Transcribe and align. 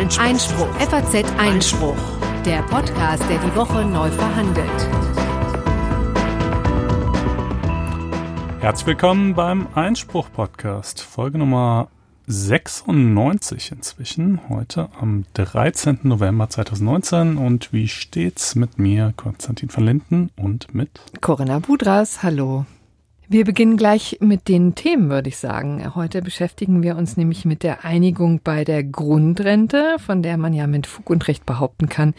Einspruch. 0.00 0.24
Einspruch. 0.24 0.74
FAZ 0.76 1.24
Einspruch. 1.36 1.96
Der 2.46 2.62
Podcast, 2.62 3.22
der 3.28 3.38
die 3.38 3.54
Woche 3.54 3.84
neu 3.84 4.10
verhandelt. 4.10 4.88
Herzlich 8.60 8.86
willkommen 8.86 9.34
beim 9.34 9.66
Einspruch-Podcast, 9.74 11.02
Folge 11.02 11.36
Nummer 11.36 11.88
96 12.26 13.72
inzwischen, 13.72 14.40
heute 14.48 14.88
am 14.98 15.26
13. 15.34 15.98
November 16.04 16.48
2019. 16.48 17.36
Und 17.36 17.70
wie 17.74 17.88
steht's 17.88 18.54
mit 18.54 18.78
mir, 18.78 19.12
Konstantin 19.18 19.68
van 19.70 19.84
Linden, 19.84 20.30
und 20.34 20.74
mit 20.74 21.02
Corinna 21.20 21.58
Budras? 21.58 22.22
Hallo. 22.22 22.64
Wir 23.32 23.44
beginnen 23.44 23.76
gleich 23.76 24.18
mit 24.18 24.48
den 24.48 24.74
Themen, 24.74 25.08
würde 25.08 25.28
ich 25.28 25.36
sagen. 25.36 25.94
Heute 25.94 26.20
beschäftigen 26.20 26.82
wir 26.82 26.96
uns 26.96 27.16
nämlich 27.16 27.44
mit 27.44 27.62
der 27.62 27.84
Einigung 27.84 28.40
bei 28.42 28.64
der 28.64 28.82
Grundrente, 28.82 29.98
von 30.04 30.20
der 30.20 30.36
man 30.36 30.52
ja 30.52 30.66
mit 30.66 30.88
Fug 30.88 31.10
und 31.10 31.28
Recht 31.28 31.46
behaupten 31.46 31.88
kann, 31.88 32.14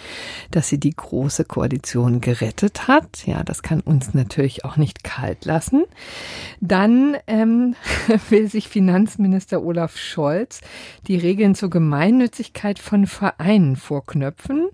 dass 0.51 0.69
sie 0.69 0.79
die 0.79 0.95
große 0.95 1.43
Koalition 1.43 2.21
gerettet 2.21 2.87
hat. 2.87 3.27
Ja, 3.27 3.43
das 3.43 3.61
kann 3.61 3.81
uns 3.81 4.13
natürlich 4.13 4.63
auch 4.63 4.77
nicht 4.77 5.03
kalt 5.03 5.43
lassen. 5.43 5.83
Dann 6.61 7.17
ähm, 7.27 7.75
will 8.29 8.49
sich 8.49 8.69
Finanzminister 8.69 9.61
Olaf 9.61 9.97
Scholz 9.97 10.61
die 11.07 11.17
Regeln 11.17 11.55
zur 11.55 11.69
Gemeinnützigkeit 11.69 12.79
von 12.79 13.05
Vereinen 13.05 13.75
vorknöpfen. 13.75 14.69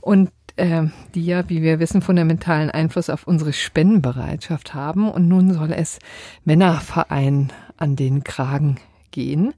Und 0.00 0.30
äh, 0.56 0.84
die 1.14 1.24
ja, 1.24 1.48
wie 1.48 1.62
wir 1.62 1.78
wissen, 1.78 2.02
fundamentalen 2.02 2.70
Einfluss 2.70 3.10
auf 3.10 3.26
unsere 3.26 3.52
Spendenbereitschaft 3.52 4.74
haben. 4.74 5.10
Und 5.10 5.28
nun 5.28 5.52
soll 5.52 5.72
es 5.72 5.98
Männerverein 6.44 7.52
an 7.76 7.96
den 7.96 8.24
Kragen 8.24 8.76
gehen. 9.10 9.54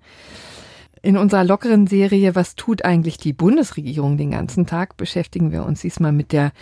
In 1.01 1.17
unserer 1.17 1.45
lockeren 1.45 1.87
Serie 1.87 2.35
Was 2.35 2.57
tut 2.57 2.85
eigentlich 2.85 3.19
die 3.19 3.33
Bundesregierung 3.33 4.17
den 4.17 4.33
ganzen 4.33 4.67
Tag 4.67 4.97
beschäftigen 4.97 5.53
wir 5.53 5.65
uns 5.65 5.81
diesmal 5.83 6.13
mit 6.13 6.33
der 6.33 6.53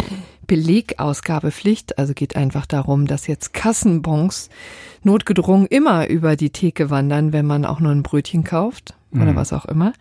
Belegausgabepflicht. 0.47 1.99
Also 1.99 2.13
geht 2.13 2.37
einfach 2.37 2.67
darum, 2.67 3.07
dass 3.07 3.27
jetzt 3.27 3.55
Kassenbons 3.55 4.51
notgedrungen 5.03 5.67
immer 5.67 6.09
über 6.09 6.37
die 6.37 6.51
Theke 6.51 6.91
wandern, 6.91 7.33
wenn 7.33 7.47
man 7.47 7.65
auch 7.65 7.81
nur 7.81 7.93
ein 7.93 8.03
Brötchen 8.03 8.45
kauft 8.45 8.95
oder 9.13 9.33
mhm. 9.33 9.37
was 9.37 9.53
auch 9.53 9.65
immer. 9.65 9.93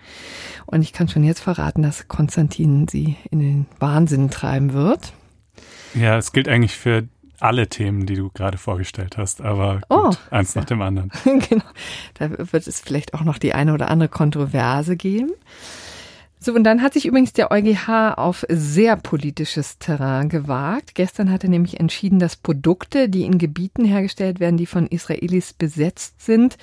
Und 0.65 0.81
ich 0.81 0.93
kann 0.93 1.07
schon 1.07 1.23
jetzt 1.23 1.41
verraten, 1.41 1.81
dass 1.81 2.07
Konstantin 2.07 2.87
sie 2.87 3.15
in 3.31 3.39
den 3.39 3.65
Wahnsinn 3.79 4.29
treiben 4.29 4.73
wird. 4.73 5.13
Ja, 5.93 6.17
es 6.17 6.31
gilt 6.31 6.47
eigentlich 6.47 6.75
für 6.75 7.07
alle 7.39 7.67
Themen, 7.67 8.05
die 8.05 8.15
du 8.15 8.29
gerade 8.29 8.57
vorgestellt 8.57 9.17
hast, 9.17 9.41
aber 9.41 9.81
gut, 9.81 9.85
oh, 9.89 10.11
eins 10.31 10.53
ja. 10.53 10.61
nach 10.61 10.65
dem 10.65 10.81
anderen. 10.81 11.11
genau. 11.49 11.63
Da 12.15 12.29
wird 12.31 12.67
es 12.67 12.79
vielleicht 12.79 13.13
auch 13.13 13.21
noch 13.21 13.37
die 13.37 13.53
eine 13.53 13.73
oder 13.73 13.89
andere 13.89 14.09
Kontroverse 14.09 14.95
geben. 14.95 15.31
So, 16.45 16.53
und 16.53 16.63
dann 16.63 16.83
hat 16.83 16.93
sich 16.93 17.07
übrigens 17.07 17.33
der 17.33 17.49
EuGH 17.49 18.13
auf 18.17 18.45
sehr 18.49 18.97
politisches 18.97 19.79
Terrain 19.79 20.29
gewagt. 20.29 20.93
Gestern 20.93 21.31
hat 21.31 21.43
er 21.43 21.49
nämlich 21.49 21.79
entschieden, 21.79 22.19
dass 22.19 22.35
Produkte, 22.35 23.09
die 23.09 23.23
in 23.23 23.39
Gebieten 23.39 23.83
hergestellt 23.83 24.39
werden, 24.39 24.55
die 24.55 24.67
von 24.67 24.85
Israelis 24.85 25.53
besetzt 25.53 26.21
sind, 26.23 26.57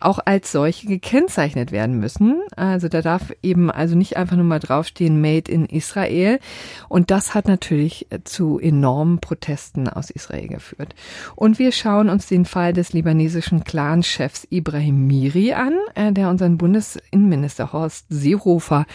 auch 0.00 0.18
als 0.24 0.50
solche 0.50 0.88
gekennzeichnet 0.88 1.70
werden 1.70 2.00
müssen. 2.00 2.40
Also 2.56 2.88
da 2.88 3.02
darf 3.02 3.32
eben 3.40 3.70
also 3.70 3.94
nicht 3.94 4.16
einfach 4.16 4.34
nur 4.34 4.46
mal 4.46 4.58
draufstehen, 4.58 5.20
Made 5.20 5.48
in 5.48 5.64
Israel. 5.66 6.40
Und 6.88 7.12
das 7.12 7.32
hat 7.32 7.46
natürlich 7.46 8.08
zu 8.24 8.58
enormen 8.58 9.20
Protesten 9.20 9.88
aus 9.88 10.10
Israel 10.10 10.48
geführt. 10.48 10.96
Und 11.36 11.60
wir 11.60 11.70
schauen 11.70 12.08
uns 12.08 12.26
den 12.26 12.46
Fall 12.46 12.72
des 12.72 12.92
libanesischen 12.92 13.62
Clanchefs 13.62 14.48
Ibrahim 14.50 15.06
Miri 15.06 15.52
an, 15.52 15.74
äh, 15.94 16.10
der 16.10 16.30
unseren 16.30 16.58
Bundesinnenminister 16.58 17.72
Horst 17.72 18.06
Seehofer 18.08 18.86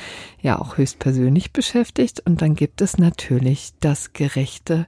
ja 0.41 0.59
auch 0.59 0.77
höchstpersönlich 0.77 1.51
beschäftigt. 1.51 2.21
Und 2.25 2.41
dann 2.41 2.55
gibt 2.55 2.81
es 2.81 2.97
natürlich 2.97 3.73
das 3.79 4.13
gerechte 4.13 4.87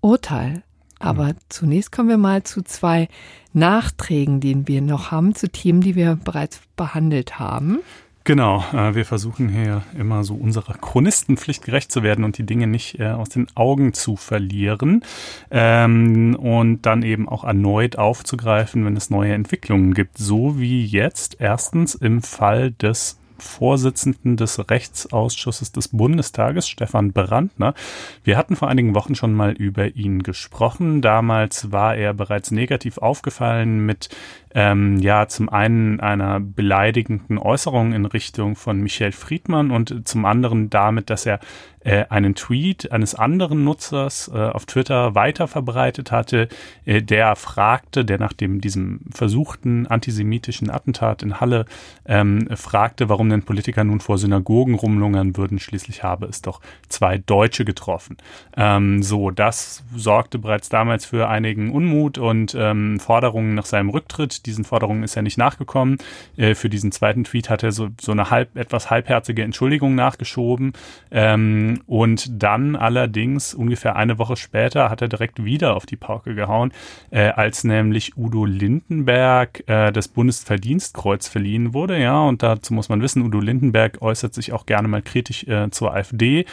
Urteil. 0.00 0.62
Aber 0.98 1.28
mhm. 1.28 1.38
zunächst 1.48 1.92
kommen 1.92 2.08
wir 2.08 2.18
mal 2.18 2.42
zu 2.42 2.62
zwei 2.62 3.08
Nachträgen, 3.52 4.40
die 4.40 4.66
wir 4.66 4.82
noch 4.82 5.10
haben, 5.10 5.34
zu 5.34 5.48
Themen, 5.48 5.80
die 5.80 5.96
wir 5.96 6.16
bereits 6.16 6.60
behandelt 6.76 7.38
haben. 7.38 7.80
Genau, 8.26 8.64
äh, 8.72 8.94
wir 8.94 9.04
versuchen 9.04 9.50
hier 9.50 9.82
immer 9.98 10.24
so 10.24 10.34
unserer 10.34 10.72
Chronistenpflicht 10.78 11.62
gerecht 11.62 11.92
zu 11.92 12.02
werden 12.02 12.24
und 12.24 12.38
die 12.38 12.46
Dinge 12.46 12.66
nicht 12.66 12.98
äh, 12.98 13.08
aus 13.08 13.28
den 13.28 13.48
Augen 13.54 13.92
zu 13.92 14.16
verlieren 14.16 15.04
ähm, 15.50 16.34
und 16.34 16.86
dann 16.86 17.02
eben 17.02 17.28
auch 17.28 17.44
erneut 17.44 17.96
aufzugreifen, 17.96 18.86
wenn 18.86 18.96
es 18.96 19.10
neue 19.10 19.34
Entwicklungen 19.34 19.92
gibt, 19.92 20.16
so 20.16 20.58
wie 20.58 20.86
jetzt 20.86 21.36
erstens 21.38 21.94
im 21.94 22.22
Fall 22.22 22.70
des 22.70 23.18
Vorsitzenden 23.38 24.36
des 24.36 24.70
Rechtsausschusses 24.70 25.72
des 25.72 25.88
Bundestages, 25.88 26.68
Stefan 26.68 27.12
Brandner. 27.12 27.74
Wir 28.22 28.36
hatten 28.36 28.56
vor 28.56 28.68
einigen 28.68 28.94
Wochen 28.94 29.14
schon 29.14 29.34
mal 29.34 29.52
über 29.52 29.94
ihn 29.96 30.22
gesprochen. 30.22 31.02
Damals 31.02 31.72
war 31.72 31.96
er 31.96 32.14
bereits 32.14 32.50
negativ 32.50 32.98
aufgefallen 32.98 33.84
mit 33.86 34.08
ähm, 34.54 34.98
ja 34.98 35.26
zum 35.28 35.48
einen 35.48 36.00
einer 36.00 36.40
beleidigenden 36.40 37.38
Äußerung 37.38 37.92
in 37.92 38.06
Richtung 38.06 38.56
von 38.56 38.80
Michel 38.80 39.12
Friedmann 39.12 39.70
und 39.70 40.06
zum 40.06 40.24
anderen 40.24 40.70
damit, 40.70 41.10
dass 41.10 41.26
er 41.26 41.40
äh, 41.84 42.06
einen 42.08 42.34
Tweet 42.34 42.90
eines 42.92 43.14
anderen 43.14 43.62
Nutzers 43.62 44.30
äh, 44.34 44.38
auf 44.38 44.64
Twitter 44.64 45.14
weiter 45.14 45.46
verbreitet 45.46 46.10
hatte, 46.10 46.48
äh, 46.84 47.02
der 47.02 47.36
fragte, 47.36 48.04
der 48.04 48.18
nach 48.18 48.32
dem 48.32 48.60
diesem 48.60 49.00
versuchten 49.12 49.86
antisemitischen 49.86 50.70
Attentat 50.70 51.22
in 51.22 51.40
Halle 51.40 51.66
ähm, 52.06 52.48
fragte, 52.54 53.08
warum 53.08 53.28
denn 53.28 53.42
Politiker 53.42 53.84
nun 53.84 54.00
vor 54.00 54.18
Synagogen 54.18 54.74
rumlungern 54.74 55.36
würden. 55.36 55.58
Schließlich 55.58 56.02
habe 56.02 56.26
es 56.26 56.42
doch 56.42 56.60
zwei 56.88 57.18
Deutsche 57.18 57.64
getroffen. 57.64 58.16
Ähm, 58.56 59.02
so, 59.02 59.30
das 59.30 59.84
sorgte 59.94 60.38
bereits 60.38 60.70
damals 60.70 61.04
für 61.04 61.28
einigen 61.28 61.70
Unmut 61.70 62.18
und 62.18 62.56
ähm, 62.58 62.98
Forderungen 62.98 63.54
nach 63.54 63.66
seinem 63.66 63.90
Rücktritt 63.90 64.43
diesen 64.46 64.64
Forderungen 64.64 65.02
ist 65.02 65.16
er 65.16 65.22
nicht 65.22 65.38
nachgekommen. 65.38 65.98
Äh, 66.36 66.54
für 66.54 66.68
diesen 66.68 66.92
zweiten 66.92 67.24
Tweet 67.24 67.50
hat 67.50 67.62
er 67.62 67.72
so, 67.72 67.88
so 68.00 68.12
eine 68.12 68.30
halb, 68.30 68.56
etwas 68.56 68.90
halbherzige 68.90 69.42
Entschuldigung 69.42 69.94
nachgeschoben. 69.94 70.72
Ähm, 71.10 71.82
und 71.86 72.42
dann 72.42 72.76
allerdings 72.76 73.54
ungefähr 73.54 73.96
eine 73.96 74.18
Woche 74.18 74.36
später 74.36 74.90
hat 74.90 75.02
er 75.02 75.08
direkt 75.08 75.44
wieder 75.44 75.76
auf 75.76 75.86
die 75.86 75.96
Pauke 75.96 76.34
gehauen, 76.34 76.72
äh, 77.10 77.28
als 77.28 77.64
nämlich 77.64 78.16
Udo 78.16 78.44
Lindenberg 78.44 79.64
äh, 79.66 79.92
das 79.92 80.08
Bundesverdienstkreuz 80.08 81.28
verliehen 81.28 81.74
wurde. 81.74 81.98
Ja, 81.98 82.20
und 82.22 82.42
dazu 82.42 82.74
muss 82.74 82.88
man 82.88 83.02
wissen, 83.02 83.22
Udo 83.22 83.40
Lindenberg 83.40 84.02
äußert 84.02 84.34
sich 84.34 84.52
auch 84.52 84.66
gerne 84.66 84.88
mal 84.88 85.02
kritisch 85.02 85.44
äh, 85.44 85.70
zur 85.70 85.94
AfD. 85.94 86.44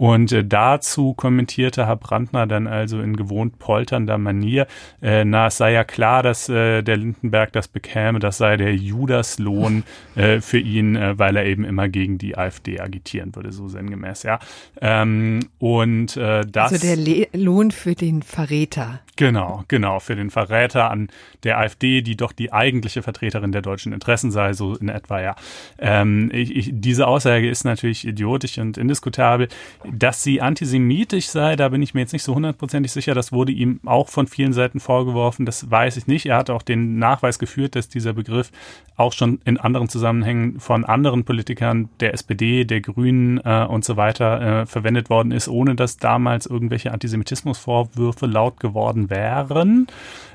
Und 0.00 0.32
äh, 0.32 0.42
dazu 0.42 1.12
kommentierte 1.12 1.86
Herr 1.86 1.96
Brandner 1.96 2.46
dann 2.46 2.66
also 2.66 3.02
in 3.02 3.16
gewohnt 3.16 3.58
polternder 3.58 4.16
Manier, 4.16 4.66
äh, 5.02 5.26
na, 5.26 5.48
es 5.48 5.58
sei 5.58 5.72
ja 5.72 5.84
klar, 5.84 6.22
dass 6.22 6.48
äh, 6.48 6.80
der 6.80 6.96
Lindenberg 6.96 7.52
das 7.52 7.68
bekäme, 7.68 8.18
das 8.18 8.38
sei 8.38 8.56
der 8.56 8.74
Judaslohn 8.74 9.84
äh, 10.14 10.40
für 10.40 10.58
ihn, 10.58 10.96
äh, 10.96 11.18
weil 11.18 11.36
er 11.36 11.44
eben 11.44 11.64
immer 11.64 11.90
gegen 11.90 12.16
die 12.16 12.38
AfD 12.38 12.80
agitieren 12.80 13.36
würde, 13.36 13.52
so 13.52 13.68
sinngemäß, 13.68 14.22
ja. 14.22 14.38
Ähm, 14.80 15.40
und 15.58 16.16
äh, 16.16 16.46
das. 16.50 16.72
Also 16.72 16.86
der 16.86 16.96
Le 16.96 17.28
Lohn 17.34 17.70
für 17.70 17.94
den 17.94 18.22
Verräter. 18.22 19.00
Genau, 19.16 19.64
genau, 19.68 20.00
für 20.00 20.16
den 20.16 20.30
Verräter 20.30 20.90
an 20.90 21.08
der 21.44 21.58
AfD, 21.58 22.00
die 22.00 22.16
doch 22.16 22.32
die 22.32 22.54
eigentliche 22.54 23.02
Vertreterin 23.02 23.52
der 23.52 23.60
deutschen 23.60 23.92
Interessen 23.92 24.30
sei, 24.30 24.54
so 24.54 24.76
in 24.76 24.88
etwa, 24.88 25.20
ja. 25.20 25.36
Ähm, 25.78 26.30
ich, 26.32 26.56
ich, 26.56 26.70
diese 26.72 27.06
Aussage 27.06 27.50
ist 27.50 27.64
natürlich 27.64 28.06
idiotisch 28.06 28.56
und 28.56 28.78
indiskutabel. 28.78 29.48
Dass 29.92 30.22
sie 30.22 30.40
antisemitisch 30.40 31.28
sei, 31.28 31.56
da 31.56 31.68
bin 31.68 31.82
ich 31.82 31.94
mir 31.94 32.00
jetzt 32.00 32.12
nicht 32.12 32.22
so 32.22 32.34
hundertprozentig 32.34 32.92
sicher. 32.92 33.14
Das 33.14 33.32
wurde 33.32 33.52
ihm 33.52 33.80
auch 33.84 34.08
von 34.08 34.26
vielen 34.26 34.52
Seiten 34.52 34.78
vorgeworfen. 34.78 35.46
Das 35.46 35.70
weiß 35.70 35.96
ich 35.96 36.06
nicht. 36.06 36.26
Er 36.26 36.36
hat 36.36 36.50
auch 36.50 36.62
den 36.62 36.98
Nachweis 36.98 37.38
geführt, 37.38 37.74
dass 37.74 37.88
dieser 37.88 38.12
Begriff 38.12 38.52
auch 38.96 39.12
schon 39.12 39.40
in 39.44 39.58
anderen 39.58 39.88
Zusammenhängen 39.88 40.60
von 40.60 40.84
anderen 40.84 41.24
Politikern 41.24 41.88
der 41.98 42.14
SPD, 42.14 42.64
der 42.64 42.80
Grünen 42.80 43.38
äh, 43.44 43.66
und 43.68 43.84
so 43.84 43.96
weiter 43.96 44.62
äh, 44.62 44.66
verwendet 44.66 45.10
worden 45.10 45.32
ist, 45.32 45.48
ohne 45.48 45.74
dass 45.74 45.96
damals 45.96 46.46
irgendwelche 46.46 46.92
Antisemitismusvorwürfe 46.92 48.26
laut 48.26 48.60
geworden 48.60 49.10
wären. 49.10 49.88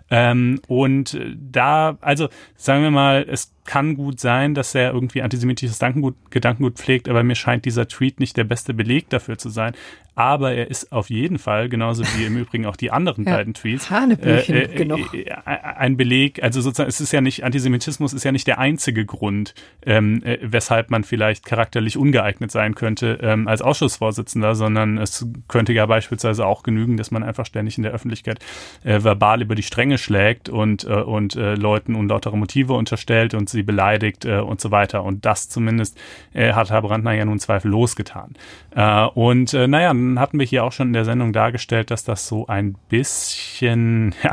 Ähm, 0.09 0.59
und 0.67 1.17
da, 1.35 1.97
also 2.01 2.27
sagen 2.55 2.83
wir 2.83 2.91
mal, 2.91 3.25
es 3.27 3.54
kann 3.65 3.95
gut 3.95 4.19
sein, 4.19 4.53
dass 4.53 4.73
er 4.75 4.93
irgendwie 4.93 5.21
antisemitisches 5.21 5.79
Gedankengut, 5.79 6.15
Gedankengut 6.29 6.75
pflegt, 6.75 7.09
aber 7.09 7.23
mir 7.23 7.35
scheint 7.35 7.65
dieser 7.65 7.87
Tweet 7.87 8.19
nicht 8.19 8.37
der 8.37 8.43
beste 8.43 8.73
Beleg 8.73 9.09
dafür 9.09 9.37
zu 9.37 9.49
sein. 9.49 9.73
Aber 10.15 10.53
er 10.53 10.69
ist 10.69 10.93
auf 10.93 11.09
jeden 11.09 11.37
Fall, 11.37 11.67
genauso 11.67 12.03
wie 12.15 12.25
im 12.25 12.37
Übrigen 12.45 12.65
auch 12.65 12.77
die 12.77 12.89
anderen 12.89 13.25
ja, 13.25 13.35
beiden 13.35 13.53
Tweets, 13.53 13.91
äh, 13.91 14.13
äh, 14.13 14.81
äh, 14.81 15.29
ein 15.45 15.97
Beleg, 15.97 16.41
also 16.41 16.61
sozusagen, 16.61 16.87
es 16.87 17.01
ist 17.01 17.11
ja 17.11 17.19
nicht, 17.19 17.43
Antisemitismus 17.43 18.13
ist 18.13 18.23
ja 18.23 18.31
nicht 18.31 18.47
der 18.47 18.57
einzige 18.57 19.05
Grund, 19.05 19.53
ähm, 19.85 20.23
äh, 20.23 20.37
weshalb 20.41 20.89
man 20.89 21.03
vielleicht 21.03 21.45
charakterlich 21.45 21.97
ungeeignet 21.97 22.49
sein 22.49 22.75
könnte 22.75 23.19
ähm, 23.21 23.49
als 23.49 23.61
Ausschussvorsitzender, 23.61 24.55
sondern 24.55 24.97
es 24.97 25.27
könnte 25.49 25.73
ja 25.73 25.85
beispielsweise 25.85 26.45
auch 26.45 26.63
genügen, 26.63 26.95
dass 26.95 27.11
man 27.11 27.21
einfach 27.21 27.45
ständig 27.45 27.77
in 27.77 27.83
der 27.83 27.91
Öffentlichkeit 27.91 28.39
äh, 28.85 29.03
verbal 29.03 29.41
über 29.41 29.55
die 29.55 29.63
Stränge 29.63 29.97
schlägt 29.97 30.47
und, 30.47 30.85
äh, 30.85 30.93
und 30.93 31.35
Leuten 31.35 31.95
unlautere 31.95 32.37
Motive 32.37 32.73
unterstellt 32.73 33.33
und 33.33 33.49
sie 33.55 33.63
beleidigt 33.63 34.25
äh, 34.25 34.39
und 34.39 34.61
so 34.61 34.69
weiter. 34.69 35.03
Und 35.03 35.25
das 35.25 35.49
zumindest 35.49 35.97
äh, 36.33 36.53
hat 36.53 36.69
Herr 36.69 36.81
Brandner 36.81 37.13
ja 37.13 37.25
nun 37.25 37.39
zweifellos 37.39 37.95
getan. 37.95 38.35
Äh, 38.75 39.05
und 39.05 39.53
äh, 39.53 39.67
naja, 39.67 39.87
dann 39.87 40.19
hatten 40.19 40.37
wir 40.37 40.45
hier 40.45 40.63
auch 40.63 40.71
schon 40.71 40.87
in 40.87 40.93
der 40.93 41.05
Sendung 41.05 41.33
dargestellt, 41.33 41.89
dass 41.89 42.03
das 42.03 42.27
so 42.27 42.47
ein 42.47 42.75
bisschen 42.89 44.13
ja, 44.23 44.31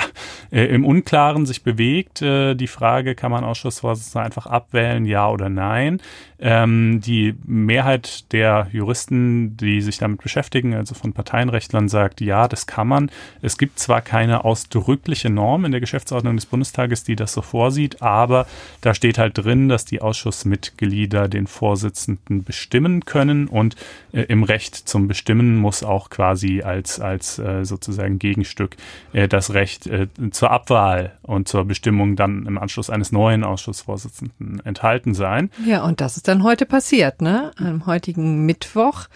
äh, 0.51 0.67
im 0.67 0.85
Unklaren 0.85 1.47
sich 1.47 1.63
bewegt. 1.63 2.21
Äh, 2.21 2.55
die 2.55 2.67
Frage, 2.67 3.15
kann 3.15 3.31
man 3.31 3.45
Ausschussvorsitzender 3.45 4.25
einfach 4.25 4.47
abwählen, 4.47 5.05
ja 5.05 5.29
oder 5.31 5.49
nein? 5.49 6.01
Ähm, 6.45 7.01
die 7.01 7.37
Mehrheit 7.45 8.33
der 8.33 8.67
Juristen, 8.73 9.57
die 9.57 9.81
sich 9.81 9.99
damit 9.99 10.21
beschäftigen, 10.21 10.75
also 10.75 10.97
von 10.97 11.13
Parteienrechtlern, 11.13 11.89
sagt, 11.89 12.21
ja, 12.21 12.49
das 12.49 12.67
kann 12.67 12.89
man. 12.89 13.13
Es 13.43 13.59
gibt 13.59 13.79
zwar 13.79 14.01
keine 14.01 14.45
ausdrückliche 14.45 15.31
Norm 15.31 15.65
in 15.65 15.71
der 15.71 15.81
Geschäftsordnung 15.81 16.35
des 16.35 16.47
Bundestages, 16.47 17.05
die 17.05 17.15
das 17.15 17.33
so 17.33 17.43
vorsieht, 17.43 18.03
aber 18.03 18.47
da 18.81 18.93
steht 18.93 19.12
halt 19.19 19.39
drin, 19.39 19.69
dass 19.69 19.85
die 19.85 20.01
Ausschussmitglieder 20.01 21.29
den 21.29 21.47
Vorsitzenden 21.47 22.45
bestimmen 22.45 23.05
können 23.05 23.49
und 23.49 23.77
äh, 24.13 24.23
im 24.23 24.43
Recht 24.43 24.75
zum 24.75 25.09
Bestimmen 25.09 25.57
muss 25.57 25.83
auch 25.83 26.11
quasi 26.11 26.63
als, 26.63 27.01
als 27.01 27.39
äh, 27.39 27.65
sozusagen 27.65 28.19
Gegenstück 28.19 28.77
äh, 29.13 29.29
das 29.29 29.55
Recht 29.55 29.87
äh, 29.87 30.09
zur 30.31 30.51
Abwahl 30.51 31.13
und 31.23 31.49
zur 31.49 31.65
Bestimmung 31.65 32.17
dann 32.17 32.47
im 32.47 32.59
Anschluss 32.59 32.91
eines 32.91 33.13
neuen 33.13 33.45
Ausschussvorsitzenden 33.45 34.61
enthalten 34.65 35.15
sein. 35.15 35.51
Ja, 35.65 35.85
und 35.85 36.01
das 36.01 36.17
ist 36.17 36.29
dann 36.29 36.43
heute 36.43 36.67
passiert, 36.67 37.23
ne? 37.23 37.53
Am 37.57 37.87
heutigen 37.87 38.45
Mittwoch 38.47 39.09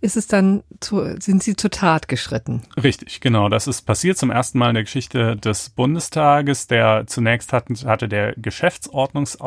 ist 0.00 0.16
es 0.16 0.26
dann 0.26 0.62
zu, 0.80 1.16
sind 1.20 1.42
sie 1.42 1.56
zur 1.56 1.70
Tat 1.70 2.08
geschritten. 2.08 2.62
Richtig, 2.82 3.20
genau. 3.20 3.48
Das 3.48 3.66
ist 3.66 3.82
passiert 3.82 4.18
zum 4.18 4.30
ersten 4.30 4.58
Mal 4.58 4.68
in 4.68 4.74
der 4.74 4.84
Geschichte 4.84 5.36
des 5.36 5.70
Bundestages. 5.70 6.66
Der 6.66 7.06
zunächst 7.06 7.52
hatten, 7.52 7.74
hatte 7.86 8.08
der 8.08 8.34
Geschäftsordnungsausschuss 8.36 9.43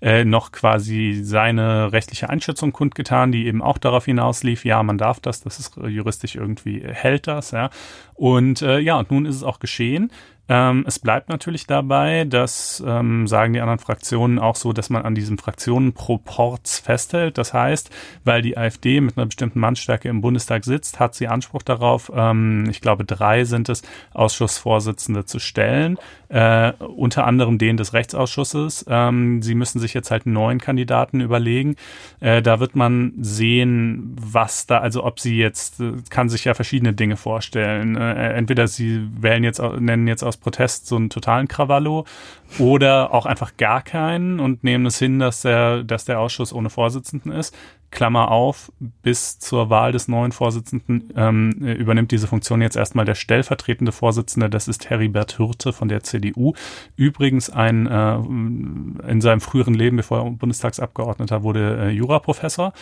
äh, 0.00 0.24
noch 0.24 0.52
quasi 0.52 1.20
seine 1.22 1.92
rechtliche 1.92 2.28
Einschätzung 2.28 2.72
kundgetan, 2.72 3.32
die 3.32 3.46
eben 3.46 3.62
auch 3.62 3.78
darauf 3.78 4.04
hinauslief, 4.04 4.64
ja, 4.64 4.82
man 4.82 4.98
darf 4.98 5.20
das, 5.20 5.40
das 5.42 5.58
ist 5.58 5.76
juristisch 5.76 6.34
irgendwie 6.36 6.82
hält 6.84 7.26
das, 7.26 7.52
ja. 7.52 7.70
Und 8.14 8.62
äh, 8.62 8.78
ja, 8.78 8.98
und 8.98 9.10
nun 9.10 9.26
ist 9.26 9.36
es 9.36 9.42
auch 9.42 9.60
geschehen. 9.60 10.10
Ähm, 10.48 10.84
es 10.86 10.98
bleibt 10.98 11.28
natürlich 11.28 11.66
dabei, 11.66 12.24
dass 12.24 12.82
ähm, 12.86 13.26
sagen 13.26 13.52
die 13.52 13.60
anderen 13.60 13.78
Fraktionen 13.78 14.38
auch 14.38 14.56
so, 14.56 14.72
dass 14.72 14.88
man 14.88 15.02
an 15.02 15.14
diesem 15.14 15.36
Fraktionenproporz 15.36 16.78
festhält. 16.78 17.36
Das 17.36 17.52
heißt, 17.52 17.90
weil 18.24 18.40
die 18.40 18.56
AfD 18.56 19.00
mit 19.00 19.18
einer 19.18 19.26
bestimmten 19.26 19.60
Mannstärke 19.60 20.08
im 20.08 20.22
Bundestag 20.22 20.64
sitzt, 20.64 21.00
hat 21.00 21.14
sie 21.14 21.28
Anspruch 21.28 21.62
darauf, 21.62 22.10
ähm, 22.14 22.66
ich 22.70 22.80
glaube 22.80 23.04
drei 23.04 23.44
sind 23.44 23.68
es, 23.68 23.82
Ausschussvorsitzende 24.14 25.26
zu 25.26 25.38
stellen, 25.38 25.98
äh, 26.28 26.72
unter 26.72 27.26
anderem 27.26 27.58
den 27.58 27.76
des 27.76 27.92
Rechtsausschusses. 27.92 28.86
Ähm, 28.88 29.42
sie 29.42 29.54
müssen 29.54 29.80
sich 29.80 29.92
jetzt 29.92 30.10
halt 30.10 30.24
einen 30.24 30.34
neuen 30.34 30.60
Kandidaten 30.60 31.20
überlegen. 31.20 31.76
Äh, 32.20 32.40
da 32.40 32.58
wird 32.58 32.74
man 32.74 33.12
sehen, 33.20 34.16
was 34.18 34.66
da, 34.66 34.78
also 34.78 35.04
ob 35.04 35.20
sie 35.20 35.36
jetzt, 35.36 35.80
äh, 35.80 35.92
kann 36.08 36.30
sich 36.30 36.44
ja 36.44 36.54
verschiedene 36.54 36.94
Dinge 36.94 37.16
vorstellen. 37.16 37.96
Äh, 37.96 38.32
entweder 38.32 38.66
sie 38.66 39.06
wählen 39.20 39.44
jetzt, 39.44 39.60
nennen 39.60 40.06
jetzt 40.08 40.22
aus 40.22 40.37
Protest 40.40 40.86
so 40.86 40.96
einen 40.96 41.10
totalen 41.10 41.48
Krawallo 41.48 42.04
oder 42.58 43.12
auch 43.12 43.26
einfach 43.26 43.56
gar 43.56 43.82
keinen 43.82 44.40
und 44.40 44.64
nehmen 44.64 44.86
es 44.86 44.98
hin, 44.98 45.18
dass 45.18 45.42
der, 45.42 45.84
dass 45.84 46.04
der 46.04 46.20
Ausschuss 46.20 46.52
ohne 46.52 46.70
Vorsitzenden 46.70 47.32
ist. 47.32 47.56
Klammer 47.90 48.30
auf, 48.30 48.70
bis 49.02 49.38
zur 49.38 49.70
Wahl 49.70 49.92
des 49.92 50.08
neuen 50.08 50.32
Vorsitzenden 50.32 51.12
ähm, 51.16 51.52
übernimmt 51.52 52.10
diese 52.10 52.26
Funktion 52.26 52.60
jetzt 52.60 52.76
erstmal 52.76 53.04
der 53.04 53.14
stellvertretende 53.14 53.92
Vorsitzende, 53.92 54.50
das 54.50 54.68
ist 54.68 54.90
Heribert 54.90 55.38
Hürte 55.38 55.72
von 55.72 55.88
der 55.88 56.02
CDU. 56.02 56.52
Übrigens 56.96 57.48
ein 57.48 57.86
äh, 57.86 58.16
in 59.10 59.20
seinem 59.20 59.40
früheren 59.40 59.74
Leben, 59.74 59.96
bevor 59.96 60.18
er 60.18 60.30
Bundestagsabgeordneter 60.30 61.42
wurde, 61.42 61.78
äh, 61.80 61.90
Juraprofessor. 61.90 62.72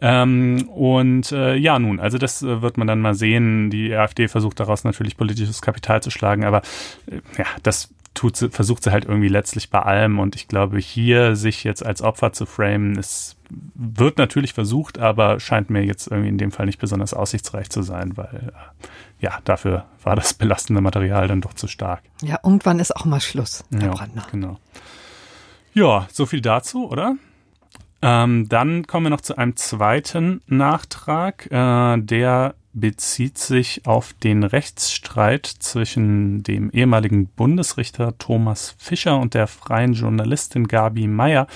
Ähm, 0.00 0.68
und 0.68 1.30
äh, 1.32 1.54
ja, 1.54 1.78
nun, 1.78 2.00
also 2.00 2.18
das 2.18 2.42
äh, 2.42 2.60
wird 2.60 2.76
man 2.76 2.86
dann 2.86 3.00
mal 3.00 3.14
sehen. 3.14 3.70
Die 3.70 3.94
AfD 3.94 4.28
versucht 4.28 4.58
daraus 4.58 4.84
natürlich 4.84 5.16
politisches 5.16 5.62
Kapital 5.62 6.02
zu 6.02 6.10
schlagen, 6.10 6.44
aber 6.44 6.62
äh, 7.06 7.20
ja, 7.38 7.46
das 7.62 7.94
tut 8.16 8.36
sie, 8.36 8.50
versucht 8.50 8.82
sie 8.82 8.90
halt 8.90 9.04
irgendwie 9.04 9.28
letztlich 9.28 9.70
bei 9.70 9.80
allem. 9.80 10.18
Und 10.18 10.34
ich 10.34 10.48
glaube, 10.48 10.78
hier 10.78 11.36
sich 11.36 11.62
jetzt 11.62 11.84
als 11.86 12.02
Opfer 12.02 12.32
zu 12.32 12.46
framen, 12.46 12.98
es 12.98 13.36
wird 13.74 14.18
natürlich 14.18 14.54
versucht, 14.54 14.98
aber 14.98 15.38
scheint 15.38 15.70
mir 15.70 15.84
jetzt 15.84 16.08
irgendwie 16.08 16.30
in 16.30 16.38
dem 16.38 16.50
Fall 16.50 16.66
nicht 16.66 16.80
besonders 16.80 17.14
aussichtsreich 17.14 17.70
zu 17.70 17.82
sein, 17.82 18.16
weil 18.16 18.52
äh, 18.52 18.84
ja, 19.20 19.38
dafür 19.44 19.84
war 20.02 20.16
das 20.16 20.34
belastende 20.34 20.80
Material 20.80 21.28
dann 21.28 21.40
doch 21.40 21.54
zu 21.54 21.68
stark. 21.68 22.02
Ja, 22.22 22.40
irgendwann 22.42 22.80
ist 22.80 22.96
auch 22.96 23.04
mal 23.04 23.20
Schluss, 23.20 23.64
Herr 23.70 23.82
ja, 23.82 23.90
Brandner. 23.92 24.26
Genau. 24.32 24.58
Ja, 25.74 26.08
so 26.10 26.26
viel 26.26 26.40
dazu, 26.40 26.90
oder? 26.90 27.16
Ähm, 28.02 28.48
dann 28.48 28.86
kommen 28.86 29.06
wir 29.06 29.10
noch 29.10 29.20
zu 29.20 29.36
einem 29.36 29.56
zweiten 29.56 30.42
Nachtrag, 30.46 31.46
äh, 31.50 31.98
der 31.98 32.54
bezieht 32.78 33.38
sich 33.38 33.86
auf 33.86 34.12
den 34.12 34.44
Rechtsstreit 34.44 35.46
zwischen 35.46 36.42
dem 36.42 36.70
ehemaligen 36.70 37.26
Bundesrichter 37.26 38.18
Thomas 38.18 38.74
Fischer 38.76 39.18
und 39.18 39.32
der 39.32 39.46
freien 39.46 39.94
Journalistin 39.94 40.68
Gabi 40.68 41.06
Meyer, 41.06 41.46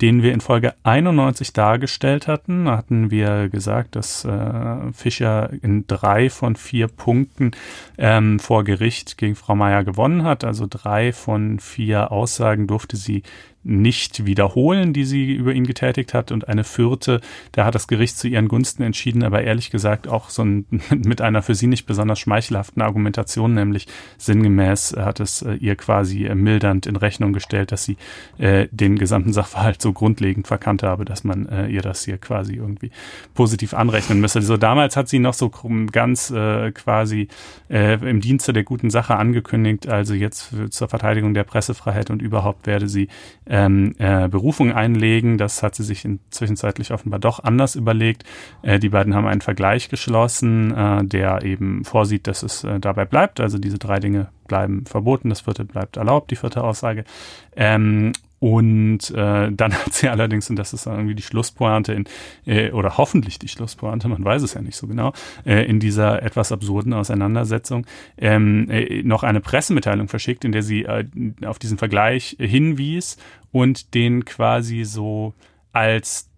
den 0.00 0.22
wir 0.22 0.32
in 0.32 0.40
Folge 0.40 0.74
91 0.82 1.52
dargestellt 1.52 2.26
hatten. 2.26 2.66
Da 2.66 2.76
hatten 2.76 3.10
wir 3.10 3.48
gesagt, 3.48 3.96
dass 3.96 4.24
äh, 4.24 4.92
Fischer 4.92 5.50
in 5.62 5.86
drei 5.86 6.30
von 6.30 6.56
vier 6.56 6.88
Punkten 6.88 7.50
ähm, 7.98 8.38
vor 8.38 8.64
Gericht 8.64 9.18
gegen 9.18 9.36
Frau 9.36 9.54
Meyer 9.54 9.84
gewonnen 9.84 10.24
hat. 10.24 10.44
Also 10.44 10.66
drei 10.68 11.12
von 11.12 11.60
vier 11.60 12.12
Aussagen 12.12 12.66
durfte 12.66 12.96
sie 12.96 13.22
nicht 13.62 14.24
wiederholen, 14.24 14.94
die 14.94 15.04
sie 15.04 15.32
über 15.34 15.52
ihn 15.52 15.66
getätigt 15.66 16.14
hat. 16.14 16.32
Und 16.32 16.48
eine 16.48 16.64
vierte, 16.64 17.20
da 17.52 17.66
hat 17.66 17.74
das 17.74 17.88
Gericht 17.88 18.16
zu 18.16 18.26
ihren 18.26 18.48
Gunsten 18.48 18.82
entschieden, 18.82 19.22
aber 19.22 19.42
ehrlich 19.42 19.70
gesagt 19.70 20.08
auch 20.08 20.30
so 20.30 20.42
ein, 20.42 20.64
mit 20.90 21.20
einer 21.20 21.42
für 21.42 21.54
sie 21.54 21.66
nicht 21.66 21.86
besonders 21.86 22.18
schmeichelhaften 22.18 22.82
Argumentation, 22.82 23.54
nämlich 23.54 23.86
sinngemäß 24.16 24.96
hat 24.96 25.20
es 25.20 25.42
äh, 25.42 25.54
ihr 25.54 25.76
quasi 25.76 26.24
äh, 26.26 26.34
mildernd 26.34 26.86
in 26.86 26.96
Rechnung 26.96 27.32
gestellt, 27.32 27.72
dass 27.72 27.84
sie 27.84 27.96
äh, 28.38 28.68
den 28.70 28.98
gesamten 28.98 29.32
Sachverhalt 29.32 29.82
so 29.82 29.89
grundlegend 29.92 30.46
verkannt 30.46 30.82
habe, 30.82 31.04
dass 31.04 31.24
man 31.24 31.46
äh, 31.46 31.66
ihr 31.68 31.82
das 31.82 32.04
hier 32.04 32.18
quasi 32.18 32.54
irgendwie 32.54 32.90
positiv 33.34 33.74
anrechnen 33.74 34.20
müsse. 34.20 34.42
So 34.42 34.56
damals 34.56 34.96
hat 34.96 35.08
sie 35.08 35.18
noch 35.18 35.34
so 35.34 35.50
ganz 35.92 36.30
äh, 36.30 36.72
quasi 36.72 37.28
äh, 37.68 37.94
im 37.94 38.20
Dienste 38.20 38.52
der 38.52 38.64
guten 38.64 38.90
Sache 38.90 39.16
angekündigt, 39.16 39.88
also 39.88 40.14
jetzt 40.14 40.54
zur 40.70 40.88
Verteidigung 40.88 41.34
der 41.34 41.44
Pressefreiheit 41.44 42.10
und 42.10 42.22
überhaupt 42.22 42.66
werde 42.66 42.88
sie 42.88 43.08
ähm, 43.46 43.94
äh, 43.98 44.28
Berufung 44.28 44.72
einlegen. 44.72 45.38
Das 45.38 45.62
hat 45.62 45.74
sie 45.74 45.84
sich 45.84 46.04
inzwischenzeitlich 46.04 46.92
offenbar 46.92 47.20
doch 47.20 47.42
anders 47.42 47.74
überlegt. 47.74 48.24
Äh, 48.62 48.78
die 48.78 48.88
beiden 48.88 49.14
haben 49.14 49.26
einen 49.26 49.40
Vergleich 49.40 49.88
geschlossen, 49.88 50.74
äh, 50.76 51.04
der 51.04 51.42
eben 51.44 51.84
vorsieht, 51.84 52.26
dass 52.26 52.42
es 52.42 52.64
äh, 52.64 52.80
dabei 52.80 53.04
bleibt. 53.04 53.40
Also 53.40 53.58
diese 53.58 53.78
drei 53.78 54.00
Dinge 54.00 54.28
bleiben 54.48 54.84
verboten, 54.86 55.28
das 55.28 55.42
vierte 55.42 55.64
bleibt 55.64 55.96
erlaubt, 55.96 56.30
die 56.30 56.36
vierte 56.36 56.62
Aussage. 56.62 57.04
Ähm, 57.56 58.12
und 58.40 59.10
äh, 59.10 59.52
dann 59.52 59.74
hat 59.84 59.92
sie 59.92 60.08
allerdings, 60.08 60.50
und 60.50 60.56
das 60.56 60.72
ist 60.72 60.86
irgendwie 60.86 61.14
die 61.14 61.22
Schlusspointe 61.22 61.92
in, 61.92 62.04
äh, 62.46 62.72
oder 62.72 62.96
hoffentlich 62.96 63.38
die 63.38 63.48
Schlusspointe, 63.48 64.08
man 64.08 64.24
weiß 64.24 64.42
es 64.42 64.54
ja 64.54 64.62
nicht 64.62 64.76
so 64.76 64.86
genau, 64.86 65.12
äh, 65.44 65.64
in 65.66 65.78
dieser 65.78 66.22
etwas 66.22 66.50
absurden 66.50 66.94
Auseinandersetzung, 66.94 67.86
ähm, 68.16 68.68
äh, 68.70 69.02
noch 69.02 69.22
eine 69.22 69.40
Pressemitteilung 69.40 70.08
verschickt, 70.08 70.44
in 70.44 70.52
der 70.52 70.62
sie 70.62 70.84
äh, 70.84 71.04
auf 71.44 71.58
diesen 71.58 71.78
Vergleich 71.78 72.36
hinwies 72.40 73.18
und 73.52 73.94
den 73.94 74.24
quasi 74.24 74.84
so 74.84 75.34
als 75.72 76.29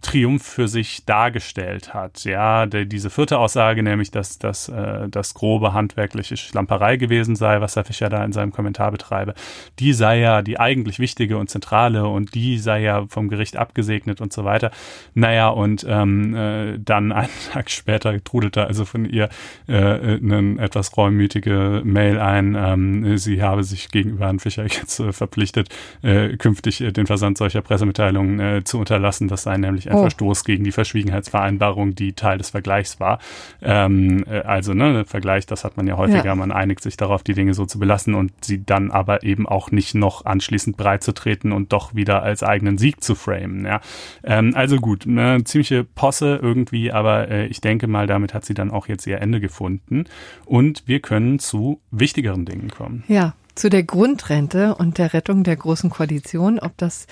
Triumph 0.00 0.42
für 0.42 0.66
sich 0.66 1.04
dargestellt 1.04 1.92
hat. 1.92 2.24
Ja, 2.24 2.66
der, 2.66 2.86
diese 2.86 3.10
vierte 3.10 3.38
Aussage, 3.38 3.82
nämlich, 3.82 4.10
dass, 4.10 4.38
dass 4.38 4.68
äh, 4.68 5.08
das 5.08 5.34
grobe 5.34 5.74
handwerkliche 5.74 6.36
Schlamperei 6.36 6.96
gewesen 6.96 7.36
sei, 7.36 7.60
was 7.60 7.76
Herr 7.76 7.84
Fischer 7.84 8.08
da 8.08 8.24
in 8.24 8.32
seinem 8.32 8.50
Kommentar 8.50 8.90
betreibe, 8.92 9.34
die 9.78 9.92
sei 9.92 10.20
ja 10.20 10.42
die 10.42 10.58
eigentlich 10.58 10.98
wichtige 10.98 11.36
und 11.36 11.50
zentrale 11.50 12.06
und 12.06 12.34
die 12.34 12.58
sei 12.58 12.82
ja 12.82 13.06
vom 13.08 13.28
Gericht 13.28 13.56
abgesegnet 13.56 14.20
und 14.20 14.32
so 14.32 14.44
weiter. 14.44 14.70
Naja, 15.14 15.48
und 15.48 15.84
ähm, 15.86 16.34
äh, 16.34 16.78
dann 16.78 17.12
einen 17.20 17.28
Tag 17.52 17.70
später 17.70 18.22
trudelte 18.24 18.66
also 18.66 18.84
von 18.84 19.04
ihr 19.04 19.28
äh, 19.66 19.74
eine 19.74 20.56
etwas 20.60 20.96
reumütige 20.96 21.82
Mail 21.84 22.18
ein, 22.18 22.54
ähm, 22.58 23.18
sie 23.18 23.42
habe 23.42 23.64
sich 23.64 23.90
gegenüber 23.90 24.26
Herrn 24.26 24.38
Fischer 24.38 24.64
jetzt 24.64 24.98
äh, 25.00 25.12
verpflichtet, 25.12 25.68
äh, 26.02 26.36
künftig 26.36 26.80
äh, 26.80 26.92
den 26.92 27.06
Versand 27.06 27.36
solcher 27.36 27.60
Pressemitteilungen 27.60 28.40
äh, 28.40 28.64
zu 28.64 28.78
unterlassen, 28.78 29.30
was 29.30 29.46
sei 29.50 29.56
nämlich 29.56 29.90
ein 29.90 29.96
oh. 29.96 30.02
Verstoß 30.02 30.44
gegen 30.44 30.64
die 30.64 30.72
Verschwiegenheitsvereinbarung, 30.72 31.94
die 31.94 32.12
Teil 32.12 32.38
des 32.38 32.50
Vergleichs 32.50 33.00
war. 33.00 33.18
Ähm, 33.62 34.24
äh, 34.28 34.40
also 34.40 34.74
ne, 34.74 35.04
Vergleich, 35.04 35.46
das 35.46 35.64
hat 35.64 35.76
man 35.76 35.86
ja 35.86 35.96
häufiger, 35.96 36.24
ja. 36.24 36.34
man 36.34 36.52
einigt 36.52 36.82
sich 36.82 36.96
darauf, 36.96 37.22
die 37.22 37.34
Dinge 37.34 37.54
so 37.54 37.66
zu 37.66 37.78
belassen 37.78 38.14
und 38.14 38.32
sie 38.44 38.64
dann 38.64 38.90
aber 38.90 39.24
eben 39.24 39.48
auch 39.48 39.70
nicht 39.70 39.94
noch 39.94 40.24
anschließend 40.24 40.76
breitzutreten 40.76 41.52
und 41.52 41.72
doch 41.72 41.94
wieder 41.94 42.22
als 42.22 42.42
eigenen 42.42 42.78
Sieg 42.78 43.02
zu 43.02 43.14
framen. 43.14 43.64
Ja. 43.64 43.80
Ähm, 44.22 44.52
also 44.54 44.76
gut, 44.76 45.06
eine 45.06 45.42
ziemliche 45.44 45.84
Posse 45.84 46.38
irgendwie, 46.40 46.92
aber 46.92 47.28
äh, 47.28 47.46
ich 47.46 47.60
denke 47.60 47.88
mal, 47.88 48.06
damit 48.06 48.34
hat 48.34 48.44
sie 48.44 48.54
dann 48.54 48.70
auch 48.70 48.86
jetzt 48.86 49.06
ihr 49.06 49.20
Ende 49.20 49.40
gefunden 49.40 50.04
und 50.44 50.84
wir 50.86 51.00
können 51.00 51.38
zu 51.40 51.80
wichtigeren 51.90 52.44
Dingen 52.44 52.70
kommen. 52.70 53.02
Ja, 53.08 53.34
zu 53.60 53.68
der 53.68 53.82
Grundrente 53.82 54.74
und 54.76 54.98
der 54.98 55.12
Rettung 55.12 55.44
der 55.44 55.56
Großen 55.56 55.90
Koalition. 55.90 56.58
Ob 56.58 56.76
das 56.78 57.06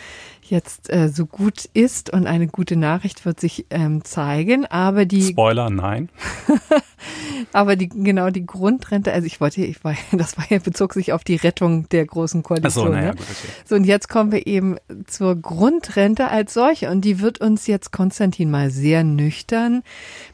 jetzt 0.51 0.93
äh, 0.93 1.09
so 1.09 1.27
gut 1.27 1.69
ist 1.75 2.11
und 2.13 2.27
eine 2.27 2.47
gute 2.47 2.77
Nachricht 2.77 3.25
wird 3.25 3.41
sich 3.41 3.67
ähm, 3.71 4.05
zeigen. 4.05 4.67
Aber 4.67 5.05
die 5.05 5.23
Spoiler, 5.23 5.71
nein. 5.71 6.09
aber 7.53 7.77
die 7.77 7.89
genau 7.89 8.31
die 8.31 8.47
Grundrente, 8.47 9.13
also 9.13 9.27
ich 9.27 9.41
wollte, 9.41 9.63
ich 9.63 9.83
war, 9.85 9.95
das 10.13 10.37
war 10.37 10.45
ja 10.51 10.59
bezog 10.59 10.95
sich 10.95 11.13
auf 11.13 11.25
die 11.25 11.37
Rettung 11.37 11.89
der 11.89 12.07
Großen 12.07 12.43
Koalition. 12.43 12.71
Ach 12.71 12.89
so, 12.89 12.95
naja, 12.95 13.11
ne? 13.11 13.17
gut, 13.17 13.27
okay. 13.31 13.53
so 13.65 13.75
und 13.75 13.85
jetzt 13.85 14.09
kommen 14.09 14.33
wir 14.33 14.47
eben 14.47 14.77
zur 15.07 15.37
Grundrente 15.37 16.29
als 16.29 16.55
solche 16.55 16.91
und 16.91 17.03
die 17.03 17.21
wird 17.21 17.41
uns 17.41 17.67
jetzt 17.67 17.93
Konstantin 17.93 18.51
mal 18.51 18.71
sehr 18.71 19.05
nüchtern 19.05 19.83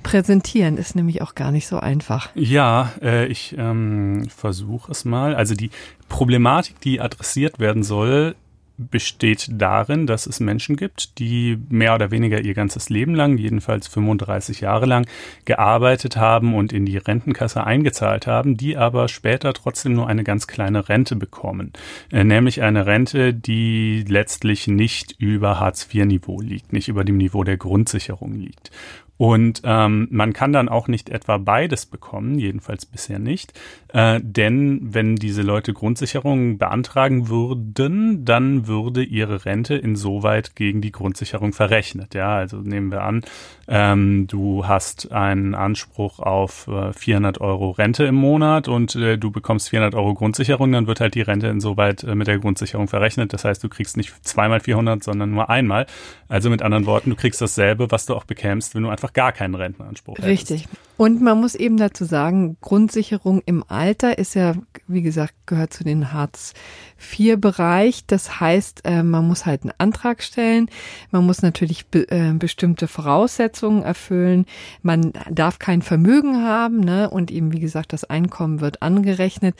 präsentieren. 0.02 0.76
Ist 0.76 0.96
nämlich 0.96 1.22
auch 1.22 1.34
gar 1.34 1.50
nicht 1.50 1.66
so 1.66 1.78
einfach. 1.78 2.30
Ja, 2.34 2.92
äh, 3.02 3.26
ich 3.26 3.54
ähm, 3.58 4.26
versuche 4.34 4.90
es 4.92 5.04
mal. 5.04 5.34
Also 5.34 5.54
die 5.54 5.70
Problematik, 6.08 6.80
die 6.80 7.00
adressiert 7.00 7.58
werden 7.58 7.82
soll, 7.82 8.34
besteht 8.76 9.48
darin, 9.52 10.06
dass 10.06 10.26
es 10.26 10.40
Menschen 10.40 10.76
gibt, 10.76 11.18
die 11.18 11.58
mehr 11.68 11.94
oder 11.94 12.10
weniger 12.10 12.40
ihr 12.40 12.54
ganzes 12.54 12.88
Leben 12.88 13.14
lang, 13.14 13.38
jedenfalls 13.38 13.86
35 13.86 14.60
Jahre 14.60 14.86
lang, 14.86 15.06
gearbeitet 15.44 16.16
haben 16.16 16.54
und 16.54 16.72
in 16.72 16.84
die 16.84 16.96
Rentenkasse 16.96 17.64
eingezahlt 17.64 18.26
haben, 18.26 18.56
die 18.56 18.76
aber 18.76 19.08
später 19.08 19.52
trotzdem 19.52 19.94
nur 19.94 20.08
eine 20.08 20.24
ganz 20.24 20.46
kleine 20.46 20.88
Rente 20.88 21.14
bekommen. 21.14 21.72
Äh, 22.10 22.24
nämlich 22.24 22.62
eine 22.62 22.86
Rente, 22.86 23.32
die 23.32 24.04
letztlich 24.08 24.66
nicht 24.66 25.14
über 25.18 25.60
Hartz-IV-Niveau 25.60 26.40
liegt, 26.40 26.72
nicht 26.72 26.88
über 26.88 27.04
dem 27.04 27.18
Niveau 27.18 27.44
der 27.44 27.56
Grundsicherung 27.56 28.34
liegt. 28.34 28.70
Und 29.16 29.62
ähm, 29.64 30.08
man 30.10 30.32
kann 30.32 30.52
dann 30.52 30.68
auch 30.68 30.88
nicht 30.88 31.08
etwa 31.08 31.38
beides 31.38 31.86
bekommen, 31.86 32.38
jedenfalls 32.38 32.84
bisher 32.84 33.20
nicht. 33.20 33.52
Äh, 33.94 34.20
denn 34.20 34.80
wenn 34.82 35.14
diese 35.14 35.42
Leute 35.42 35.72
Grundsicherung 35.72 36.58
beantragen 36.58 37.28
würden, 37.28 38.24
dann 38.24 38.66
würde 38.66 39.04
ihre 39.04 39.44
Rente 39.44 39.76
insoweit 39.76 40.56
gegen 40.56 40.80
die 40.80 40.90
Grundsicherung 40.90 41.52
verrechnet. 41.52 42.12
Ja, 42.12 42.34
also 42.34 42.56
nehmen 42.56 42.90
wir 42.90 43.02
an, 43.02 43.22
ähm, 43.68 44.26
du 44.26 44.66
hast 44.66 45.12
einen 45.12 45.54
Anspruch 45.54 46.18
auf 46.18 46.66
äh, 46.66 46.92
400 46.92 47.40
Euro 47.40 47.70
Rente 47.70 48.02
im 48.02 48.16
Monat 48.16 48.66
und 48.66 48.96
äh, 48.96 49.16
du 49.16 49.30
bekommst 49.30 49.70
400 49.70 49.94
Euro 49.94 50.14
Grundsicherung, 50.14 50.72
dann 50.72 50.88
wird 50.88 50.98
halt 50.98 51.14
die 51.14 51.22
Rente 51.22 51.46
insoweit 51.46 52.02
äh, 52.02 52.16
mit 52.16 52.26
der 52.26 52.40
Grundsicherung 52.40 52.88
verrechnet. 52.88 53.32
Das 53.32 53.44
heißt, 53.44 53.62
du 53.62 53.68
kriegst 53.68 53.96
nicht 53.96 54.12
zweimal 54.26 54.58
400, 54.58 55.04
sondern 55.04 55.30
nur 55.30 55.50
einmal. 55.50 55.86
Also 56.26 56.50
mit 56.50 56.62
anderen 56.62 56.86
Worten, 56.86 57.10
du 57.10 57.16
kriegst 57.16 57.40
dasselbe, 57.40 57.92
was 57.92 58.06
du 58.06 58.16
auch 58.16 58.24
bekämst, 58.24 58.74
wenn 58.74 58.82
du 58.82 58.88
einfach 58.88 59.12
gar 59.12 59.30
keinen 59.30 59.54
Rentenanspruch 59.54 60.18
hast. 60.18 60.26
Richtig. 60.26 60.66
Und 60.96 61.20
man 61.22 61.40
muss 61.40 61.54
eben 61.54 61.76
dazu 61.76 62.04
sagen, 62.04 62.56
Grundsicherung 62.60 63.40
im 63.46 63.64
Alter 63.68 63.83
ist 63.92 64.34
ja, 64.34 64.54
wie 64.86 65.02
gesagt, 65.02 65.34
gehört 65.46 65.72
zu 65.72 65.84
den 65.84 66.12
Hartz-IV-Bereich. 66.12 68.06
Das 68.06 68.40
heißt, 68.40 68.82
äh, 68.84 69.02
man 69.02 69.26
muss 69.26 69.46
halt 69.46 69.62
einen 69.62 69.72
Antrag 69.78 70.22
stellen. 70.22 70.68
Man 71.10 71.26
muss 71.26 71.42
natürlich 71.42 71.86
äh, 71.92 72.32
bestimmte 72.32 72.88
Voraussetzungen 72.88 73.82
erfüllen. 73.82 74.46
Man 74.82 75.12
darf 75.30 75.58
kein 75.58 75.82
Vermögen 75.82 76.42
haben, 76.44 76.80
ne? 76.80 77.10
Und 77.10 77.30
eben, 77.30 77.52
wie 77.52 77.60
gesagt, 77.60 77.92
das 77.92 78.04
Einkommen 78.04 78.60
wird 78.60 78.82
angerechnet. 78.82 79.54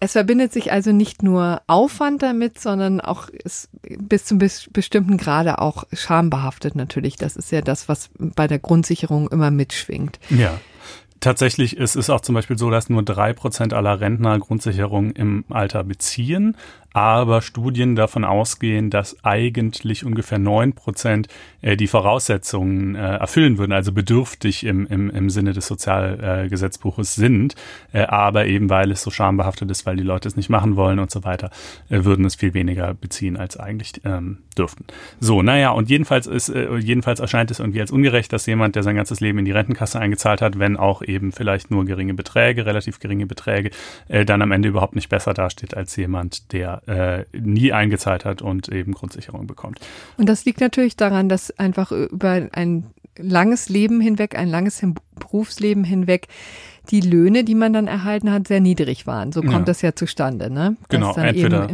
Es 0.00 0.12
verbindet 0.12 0.52
sich 0.52 0.70
also 0.70 0.92
nicht 0.92 1.24
nur 1.24 1.60
Aufwand 1.66 2.22
damit, 2.22 2.60
sondern 2.60 3.00
auch 3.00 3.28
bis 3.98 4.24
zum 4.24 4.38
bestimmten 4.38 5.16
Grade 5.16 5.58
auch 5.58 5.84
schambehaftet 5.92 6.76
natürlich. 6.76 7.16
Das 7.16 7.34
ist 7.34 7.50
ja 7.50 7.62
das, 7.62 7.88
was 7.88 8.10
bei 8.16 8.46
der 8.46 8.60
Grundsicherung 8.60 9.28
immer 9.28 9.50
mitschwingt. 9.50 10.20
Ja. 10.30 10.60
Tatsächlich 11.20 11.76
ist 11.76 11.96
es 11.96 12.10
auch 12.10 12.20
zum 12.20 12.34
Beispiel 12.34 12.56
so, 12.58 12.70
dass 12.70 12.88
nur 12.88 13.02
drei 13.02 13.32
Prozent 13.32 13.72
aller 13.74 14.00
Rentner 14.00 14.38
Grundsicherung 14.38 15.10
im 15.10 15.44
Alter 15.48 15.82
beziehen 15.82 16.56
aber 16.98 17.42
Studien 17.42 17.94
davon 17.94 18.24
ausgehen, 18.24 18.90
dass 18.90 19.24
eigentlich 19.24 20.04
ungefähr 20.04 20.40
neun 20.40 20.72
Prozent 20.72 21.28
äh, 21.62 21.76
die 21.76 21.86
Voraussetzungen 21.86 22.96
äh, 22.96 23.18
erfüllen 23.18 23.56
würden, 23.56 23.70
also 23.70 23.92
bedürftig 23.92 24.66
im, 24.66 24.84
im, 24.88 25.08
im 25.08 25.30
Sinne 25.30 25.52
des 25.52 25.68
Sozialgesetzbuches 25.68 27.14
sind, 27.14 27.54
äh, 27.92 28.02
aber 28.02 28.46
eben 28.46 28.68
weil 28.68 28.90
es 28.90 29.02
so 29.02 29.12
schambehaftet 29.12 29.70
ist, 29.70 29.86
weil 29.86 29.96
die 29.96 30.02
Leute 30.02 30.26
es 30.26 30.34
nicht 30.34 30.50
machen 30.50 30.74
wollen 30.74 30.98
und 30.98 31.12
so 31.12 31.22
weiter, 31.22 31.50
würden 31.88 32.24
es 32.24 32.34
viel 32.34 32.52
weniger 32.52 32.94
beziehen, 32.94 33.36
als 33.36 33.56
eigentlich 33.56 33.92
ähm, 34.04 34.38
dürften. 34.56 34.84
So, 35.20 35.42
naja, 35.42 35.70
und 35.70 35.88
jedenfalls 35.88 36.26
ist, 36.26 36.48
jedenfalls 36.48 37.20
erscheint 37.20 37.50
es 37.52 37.60
irgendwie 37.60 37.80
als 37.80 37.92
ungerecht, 37.92 38.32
dass 38.32 38.46
jemand, 38.46 38.74
der 38.74 38.82
sein 38.82 38.96
ganzes 38.96 39.20
Leben 39.20 39.38
in 39.38 39.44
die 39.44 39.52
Rentenkasse 39.52 40.00
eingezahlt 40.00 40.42
hat, 40.42 40.58
wenn 40.58 40.76
auch 40.76 41.02
eben 41.02 41.30
vielleicht 41.30 41.70
nur 41.70 41.84
geringe 41.84 42.14
Beträge, 42.14 42.66
relativ 42.66 42.98
geringe 42.98 43.26
Beträge, 43.26 43.70
dann 44.08 44.42
am 44.42 44.50
Ende 44.50 44.68
überhaupt 44.68 44.96
nicht 44.96 45.08
besser 45.08 45.32
dasteht 45.32 45.76
als 45.76 45.94
jemand, 45.96 46.52
der 46.52 46.82
äh, 46.88 47.24
nie 47.32 47.72
eingezahlt 47.72 48.24
hat 48.24 48.42
und 48.42 48.68
eben 48.68 48.92
Grundsicherung 48.92 49.46
bekommt. 49.46 49.78
Und 50.16 50.28
das 50.28 50.44
liegt 50.44 50.60
natürlich 50.60 50.96
daran, 50.96 51.28
dass 51.28 51.56
einfach 51.58 51.92
über 51.92 52.48
ein 52.52 52.86
langes 53.16 53.68
Leben 53.68 54.00
hinweg, 54.00 54.38
ein 54.38 54.48
langes 54.48 54.82
Berufsleben 55.18 55.84
hinweg 55.84 56.28
die 56.90 57.00
Löhne, 57.00 57.44
die 57.44 57.54
man 57.54 57.72
dann 57.72 57.86
erhalten 57.86 58.32
hat, 58.32 58.48
sehr 58.48 58.60
niedrig 58.60 59.06
waren. 59.06 59.32
So 59.32 59.42
kommt 59.42 59.52
ja. 59.52 59.64
das 59.64 59.82
ja 59.82 59.94
zustande, 59.94 60.50
ne? 60.50 60.76
Dass 60.88 60.88
genau, 60.88 61.14
entweder 61.14 61.68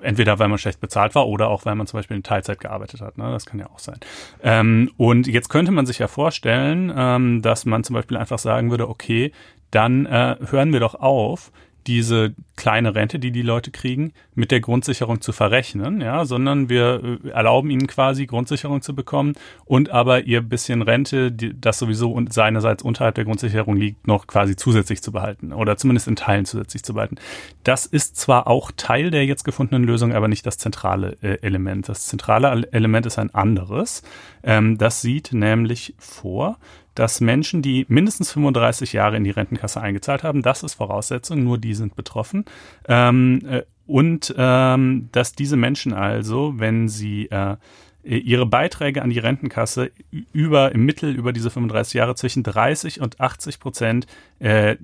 entweder 0.00 0.38
weil 0.38 0.48
man 0.48 0.58
schlecht 0.58 0.80
bezahlt 0.80 1.14
war 1.14 1.26
oder 1.26 1.48
auch 1.48 1.64
weil 1.64 1.74
man 1.74 1.86
zum 1.86 1.98
Beispiel 1.98 2.16
in 2.16 2.22
Teilzeit 2.22 2.60
gearbeitet 2.60 3.00
hat. 3.00 3.18
Ne? 3.18 3.30
Das 3.32 3.46
kann 3.46 3.58
ja 3.58 3.66
auch 3.66 3.80
sein. 3.80 3.98
Ähm, 4.42 4.92
und 4.96 5.26
jetzt 5.26 5.48
könnte 5.48 5.72
man 5.72 5.86
sich 5.86 5.98
ja 5.98 6.06
vorstellen, 6.06 6.92
ähm, 6.96 7.42
dass 7.42 7.64
man 7.64 7.82
zum 7.82 7.94
Beispiel 7.94 8.16
einfach 8.16 8.38
sagen 8.38 8.70
würde, 8.70 8.88
okay, 8.88 9.32
dann 9.72 10.06
äh, 10.06 10.36
hören 10.50 10.72
wir 10.72 10.80
doch 10.80 10.94
auf, 10.94 11.50
diese 11.88 12.34
kleine 12.54 12.94
Rente, 12.94 13.18
die 13.18 13.32
die 13.32 13.42
Leute 13.42 13.70
kriegen, 13.70 14.12
mit 14.34 14.50
der 14.50 14.60
Grundsicherung 14.60 15.22
zu 15.22 15.32
verrechnen, 15.32 16.02
ja, 16.02 16.26
sondern 16.26 16.68
wir 16.68 17.18
äh, 17.24 17.30
erlauben 17.30 17.70
ihnen 17.70 17.86
quasi 17.86 18.26
Grundsicherung 18.26 18.82
zu 18.82 18.94
bekommen 18.94 19.34
und 19.64 19.88
aber 19.88 20.24
ihr 20.24 20.42
bisschen 20.42 20.82
Rente, 20.82 21.32
die, 21.32 21.58
das 21.58 21.78
sowieso 21.78 22.18
seinerseits 22.28 22.82
unterhalb 22.82 23.14
der 23.14 23.24
Grundsicherung 23.24 23.76
liegt, 23.76 24.06
noch 24.06 24.26
quasi 24.26 24.54
zusätzlich 24.54 25.02
zu 25.02 25.12
behalten 25.12 25.52
oder 25.54 25.78
zumindest 25.78 26.08
in 26.08 26.16
Teilen 26.16 26.44
zusätzlich 26.44 26.82
zu 26.82 26.92
behalten. 26.92 27.16
Das 27.64 27.86
ist 27.86 28.16
zwar 28.16 28.46
auch 28.46 28.70
Teil 28.76 29.10
der 29.10 29.24
jetzt 29.24 29.44
gefundenen 29.44 29.84
Lösung, 29.84 30.12
aber 30.12 30.28
nicht 30.28 30.44
das 30.44 30.58
zentrale 30.58 31.16
äh, 31.22 31.38
Element. 31.40 31.88
Das 31.88 32.06
zentrale 32.06 32.70
Element 32.70 33.06
ist 33.06 33.18
ein 33.18 33.34
anderes. 33.34 34.02
Ähm, 34.42 34.76
das 34.76 35.00
sieht 35.00 35.32
nämlich 35.32 35.94
vor, 35.98 36.58
dass 36.98 37.20
Menschen, 37.20 37.62
die 37.62 37.86
mindestens 37.88 38.32
35 38.32 38.92
Jahre 38.92 39.16
in 39.16 39.22
die 39.22 39.30
Rentenkasse 39.30 39.80
eingezahlt 39.80 40.24
haben, 40.24 40.42
das 40.42 40.64
ist 40.64 40.74
Voraussetzung, 40.74 41.44
nur 41.44 41.56
die 41.56 41.74
sind 41.74 41.94
betroffen. 41.94 42.44
Ähm, 42.88 43.40
äh, 43.48 43.62
und 43.86 44.34
ähm, 44.36 45.08
dass 45.12 45.32
diese 45.32 45.56
Menschen 45.56 45.92
also, 45.92 46.54
wenn 46.56 46.88
sie 46.88 47.26
äh, 47.30 47.56
ihre 48.02 48.46
Beiträge 48.46 49.02
an 49.02 49.10
die 49.10 49.18
Rentenkasse 49.18 49.92
über 50.32 50.72
im 50.72 50.84
Mittel 50.84 51.14
über 51.14 51.32
diese 51.32 51.50
35 51.50 51.94
Jahre 51.94 52.16
zwischen 52.16 52.42
30 52.42 53.00
und 53.00 53.20
80 53.20 53.60
Prozent 53.60 54.06
äh, 54.40 54.76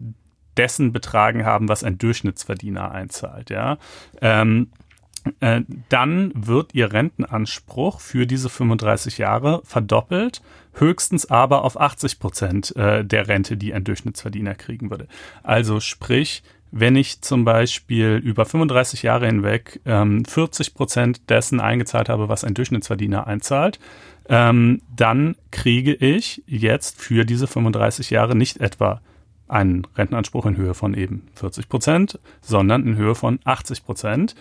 dessen 0.57 0.93
betragen 0.93 1.45
haben, 1.45 1.69
was 1.69 1.83
ein 1.83 1.99
Durchschnittsverdiener 1.99 2.93
einzahlt. 2.93 3.51
Ja. 3.51 3.79
Ähm, 4.21 4.71
äh, 5.41 5.63
dann 5.89 6.33
wird 6.35 6.75
ihr 6.75 6.93
Rentenanspruch 6.93 8.01
für 8.01 8.27
diese 8.27 8.49
35 8.49 9.19
Jahre 9.19 9.63
verdoppelt, 9.65 10.43
höchstens 10.75 11.31
aber 11.31 11.65
auf 11.65 11.81
80 11.81 12.19
Prozent 12.19 12.77
äh, 12.77 13.05
der 13.05 13.29
Rente, 13.29 13.57
die 13.57 13.75
ein 13.75 13.85
Durchschnittsverdiener 13.85 14.55
kriegen 14.55 14.91
würde. 14.91 15.09
Also 15.43 15.81
sprich, 15.81 16.43
wenn 16.71 16.97
ich 16.97 17.21
zum 17.21 17.45
Beispiel 17.45 18.21
über 18.23 18.45
35 18.45 19.05
Jahre 19.05 19.27
hinweg 19.27 19.81
ähm, 19.87 20.25
40 20.25 20.75
Prozent 20.75 21.31
dessen 21.31 21.61
eingezahlt 21.61 22.09
habe, 22.09 22.29
was 22.29 22.43
ein 22.43 22.55
Durchschnittsverdiener 22.55 23.27
einzahlt, 23.27 23.79
ähm, 24.29 24.83
dann 24.95 25.37
kriege 25.53 25.95
ich 25.95 26.43
jetzt 26.47 27.01
für 27.01 27.25
diese 27.25 27.47
35 27.47 28.11
Jahre 28.11 28.35
nicht 28.35 28.57
etwa 28.57 29.01
einen 29.47 29.87
Rentenanspruch 29.97 30.47
in 30.47 30.57
Höhe 30.57 30.75
von 30.75 30.95
eben 30.95 31.29
40 31.35 31.69
Prozent, 31.69 32.19
sondern 32.41 32.87
in 32.87 32.97
Höhe 32.97 33.15
von 33.15 33.39
80 33.45 33.85
Prozent 33.85 34.35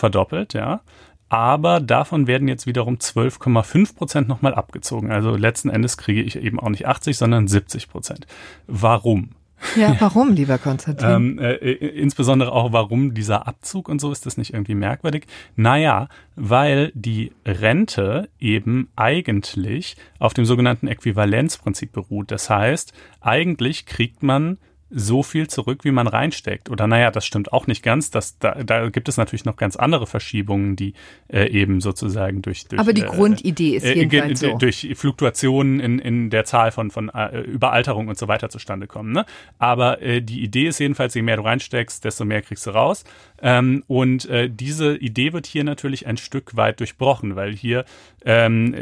verdoppelt, 0.00 0.54
ja. 0.54 0.80
Aber 1.28 1.78
davon 1.78 2.26
werden 2.26 2.48
jetzt 2.48 2.66
wiederum 2.66 2.96
12,5 2.96 3.94
Prozent 3.94 4.28
nochmal 4.28 4.52
abgezogen. 4.54 5.12
Also 5.12 5.36
letzten 5.36 5.70
Endes 5.70 5.96
kriege 5.96 6.22
ich 6.22 6.36
eben 6.36 6.58
auch 6.58 6.70
nicht 6.70 6.88
80, 6.88 7.16
sondern 7.16 7.46
70 7.46 7.88
Prozent. 7.88 8.26
Warum? 8.66 9.30
Ja, 9.76 9.94
warum, 10.00 10.32
lieber 10.32 10.58
Konstantin? 10.58 11.08
ähm, 11.08 11.38
äh, 11.38 11.54
insbesondere 11.54 12.50
auch, 12.50 12.72
warum 12.72 13.14
dieser 13.14 13.46
Abzug 13.46 13.88
und 13.88 14.00
so 14.00 14.10
ist 14.10 14.26
das 14.26 14.36
nicht 14.36 14.54
irgendwie 14.54 14.74
merkwürdig? 14.74 15.26
Naja, 15.54 16.08
weil 16.34 16.90
die 16.94 17.32
Rente 17.46 18.28
eben 18.40 18.88
eigentlich 18.96 19.96
auf 20.18 20.34
dem 20.34 20.46
sogenannten 20.46 20.88
Äquivalenzprinzip 20.88 21.92
beruht. 21.92 22.30
Das 22.30 22.50
heißt, 22.50 22.92
eigentlich 23.20 23.86
kriegt 23.86 24.22
man 24.22 24.58
so 24.90 25.22
viel 25.22 25.46
zurück, 25.46 25.84
wie 25.84 25.92
man 25.92 26.08
reinsteckt. 26.08 26.68
Oder 26.68 26.86
naja, 26.86 27.10
das 27.10 27.24
stimmt 27.24 27.52
auch 27.52 27.66
nicht 27.66 27.82
ganz. 27.82 28.10
Das, 28.10 28.38
da, 28.38 28.62
da 28.64 28.88
gibt 28.88 29.08
es 29.08 29.16
natürlich 29.16 29.44
noch 29.44 29.56
ganz 29.56 29.76
andere 29.76 30.06
Verschiebungen, 30.06 30.74
die 30.74 30.94
äh, 31.28 31.48
eben 31.48 31.80
sozusagen 31.80 32.42
durch, 32.42 32.66
durch 32.66 32.80
Aber 32.80 32.92
die 32.92 33.02
äh, 33.02 33.06
Grundidee 33.06 33.76
ist 33.76 33.84
äh, 33.84 33.94
jedenfalls 33.94 34.42
äh, 34.42 34.50
so. 34.50 34.58
durch 34.58 34.88
Fluktuationen 34.94 35.78
in, 35.78 35.98
in 36.00 36.30
der 36.30 36.44
Zahl 36.44 36.72
von, 36.72 36.90
von 36.90 37.08
äh, 37.08 37.40
Überalterung 37.40 38.08
und 38.08 38.18
so 38.18 38.26
weiter 38.26 38.50
zustande 38.50 38.88
kommen. 38.88 39.12
Ne? 39.12 39.24
Aber 39.58 40.02
äh, 40.02 40.20
die 40.20 40.42
Idee 40.42 40.66
ist 40.66 40.80
jedenfalls, 40.80 41.14
je 41.14 41.22
mehr 41.22 41.36
du 41.36 41.42
reinsteckst, 41.42 42.04
desto 42.04 42.24
mehr 42.24 42.42
kriegst 42.42 42.66
du 42.66 42.70
raus. 42.70 43.04
Ähm, 43.42 43.84
und 43.86 44.28
diese 44.30 44.96
Idee 44.96 45.32
wird 45.32 45.46
hier 45.46 45.64
natürlich 45.64 46.06
ein 46.06 46.16
Stück 46.16 46.56
weit 46.56 46.80
durchbrochen, 46.80 47.36
weil 47.36 47.54
hier, 47.54 47.84
ähm, 48.24 48.74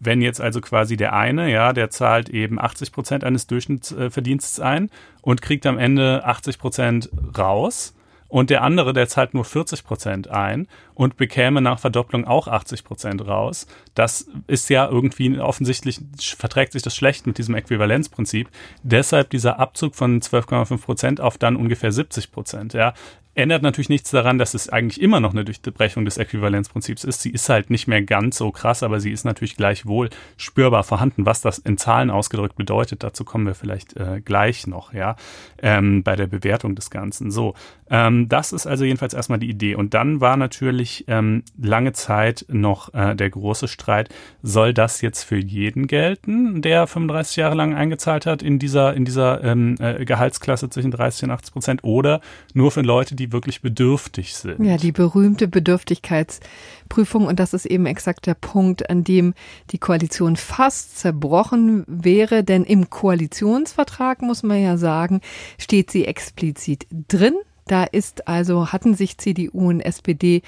wenn 0.00 0.20
jetzt 0.20 0.40
also 0.40 0.60
quasi 0.60 0.96
der 0.96 1.12
eine, 1.12 1.50
ja, 1.50 1.72
der 1.72 1.90
zahlt 1.90 2.28
eben 2.28 2.60
80 2.60 2.92
Prozent 2.92 3.24
eines 3.24 3.46
Durchschnittsverdienstes 3.46 4.60
ein 4.60 4.90
und 5.22 5.42
kriegt 5.42 5.49
am 5.66 5.78
Ende 5.78 6.24
80 6.24 6.58
Prozent 6.58 7.10
raus. 7.36 7.94
Und 8.28 8.48
der 8.48 8.62
andere, 8.62 8.92
der 8.92 9.08
zahlt 9.08 9.34
nur 9.34 9.44
40 9.44 9.82
Prozent 9.82 10.28
ein 10.28 10.68
und 10.94 11.16
bekäme 11.16 11.60
nach 11.60 11.80
Verdopplung 11.80 12.24
auch 12.24 12.46
80 12.46 12.84
Prozent 12.84 13.26
raus. 13.26 13.66
Das 13.94 14.28
ist 14.46 14.70
ja 14.70 14.88
irgendwie 14.88 15.36
offensichtlich, 15.40 16.00
verträgt 16.38 16.72
sich 16.72 16.82
das 16.82 16.94
schlecht 16.94 17.26
mit 17.26 17.38
diesem 17.38 17.56
Äquivalenzprinzip. 17.56 18.48
Deshalb 18.84 19.30
dieser 19.30 19.58
Abzug 19.58 19.96
von 19.96 20.20
12,5 20.20 20.80
Prozent 20.80 21.20
auf 21.20 21.38
dann 21.38 21.56
ungefähr 21.56 21.90
70 21.90 22.30
Prozent. 22.30 22.72
Ja, 22.72 22.94
ändert 23.40 23.62
natürlich 23.62 23.88
nichts 23.88 24.10
daran, 24.10 24.38
dass 24.38 24.54
es 24.54 24.68
eigentlich 24.68 25.00
immer 25.00 25.20
noch 25.20 25.32
eine 25.32 25.44
Durchbrechung 25.44 26.04
des 26.04 26.18
Äquivalenzprinzips 26.18 27.04
ist. 27.04 27.22
Sie 27.22 27.30
ist 27.30 27.48
halt 27.48 27.70
nicht 27.70 27.88
mehr 27.88 28.02
ganz 28.02 28.36
so 28.36 28.50
krass, 28.50 28.82
aber 28.82 29.00
sie 29.00 29.10
ist 29.10 29.24
natürlich 29.24 29.56
gleichwohl 29.56 30.10
spürbar 30.36 30.84
vorhanden. 30.84 31.26
Was 31.26 31.40
das 31.40 31.58
in 31.58 31.78
Zahlen 31.78 32.10
ausgedrückt 32.10 32.56
bedeutet, 32.56 33.02
dazu 33.02 33.24
kommen 33.24 33.46
wir 33.46 33.54
vielleicht 33.54 33.96
äh, 33.96 34.20
gleich 34.24 34.66
noch, 34.66 34.92
ja, 34.92 35.16
ähm, 35.62 36.02
bei 36.02 36.16
der 36.16 36.26
Bewertung 36.26 36.74
des 36.74 36.90
Ganzen. 36.90 37.30
So, 37.30 37.54
ähm, 37.90 38.28
das 38.28 38.52
ist 38.52 38.66
also 38.66 38.84
jedenfalls 38.84 39.14
erstmal 39.14 39.38
die 39.38 39.50
Idee. 39.50 39.74
Und 39.74 39.94
dann 39.94 40.20
war 40.20 40.36
natürlich 40.36 41.04
ähm, 41.08 41.42
lange 41.60 41.92
Zeit 41.92 42.46
noch 42.48 42.94
äh, 42.94 43.14
der 43.16 43.30
große 43.30 43.68
Streit, 43.68 44.08
soll 44.42 44.72
das 44.72 45.00
jetzt 45.00 45.24
für 45.24 45.38
jeden 45.38 45.86
gelten, 45.88 46.62
der 46.62 46.86
35 46.86 47.36
Jahre 47.36 47.56
lang 47.56 47.74
eingezahlt 47.74 48.26
hat 48.26 48.42
in 48.42 48.58
dieser, 48.58 48.94
in 48.94 49.04
dieser 49.04 49.42
ähm, 49.42 49.74
äh, 49.80 50.04
Gehaltsklasse 50.04 50.70
zwischen 50.70 50.90
30 50.90 51.24
und 51.24 51.30
80 51.30 51.52
Prozent 51.52 51.84
oder 51.84 52.20
nur 52.54 52.70
für 52.70 52.82
Leute, 52.82 53.14
die 53.14 53.29
wirklich 53.32 53.62
bedürftig 53.62 54.34
sind. 54.34 54.64
Ja, 54.64 54.76
die 54.76 54.92
berühmte 54.92 55.48
Bedürftigkeitsprüfung. 55.48 57.26
Und 57.26 57.40
das 57.40 57.54
ist 57.54 57.66
eben 57.66 57.86
exakt 57.86 58.26
der 58.26 58.34
Punkt, 58.34 58.90
an 58.90 59.04
dem 59.04 59.34
die 59.70 59.78
Koalition 59.78 60.36
fast 60.36 60.98
zerbrochen 60.98 61.84
wäre. 61.86 62.44
Denn 62.44 62.64
im 62.64 62.90
Koalitionsvertrag, 62.90 64.22
muss 64.22 64.42
man 64.42 64.62
ja 64.62 64.76
sagen, 64.76 65.20
steht 65.58 65.90
sie 65.90 66.06
explizit 66.06 66.86
drin. 67.08 67.34
Da 67.66 67.84
ist 67.84 68.26
also, 68.26 68.72
hatten 68.72 68.94
sich 68.94 69.18
CDU 69.18 69.68
und 69.68 69.80
SPD 69.80 70.42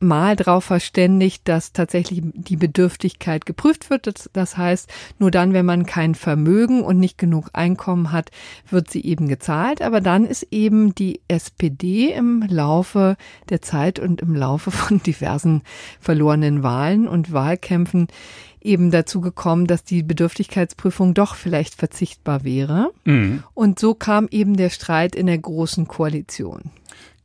mal 0.00 0.36
darauf 0.36 0.64
verständigt, 0.64 1.48
dass 1.48 1.72
tatsächlich 1.72 2.22
die 2.24 2.56
Bedürftigkeit 2.56 3.46
geprüft 3.46 3.90
wird. 3.90 4.06
Das, 4.06 4.30
das, 4.32 4.56
heißt, 4.56 4.88
nur 5.18 5.30
dann, 5.30 5.52
wenn 5.52 5.66
man 5.66 5.86
kein 5.86 6.14
Vermögen 6.14 6.82
und 6.82 6.98
nicht 6.98 7.18
genug 7.18 7.50
Einkommen 7.52 8.12
hat, 8.12 8.30
wird 8.68 8.90
sie 8.90 9.04
eben 9.04 9.28
gezahlt. 9.28 9.82
Aber 9.82 10.00
dann 10.00 10.24
ist 10.24 10.46
eben 10.50 10.94
die 10.94 11.20
SPD 11.28 12.12
im 12.12 12.42
Laufe 12.48 13.16
der 13.48 13.62
Zeit 13.62 13.98
und 13.98 14.22
im 14.22 14.34
Laufe 14.34 14.70
von 14.70 15.02
diversen 15.06 15.62
verlorenen 16.00 16.62
Wahlen 16.62 17.08
und 17.08 17.32
Wahlkämpfen 17.32 18.08
eben 18.60 18.90
dazu 18.90 19.20
gekommen, 19.20 19.66
dass 19.66 19.84
die 19.84 20.02
Bedürftigkeitsprüfung 20.02 21.14
doch 21.14 21.34
vielleicht 21.34 21.74
verzichtbar 21.74 22.44
wäre. 22.44 22.90
Mhm. 23.04 23.42
Und 23.54 23.78
so 23.78 23.94
kam 23.94 24.28
eben 24.30 24.56
der 24.56 24.70
Streit 24.70 25.14
in 25.14 25.26
der 25.26 25.38
großen 25.38 25.86
Koalition. 25.86 26.70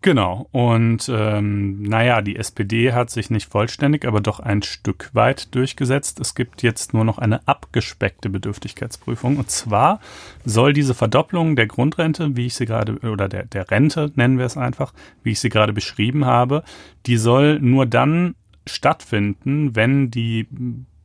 Genau. 0.04 0.50
Und 0.52 1.10
ähm, 1.10 1.82
naja, 1.82 2.22
die 2.22 2.36
SPD 2.36 2.92
hat 2.92 3.10
sich 3.10 3.30
nicht 3.30 3.50
vollständig, 3.50 4.06
aber 4.06 4.20
doch 4.20 4.42
ein 4.42 4.62
Stück 4.62 5.10
weit 5.14 5.56
durchgesetzt. 5.56 6.20
Es 6.20 6.36
gibt 6.36 6.62
jetzt 6.62 6.94
nur 6.94 7.06
noch 7.06 7.20
eine 7.20 7.48
abgespeckte 7.48 8.30
Bedürftigkeitsprüfung. 8.30 9.38
Und 9.38 9.50
zwar 9.50 10.02
soll 10.44 10.74
diese 10.74 10.94
Verdopplung 10.94 11.56
der 11.56 11.68
Grundrente, 11.68 12.36
wie 12.36 12.48
ich 12.48 12.56
sie 12.56 12.66
gerade, 12.66 12.98
oder 13.00 13.30
der, 13.30 13.46
der 13.46 13.72
Rente, 13.72 14.12
nennen 14.16 14.38
wir 14.38 14.46
es 14.46 14.58
einfach, 14.58 14.94
wie 15.24 15.32
ich 15.32 15.40
sie 15.40 15.50
gerade 15.50 15.72
beschrieben 15.72 16.26
habe, 16.26 16.64
die 17.06 17.16
soll 17.16 17.62
nur 17.62 17.86
dann 17.86 18.36
stattfinden, 18.68 19.74
wenn 19.74 20.12
die 20.12 20.50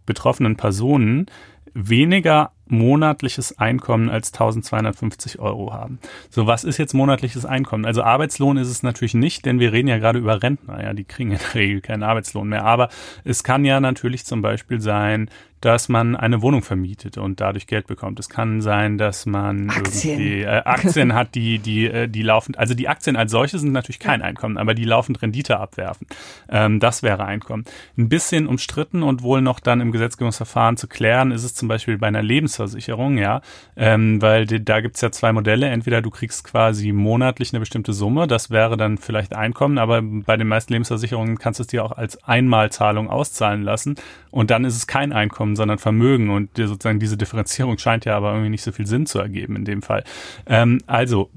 betroffenen 0.07 0.57
Personen 0.57 1.27
weniger 1.73 2.51
monatliches 2.69 3.59
Einkommen 3.59 4.11
als 4.11 4.33
1250 4.33 5.39
Euro 5.39 5.73
haben. 5.73 5.99
So, 6.31 6.47
was 6.47 6.65
ist 6.65 6.79
jetzt 6.79 6.95
monatliches 6.95 7.45
Einkommen? 7.45 7.85
Also 7.85 8.03
Arbeitslohn 8.03 8.57
ist 8.57 8.69
es 8.69 8.83
natürlich 8.83 9.15
nicht, 9.15 9.45
denn 9.45 9.61
wir 9.61 9.73
reden 9.73 9.89
ja 9.89 9.99
gerade 9.99 10.19
über 10.19 10.43
Rentner. 10.43 10.83
Ja, 10.83 10.93
die 10.93 11.05
kriegen 11.05 11.33
in 11.33 11.39
der 11.39 11.55
Regel 11.55 11.81
keinen 11.81 12.03
Arbeitslohn 12.03 12.49
mehr. 12.49 12.65
Aber 12.65 12.89
es 13.25 13.45
kann 13.45 13.65
ja 13.65 13.81
natürlich 13.81 14.25
zum 14.25 14.43
Beispiel 14.43 14.81
sein, 14.81 15.31
dass 15.61 15.89
man 15.89 16.15
eine 16.17 16.43
Wohnung 16.43 16.63
vermietet 16.63 17.19
und 17.19 17.41
dadurch 17.41 17.67
Geld 17.67 17.87
bekommt. 17.87 18.21
Es 18.21 18.29
kann 18.29 18.61
sein, 18.61 18.99
dass 18.99 19.27
man 19.27 19.71
Aktien, 19.71 20.21
irgendwie, 20.21 20.43
äh, 20.43 20.63
Aktien 20.65 21.15
hat, 21.15 21.35
die, 21.35 21.59
die, 21.59 21.87
äh, 21.87 22.09
die 22.09 22.23
laufend, 22.23 22.59
also 22.59 22.75
die 22.75 22.89
Aktien 22.89 23.17
als 23.17 23.33
solche 23.33 23.59
sind 23.59 23.73
natürlich 23.73 23.99
kein 23.99 24.23
Einkommen, 24.23 24.57
aber 24.57 24.75
die 24.75 24.85
laufend 24.85 25.21
Rendite 25.21 25.59
abwerfen. 25.59 26.07
Ähm, 26.49 26.81
das 26.81 27.03
wäre 27.03 27.25
Einkommen. 27.25 27.65
Ein 27.97 28.09
bisschen 28.09 28.47
umstritten 28.47 29.03
und 29.03 29.23
wohl 29.23 29.43
noch 29.43 29.61
dann 29.61 29.81
im 29.81 29.91
Gesetzgebungsverfahren 29.91 30.77
zu 30.77 30.87
klären, 30.87 31.33
ist 31.33 31.45
es 31.45 31.55
zum 31.55 31.69
Beispiel 31.69 31.99
bei 31.99 32.07
einer 32.07 32.23
Lebensversicherung, 32.23 33.19
ja, 33.19 33.41
ähm, 33.77 34.23
weil 34.23 34.47
die, 34.47 34.65
da 34.65 34.81
gibt's 34.81 35.01
ja 35.01 35.11
zwei 35.11 35.33
Modelle. 35.33 35.69
Entweder 35.69 36.03
du 36.03 36.11
kriegst 36.11 36.45
quasi 36.45 36.93
monatlich 36.93 37.53
eine 37.53 37.61
bestimmte 37.61 37.93
Summe, 37.93 38.27
das 38.27 38.51
wäre 38.51 38.77
dann 38.77 38.99
vielleicht 38.99 39.35
Einkommen, 39.35 39.79
aber 39.79 40.03
bei 40.03 40.37
den 40.37 40.47
meisten 40.49 40.73
Lebensversicherungen 40.73 41.39
kannst 41.39 41.59
du 41.59 41.63
es 41.63 41.69
dir 41.69 41.85
auch 41.85 41.93
als 41.93 42.23
Einmalzahlung 42.23 43.11
auszahlen 43.11 43.63
lassen 43.63 43.97
und 44.31 44.51
dann 44.51 44.65
ist 44.65 44.77
es 44.77 44.87
kein 44.87 45.13
Einkommen 45.13 45.48
Einkommen, 45.49 45.57
sondern 45.57 45.79
Vermögen. 45.79 46.31
Und 46.31 46.57
sozusagen 46.57 47.01
diese 47.01 47.17
Differenzierung 47.17 47.79
scheint 47.79 48.05
ja 48.05 48.17
aber 48.17 48.33
irgendwie 48.33 48.51
nicht 48.51 48.63
so 48.63 48.73
viel 48.73 48.87
Sinn 48.87 49.07
zu 49.07 49.19
ergeben 49.19 49.57
in 49.57 49.65
dem 49.65 49.83
Fall. 49.83 50.05
Ähm, 50.47 50.81
also 50.87 51.31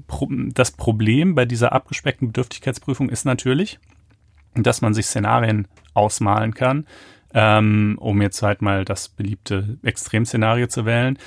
das 0.54 0.70
Problem 0.72 1.34
bei 1.34 1.44
dieser 1.44 1.72
abgespeckten 1.72 2.28
Bedürftigkeitsprüfung 2.28 3.08
ist 3.08 3.24
natürlich, 3.24 3.78
dass 4.54 4.82
man 4.82 4.94
sich 4.94 5.06
Szenarien 5.06 5.66
ausmalen 5.94 6.54
kann, 6.54 6.86
ähm, 7.34 7.96
um 7.98 8.20
jetzt 8.20 8.42
halt 8.42 8.60
mal 8.60 8.84
das 8.84 9.08
beliebte 9.08 9.78
Extremszenario 9.82 10.66
zu 10.66 10.84
wählen, 10.84 11.18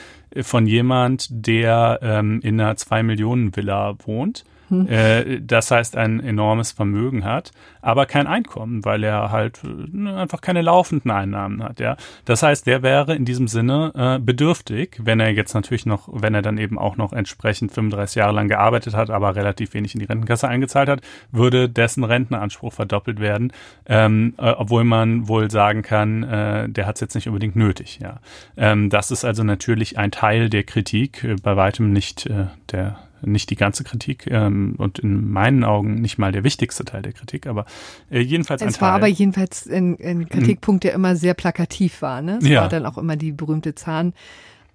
von 0.42 0.68
jemand, 0.68 1.28
der 1.32 2.00
ähm, 2.02 2.42
in 2.44 2.60
einer 2.60 2.76
zwei 2.76 3.04
Millionen 3.04 3.56
Villa 3.56 3.96
wohnt 4.06 4.44
Äh, 4.72 5.42
das 5.42 5.72
heißt, 5.72 5.96
ein 5.96 6.20
enormes 6.20 6.72
Vermögen 6.72 7.24
hat, 7.24 7.52
aber 7.82 8.06
kein 8.06 8.28
Einkommen, 8.28 8.84
weil 8.84 9.04
er 9.04 9.32
halt 9.32 9.62
äh, 9.64 10.10
einfach 10.10 10.42
keine 10.42 10.62
laufenden 10.62 11.12
Einnahmen 11.12 11.64
hat. 11.64 11.80
Ja, 11.80 11.98
das 12.26 12.42
heißt, 12.42 12.66
der 12.66 12.82
wäre 12.82 13.16
in 13.16 13.26
diesem 13.26 13.48
Sinne 13.48 13.92
äh, 13.96 14.20
bedürftig, 14.20 15.00
wenn 15.04 15.20
er 15.20 15.30
jetzt 15.30 15.54
natürlich 15.54 15.86
noch, 15.86 16.10
wenn 16.12 16.34
er 16.34 16.42
dann 16.42 16.58
eben 16.58 16.80
auch 16.80 16.98
noch 16.98 17.14
entsprechend 17.14 17.72
35 17.72 18.16
Jahre 18.16 18.34
lang 18.34 18.48
gearbeitet 18.48 18.96
hat, 18.96 19.10
aber 19.10 19.36
relativ 19.36 19.74
wenig 19.74 19.94
in 19.94 20.00
die 20.00 20.06
Rentenkasse 20.06 20.48
eingezahlt 20.48 20.90
hat, 20.90 21.02
würde 21.32 21.70
dessen 21.70 22.04
Rentenanspruch 22.04 22.74
verdoppelt 22.74 23.20
werden, 23.20 23.54
ähm, 23.86 24.34
äh, 24.38 24.50
obwohl 24.52 24.84
man 24.84 25.28
wohl 25.28 25.52
sagen 25.52 25.84
kann, 25.84 26.24
äh, 26.24 26.70
der 26.70 26.88
hat 26.88 26.96
es 26.96 27.02
jetzt 27.02 27.16
nicht 27.16 27.28
unbedingt 27.28 27.56
nötig. 27.56 28.00
Ja, 28.02 28.20
ähm, 28.58 28.90
das 28.90 29.12
ist 29.12 29.26
also 29.26 29.44
natürlich 29.44 29.98
ein 29.98 30.12
Teil 30.12 30.50
der 30.50 30.64
Kritik, 30.64 31.24
äh, 31.24 31.36
bei 31.42 31.56
weitem 31.56 31.92
nicht 31.92 32.30
der 32.72 32.98
nicht 33.26 33.50
die 33.50 33.56
ganze 33.56 33.84
Kritik 33.84 34.28
ähm, 34.28 34.76
und 34.78 35.00
in 35.00 35.32
meinen 35.32 35.64
Augen 35.64 35.96
nicht 35.96 36.18
mal 36.18 36.32
der 36.32 36.44
wichtigste 36.44 36.86
Teil 36.86 37.02
der 37.02 37.14
Kritik, 37.14 37.48
aber 37.48 37.66
äh, 38.10 38.20
jedenfalls 38.20 38.62
es 38.62 38.68
ein 38.68 38.70
Teil. 38.70 38.76
Es 38.76 38.82
war 38.82 38.92
aber 38.94 39.08
jedenfalls 39.08 39.68
ein, 39.70 39.98
ein 40.02 40.30
Kritikpunkt, 40.30 40.84
der 40.84 40.94
immer 40.94 41.16
sehr 41.16 41.34
plakativ 41.34 42.02
war. 42.02 42.22
Ne? 42.22 42.40
Es 42.42 42.48
ja. 42.48 42.62
war 42.62 42.70
dann 42.70 42.86
auch 42.86 42.98
immer 42.98 43.16
die 43.16 43.32
berühmte 43.32 43.76
Zahn. 43.76 44.14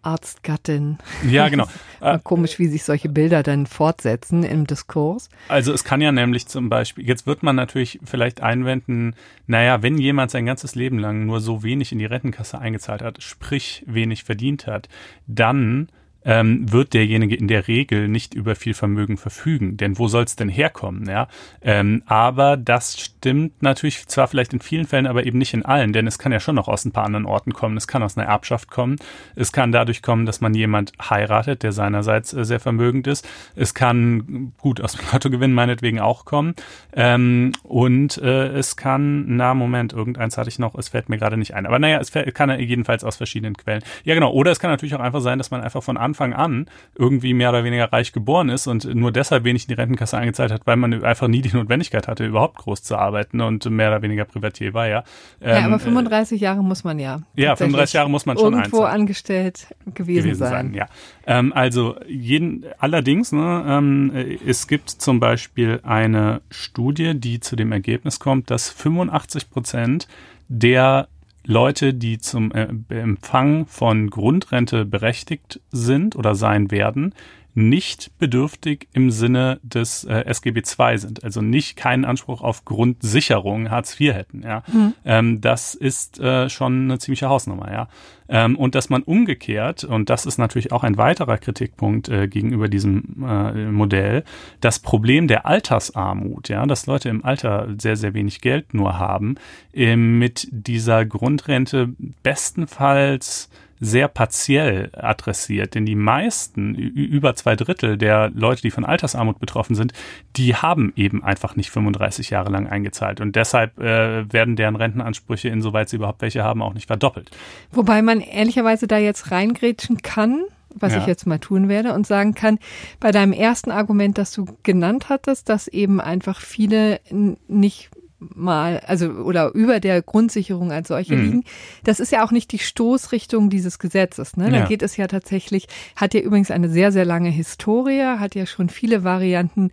Arztgattin. 0.03 0.99
Ja, 1.29 1.49
genau. 1.49 1.67
Komisch, 2.25 2.59
wie 2.59 2.69
sich 2.69 2.85
solche 2.85 3.09
Bilder 3.09 3.43
dann 3.43 3.67
fortsetzen 3.67 4.45
im 4.45 4.67
Diskurs. 4.67 5.29
Also 5.49 5.73
es 5.73 5.85
kann 5.85 6.01
ja 6.01 6.11
nämlich 6.11 6.47
zum 6.47 6.71
Beispiel, 6.71 7.07
jetzt 7.07 7.27
wird 7.27 7.43
man 7.43 7.57
natürlich 7.57 8.01
vielleicht 8.05 8.41
einwenden, 8.41 9.15
naja, 9.47 9.83
wenn 9.83 9.99
jemand 9.99 10.31
sein 10.31 10.47
ganzes 10.47 10.75
Leben 10.75 10.99
lang 10.99 11.27
nur 11.27 11.41
so 11.41 11.63
wenig 11.63 11.93
in 11.93 11.99
die 11.99 12.07
Rentenkasse 12.07 12.59
eingezahlt 12.59 13.03
hat, 13.03 13.23
sprich 13.23 13.85
wenig 13.87 14.25
verdient 14.25 14.67
hat, 14.67 14.89
dann 15.27 15.89
ähm, 16.25 16.71
wird 16.71 16.95
derjenige 16.95 17.35
in 17.35 17.49
der 17.49 17.69
Regel 17.69 18.09
nicht 18.09 18.35
über 18.35 18.55
viel 18.55 18.75
Vermögen 18.75 19.17
verfügen. 19.17 19.77
Denn 19.77 19.99
wo 19.99 20.09
soll 20.09 20.25
es 20.25 20.37
denn 20.37 20.49
herkommen? 20.49 21.09
Ja? 21.09 21.29
Ähm, 21.63 22.03
aber 22.07 22.57
das 22.57 23.01
stimmt 23.01 23.63
natürlich 23.63 24.07
zwar 24.07 24.29
vielleicht 24.29 24.53
in 24.53 24.61
vielen 24.61 24.87
Fällen, 24.87 25.07
aber 25.07 25.25
eben 25.25 25.39
nicht 25.39 25.55
in 25.55 25.65
allen, 25.65 25.93
denn 25.93 26.07
es 26.07 26.19
kann 26.19 26.33
ja 26.33 26.41
schon 26.41 26.55
noch 26.55 26.69
aus 26.69 26.85
ein 26.85 26.93
paar 26.93 27.05
anderen 27.05 27.27
Orten 27.27 27.53
kommen. 27.53 27.77
Es 27.77 27.87
kann 27.87 28.03
aus 28.03 28.17
einer 28.17 28.27
Erbschaft 28.27 28.71
kommen. 28.71 28.97
Es 29.35 29.53
kann 29.53 29.73
dadurch 29.73 30.03
kommen, 30.03 30.27
dass 30.27 30.41
man 30.41 30.55
jemand 30.55 30.93
heiratet, 31.01 31.63
der 31.63 31.73
seinerseits 31.73 32.33
äh, 32.33 32.45
sehr 32.45 32.61
vermögend 32.61 33.07
ist. 33.07 33.27
Es 33.57 33.75
kann 33.75 34.53
gut 34.59 34.81
aus 34.81 34.93
dem 34.93 35.07
Lottogewinn 35.13 35.53
meinetwegen 35.53 36.01
auch 36.01 36.25
kommen. 36.25 36.55
Ähm, 36.93 37.53
und 37.63 38.19
äh, 38.19 38.49
es 38.49 38.77
kann, 38.77 39.37
na 39.37 39.55
Moment, 39.55 39.93
irgendeins 39.93 40.37
hatte 40.37 40.49
ich 40.49 40.59
noch, 40.59 40.75
es 40.75 40.89
fällt 40.89 41.09
mir 41.09 41.19
gerade 41.19 41.37
nicht 41.37 41.55
ein. 41.55 41.67
Aber 41.67 41.79
naja, 41.79 41.99
es 41.99 42.13
kann 42.13 42.59
jedenfalls 42.59 43.05
aus 43.05 43.17
verschiedenen 43.17 43.57
Quellen. 43.57 43.83
Ja 44.05 44.15
genau, 44.15 44.33
oder 44.33 44.51
es 44.51 44.61
kann 44.61 44.71
natürlich 44.71 44.95
auch 44.95 45.01
einfach 45.01 45.21
sein, 45.21 45.39
dass 45.39 45.51
man 45.51 45.61
einfach 45.61 45.83
von 45.83 45.97
Anfang 46.11 46.33
an 46.33 46.67
irgendwie 46.97 47.35
mehr 47.35 47.51
oder 47.51 47.65
weniger 47.65 47.93
reich 47.93 48.13
geboren 48.13 48.49
ist 48.49 48.67
und 48.67 48.85
nur 48.95 49.13
deshalb 49.13 49.45
wenig 49.45 49.65
in 49.65 49.69
die 49.69 49.75
Rentenkasse 49.75 50.19
eingezahlt 50.19 50.53
hat, 50.53 50.67
weil 50.67 50.77
man 50.77 51.05
einfach 51.05 51.29
nie 51.29 51.41
die 51.41 51.55
Notwendigkeit 51.57 52.09
hatte, 52.09 52.27
überhaupt 52.27 52.59
groß 52.59 52.83
zu 52.83 52.97
arbeiten 52.97 53.41
und 53.41 53.65
mehr 53.71 53.89
oder 53.89 54.03
weniger 54.03 54.25
Privatier 54.25 54.75
war, 54.75 54.89
ja. 54.89 55.05
Ähm, 55.41 55.51
ja, 55.51 55.67
aber 55.67 55.79
35 55.79 56.41
äh, 56.41 56.45
Jahre 56.45 56.63
muss 56.63 56.85
man 56.85 56.99
ja. 56.99 57.21
Ja, 57.37 57.57
35 57.57 57.95
Jahre 57.95 58.11
muss 58.11 58.27
man 58.27 58.37
schon 58.37 58.55
irgendwo 58.55 58.79
einzahlen. 58.79 59.01
angestellt 59.03 59.67
gewesen, 59.95 60.25
gewesen 60.25 60.39
sein. 60.39 60.51
sein. 60.51 60.75
Ja, 60.75 60.89
ähm, 61.27 61.53
also 61.55 61.97
jeden, 62.07 62.67
allerdings, 62.79 63.33
ne, 63.33 63.65
ähm, 63.67 64.13
es 64.47 64.67
gibt 64.67 64.91
zum 64.91 65.21
Beispiel 65.21 65.81
eine 65.85 66.43
Studie, 66.51 67.19
die 67.19 67.41
zu 67.41 67.57
dem 67.57 67.73
Ergebnis 67.73 68.19
kommt, 68.19 68.51
dass 68.51 68.69
85 68.71 69.51
Prozent 69.51 70.09
der 70.49 71.09
Leute, 71.45 71.95
die 71.95 72.19
zum 72.19 72.53
äh, 72.53 72.69
Empfang 72.89 73.67
von 73.67 74.11
Grundrente 74.11 74.85
berechtigt 74.85 75.61
sind 75.71 76.17
oder 76.17 76.35
sein 76.35 76.71
werden, 76.71 77.15
nicht 77.55 78.11
bedürftig 78.19 78.89
im 78.93 79.11
Sinne 79.11 79.61
des 79.63 80.05
äh, 80.05 80.25
SGB 80.27 80.61
II 80.61 80.99
sind, 80.99 81.25
also 81.25 81.41
nicht 81.43 81.77
keinen 81.77 82.05
Anspruch 82.05 82.43
auf 82.43 82.65
Grundsicherung 82.65 83.71
Hartz 83.71 83.99
IV 84.01 84.15
hätten. 84.15 84.43
Ja, 84.43 84.63
mhm. 84.73 84.95
ähm, 85.05 85.41
das 85.41 85.75
ist 85.75 86.21
äh, 86.21 86.49
schon 86.49 86.85
eine 86.85 86.99
ziemliche 86.99 87.29
Hausnummer. 87.29 87.71
Ja, 87.73 87.89
ähm, 88.29 88.57
und 88.57 88.75
dass 88.75 88.89
man 88.89 89.03
umgekehrt 89.03 89.85
und 89.85 90.09
das 90.09 90.27
ist 90.27 90.39
natürlich 90.39 90.73
auch 90.73 90.85
ein 90.85 90.97
weiterer 90.97 91.39
Kritikpunkt 91.39 92.09
äh, 92.09 92.29
gegenüber 92.29 92.69
diesem 92.69 93.25
äh, 93.27 93.67
Modell, 93.67 94.25
das 94.61 94.79
Problem 94.79 95.27
der 95.27 95.47
Altersarmut, 95.47 96.49
ja, 96.49 96.65
dass 96.67 96.87
Leute 96.87 97.09
im 97.09 97.25
Alter 97.25 97.69
sehr 97.79 97.97
sehr 97.97 98.15
wenig 98.15 98.41
Geld 98.41 98.73
nur 98.75 98.99
haben, 98.99 99.35
äh, 99.75 99.97
mit 99.97 100.49
dieser 100.51 101.05
Grundrente 101.05 101.91
bestenfalls 102.23 103.51
sehr 103.81 104.09
partiell 104.09 104.91
adressiert, 104.95 105.75
denn 105.75 105.87
die 105.87 105.95
meisten, 105.95 106.75
über 106.75 107.35
zwei 107.35 107.57
Drittel 107.57 107.97
der 107.97 108.31
Leute, 108.31 108.63
die 108.63 108.71
von 108.71 108.85
Altersarmut 108.85 109.41
betroffen 109.41 109.75
sind, 109.75 109.93
die 110.37 110.55
haben 110.55 110.93
eben 110.97 111.25
einfach 111.25 111.57
nicht 111.57 111.71
35 111.71 112.31
Jahre 112.31 112.51
lang 112.51 112.69
eingezahlt 112.69 113.21
und 113.21 113.35
deshalb 113.37 113.79
äh, 113.79 114.31
werden 114.33 114.57
deren 114.57 114.77
Rentenansprüche, 114.77 115.49
insoweit 115.49 115.89
sie 115.89 115.97
überhaupt 115.97 116.21
welche 116.21 116.45
haben, 116.45 116.63
auch 116.63 116.75
nicht 116.75 116.87
verdoppelt. 116.87 117.31
Wobei 117.73 118.03
man 118.03 118.21
ehrlicherweise 118.21 118.87
da 118.87 118.99
jetzt 118.99 119.31
reingrätschen 119.31 120.03
kann, 120.03 120.45
was 120.75 120.93
ja. 120.93 121.01
ich 121.01 121.07
jetzt 121.07 121.27
mal 121.27 121.39
tun 121.39 121.69
werde 121.69 121.95
und 121.95 122.07
sagen 122.07 122.35
kann, 122.35 122.59
bei 123.01 123.11
deinem 123.11 123.33
ersten 123.33 123.71
Argument, 123.71 124.19
das 124.19 124.33
du 124.33 124.47
genannt 124.63 125.09
hattest, 125.09 125.49
dass 125.49 125.69
eben 125.69 126.01
einfach 126.01 126.41
viele 126.41 127.01
nicht 127.49 127.91
mal, 128.21 128.81
also 128.87 129.07
oder 129.07 129.53
über 129.55 129.81
der 129.81 130.03
Grundsicherung 130.03 130.73
als 130.73 130.89
solche 130.89 131.17
mhm. 131.17 131.25
liegen. 131.25 131.45
Das 131.85 132.01
ist 132.01 132.13
ja 132.13 132.25
auch 132.25 132.31
nicht 132.31 132.53
die 132.53 132.59
Stoßrichtung 132.59 133.51
dieses 133.51 133.79
Gesetzes. 133.79 134.37
Ne? 134.37 134.51
Da 134.51 134.59
ja. 134.59 134.67
geht 134.67 134.83
es 134.83 134.97
ja 134.97 135.07
tatsächlich, 135.07 135.69
hat 135.97 136.15
ja 136.15 136.21
übrigens 136.21 136.51
eine 136.51 136.69
sehr, 136.69 136.93
sehr 136.93 137.05
lange 137.05 137.31
Historie, 137.31 138.03
hat 138.19 138.35
ja 138.35 138.47
schon 138.47 138.69
viele 138.69 139.05
Varianten 139.05 139.71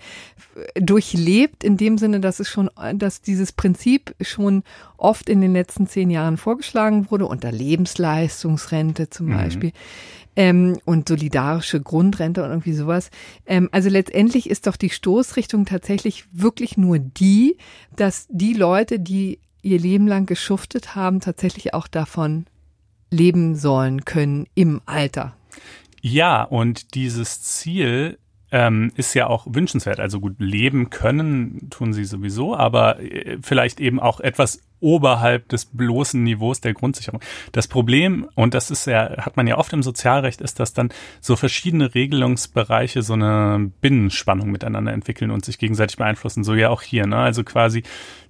durchlebt, 0.75 1.63
in 1.63 1.77
dem 1.77 1.97
Sinne, 1.97 2.19
dass 2.19 2.39
es 2.39 2.49
schon, 2.49 2.69
dass 2.95 3.21
dieses 3.21 3.51
Prinzip 3.51 4.15
schon 4.21 4.63
oft 4.97 5.29
in 5.29 5.41
den 5.41 5.53
letzten 5.53 5.87
zehn 5.87 6.09
Jahren 6.09 6.37
vorgeschlagen 6.37 7.07
wurde, 7.11 7.25
unter 7.25 7.51
Lebensleistungsrente 7.51 9.09
zum 9.09 9.27
mhm. 9.27 9.33
Beispiel 9.33 9.71
ähm, 10.37 10.77
und 10.85 11.09
solidarische 11.09 11.81
Grundrente 11.81 12.43
und 12.43 12.51
irgendwie 12.51 12.73
sowas. 12.73 13.09
Ähm, 13.45 13.67
also 13.71 13.89
letztendlich 13.89 14.49
ist 14.49 14.67
doch 14.67 14.77
die 14.77 14.91
Stoßrichtung 14.91 15.65
tatsächlich 15.65 16.25
wirklich 16.31 16.77
nur 16.77 16.99
die, 16.99 17.57
dass 17.95 18.27
die 18.29 18.53
Leute, 18.53 18.99
die 18.99 19.39
ihr 19.63 19.79
Leben 19.79 20.07
lang 20.07 20.27
geschuftet 20.27 20.95
haben, 20.95 21.19
tatsächlich 21.19 21.73
auch 21.73 21.87
davon 21.87 22.45
leben 23.09 23.55
sollen 23.55 24.05
können 24.05 24.45
im 24.53 24.79
Alter. 24.85 25.35
Ja, 26.01 26.43
und 26.43 26.93
dieses 26.93 27.41
Ziel 27.41 28.19
ähm, 28.51 28.91
ist 28.95 29.15
ja 29.15 29.27
auch 29.27 29.47
wünschenswert. 29.49 29.99
Also 29.99 30.19
gut, 30.19 30.35
leben 30.37 30.91
können 30.91 31.67
tun 31.71 31.93
sie 31.93 32.05
sowieso, 32.05 32.55
aber 32.55 32.99
äh, 32.99 33.39
vielleicht 33.41 33.79
eben 33.79 33.99
auch 33.99 34.19
etwas 34.19 34.61
oberhalb 34.79 35.49
des 35.49 35.65
bloßen 35.65 36.23
Niveaus 36.23 36.61
der 36.61 36.73
Grundsicherung. 36.73 37.21
Das 37.51 37.67
Problem, 37.67 38.27
und 38.35 38.53
das 38.53 38.69
ist 38.69 38.85
ja, 38.85 39.17
hat 39.17 39.35
man 39.35 39.47
ja 39.47 39.57
oft 39.57 39.73
im 39.73 39.81
Sozialrecht, 39.81 40.41
ist, 40.41 40.59
dass 40.59 40.73
dann 40.73 40.89
so 41.19 41.35
verschiedene 41.35 41.95
Regelungsbereiche 41.95 43.01
so 43.01 43.13
eine 43.13 43.71
Binnenspannung 43.81 44.51
miteinander 44.51 44.93
entwickeln 44.93 45.31
und 45.31 45.45
sich 45.45 45.57
gegenseitig 45.57 45.97
beeinflussen. 45.97 46.43
So 46.43 46.53
ja 46.53 46.69
auch 46.69 46.81
hier, 46.81 47.07
ne? 47.07 47.17
Also 47.17 47.43
quasi 47.43 47.83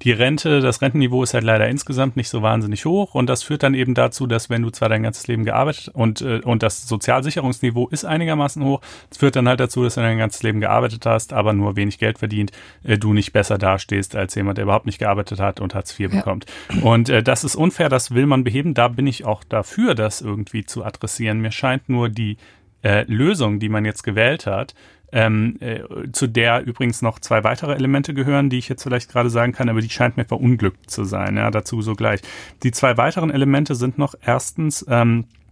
die 0.03 0.11
Rente, 0.11 0.61
das 0.61 0.81
Rentenniveau 0.81 1.23
ist 1.23 1.33
halt 1.33 1.43
leider 1.43 1.67
insgesamt 1.67 2.15
nicht 2.15 2.29
so 2.29 2.41
wahnsinnig 2.41 2.85
hoch 2.85 3.13
und 3.13 3.27
das 3.27 3.43
führt 3.43 3.63
dann 3.63 3.73
eben 3.73 3.93
dazu, 3.93 4.25
dass 4.27 4.49
wenn 4.49 4.61
du 4.61 4.69
zwar 4.69 4.89
dein 4.89 5.03
ganzes 5.03 5.27
Leben 5.27 5.43
gearbeitet 5.43 5.89
und, 5.93 6.21
äh, 6.21 6.39
und 6.43 6.63
das 6.63 6.87
Sozialsicherungsniveau 6.87 7.87
ist 7.89 8.05
einigermaßen 8.05 8.63
hoch, 8.63 8.81
es 9.09 9.17
führt 9.17 9.35
dann 9.35 9.49
halt 9.49 9.59
dazu, 9.59 9.83
dass 9.83 9.95
du 9.95 10.01
dein 10.01 10.17
ganzes 10.17 10.43
Leben 10.43 10.61
gearbeitet 10.61 11.05
hast, 11.05 11.33
aber 11.33 11.53
nur 11.53 11.75
wenig 11.75 11.97
Geld 11.99 12.19
verdient, 12.19 12.51
äh, 12.83 12.97
du 12.97 13.13
nicht 13.13 13.33
besser 13.33 13.57
dastehst 13.57 14.15
als 14.15 14.35
jemand, 14.35 14.57
der 14.57 14.63
überhaupt 14.63 14.85
nicht 14.85 14.99
gearbeitet 14.99 15.39
hat 15.39 15.59
und 15.59 15.75
Hartz 15.75 15.99
IV 15.99 16.09
bekommt 16.09 16.36
kommt. 16.37 16.83
Und 16.83 17.09
äh, 17.09 17.23
das 17.23 17.43
ist 17.43 17.55
unfair, 17.55 17.89
das 17.89 18.11
will 18.11 18.25
man 18.25 18.43
beheben. 18.43 18.73
Da 18.73 18.87
bin 18.87 19.07
ich 19.07 19.25
auch 19.25 19.43
dafür, 19.43 19.95
das 19.95 20.21
irgendwie 20.21 20.65
zu 20.65 20.83
adressieren. 20.83 21.39
Mir 21.39 21.51
scheint 21.51 21.89
nur 21.89 22.09
die 22.09 22.37
äh, 22.83 23.03
Lösung, 23.03 23.59
die 23.59 23.69
man 23.69 23.85
jetzt 23.85 24.03
gewählt 24.03 24.45
hat, 24.45 24.75
ähm, 25.11 25.55
äh, 25.61 25.79
zu 26.11 26.27
der 26.27 26.65
übrigens 26.65 27.01
noch 27.01 27.19
zwei 27.19 27.43
weitere 27.43 27.73
Elemente 27.73 28.13
gehören, 28.13 28.49
die 28.49 28.57
ich 28.57 28.67
jetzt 28.67 28.83
vielleicht 28.83 29.09
gerade 29.09 29.29
sagen 29.29 29.53
kann, 29.53 29.69
aber 29.69 29.79
die 29.79 29.89
scheint 29.89 30.17
mir 30.17 30.25
verunglückt 30.25 30.91
zu 30.91 31.05
sein. 31.05 31.37
Ja, 31.37 31.49
dazu 31.49 31.81
so 31.81 31.95
gleich. 31.95 32.21
Die 32.63 32.71
zwei 32.71 32.97
weiteren 32.97 33.29
Elemente 33.29 33.75
sind 33.75 33.97
noch 33.97 34.15
erstens 34.21 34.85
ähm, 34.89 35.23
äh, 35.23 35.46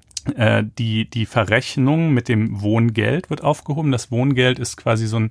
die, 0.79 1.09
die 1.09 1.25
Verrechnung 1.25 2.13
mit 2.13 2.29
dem 2.29 2.61
Wohngeld 2.61 3.29
wird 3.29 3.43
aufgehoben. 3.43 3.91
Das 3.91 4.11
Wohngeld 4.11 4.57
ist 4.57 4.75
quasi 4.75 5.05
so 5.05 5.17
ein, 5.17 5.29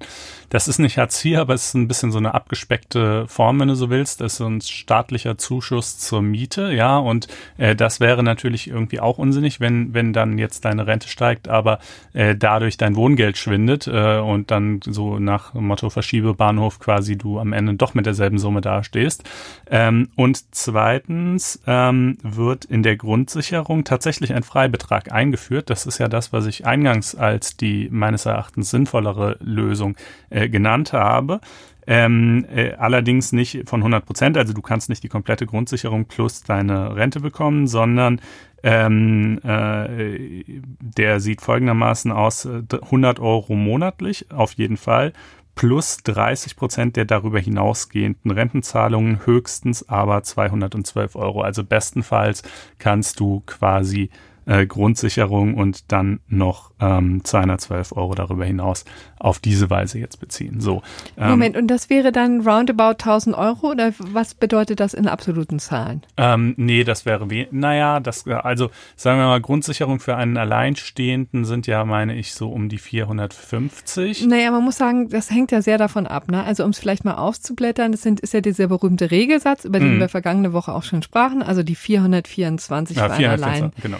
das 0.51 0.69
ist 0.69 0.79
nicht 0.79 0.99
Hartz 0.99 1.25
IV, 1.25 1.39
aber 1.39 1.55
es 1.55 1.67
ist 1.67 1.75
ein 1.75 1.89
bisschen 1.89 2.13
so 2.13 2.19
eine 2.19 2.33
abgespeckte 2.35 3.27
Form, 3.27 3.59
wenn 3.59 3.69
du 3.69 3.75
so 3.75 3.91
willst. 3.91 4.21
Das 4.21 4.35
ist 4.35 4.39
so 4.39 4.47
ein 4.47 4.61
staatlicher 4.61 5.37
Zuschuss 5.37 5.99
zur 5.99 6.23
Miete, 6.23 6.73
ja. 6.73 6.97
Und 6.97 7.27
äh, 7.59 7.75
das 7.75 7.99
wäre 7.99 8.23
natürlich 8.23 8.69
irgendwie 8.69 9.01
auch 9.01 9.19
unsinnig, 9.19 9.59
wenn, 9.59 9.95
wenn 9.95 10.13
dann 10.13 10.39
jetzt 10.39 10.65
deine 10.65 10.87
Rente 10.87 11.09
steigt, 11.09 11.49
aber 11.49 11.81
äh, 12.13 12.37
dadurch 12.37 12.77
dein 12.77 12.95
Wohngeld 12.95 13.37
schwindet 13.37 13.89
äh, 13.89 14.19
und 14.19 14.53
dann 14.53 14.81
so 14.85 15.19
nach 15.19 15.55
Motto 15.55 15.91
Verschiebebahnhof 15.91 16.79
quasi 16.79 17.19
du 17.19 17.41
am 17.41 17.53
Ende 17.53 17.75
doch 17.75 17.95
mit 17.95 18.07
derselben 18.07 18.39
Summe 18.39 18.61
dastehst. 18.61 19.25
Ähm, 19.69 20.11
und 20.15 20.55
zweitens 20.55 21.61
ähm, 21.67 22.19
wird 22.23 22.65
in 22.65 22.85
der 22.85 22.97
Grundsicherung 22.97 23.83
tatsächlich 23.83 24.35
ein 24.35 24.45
Freibetrag 24.45 24.84
Betrag 24.85 25.13
eingeführt. 25.13 25.71
Das 25.71 25.87
ist 25.87 25.99
ja 25.99 26.09
das, 26.09 26.33
was 26.33 26.47
ich 26.47 26.67
eingangs 26.67 27.15
als 27.15 27.57
die 27.57 27.89
meines 27.91 28.27
Erachtens 28.27 28.71
sinnvollere 28.71 29.39
Lösung 29.41 29.97
äh, 30.29 30.49
genannt 30.49 30.93
habe. 30.93 31.41
Ähm, 31.87 32.47
äh, 32.55 32.73
allerdings 32.75 33.33
nicht 33.33 33.69
von 33.69 33.81
100 33.81 34.05
Prozent, 34.07 34.37
also 34.39 34.53
du 34.53 34.63
kannst 34.63 34.89
nicht 34.89 35.03
die 35.03 35.09
komplette 35.09 35.47
Grundsicherung 35.47 36.07
plus 36.07 36.43
deine 36.43 36.97
Rente 36.97 37.21
bekommen, 37.21 37.67
sondern 37.67 38.21
ähm, 38.63 39.39
äh, 39.43 40.45
der 40.81 41.21
sieht 41.21 41.43
folgendermaßen 41.43 42.11
aus, 42.11 42.47
100 42.47 43.21
Euro 43.21 43.55
monatlich 43.55 44.31
auf 44.31 44.53
jeden 44.53 44.79
Fall 44.79 45.13
plus 45.55 45.99
30 45.99 46.57
Prozent 46.57 46.97
der 46.97 47.05
darüber 47.05 47.39
hinausgehenden 47.39 48.31
Rentenzahlungen, 48.31 49.25
höchstens 49.25 49.89
aber 49.89 50.23
212 50.23 51.17
Euro. 51.17 51.43
Also 51.43 51.65
bestenfalls 51.65 52.43
kannst 52.79 53.21
du 53.21 53.43
quasi 53.47 54.11
äh, 54.47 54.67
Grundsicherung 54.67 55.55
und 55.55 55.93
dann 55.93 56.21
noch 56.29 56.73
ähm, 56.81 57.25
212 57.25 57.93
Euro 57.93 58.15
darüber 58.15 58.45
hinaus 58.45 58.85
auf 59.19 59.39
diese 59.39 59.71
Weise 59.71 59.99
jetzt 59.99 60.21
beziehen. 60.21 60.61
So. 60.61 60.83
Ähm, 61.17 61.31
Moment, 61.31 61.57
und 61.57 61.69
das 61.69 61.89
wäre 61.89 62.13
dann 62.13 62.43
roundabout 62.43 62.99
1000 63.03 63.37
Euro 63.37 63.71
oder 63.71 63.93
was 63.99 64.35
bedeutet 64.35 64.81
das 64.81 64.93
in 64.93 65.09
absoluten 65.09 65.59
Zahlen? 65.59 66.03
Ähm, 66.17 66.55
nee, 66.59 66.85
das 66.85 67.07
wäre, 67.07 67.31
we 67.31 67.47
naja, 67.51 68.01
das, 68.01 68.27
also 68.27 68.71
sagen 68.97 69.19
wir 69.19 69.27
mal, 69.27 69.41
Grundsicherung 69.41 69.99
für 69.99 70.17
einen 70.17 70.37
Alleinstehenden 70.37 71.45
sind 71.47 71.67
ja, 71.67 71.85
meine 71.85 72.15
ich, 72.17 72.35
so 72.35 72.51
um 72.51 72.69
die 72.69 72.79
450. 72.79 74.27
Naja, 74.27 74.51
man 74.51 74.63
muss 74.63 74.77
sagen, 74.77 75.09
das 75.09 75.31
hängt 75.31 75.53
ja 75.53 75.63
sehr 75.63 75.79
davon 75.79 76.07
ab. 76.07 76.31
Ne? 76.31 76.45
Also 76.45 76.65
um 76.65 76.71
es 76.71 76.79
vielleicht 76.79 77.05
mal 77.05 77.15
auszublättern, 77.15 77.93
das 77.93 78.03
sind, 78.03 78.21
ist 78.21 78.35
ja 78.35 78.43
dieser 78.43 78.67
berühmte 78.67 79.11
Regelsatz, 79.11 79.65
über 79.65 79.79
den 79.79 79.97
mm. 79.97 80.01
wir 80.01 80.09
vergangene 80.11 80.53
Woche 80.53 80.75
auch 80.75 80.83
schon 80.83 81.03
sprachen, 81.03 81.43
also 81.43 81.63
die 81.63 81.75
424 81.75 82.97
ja, 82.97 83.09
für 83.09 83.15
einen 83.15 83.25
Alleinstehenden. 83.25 83.83
Genau. 83.83 83.99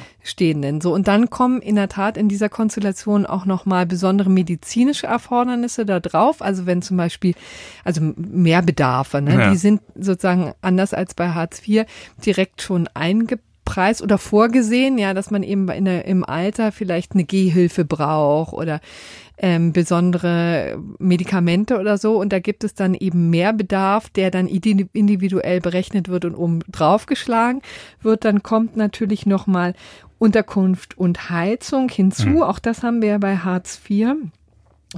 So, 0.81 0.93
und 0.93 1.09
dann 1.09 1.31
kommen 1.31 1.61
in 1.61 1.77
der 1.77 1.89
Tat 1.89 2.17
in 2.17 2.29
dieser 2.29 2.49
Konstellation 2.49 3.27
auch 3.27 3.47
nochmal 3.47 3.87
besondere 3.87 4.31
medizinische 4.31 5.07
Erfordernisse 5.07 5.87
da 5.87 6.01
drauf. 6.01 6.43
Also 6.43 6.67
wenn 6.67 6.83
zum 6.83 6.97
Beispiel, 6.97 7.35
also 7.85 8.01
mehr 8.17 8.63
Bedarfe, 8.63 9.23
ne, 9.23 9.35
ja. 9.35 9.51
die 9.51 9.57
sind 9.57 9.81
sozusagen 9.95 10.53
anders 10.61 10.95
als 10.95 11.15
bei 11.15 11.31
Hartz 11.31 11.63
IV 11.67 11.87
direkt 12.25 12.63
schon 12.63 12.89
eingepreist 12.95 14.03
oder 14.03 14.19
vorgesehen, 14.19 14.99
ja, 14.99 15.15
dass 15.15 15.31
man 15.31 15.43
eben 15.43 15.69
in 15.69 15.85
der, 15.85 16.05
im 16.07 16.25
Alter 16.25 16.73
vielleicht 16.73 17.13
eine 17.13 17.25
Gehhilfe 17.25 17.85
braucht 17.85 18.53
oder 18.53 18.81
ähm, 19.37 19.73
besondere 19.73 20.79
Medikamente 20.99 21.79
oder 21.79 21.99
so. 21.99 22.19
Und 22.21 22.33
da 22.33 22.39
gibt 22.39 22.65
es 22.65 22.75
dann 22.75 22.95
eben 22.95 23.31
mehr 23.31 23.53
Bedarf, 23.53 24.09
der 24.11 24.31
dann 24.31 24.47
individuell 24.47 25.61
berechnet 25.61 26.09
wird 26.09 26.25
und 26.25 26.35
um 26.35 26.61
draufgeschlagen 26.71 27.63
wird. 28.01 28.25
Dann 28.25 28.43
kommt 28.43 28.77
natürlich 28.77 29.27
nochmal 29.27 29.75
Unterkunft 30.25 30.97
und 30.97 31.29
Heizung 31.29 31.91
hinzu. 31.91 32.29
Mhm. 32.29 32.43
Auch 32.45 32.59
das 32.59 32.83
haben 32.83 33.03
wir 33.03 33.11
ja 33.11 33.19
bei 33.19 33.37
Hartz 33.37 33.79
IV. 33.87 34.15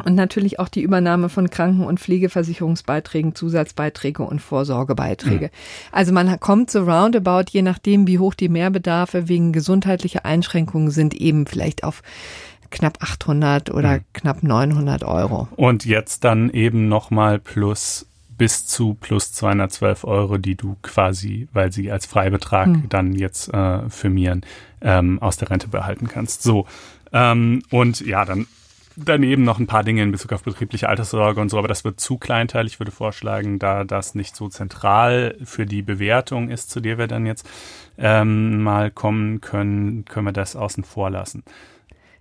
Und 0.04 0.14
natürlich 0.14 0.60
auch 0.60 0.68
die 0.68 0.82
Übernahme 0.82 1.28
von 1.28 1.50
Kranken- 1.50 1.84
und 1.84 1.98
Pflegeversicherungsbeiträgen, 1.98 3.34
Zusatzbeiträge 3.34 4.22
und 4.22 4.40
Vorsorgebeiträge. 4.40 5.46
Mhm. 5.46 5.50
Also 5.90 6.12
man 6.12 6.38
kommt 6.38 6.70
so 6.70 6.84
roundabout, 6.84 7.50
je 7.50 7.62
nachdem, 7.62 8.06
wie 8.06 8.20
hoch 8.20 8.34
die 8.34 8.48
Mehrbedarfe 8.48 9.28
wegen 9.28 9.52
gesundheitlicher 9.52 10.24
Einschränkungen 10.24 10.90
sind, 10.90 11.12
eben 11.14 11.46
vielleicht 11.46 11.82
auf 11.82 12.02
knapp 12.70 12.98
800 13.02 13.70
oder 13.70 13.94
mhm. 13.94 14.04
knapp 14.12 14.44
900 14.44 15.02
Euro. 15.02 15.48
Und 15.56 15.84
jetzt 15.84 16.22
dann 16.22 16.50
eben 16.50 16.88
nochmal 16.88 17.40
plus 17.40 18.06
bis 18.38 18.66
zu 18.66 18.94
plus 18.94 19.32
212 19.32 20.04
Euro, 20.04 20.38
die 20.38 20.54
du 20.54 20.76
quasi, 20.82 21.48
weil 21.52 21.72
sie 21.72 21.90
als 21.90 22.06
Freibetrag 22.06 22.68
mhm. 22.68 22.88
dann 22.88 23.12
jetzt 23.12 23.52
äh, 23.52 23.88
firmieren, 23.88 24.44
ähm, 24.80 25.20
aus 25.20 25.36
der 25.36 25.50
Rente 25.50 25.68
behalten 25.68 26.08
kannst. 26.08 26.42
So. 26.42 26.66
Ähm, 27.12 27.62
und 27.70 28.00
ja, 28.00 28.24
dann 28.24 28.46
daneben 28.96 29.44
noch 29.44 29.58
ein 29.58 29.66
paar 29.66 29.84
Dinge 29.84 30.02
in 30.02 30.10
Bezug 30.10 30.32
auf 30.32 30.42
betriebliche 30.42 30.88
Alterssorge 30.88 31.40
und 31.40 31.50
so, 31.50 31.58
aber 31.58 31.68
das 31.68 31.84
wird 31.84 32.00
zu 32.00 32.16
kleinteilig. 32.16 32.74
Ich 32.74 32.80
würde 32.80 32.92
vorschlagen, 32.92 33.58
da 33.58 33.84
das 33.84 34.14
nicht 34.14 34.34
so 34.34 34.48
zentral 34.48 35.36
für 35.44 35.66
die 35.66 35.82
Bewertung 35.82 36.48
ist, 36.48 36.70
zu 36.70 36.80
der 36.80 36.98
wir 36.98 37.06
dann 37.06 37.26
jetzt 37.26 37.48
ähm, 37.98 38.62
mal 38.62 38.90
kommen 38.90 39.40
können, 39.40 40.04
können 40.06 40.26
wir 40.26 40.32
das 40.32 40.56
außen 40.56 40.84
vor 40.84 41.10
lassen. 41.10 41.44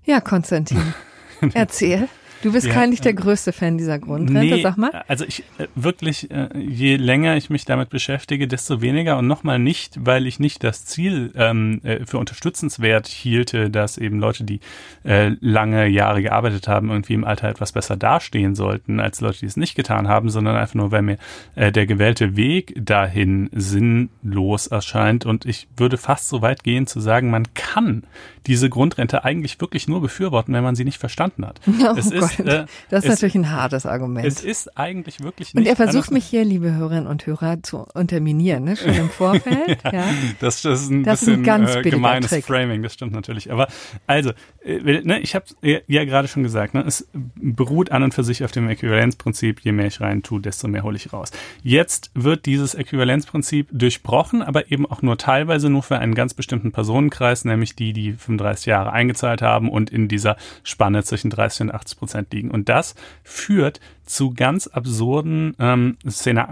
Ja, 0.03 0.19
Konstantin, 0.19 0.93
erzähl. 1.53 2.09
Du 2.45 2.51
bist 2.51 2.67
ja, 2.67 2.85
nicht 2.85 3.03
der 3.03 3.15
größte 3.15 3.53
Fan 3.53 3.79
dieser 3.79 3.97
Grundrente, 3.97 4.55
nee, 4.55 4.61
sag 4.61 4.77
mal. 4.77 5.03
Also 5.07 5.25
ich 5.25 5.43
äh, 5.57 5.65
wirklich, 5.73 6.29
äh, 6.29 6.55
je 6.55 6.95
länger 6.95 7.35
ich 7.37 7.49
mich 7.49 7.65
damit 7.65 7.89
beschäftige, 7.89 8.47
desto 8.47 8.81
weniger 8.81 9.17
und 9.17 9.25
nochmal 9.25 9.57
nicht, 9.57 9.97
weil 10.05 10.27
ich 10.27 10.39
nicht 10.39 10.63
das 10.63 10.85
Ziel 10.85 11.31
ähm, 11.35 11.81
äh, 11.83 12.05
für 12.05 12.19
unterstützenswert 12.19 13.07
hielte, 13.07 13.71
dass 13.71 13.97
eben 13.97 14.19
Leute, 14.19 14.43
die 14.43 14.59
äh, 15.03 15.31
lange 15.39 15.87
Jahre 15.87 16.21
gearbeitet 16.21 16.67
haben, 16.67 16.91
irgendwie 16.91 17.15
im 17.15 17.23
Alter 17.23 17.49
etwas 17.49 17.71
besser 17.71 17.97
dastehen 17.97 18.53
sollten, 18.53 18.99
als 18.99 19.21
Leute, 19.21 19.39
die 19.39 19.47
es 19.47 19.57
nicht 19.57 19.73
getan 19.73 20.07
haben, 20.07 20.29
sondern 20.29 20.55
einfach 20.55 20.75
nur, 20.75 20.91
weil 20.91 21.01
mir 21.01 21.17
äh, 21.55 21.71
der 21.71 21.87
gewählte 21.87 22.35
Weg 22.35 22.75
dahin 22.79 23.49
sinnlos 23.53 24.67
erscheint. 24.67 25.25
Und 25.25 25.47
ich 25.47 25.67
würde 25.77 25.97
fast 25.97 26.29
so 26.29 26.43
weit 26.43 26.63
gehen 26.63 26.85
zu 26.85 26.99
sagen, 26.99 27.31
man 27.31 27.47
kann 27.55 28.03
diese 28.47 28.69
Grundrente 28.69 29.25
eigentlich 29.25 29.59
wirklich 29.59 29.87
nur 29.87 30.01
befürworten, 30.01 30.53
wenn 30.53 30.63
man 30.63 30.75
sie 30.75 30.85
nicht 30.85 30.99
verstanden 30.99 31.45
hat. 31.45 31.59
Oh 31.85 31.93
es 31.97 32.09
ist, 32.09 32.34
das 32.89 33.03
ist 33.03 33.05
es, 33.05 33.09
natürlich 33.09 33.35
ein 33.35 33.51
hartes 33.51 33.85
Argument. 33.85 34.25
Es 34.25 34.43
ist 34.43 34.77
eigentlich 34.77 35.21
wirklich 35.21 35.53
nicht. 35.53 35.61
Und 35.61 35.67
er 35.67 35.75
versucht 35.75 36.11
mich 36.11 36.25
hier, 36.25 36.45
liebe 36.45 36.73
Hörerinnen 36.73 37.07
und 37.07 37.25
Hörer, 37.25 37.61
zu 37.63 37.85
unterminieren, 37.93 38.63
ne? 38.63 38.75
schon 38.75 38.93
im 38.93 39.09
Vorfeld. 39.09 39.79
ja. 39.91 40.05
Das, 40.39 40.61
das 40.61 40.83
ist 40.83 40.91
ein 40.91 41.03
das 41.03 41.19
bisschen 41.21 41.33
ist 41.33 41.39
ein 41.39 41.43
ganz 41.43 41.75
äh, 41.75 41.81
gemeines 41.81 42.29
Trick. 42.29 42.45
Framing, 42.45 42.83
das 42.83 42.93
stimmt 42.93 43.13
natürlich. 43.13 43.51
Aber 43.51 43.67
also, 44.07 44.31
äh, 44.63 45.01
ne, 45.01 45.19
ich 45.19 45.35
habe 45.35 45.45
ja 45.61 46.05
gerade 46.05 46.27
schon 46.27 46.43
gesagt, 46.43 46.73
ne, 46.73 46.83
es 46.85 47.07
beruht 47.13 47.91
an 47.91 48.03
und 48.03 48.13
für 48.13 48.23
sich 48.23 48.43
auf 48.43 48.51
dem 48.51 48.69
Äquivalenzprinzip, 48.69 49.61
je 49.61 49.71
mehr 49.71 49.87
ich 49.87 50.01
rein 50.01 50.23
tue, 50.23 50.41
desto 50.41 50.67
mehr 50.67 50.83
hole 50.83 50.95
ich 50.95 51.13
raus. 51.13 51.31
Jetzt 51.61 52.11
wird 52.13 52.45
dieses 52.45 52.75
Äquivalenzprinzip 52.75 53.69
durchbrochen, 53.71 54.41
aber 54.41 54.71
eben 54.71 54.85
auch 54.85 55.01
nur 55.01 55.17
teilweise 55.17 55.69
nur 55.69 55.83
für 55.83 55.99
einen 55.99 56.15
ganz 56.15 56.33
bestimmten 56.33 56.71
Personenkreis, 56.71 57.45
nämlich 57.45 57.75
die, 57.75 57.93
die 57.93 58.13
35 58.13 58.65
Jahre 58.67 58.91
eingezahlt 58.91 59.41
haben 59.41 59.69
und 59.69 59.89
in 59.89 60.07
dieser 60.07 60.37
Spanne 60.63 61.03
zwischen 61.03 61.29
30 61.29 61.61
und 61.61 61.73
80 61.73 61.97
Prozent 61.97 62.14
liegen. 62.31 62.51
Und 62.51 62.69
das 62.69 62.95
führt 63.23 63.79
zu 64.05 64.33
ganz 64.33 64.67
absurden 64.67 65.55
ähm, 65.59 65.97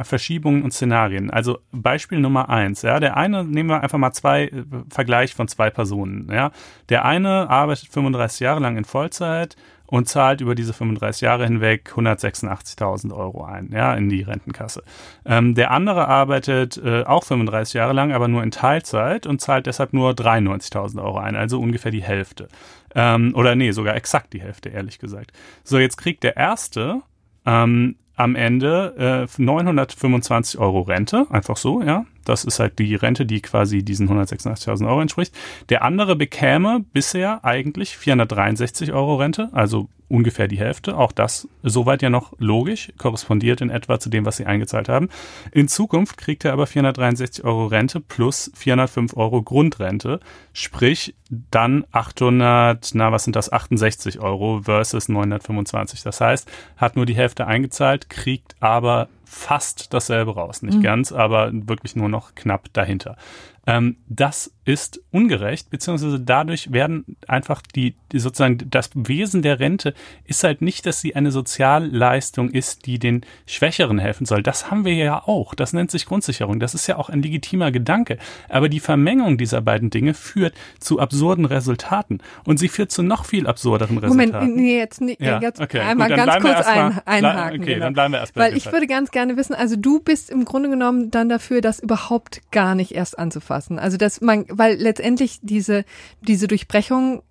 Verschiebungen 0.04 0.64
und 0.64 0.72
Szenarien. 0.72 1.30
Also 1.30 1.60
Beispiel 1.72 2.20
Nummer 2.20 2.50
eins, 2.50 2.82
ja, 2.82 3.00
der 3.00 3.16
eine, 3.18 3.44
nehmen 3.44 3.70
wir 3.70 3.82
einfach 3.82 4.00
mal 4.00 4.14
zwei, 4.14 4.46
äh, 4.46 4.64
Vergleich 4.90 5.36
von 5.36 5.48
zwei 5.48 5.70
Personen, 5.70 6.30
ja. 6.32 6.52
Der 6.90 7.06
eine 7.06 7.50
arbeitet 7.50 7.90
35 7.90 8.40
Jahre 8.40 8.60
lang 8.60 8.78
in 8.78 8.86
Vollzeit, 8.86 9.56
und 9.94 10.10
zahlt 10.10 10.42
über 10.42 10.56
diese 10.56 10.74
35 10.74 11.22
Jahre 11.22 11.46
hinweg 11.46 11.94
186.000 11.96 13.14
Euro 13.14 13.44
ein, 13.44 13.70
ja, 13.72 13.94
in 13.94 14.10
die 14.10 14.24
Rentenkasse. 14.24 14.82
Ähm, 15.24 15.54
der 15.54 15.70
andere 15.70 16.08
arbeitet 16.08 16.82
äh, 16.84 17.04
auch 17.04 17.24
35 17.24 17.76
Jahre 17.76 17.94
lang, 17.94 18.12
aber 18.12 18.28
nur 18.28 18.42
in 18.42 18.50
Teilzeit 18.50 19.28
und 19.28 19.40
zahlt 19.40 19.68
deshalb 19.68 19.94
nur 19.94 20.14
93.000 20.14 21.00
Euro 21.00 21.20
ein, 21.20 21.36
also 21.36 21.60
ungefähr 21.60 21.92
die 21.92 22.02
Hälfte. 22.02 22.48
Ähm, 22.96 23.34
oder 23.36 23.56
nee, 23.56 23.72
sogar 23.72 23.96
exakt 23.96 24.34
die 24.34 24.42
Hälfte, 24.42 24.70
ehrlich 24.70 25.00
gesagt. 25.00 25.32
So, 25.64 25.80
jetzt 25.80 25.98
kriegt 25.98 26.24
der 26.24 26.38
erste 26.38 27.02
ähm, 27.46 27.96
am 28.16 28.36
Ende 28.36 29.28
äh, 29.28 29.42
925 29.42 30.60
Euro 30.60 30.82
Rente, 30.82 31.26
einfach 31.30 31.58
so, 31.58 31.82
ja. 31.82 32.06
Das 32.26 32.44
ist 32.44 32.60
halt 32.60 32.80
die 32.80 32.96
Rente, 32.96 33.26
die 33.26 33.42
quasi 33.42 33.84
diesen 33.84 34.10
186.000 34.10 34.88
Euro 34.88 35.02
entspricht. 35.02 35.36
Der 35.70 35.84
andere 35.84 36.16
bekäme 36.16 36.86
bisher 36.94 37.44
eigentlich 37.44 37.98
463 37.98 38.94
Euro 38.94 39.16
Rente, 39.16 39.50
also 39.52 39.90
ungefähr 40.14 40.48
die 40.48 40.60
Hälfte. 40.60 40.96
Auch 40.96 41.12
das 41.12 41.48
soweit 41.64 42.04
ja 42.04 42.10
noch 42.10 42.34
logisch, 42.38 42.94
korrespondiert 42.98 43.62
in 43.62 43.72
etwa 43.72 44.00
zu 44.00 44.10
dem, 44.10 44.26
was 44.26 44.38
sie 44.38 44.46
eingezahlt 44.46 44.88
haben. 44.88 45.10
In 45.52 45.68
Zukunft 45.68 46.18
kriegt 46.18 46.46
er 46.46 46.54
aber 46.54 46.68
463 46.68 47.44
Euro 47.44 47.66
Rente 47.66 48.00
plus 48.00 48.52
405 48.54 49.18
Euro 49.18 49.42
Grundrente, 49.42 50.20
sprich 50.54 51.16
dann 51.50 51.86
800, 51.92 52.92
na 52.94 53.12
was 53.12 53.24
sind 53.24 53.36
das, 53.36 53.52
68 53.52 54.20
Euro 54.20 54.62
versus 54.64 55.10
925. 55.10 56.04
Das 56.04 56.22
heißt, 56.22 56.50
hat 56.78 56.96
nur 56.96 57.08
die 57.08 57.16
Hälfte 57.16 57.48
eingezahlt, 57.48 58.10
kriegt 58.10 58.56
aber 58.60 59.10
fast 59.26 59.94
dasselbe 59.94 60.36
raus. 60.36 60.62
Nicht 60.62 60.78
mhm. 60.78 60.84
ganz, 60.84 61.12
aber 61.12 61.52
wirklich 61.54 61.96
nur 61.96 62.10
noch 62.10 62.36
knapp 62.36 62.72
dahinter. 62.74 63.18
Ähm, 63.66 63.98
das 64.08 64.52
ist 64.66 65.02
ungerecht, 65.12 65.70
beziehungsweise 65.70 66.20
dadurch 66.20 66.72
werden 66.72 67.18
einfach 67.28 67.62
die, 67.62 67.96
die, 68.12 68.20
sozusagen 68.20 68.58
das 68.70 68.92
Wesen 68.94 69.42
der 69.42 69.60
Rente 69.60 69.94
ist 70.24 70.44
halt 70.44 70.62
nicht, 70.62 70.86
dass 70.86 71.02
sie 71.02 71.16
eine 71.16 71.32
Sozialleistung 71.32 72.50
ist, 72.50 72.86
die 72.86 73.00
den 73.00 73.26
Schwächeren 73.46 74.00
helfen 74.00 74.26
soll. 74.26 74.42
Das 74.42 74.72
haben 74.72 74.86
wir 74.86 74.94
ja 74.94 75.24
auch. 75.24 75.54
Das 75.54 75.74
nennt 75.74 75.92
sich 75.92 76.06
Grundsicherung. 76.06 76.60
Das 76.60 76.74
ist 76.74 76.88
ja 76.88 76.98
auch 76.98 77.10
ein 77.10 77.22
legitimer 77.22 77.72
Gedanke. 77.72 78.18
Aber 78.48 78.70
die 78.70 78.80
Vermengung 78.80 79.38
dieser 79.38 79.62
beiden 79.62 79.90
Dinge 79.90 80.14
führt 80.14 80.54
zu 80.80 81.00
absurden 81.00 81.46
Resultaten 81.46 82.20
und 82.46 82.58
sie 82.58 82.70
führt 82.70 82.92
zu 82.92 83.04
noch 83.04 83.26
viel 83.26 83.48
absurderen 83.48 83.98
Resultaten. 83.98 84.48
Moment, 84.48 84.56
nee, 84.56 84.78
jetzt, 84.78 85.02
nee, 85.02 85.18
ja, 85.20 85.42
jetzt 85.42 85.60
okay, 85.60 85.80
einmal 85.80 86.08
gut, 86.08 86.18
ganz 86.18 86.44
kurz 86.44 86.68
ein, 86.68 87.00
einhaken. 87.06 87.62
Okay, 87.62 87.74
genau. 87.74 87.86
dann 87.86 87.94
bleiben 87.94 88.14
wir 88.14 88.20
erst 88.20 88.34
bei 88.34 88.42
Weil 88.42 88.58
ich 88.58 88.72
würde 88.72 88.88
ganz 88.88 89.12
gerne 89.12 89.36
wissen, 89.36 89.54
also 89.54 89.76
du 89.76 90.00
bist 90.00 90.30
im 90.30 90.46
Grunde 90.46 90.70
genommen 90.70 91.12
dann 91.12 91.28
dafür, 91.28 91.60
das 91.60 91.80
überhaupt 91.80 92.42
gar 92.52 92.76
nicht 92.76 92.94
erst 92.94 93.20
anzufassen. 93.54 93.80
Also 93.80 93.98
dass 93.98 94.22
man 94.22 94.46
weil 94.50 94.76
letztendlich 94.76 95.40
diese, 95.42 95.86
diese 96.22 96.48
Durchbrechung 96.48 97.24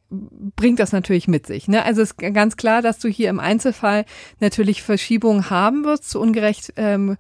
bringt 0.57 0.79
das 0.79 0.93
natürlich 0.93 1.27
mit 1.27 1.47
sich. 1.47 1.69
Ne? 1.69 1.85
Also 1.85 2.03
es 2.03 2.11
ist 2.11 2.19
ganz 2.19 2.57
klar, 2.57 2.83
dass 2.83 2.99
du 2.99 3.09
hier 3.09 3.31
im 3.31 3.41
Einzelfall 3.41 4.05
natürlich 4.41 4.83
Verschiebungen 4.83 5.49
haben 5.49 5.85
wirst, 5.85 6.11
zu, 6.11 6.21
Ungerecht, 6.21 6.75
ähm, 6.77 7.17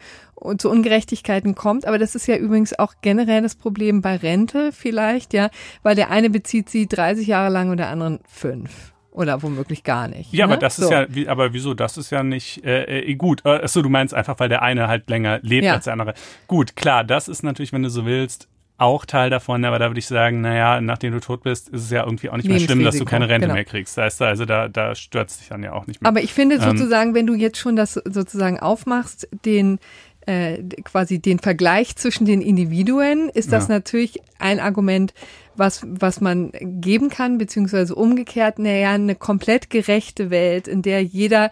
zu 0.59 0.71
Ungerechtigkeiten 0.71 1.55
kommt. 1.55 1.87
Aber 1.87 1.99
das 1.99 2.15
ist 2.15 2.27
ja 2.27 2.37
übrigens 2.37 2.79
auch 2.79 2.95
generell 3.01 3.41
das 3.41 3.55
Problem 3.55 4.03
bei 4.03 4.17
Rente 4.17 4.73
vielleicht, 4.73 5.33
ja, 5.33 5.49
weil 5.83 5.95
der 5.95 6.11
eine 6.11 6.29
bezieht 6.29 6.69
sie 6.69 6.87
30 6.87 7.27
Jahre 7.27 7.51
lang 7.51 7.71
und 7.71 7.79
der 7.79 7.88
andere 7.88 8.21
fünf. 8.29 8.93
Oder 9.11 9.43
womöglich 9.43 9.85
gar 9.85 10.09
nicht. 10.09 10.33
Ja, 10.33 10.47
ne? 10.47 10.55
aber 10.55 10.61
das 10.61 10.77
so. 10.77 10.85
ist 10.85 10.91
ja, 10.91 11.07
wie, 11.11 11.29
aber 11.29 11.53
wieso? 11.53 11.75
Das 11.75 11.99
ist 11.99 12.11
ja 12.11 12.23
nicht 12.23 12.65
äh, 12.65 13.01
äh 13.01 13.15
gut. 13.15 13.43
Äh, 13.45 13.62
achso, 13.62 13.83
du 13.83 13.91
meinst 13.91 14.15
einfach, 14.15 14.41
weil 14.41 14.49
der 14.49 14.62
eine 14.62 14.88
halt 14.88 15.11
länger 15.11 15.38
lebt 15.43 15.65
ja. 15.65 15.75
als 15.75 15.85
der 15.85 15.93
andere. 15.93 16.15
Gut, 16.47 16.77
klar, 16.77 17.05
das 17.05 17.29
ist 17.29 17.43
natürlich, 17.43 17.75
wenn 17.75 17.83
du 17.83 17.91
so 17.91 18.07
willst, 18.07 18.49
auch 18.79 19.05
Teil 19.05 19.31
davon, 19.31 19.65
aber 19.65 19.79
da 19.79 19.91
würde 19.91 20.01
ich 20.01 20.07
sagen, 20.07 20.41
naja, 20.41 20.81
nachdem 20.81 21.13
du 21.13 21.21
tot 21.21 21.43
bist, 21.43 21.69
ist 21.69 21.85
es 21.85 21.91
ja 21.91 22.05
irgendwie 22.05 22.31
auch 22.31 22.37
nicht 22.37 22.49
mehr 22.49 22.59
schlimm, 22.59 22.83
dass 22.83 22.97
du 22.97 23.05
keine 23.05 23.29
Rente 23.29 23.47
genau. 23.47 23.55
mehr 23.55 23.65
kriegst. 23.65 23.97
Da 23.97 24.07
ist 24.07 24.21
da, 24.21 24.27
also 24.27 24.45
da, 24.45 24.69
da 24.69 24.95
stört 24.95 25.31
es 25.31 25.39
dich 25.39 25.49
dann 25.49 25.63
ja 25.63 25.73
auch 25.73 25.87
nicht 25.87 26.03
mehr. 26.03 26.09
Aber 26.09 26.21
ich 26.21 26.33
finde 26.33 26.57
ähm, 26.57 26.63
sozusagen, 26.63 27.11
ähm, 27.11 27.15
wenn 27.15 27.27
du 27.27 27.35
jetzt 27.35 27.59
schon 27.59 27.77
das 27.77 27.95
sozusagen 27.95 28.59
aufmachst, 28.59 29.29
den 29.45 29.79
äh, 30.27 30.63
quasi 30.85 31.19
den 31.19 31.39
Vergleich 31.39 31.97
zwischen 31.97 32.27
den 32.27 32.41
Individuen, 32.41 33.29
ist 33.29 33.53
das 33.53 33.69
ja. 33.69 33.75
natürlich 33.75 34.21
ein 34.39 34.61
Argument, 34.61 35.15
was, 35.55 35.83
was 35.87 36.21
man 36.21 36.53
geben 36.61 37.11
kann, 37.11 37.39
beziehungsweise 37.39 37.95
umgekehrt, 37.95 38.59
naja, 38.59 38.93
eine 38.93 39.15
komplett 39.15 39.71
gerechte 39.71 40.31
Welt, 40.31 40.67
in 40.67 40.83
der 40.83 41.03
jeder 41.03 41.51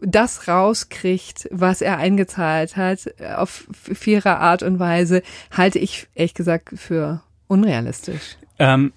das 0.00 0.48
rauskriegt, 0.48 1.48
was 1.50 1.80
er 1.82 1.98
eingezahlt 1.98 2.76
hat, 2.76 3.12
auf 3.36 3.66
faire 3.72 4.38
Art 4.38 4.62
und 4.62 4.78
Weise, 4.78 5.22
halte 5.50 5.78
ich 5.78 6.06
ehrlich 6.14 6.34
gesagt 6.34 6.70
für 6.76 7.22
unrealistisch. 7.48 8.36
Ähm, 8.58 8.92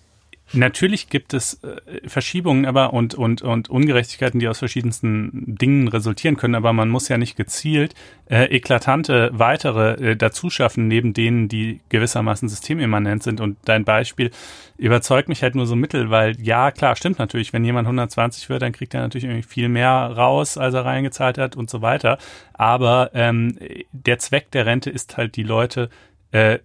Natürlich 0.54 1.10
gibt 1.10 1.34
es 1.34 1.64
äh, 1.64 2.08
Verschiebungen 2.08 2.68
aber 2.68 2.94
und, 2.94 3.16
und, 3.16 3.42
und 3.42 3.70
Ungerechtigkeiten, 3.70 4.40
die 4.40 4.48
aus 4.48 4.60
verschiedensten 4.60 5.56
Dingen 5.60 5.88
resultieren 5.88 6.38
können, 6.38 6.54
aber 6.54 6.74
man 6.74 6.90
muss 6.90 7.10
ja 7.10 7.18
nicht 7.18 7.36
gezielt 7.36 7.96
äh, 8.30 8.46
eklatante 8.46 9.32
weitere 9.34 10.12
äh, 10.12 10.16
dazu 10.16 10.52
schaffen, 10.52 10.88
neben 10.88 11.14
denen, 11.14 11.48
die 11.48 11.82
gewissermaßen 11.90 12.48
systemimmanent 12.50 13.24
sind. 13.24 13.42
Und 13.42 13.58
dein 13.66 13.84
Beispiel 13.84 14.30
überzeugt 14.78 15.28
mich 15.28 15.42
halt 15.42 15.56
nur 15.56 15.66
so 15.66 15.76
mittel, 15.76 16.12
weil 16.12 16.40
ja, 16.40 16.70
klar, 16.70 16.96
stimmt 16.96 17.18
natürlich, 17.18 17.52
wenn 17.52 17.66
jemand 17.66 17.88
120 17.88 18.48
wird, 18.50 18.62
dann 18.62 18.74
kriegt 18.74 18.94
er 18.94 19.02
natürlich 19.02 19.26
irgendwie 19.26 19.44
viel 19.48 19.70
mehr 19.70 19.90
raus, 19.90 20.58
als 20.58 20.76
er 20.76 20.86
reingezahlt 20.86 21.40
hat 21.40 21.56
und 21.56 21.70
so 21.70 21.82
weiter. 21.82 22.20
Aber 22.54 23.10
ähm, 23.16 23.58
der 23.92 24.20
Zweck 24.20 24.52
der 24.52 24.68
Rente 24.68 24.92
ist 24.92 25.18
halt, 25.18 25.36
die 25.36 25.44
Leute 25.44 25.90
äh, 26.32 26.60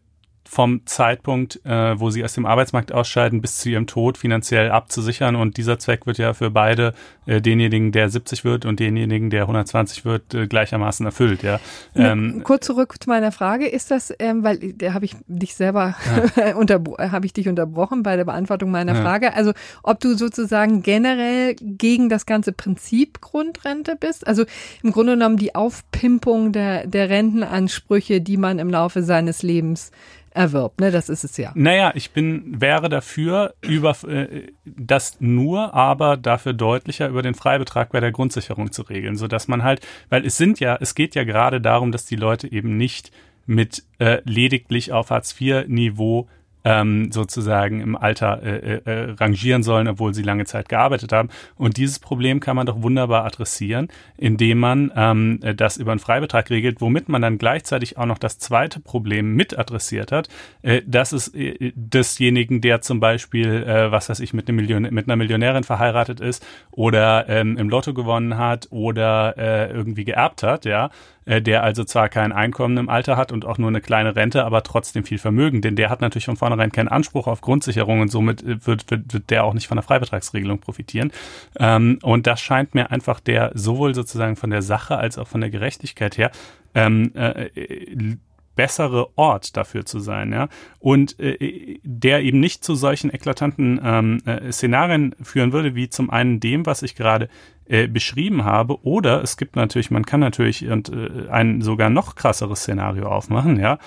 vom 0.51 0.87
Zeitpunkt, 0.87 1.61
äh, 1.67 2.01
wo 2.01 2.09
sie 2.09 2.25
aus 2.25 2.33
dem 2.33 2.47
Arbeitsmarkt 2.47 2.91
ausscheiden, 2.91 3.43
bis 3.43 3.59
zu 3.59 3.69
ihrem 3.69 3.87
Tod 3.87 4.17
finanziell 4.17 4.71
abzusichern. 4.71 5.37
Und 5.37 5.59
dieser 5.59 5.79
Zweck 5.79 6.07
wird 6.07 6.17
ja 6.17 6.33
für 6.33 6.51
beide, 6.51 6.95
äh, 7.27 7.43
denjenigen, 7.43 7.93
der 7.93 8.09
70 8.09 8.47
wird 8.47 8.65
und 8.65 8.81
denjenigen, 8.81 9.29
der 9.29 9.43
120 9.43 10.07
wird, 10.07 10.33
äh, 10.33 10.47
gleichermaßen 10.47 11.05
erfüllt. 11.05 11.43
Ja. 11.43 11.61
Ähm, 11.95 12.41
Kurz 12.45 12.65
zurück 12.65 12.95
zu 12.99 13.11
meiner 13.11 13.31
Frage. 13.31 13.69
Ist 13.69 13.91
das, 13.91 14.11
ähm, 14.19 14.43
weil 14.43 14.73
da 14.73 14.95
habe 14.95 15.05
ich 15.05 15.17
dich 15.27 15.55
selber 15.55 15.95
ja. 16.37 16.55
unter, 16.57 16.83
habe 16.99 17.27
ich 17.27 17.35
dich 17.35 17.47
unterbrochen 17.47 18.03
bei 18.03 18.17
der 18.17 18.25
Beantwortung 18.25 18.71
meiner 18.71 18.95
ja. 18.95 19.03
Frage. 19.03 19.35
Also 19.35 19.53
ob 19.83 20.01
du 20.01 20.15
sozusagen 20.15 20.83
generell 20.83 21.57
gegen 21.61 22.09
das 22.09 22.25
ganze 22.25 22.53
Prinzip 22.53 23.21
Grundrente 23.21 23.97
bist? 23.97 24.27
Also 24.27 24.47
im 24.83 24.93
Grunde 24.93 25.13
genommen 25.13 25.37
die 25.37 25.55
Aufpimpung 25.55 26.53
der, 26.53 26.87
der 26.87 27.11
Rentenansprüche, 27.11 28.23
die 28.23 28.39
man 28.39 28.59
im 28.59 28.71
Laufe 28.71 29.03
seines 29.03 29.43
Lebens 29.43 29.93
erwirbt, 30.39 30.81
ne? 30.81 30.91
Das 30.91 31.09
ist 31.09 31.25
es 31.25 31.37
ja. 31.37 31.53
Naja, 31.55 31.93
ich 31.95 32.13
bin, 32.13 32.61
wäre 32.61 32.89
dafür, 32.89 33.55
über 33.61 33.97
äh, 34.07 34.53
das 34.65 35.17
nur, 35.21 35.75
aber 35.75 36.17
dafür 36.17 36.53
deutlicher 36.53 37.09
über 37.09 37.23
den 37.23 37.35
Freibetrag 37.35 37.91
bei 37.91 38.01
der 38.01 38.13
Grundsicherung 38.13 38.71
zu 38.71 38.83
regeln, 38.83 39.17
sodass 39.17 39.49
man 39.49 39.65
halt, 39.65 39.87
weil 40.09 40.25
es 40.25 40.37
sind 40.37 40.61
ja, 40.61 40.79
es 40.81 40.95
geht 40.95 41.15
ja 41.15 41.25
gerade 41.25 41.61
darum, 41.61 41.93
dass 41.93 42.07
die 42.07 42.17
Leute 42.17 42.51
eben 42.51 42.77
nicht 42.77 43.11
mit 43.47 43.83
äh, 43.99 44.21
lediglich 44.25 44.93
auf 44.93 45.11
Hartz-IV-Niveau 45.11 46.29
ähm, 46.69 47.11
sozusagen 47.11 47.81
im 47.81 47.97
Alter 47.97 48.43
äh, 48.43 48.75
äh, 48.75 48.81
äh, 48.85 49.11
rangieren 49.13 49.63
sollen, 49.63 49.89
obwohl 49.89 50.13
sie 50.13 50.23
lange 50.23 50.45
Zeit 50.45 50.69
gearbeitet 50.69 51.13
haben. 51.13 51.31
Und 51.57 51.79
dieses 51.79 51.99
Problem 51.99 52.41
kann 52.41 52.57
man 52.57 52.67
doch 52.67 52.83
wunderbar 52.83 53.25
adressieren, 53.25 53.89
indem 54.19 54.59
man 54.59 54.93
ähm, 54.95 55.41
das 55.57 55.79
über 55.79 55.93
einen 55.93 55.99
Freibetrag 55.99 56.51
regelt, 56.51 56.83
womit 56.83 57.09
man 57.09 57.23
dann 57.23 57.39
gleichzeitig 57.39 57.97
auch 57.97 58.05
noch 58.05 58.19
das 58.19 58.39
zweite 58.39 58.81
Problem 58.81 59.35
mit 59.35 59.59
adressiert 59.59 60.13
hat. 60.13 60.29
Äh, 60.61 60.83
das 60.87 61.15
ist 61.15 61.35
äh, 61.35 61.73
desjenigen, 61.75 62.61
der 62.61 62.83
zum 62.83 63.01
Beispiel, 63.01 63.63
äh, 63.63 63.91
was 63.91 64.11
weiß 64.11 64.21
ich, 64.21 64.35
mit, 64.35 64.49
einem 64.49 64.57
Million 64.57 64.83
mit 64.83 65.07
einer 65.07 65.17
Millionärin 65.17 65.65
verheiratet 65.65 66.21
ist 66.21 66.45
oder 66.71 67.29
ähm, 67.31 67.57
im 67.57 67.71
Lotto 67.71 67.95
gewonnen 67.95 68.37
hat 68.37 68.69
oder 68.71 69.39
äh, 69.39 69.73
irgendwie 69.73 70.05
geerbt 70.05 70.43
hat, 70.43 70.67
ja 70.67 70.91
äh, 71.29 71.43
der 71.43 71.63
also 71.63 71.85
zwar 71.85 72.09
kein 72.09 72.33
Einkommen 72.33 72.79
im 72.79 72.89
Alter 72.89 73.19
hat 73.19 73.33
und 73.33 73.45
auch 73.45 73.59
nur 73.59 73.69
eine 73.69 73.83
kleine 73.83 74.17
Rente, 74.17 74.45
aber 74.45 74.63
trotzdem 74.63 75.05
viel 75.05 75.19
Vermögen, 75.19 75.61
denn 75.61 75.77
der 75.77 75.91
hat 75.91 76.01
natürlich 76.01 76.25
von 76.25 76.39
vornherein 76.39 76.73
keinen 76.73 76.89
Anspruch 76.89 77.27
auf 77.27 77.43
Grundsicherung 77.43 78.01
und 78.01 78.11
somit 78.11 78.43
äh, 78.43 78.67
wird, 78.67 78.91
wird, 78.91 79.13
wird 79.13 79.31
der 79.31 79.45
auch 79.45 79.53
nicht 79.53 79.69
von 79.69 79.77
der 79.77 79.83
Freibetragsregelung 79.83 80.59
profitieren. 80.59 81.13
Ähm, 81.59 81.99
und 82.03 82.27
das 82.27 82.41
scheint 82.41 82.75
mir 82.75 82.91
einfach 82.91 83.21
der 83.21 83.53
sowohl 83.55 83.95
sozusagen 83.95 84.37
von 84.37 84.49
der 84.49 84.63
Sache 84.63 84.97
als 84.97 85.19
auch 85.19 85.29
von 85.29 85.43
der 85.43 85.51
Gerechtigkeit 85.51 86.17
her 86.17 86.31
ähm, 86.75 87.13
äh, 87.15 87.51
äh 87.55 88.17
bessere 88.59 89.17
Ort 89.17 89.57
dafür 89.57 89.87
zu 89.87 90.01
sein, 90.01 90.33
ja, 90.33 90.49
und 90.81 91.21
äh, 91.21 91.79
der 91.85 92.25
eben 92.25 92.41
nicht 92.41 92.65
zu 92.65 92.75
solchen 92.75 93.15
eklatanten 93.15 93.81
ähm, 93.85 94.21
äh, 94.27 94.51
Szenarien 94.51 95.15
führen 95.23 95.53
würde, 95.53 95.77
wie 95.77 95.89
zum 95.89 96.11
einen 96.11 96.41
dem, 96.41 96.67
was 96.67 96.83
ich 96.83 96.97
gerade 96.97 97.29
äh, 97.69 97.87
beschrieben 97.87 98.45
habe, 98.45 98.83
oder 98.85 99.23
es 99.23 99.37
gibt 99.37 99.57
natürlich, 99.57 99.91
man 99.91 100.07
kann 100.07 100.21
natürlich 100.21 100.69
und, 100.69 100.91
äh, 100.91 101.29
ein 101.31 101.63
sogar 101.63 101.91
noch 101.91 102.15
krasseres 102.15 102.61
Szenario 102.61 103.07
aufmachen, 103.07 103.59
ja, 103.59 103.79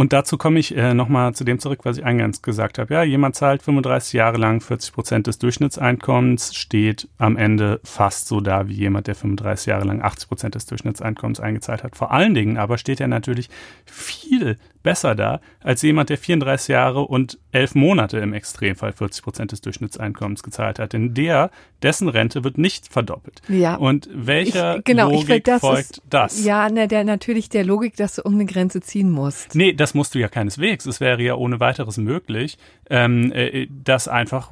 und 0.00 0.14
dazu 0.14 0.38
komme 0.38 0.58
ich 0.58 0.74
äh, 0.74 0.94
nochmal 0.94 1.34
zu 1.34 1.44
dem 1.44 1.58
zurück, 1.58 1.80
was 1.82 1.98
ich 1.98 2.06
eingangs 2.06 2.40
gesagt 2.40 2.78
habe. 2.78 2.94
Ja, 2.94 3.02
jemand 3.02 3.34
zahlt 3.34 3.62
35 3.62 4.14
Jahre 4.14 4.38
lang 4.38 4.62
40 4.62 4.94
Prozent 4.94 5.26
des 5.26 5.38
Durchschnittseinkommens, 5.38 6.54
steht 6.54 7.06
am 7.18 7.36
Ende 7.36 7.80
fast 7.84 8.26
so 8.26 8.40
da 8.40 8.66
wie 8.66 8.72
jemand, 8.72 9.08
der 9.08 9.14
35 9.14 9.66
Jahre 9.66 9.84
lang 9.84 10.00
80 10.00 10.28
Prozent 10.28 10.54
des 10.54 10.64
Durchschnittseinkommens 10.64 11.38
eingezahlt 11.38 11.84
hat. 11.84 11.96
Vor 11.96 12.12
allen 12.12 12.32
Dingen 12.32 12.56
aber 12.56 12.78
steht 12.78 12.98
er 12.98 13.08
natürlich 13.08 13.50
viel 13.84 14.56
besser 14.82 15.14
da 15.14 15.40
als 15.62 15.82
jemand, 15.82 16.08
der 16.08 16.18
34 16.18 16.68
Jahre 16.68 17.02
und 17.02 17.38
elf 17.52 17.74
Monate 17.74 18.18
im 18.18 18.32
Extremfall 18.32 18.92
40 18.92 19.22
Prozent 19.22 19.52
des 19.52 19.60
Durchschnittseinkommens 19.60 20.42
gezahlt 20.42 20.78
hat. 20.78 20.92
Denn 20.92 21.14
der, 21.14 21.50
dessen 21.82 22.08
Rente 22.08 22.44
wird 22.44 22.58
nicht 22.58 22.88
verdoppelt. 22.90 23.42
Ja. 23.48 23.76
Und 23.76 24.08
welcher 24.12 24.78
ich, 24.78 24.84
genau, 24.84 25.10
Logik 25.10 25.30
ich, 25.30 25.42
das 25.42 25.60
folgt 25.60 25.90
ist, 25.90 26.02
das? 26.08 26.44
Ja, 26.44 26.68
ne, 26.70 26.88
der 26.88 27.04
natürlich 27.04 27.48
der 27.48 27.64
Logik, 27.64 27.96
dass 27.96 28.16
du 28.16 28.22
um 28.22 28.34
eine 28.34 28.46
Grenze 28.46 28.80
ziehen 28.80 29.10
musst. 29.10 29.54
Nee, 29.54 29.72
das 29.72 29.94
musst 29.94 30.14
du 30.14 30.18
ja 30.18 30.28
keineswegs. 30.28 30.86
Es 30.86 31.00
wäre 31.00 31.20
ja 31.22 31.34
ohne 31.34 31.60
weiteres 31.60 31.98
möglich, 31.98 32.56
ähm, 32.88 33.32
äh, 33.32 33.68
das 33.70 34.08
einfach, 34.08 34.50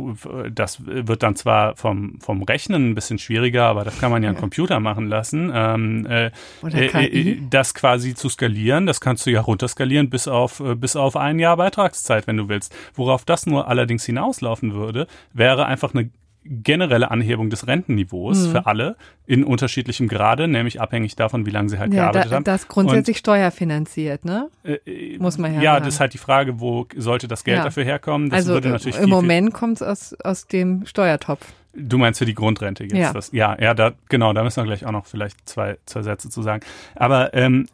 das 0.52 0.84
wird 0.84 1.22
dann 1.22 1.36
zwar 1.36 1.76
vom, 1.76 2.20
vom 2.20 2.42
Rechnen 2.42 2.90
ein 2.90 2.94
bisschen 2.94 3.18
schwieriger, 3.18 3.64
aber 3.64 3.84
das 3.84 3.98
kann 3.98 4.10
man 4.10 4.22
ja, 4.22 4.28
ja. 4.28 4.30
einen 4.30 4.40
Computer 4.40 4.78
machen 4.80 5.08
lassen. 5.08 5.50
Ähm, 5.54 6.06
äh, 6.06 6.30
Oder 6.62 6.86
KI? 6.88 7.32
Äh, 7.32 7.42
das 7.50 7.74
quasi 7.74 8.14
zu 8.14 8.28
skalieren, 8.28 8.86
das 8.86 9.00
kannst 9.00 9.26
du 9.26 9.30
ja 9.30 9.40
runterskalieren 9.40 10.10
bis 10.10 10.17
auf, 10.26 10.60
äh, 10.60 10.74
bis 10.74 10.96
auf 10.96 11.16
ein 11.16 11.38
Jahr 11.38 11.56
Beitragszeit, 11.56 12.26
wenn 12.26 12.38
du 12.38 12.48
willst. 12.48 12.74
Worauf 12.94 13.24
das 13.24 13.46
nur 13.46 13.68
allerdings 13.68 14.04
hinauslaufen 14.04 14.74
würde, 14.74 15.06
wäre 15.32 15.66
einfach 15.66 15.94
eine 15.94 16.10
generelle 16.48 17.10
Anhebung 17.10 17.50
des 17.50 17.66
Rentenniveaus 17.66 18.46
mhm. 18.46 18.50
für 18.52 18.66
alle 18.66 18.96
in 19.26 19.44
unterschiedlichem 19.44 20.08
Grade, 20.08 20.48
nämlich 20.48 20.80
abhängig 20.80 21.14
davon, 21.14 21.44
wie 21.46 21.50
lange 21.50 21.68
sie 21.68 21.78
halt 21.78 21.92
ja, 21.92 22.04
gearbeitet 22.04 22.32
da, 22.32 22.36
haben. 22.36 22.44
Das 22.44 22.68
grundsätzlich 22.68 23.16
und, 23.16 23.20
steuerfinanziert, 23.20 24.24
ne? 24.24 24.48
Äh, 24.64 25.18
Muss 25.18 25.36
man 25.36 25.54
ja 25.54 25.60
Ja, 25.60 25.80
das 25.80 25.94
ist 25.94 26.00
halt 26.00 26.14
die 26.14 26.18
Frage, 26.18 26.60
wo 26.60 26.86
sollte 26.96 27.28
das 27.28 27.44
Geld 27.44 27.58
ja. 27.58 27.64
dafür 27.64 27.84
herkommen? 27.84 28.30
Das 28.30 28.38
also 28.38 28.54
würde 28.54 28.70
natürlich 28.70 28.98
im 28.98 29.10
Moment 29.10 29.52
kommt 29.52 29.80
es 29.80 29.82
aus, 29.82 30.14
aus 30.24 30.46
dem 30.46 30.86
Steuertopf. 30.86 31.44
Du 31.74 31.98
meinst 31.98 32.18
für 32.18 32.26
die 32.26 32.34
Grundrente 32.34 32.84
jetzt? 32.84 32.94
Ja, 32.94 33.12
das, 33.12 33.32
ja, 33.32 33.56
ja 33.60 33.74
da, 33.74 33.92
genau, 34.08 34.32
da 34.32 34.42
müssen 34.42 34.56
wir 34.56 34.64
gleich 34.64 34.86
auch 34.86 34.92
noch 34.92 35.06
vielleicht 35.06 35.48
zwei, 35.48 35.78
zwei 35.86 36.02
Sätze 36.02 36.30
zu 36.30 36.42
sagen. 36.42 36.64
Aber 36.94 37.34
ähm, 37.34 37.68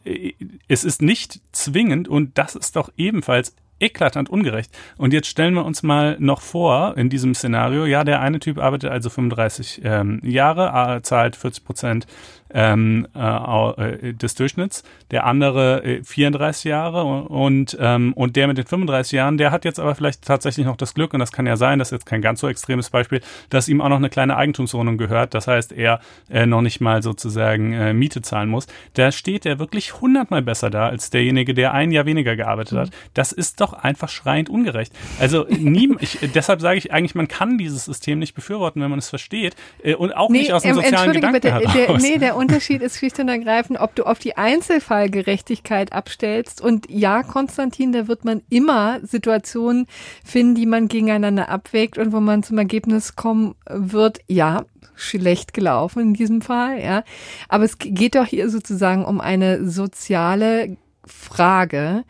es 0.68 0.84
ist 0.84 1.00
nicht 1.00 1.40
zwingend 1.52 2.08
und 2.08 2.36
das 2.36 2.54
ist 2.54 2.76
doch 2.76 2.90
ebenfalls 2.96 3.54
eklatant 3.80 4.30
ungerecht. 4.30 4.70
Und 4.96 5.12
jetzt 5.12 5.28
stellen 5.28 5.54
wir 5.54 5.64
uns 5.64 5.82
mal 5.82 6.16
noch 6.18 6.40
vor, 6.40 6.96
in 6.96 7.10
diesem 7.10 7.34
Szenario, 7.34 7.86
ja, 7.86 8.04
der 8.04 8.20
eine 8.20 8.40
Typ 8.40 8.58
arbeitet 8.58 8.90
also 8.90 9.10
35 9.10 9.82
ähm, 9.84 10.20
Jahre, 10.22 11.02
zahlt 11.02 11.36
40 11.36 11.64
Prozent 11.64 12.06
ähm, 12.54 13.08
äh, 13.14 13.98
äh, 13.98 14.14
des 14.14 14.36
Durchschnitts, 14.36 14.84
der 15.10 15.26
andere 15.26 15.84
äh, 15.84 16.04
34 16.04 16.64
Jahre 16.64 17.04
und, 17.04 17.76
ähm, 17.80 18.12
und 18.14 18.36
der 18.36 18.46
mit 18.46 18.56
den 18.56 18.66
35 18.66 19.12
Jahren, 19.12 19.36
der 19.36 19.50
hat 19.50 19.64
jetzt 19.64 19.80
aber 19.80 19.94
vielleicht 19.96 20.22
tatsächlich 20.22 20.64
noch 20.64 20.76
das 20.76 20.94
Glück, 20.94 21.12
und 21.12 21.18
das 21.18 21.32
kann 21.32 21.46
ja 21.46 21.56
sein, 21.56 21.80
das 21.80 21.88
ist 21.88 21.92
jetzt 21.92 22.06
kein 22.06 22.22
ganz 22.22 22.40
so 22.40 22.48
extremes 22.48 22.90
Beispiel, 22.90 23.20
dass 23.50 23.68
ihm 23.68 23.80
auch 23.80 23.88
noch 23.88 23.96
eine 23.96 24.08
kleine 24.08 24.36
Eigentumswohnung 24.36 24.96
gehört, 24.98 25.34
das 25.34 25.48
heißt, 25.48 25.72
er 25.72 26.00
äh, 26.30 26.46
noch 26.46 26.62
nicht 26.62 26.80
mal 26.80 27.02
sozusagen 27.02 27.72
äh, 27.72 27.92
Miete 27.92 28.22
zahlen 28.22 28.48
muss. 28.48 28.68
Da 28.94 29.10
steht 29.10 29.44
er 29.46 29.58
wirklich 29.58 30.00
hundertmal 30.00 30.42
besser 30.42 30.70
da 30.70 30.86
als 30.86 31.10
derjenige, 31.10 31.54
der 31.54 31.74
ein 31.74 31.90
Jahr 31.90 32.06
weniger 32.06 32.36
gearbeitet 32.36 32.78
hat. 32.78 32.90
Das 33.14 33.32
ist 33.32 33.60
doch 33.60 33.72
einfach 33.72 34.08
schreiend 34.08 34.48
ungerecht. 34.48 34.92
Also 35.18 35.44
nie, 35.48 35.92
ich, 35.98 36.20
deshalb 36.34 36.60
sage 36.60 36.78
ich 36.78 36.92
eigentlich, 36.92 37.16
man 37.16 37.26
kann 37.26 37.58
dieses 37.58 37.84
System 37.84 38.20
nicht 38.20 38.34
befürworten, 38.34 38.80
wenn 38.80 38.90
man 38.90 39.00
es 39.00 39.08
versteht 39.08 39.56
äh, 39.82 39.94
und 39.94 40.16
auch 40.16 40.30
nee, 40.30 40.38
nicht 40.38 40.52
aus 40.52 40.62
dem 40.62 40.76
ähm, 40.78 40.84
sozialen 40.84 41.12
Gedanken 41.12 41.40
bitte, 41.40 41.52
heraus. 41.52 41.72
Der, 41.72 41.96
nee, 41.98 42.18
der 42.18 42.36
Unterschied 42.44 42.82
ist 42.82 42.98
schlicht 42.98 43.18
und 43.18 43.28
ergreifend, 43.28 43.80
ob 43.80 43.94
du 43.94 44.04
auf 44.04 44.18
die 44.18 44.36
Einzelfallgerechtigkeit 44.36 45.94
abstellst. 45.94 46.60
Und 46.60 46.90
ja, 46.90 47.22
Konstantin, 47.22 47.92
da 47.92 48.06
wird 48.06 48.26
man 48.26 48.42
immer 48.50 49.00
Situationen 49.02 49.86
finden, 50.22 50.54
die 50.54 50.66
man 50.66 50.88
gegeneinander 50.88 51.48
abwägt 51.48 51.96
und 51.96 52.12
wo 52.12 52.20
man 52.20 52.42
zum 52.42 52.58
Ergebnis 52.58 53.16
kommen 53.16 53.54
wird, 53.66 54.18
ja, 54.26 54.66
schlecht 54.94 55.54
gelaufen 55.54 56.00
in 56.00 56.14
diesem 56.14 56.42
Fall, 56.42 56.82
ja. 56.82 57.02
Aber 57.48 57.64
es 57.64 57.78
geht 57.78 58.14
doch 58.14 58.26
hier 58.26 58.50
sozusagen 58.50 59.06
um 59.06 59.22
eine 59.22 59.66
soziale 59.66 60.76
Frage 61.06 62.04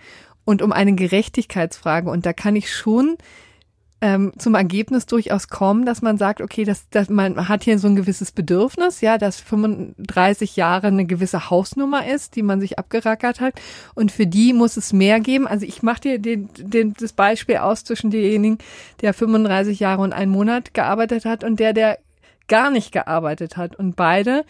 und 0.44 0.62
um 0.62 0.72
eine 0.72 0.94
Gerechtigkeitsfrage. 0.94 2.10
Und 2.10 2.26
da 2.26 2.32
kann 2.32 2.56
ich 2.56 2.72
schon 2.72 3.16
ähm, 4.04 4.34
zum 4.36 4.54
Ergebnis 4.54 5.06
durchaus 5.06 5.48
kommen, 5.48 5.86
dass 5.86 6.02
man 6.02 6.18
sagt, 6.18 6.42
okay, 6.42 6.64
das, 6.64 6.90
das, 6.90 7.08
man 7.08 7.48
hat 7.48 7.64
hier 7.64 7.78
so 7.78 7.88
ein 7.88 7.96
gewisses 7.96 8.32
Bedürfnis, 8.32 9.00
ja, 9.00 9.16
dass 9.16 9.40
35 9.40 10.56
Jahre 10.56 10.88
eine 10.88 11.06
gewisse 11.06 11.48
Hausnummer 11.48 12.06
ist, 12.06 12.36
die 12.36 12.42
man 12.42 12.60
sich 12.60 12.78
abgerackert 12.78 13.40
hat. 13.40 13.54
Und 13.94 14.12
für 14.12 14.26
die 14.26 14.52
muss 14.52 14.76
es 14.76 14.92
mehr 14.92 15.20
geben. 15.20 15.46
Also 15.46 15.64
ich 15.64 15.82
mache 15.82 16.02
dir 16.02 16.18
den, 16.18 16.50
den, 16.58 16.92
das 16.92 17.14
Beispiel 17.14 17.56
aus 17.56 17.84
zwischen 17.84 18.10
demjenigen, 18.10 18.58
der 19.00 19.14
35 19.14 19.80
Jahre 19.80 20.02
und 20.02 20.12
einen 20.12 20.30
Monat 20.30 20.74
gearbeitet 20.74 21.24
hat 21.24 21.42
und 21.42 21.58
der, 21.58 21.72
der 21.72 21.98
gar 22.46 22.70
nicht 22.70 22.92
gearbeitet 22.92 23.56
hat. 23.56 23.74
Und 23.74 23.96
beide 23.96 24.44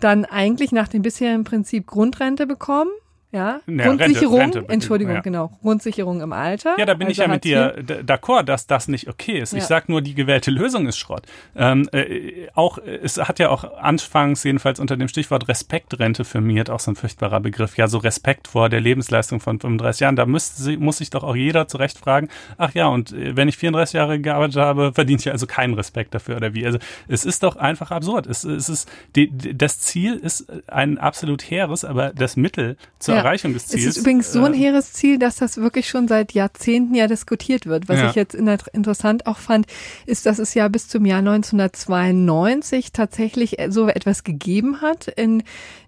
dann 0.00 0.24
eigentlich 0.24 0.72
nach 0.72 0.88
dem 0.88 1.02
bisherigen 1.02 1.44
Prinzip 1.44 1.86
Grundrente 1.86 2.46
bekommen 2.46 2.90
ja, 3.36 3.60
ja 3.66 3.84
Grundsicherung, 3.84 4.40
Rente, 4.40 4.58
Rente, 4.60 4.72
Entschuldigung, 4.72 5.14
ja. 5.14 5.20
genau, 5.20 5.50
Grundsicherung 5.60 6.20
im 6.20 6.32
Alter. 6.32 6.74
Ja, 6.78 6.86
da 6.86 6.94
bin 6.94 7.08
also 7.08 7.12
ich 7.12 7.18
ja 7.18 7.28
mit 7.28 7.44
dir 7.44 7.76
d'accord, 8.06 8.44
dass 8.44 8.66
das 8.66 8.88
nicht 8.88 9.08
okay 9.08 9.38
ist. 9.38 9.52
Ja. 9.52 9.58
Ich 9.58 9.64
sag 9.64 9.88
nur, 9.88 10.00
die 10.00 10.14
gewählte 10.14 10.50
Lösung 10.50 10.86
ist 10.86 10.96
Schrott. 10.96 11.22
Ähm, 11.54 11.88
äh, 11.92 12.48
auch, 12.54 12.78
es 12.78 13.18
hat 13.18 13.38
ja 13.38 13.50
auch 13.50 13.76
anfangs, 13.76 14.42
jedenfalls 14.44 14.80
unter 14.80 14.96
dem 14.96 15.08
Stichwort 15.08 15.48
Respektrente 15.48 16.24
firmiert, 16.24 16.70
auch 16.70 16.80
so 16.80 16.92
ein 16.92 16.96
furchtbarer 16.96 17.40
Begriff. 17.40 17.76
Ja, 17.76 17.88
so 17.88 17.98
Respekt 17.98 18.48
vor 18.48 18.68
der 18.68 18.80
Lebensleistung 18.80 19.40
von 19.40 19.60
35 19.60 20.00
Jahren. 20.00 20.16
Da 20.16 20.24
müsste, 20.24 20.78
muss 20.78 20.98
sich 20.98 21.10
doch 21.10 21.22
auch 21.22 21.36
jeder 21.36 21.68
zurecht 21.68 21.98
fragen, 21.98 22.28
ach 22.56 22.72
ja, 22.72 22.86
und 22.86 23.12
äh, 23.12 23.36
wenn 23.36 23.48
ich 23.48 23.58
34 23.58 23.94
Jahre 23.94 24.18
gearbeitet 24.18 24.56
habe, 24.56 24.92
verdiene 24.94 25.20
ich 25.20 25.30
also 25.30 25.46
keinen 25.46 25.74
Respekt 25.74 26.14
dafür 26.14 26.36
oder 26.36 26.54
wie. 26.54 26.64
Also 26.64 26.78
es 27.06 27.24
ist 27.24 27.42
doch 27.42 27.56
einfach 27.56 27.90
absurd. 27.90 28.26
Es, 28.26 28.44
es 28.44 28.68
ist, 28.68 28.90
die, 29.14 29.30
das 29.56 29.80
Ziel 29.80 30.14
ist 30.14 30.46
ein 30.68 30.98
absolut 30.98 31.42
hehres, 31.42 31.84
aber 31.84 32.12
das 32.14 32.36
Mittel 32.36 32.76
zur 32.98 33.16
Erreichung 33.26 33.52
des 33.52 33.66
Ziels. 33.66 33.82
Es 33.82 33.88
ist 33.90 33.96
übrigens 33.98 34.32
so 34.32 34.44
ein 34.44 34.54
äh, 34.54 34.56
hehres 34.56 34.92
Ziel, 34.92 35.18
dass 35.18 35.36
das 35.36 35.56
wirklich 35.58 35.88
schon 35.88 36.08
seit 36.08 36.32
Jahrzehnten 36.32 36.94
ja 36.94 37.06
diskutiert 37.06 37.66
wird. 37.66 37.88
Was 37.88 37.98
ja. 37.98 38.10
ich 38.10 38.14
jetzt 38.14 38.34
interessant 38.34 39.26
auch 39.26 39.38
fand, 39.38 39.66
ist, 40.06 40.26
dass 40.26 40.38
es 40.38 40.54
ja 40.54 40.68
bis 40.68 40.88
zum 40.88 41.04
Jahr 41.04 41.18
1992 41.18 42.92
tatsächlich 42.92 43.56
so 43.68 43.88
etwas 43.88 44.24
gegeben 44.24 44.80
hat 44.80 45.08
in 45.08 45.42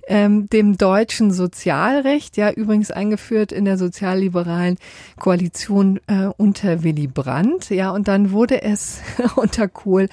ähm, 0.08 0.48
dem 0.48 0.78
deutschen 0.78 1.30
Sozialrecht, 1.30 2.36
ja 2.36 2.50
übrigens 2.50 2.90
eingeführt 2.90 3.52
in 3.52 3.64
der 3.66 3.76
sozialliberalen 3.76 4.78
Koalition 5.18 6.00
äh, 6.06 6.28
unter 6.36 6.82
Willy 6.82 7.06
Brandt, 7.06 7.70
ja, 7.70 7.90
und 7.90 8.08
dann 8.08 8.32
wurde 8.32 8.62
es 8.62 9.00
unter 9.36 9.68
Kohl 9.68 10.08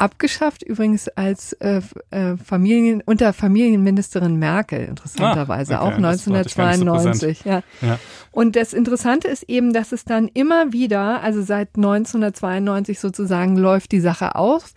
abgeschafft, 0.00 0.62
übrigens 0.62 1.08
als 1.08 1.52
äh, 1.54 1.82
äh, 2.10 2.36
Familien 2.36 3.02
unter 3.04 3.32
Familienministerin 3.32 4.36
Merkel, 4.36 4.86
interessanterweise, 4.86 5.78
ah, 5.78 5.86
okay. 5.86 5.92
auch 5.92 5.96
1992. 5.96 7.38
So 7.38 7.48
ja. 7.48 7.62
ja. 7.82 7.98
Und 8.32 8.56
das 8.56 8.72
Interessante 8.72 9.28
ist 9.28 9.42
eben, 9.44 9.72
dass 9.72 9.92
es 9.92 10.04
dann 10.04 10.28
immer 10.28 10.72
wieder, 10.72 11.22
also 11.22 11.42
seit 11.42 11.76
1992 11.76 12.98
sozusagen 12.98 13.56
läuft 13.56 13.92
die 13.92 14.00
Sache 14.00 14.34
aus 14.34 14.74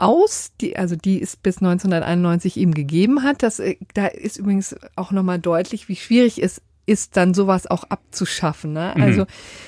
aus, 0.00 0.52
die, 0.60 0.76
also 0.76 0.94
die 0.94 1.20
es 1.20 1.36
bis 1.36 1.56
1991 1.56 2.56
ihm 2.56 2.72
gegeben 2.72 3.24
hat. 3.24 3.42
Das, 3.42 3.58
äh, 3.58 3.76
da 3.94 4.06
ist 4.06 4.38
übrigens 4.38 4.76
auch 4.94 5.10
nochmal 5.10 5.40
deutlich, 5.40 5.88
wie 5.88 5.96
schwierig 5.96 6.40
es 6.40 6.62
ist, 6.88 7.16
dann 7.16 7.34
sowas 7.34 7.66
auch 7.66 7.84
abzuschaffen. 7.84 8.72
Ne? 8.72 8.92
Mhm. 8.96 9.02
Also 9.02 9.26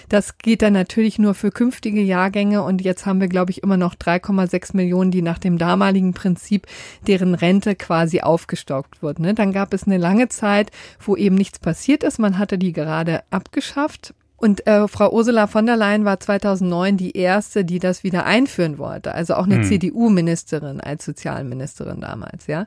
das 0.08 0.38
geht 0.38 0.62
dann 0.62 0.72
natürlich 0.72 1.18
nur 1.18 1.34
für 1.34 1.50
künftige 1.50 2.00
Jahrgänge 2.00 2.62
und 2.62 2.82
jetzt 2.82 3.06
haben 3.06 3.20
wir, 3.20 3.28
glaube 3.28 3.50
ich, 3.50 3.62
immer 3.62 3.76
noch 3.76 3.94
3,6 3.94 4.76
Millionen, 4.76 5.10
die 5.10 5.22
nach 5.22 5.38
dem 5.38 5.58
damaligen 5.58 6.14
Prinzip 6.14 6.66
deren 7.06 7.34
Rente 7.34 7.74
quasi 7.74 8.20
aufgestockt 8.20 9.02
wird. 9.02 9.18
Ne? 9.18 9.34
Dann 9.34 9.52
gab 9.52 9.74
es 9.74 9.84
eine 9.84 9.98
lange 9.98 10.28
Zeit, 10.28 10.70
wo 10.98 11.16
eben 11.16 11.36
nichts 11.36 11.58
passiert 11.58 12.02
ist. 12.02 12.18
Man 12.18 12.38
hatte 12.38 12.58
die 12.58 12.72
gerade 12.72 13.22
abgeschafft. 13.30 14.14
Und 14.40 14.66
äh, 14.66 14.88
Frau 14.88 15.12
Ursula 15.12 15.46
von 15.46 15.66
der 15.66 15.76
Leyen 15.76 16.06
war 16.06 16.18
2009 16.18 16.96
die 16.96 17.14
erste, 17.14 17.62
die 17.62 17.78
das 17.78 18.02
wieder 18.04 18.24
einführen 18.24 18.78
wollte. 18.78 19.14
Also 19.14 19.34
auch 19.34 19.44
eine 19.44 19.56
hm. 19.56 19.64
CDU-Ministerin 19.64 20.80
als 20.80 21.04
Sozialministerin 21.04 22.00
damals, 22.00 22.46
ja. 22.46 22.66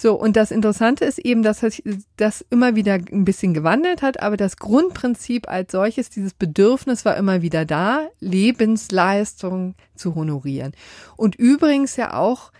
So, 0.00 0.14
und 0.14 0.36
das 0.36 0.50
Interessante 0.50 1.04
ist 1.04 1.18
eben, 1.18 1.42
dass 1.42 1.60
sich 1.60 1.82
das 2.16 2.44
immer 2.50 2.76
wieder 2.76 2.94
ein 2.94 3.24
bisschen 3.24 3.52
gewandelt 3.52 4.00
hat, 4.02 4.22
aber 4.22 4.36
das 4.36 4.56
Grundprinzip 4.56 5.48
als 5.48 5.72
solches, 5.72 6.08
dieses 6.10 6.34
Bedürfnis 6.34 7.04
war 7.04 7.16
immer 7.16 7.42
wieder 7.42 7.64
da, 7.64 8.06
Lebensleistung 8.20 9.74
zu 9.96 10.14
honorieren. 10.14 10.72
Und 11.16 11.34
übrigens 11.34 11.96
ja 11.96 12.14
auch, 12.14 12.52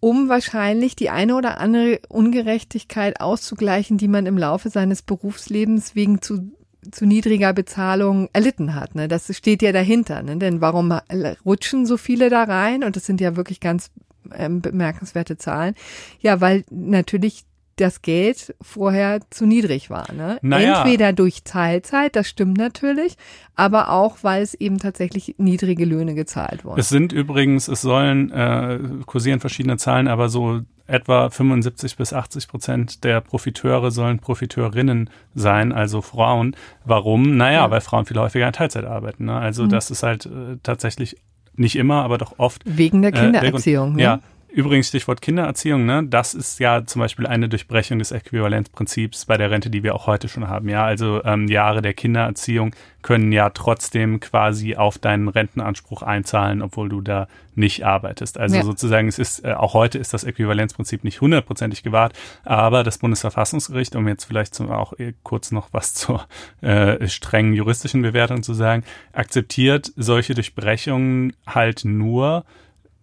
um 0.00 0.28
wahrscheinlich 0.28 0.96
die 0.96 1.08
eine 1.08 1.34
oder 1.34 1.58
andere 1.58 2.00
Ungerechtigkeit 2.08 3.20
auszugleichen, 3.20 3.96
die 3.96 4.08
man 4.08 4.26
im 4.26 4.36
Laufe 4.36 4.68
seines 4.68 5.02
Berufslebens 5.02 5.94
wegen 5.94 6.20
zu 6.20 6.50
zu 6.92 7.04
niedriger 7.04 7.52
Bezahlung 7.52 8.28
erlitten 8.32 8.76
hat. 8.76 8.94
Ne? 8.94 9.08
Das 9.08 9.34
steht 9.36 9.60
ja 9.60 9.72
dahinter. 9.72 10.22
Ne? 10.22 10.36
Denn 10.36 10.60
warum 10.60 10.96
rutschen 11.44 11.84
so 11.84 11.96
viele 11.96 12.30
da 12.30 12.44
rein? 12.44 12.84
Und 12.84 12.94
das 12.94 13.06
sind 13.06 13.20
ja 13.20 13.34
wirklich 13.34 13.58
ganz 13.58 13.90
ähm, 14.34 14.60
bemerkenswerte 14.60 15.36
Zahlen. 15.36 15.74
Ja, 16.20 16.40
weil 16.40 16.64
natürlich 16.70 17.44
das 17.76 18.00
Geld 18.00 18.54
vorher 18.62 19.20
zu 19.30 19.44
niedrig 19.46 19.90
war. 19.90 20.10
Ne? 20.12 20.38
Naja. 20.40 20.82
Entweder 20.82 21.12
durch 21.12 21.42
Teilzeit, 21.44 22.16
das 22.16 22.26
stimmt 22.26 22.56
natürlich, 22.56 23.16
aber 23.54 23.90
auch, 23.90 24.18
weil 24.22 24.42
es 24.42 24.54
eben 24.54 24.78
tatsächlich 24.78 25.34
niedrige 25.38 25.84
Löhne 25.84 26.14
gezahlt 26.14 26.64
wurden. 26.64 26.80
Es 26.80 26.88
sind 26.88 27.12
übrigens, 27.12 27.68
es 27.68 27.82
sollen 27.82 28.30
äh, 28.30 28.78
kursieren 29.04 29.40
verschiedene 29.40 29.76
Zahlen, 29.76 30.08
aber 30.08 30.30
so 30.30 30.62
etwa 30.86 31.28
75 31.28 31.96
bis 31.96 32.12
80 32.12 32.48
Prozent 32.48 33.04
der 33.04 33.20
Profiteure 33.20 33.90
sollen 33.90 34.20
Profiteurinnen 34.20 35.10
sein, 35.34 35.72
also 35.72 36.00
Frauen. 36.00 36.56
Warum? 36.84 37.36
Naja, 37.36 37.64
ja. 37.64 37.70
weil 37.70 37.80
Frauen 37.80 38.06
viel 38.06 38.18
häufiger 38.18 38.46
in 38.46 38.52
Teilzeit 38.52 38.84
arbeiten. 38.84 39.26
Ne? 39.26 39.36
Also 39.36 39.64
mhm. 39.64 39.70
das 39.70 39.90
ist 39.90 40.02
halt 40.02 40.26
äh, 40.26 40.56
tatsächlich 40.62 41.16
nicht 41.58 41.76
immer, 41.76 42.02
aber 42.02 42.18
doch 42.18 42.34
oft. 42.38 42.62
Wegen 42.64 43.02
der 43.02 43.14
äh, 43.14 43.18
Kindererziehung. 43.18 43.92
Äh, 43.92 43.96
ne? 43.96 44.02
Ja, 44.02 44.20
Übrigens, 44.48 44.88
Stichwort 44.88 45.20
Kindererziehung, 45.20 45.84
ne? 45.84 46.04
das 46.06 46.32
ist 46.32 46.60
ja 46.60 46.84
zum 46.84 47.00
Beispiel 47.00 47.26
eine 47.26 47.48
Durchbrechung 47.48 47.98
des 47.98 48.10
Äquivalenzprinzips 48.10 49.26
bei 49.26 49.36
der 49.36 49.50
Rente, 49.50 49.70
die 49.70 49.82
wir 49.82 49.94
auch 49.94 50.06
heute 50.06 50.28
schon 50.28 50.48
haben. 50.48 50.68
Ja, 50.68 50.84
also 50.84 51.22
ähm, 51.24 51.46
Jahre 51.48 51.82
der 51.82 51.94
Kindererziehung 51.94 52.74
können 53.02 53.32
ja 53.32 53.50
trotzdem 53.50 54.18
quasi 54.18 54.76
auf 54.76 54.98
deinen 54.98 55.28
Rentenanspruch 55.28 56.02
einzahlen, 56.02 56.62
obwohl 56.62 56.88
du 56.88 57.00
da 57.00 57.28
nicht 57.54 57.84
arbeitest. 57.84 58.38
Also 58.38 58.56
ja. 58.56 58.62
sozusagen, 58.62 59.08
es 59.08 59.18
ist, 59.18 59.44
äh, 59.44 59.52
auch 59.52 59.74
heute 59.74 59.98
ist 59.98 60.14
das 60.14 60.24
Äquivalenzprinzip 60.24 61.04
nicht 61.04 61.20
hundertprozentig 61.20 61.82
gewahrt, 61.82 62.14
aber 62.44 62.82
das 62.82 62.98
Bundesverfassungsgericht, 62.98 63.94
um 63.94 64.08
jetzt 64.08 64.24
vielleicht 64.24 64.54
zum, 64.54 64.70
auch 64.70 64.94
kurz 65.22 65.50
noch 65.52 65.68
was 65.72 65.92
zur 65.94 66.26
äh, 66.62 67.06
strengen 67.08 67.52
juristischen 67.52 68.02
Bewertung 68.02 68.42
zu 68.42 68.54
sagen, 68.54 68.84
akzeptiert 69.12 69.92
solche 69.96 70.34
Durchbrechungen 70.34 71.34
halt 71.46 71.84
nur, 71.84 72.44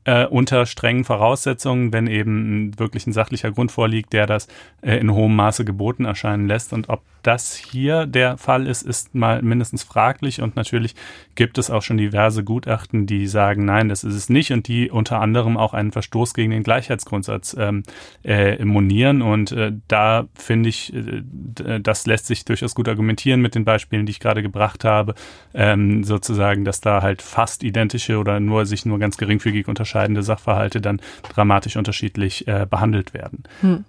äh, 0.05 0.25
unter 0.25 0.65
strengen 0.65 1.03
Voraussetzungen, 1.03 1.93
wenn 1.93 2.07
eben 2.07 2.77
wirklich 2.77 3.07
ein 3.07 3.13
sachlicher 3.13 3.51
Grund 3.51 3.71
vorliegt, 3.71 4.13
der 4.13 4.27
das 4.27 4.47
äh, 4.81 4.97
in 4.97 5.13
hohem 5.13 5.35
Maße 5.35 5.65
geboten 5.65 6.05
erscheinen 6.05 6.47
lässt. 6.47 6.73
Und 6.73 6.89
ob 6.89 7.01
das 7.23 7.55
hier 7.55 8.05
der 8.05 8.37
Fall 8.37 8.67
ist, 8.67 8.83
ist 8.83 9.15
mal 9.15 9.41
mindestens 9.41 9.83
fraglich. 9.83 10.41
Und 10.41 10.55
natürlich 10.55 10.95
gibt 11.35 11.57
es 11.57 11.69
auch 11.69 11.81
schon 11.81 11.97
diverse 11.97 12.43
Gutachten, 12.43 13.05
die 13.05 13.27
sagen, 13.27 13.65
nein, 13.65 13.87
das 13.89 14.03
ist 14.03 14.15
es 14.15 14.29
nicht. 14.29 14.51
Und 14.51 14.67
die 14.67 14.91
unter 14.91 15.21
anderem 15.21 15.57
auch 15.57 15.73
einen 15.73 15.91
Verstoß 15.91 16.33
gegen 16.33 16.51
den 16.51 16.63
Gleichheitsgrundsatz 16.63 17.55
ähm, 17.57 17.83
äh, 18.23 18.63
monieren. 18.65 19.21
Und 19.21 19.53
äh, 19.53 19.71
da 19.87 20.27
finde 20.35 20.69
ich, 20.69 20.93
äh, 20.93 21.79
das 21.79 22.05
lässt 22.05 22.27
sich 22.27 22.43
durchaus 22.43 22.75
gut 22.75 22.89
argumentieren 22.89 23.41
mit 23.41 23.55
den 23.55 23.63
Beispielen, 23.63 24.05
die 24.05 24.11
ich 24.11 24.19
gerade 24.19 24.41
gebracht 24.41 24.83
habe. 24.83 25.15
Ähm, 25.53 26.03
sozusagen, 26.03 26.65
dass 26.65 26.81
da 26.81 27.01
halt 27.01 27.21
fast 27.21 27.63
identische 27.63 28.17
oder 28.17 28.41
nur 28.41 28.65
sich 28.65 28.85
nur 28.85 28.99
ganz 28.99 29.17
geringfügig 29.17 29.67
unterscheidende 29.93 30.23
Sachverhalte 30.23 30.81
dann 30.81 31.01
dramatisch 31.33 31.77
unterschiedlich 31.77 32.47
äh, 32.47 32.65
behandelt 32.69 33.13
werden. 33.13 33.43
Hm. 33.61 33.85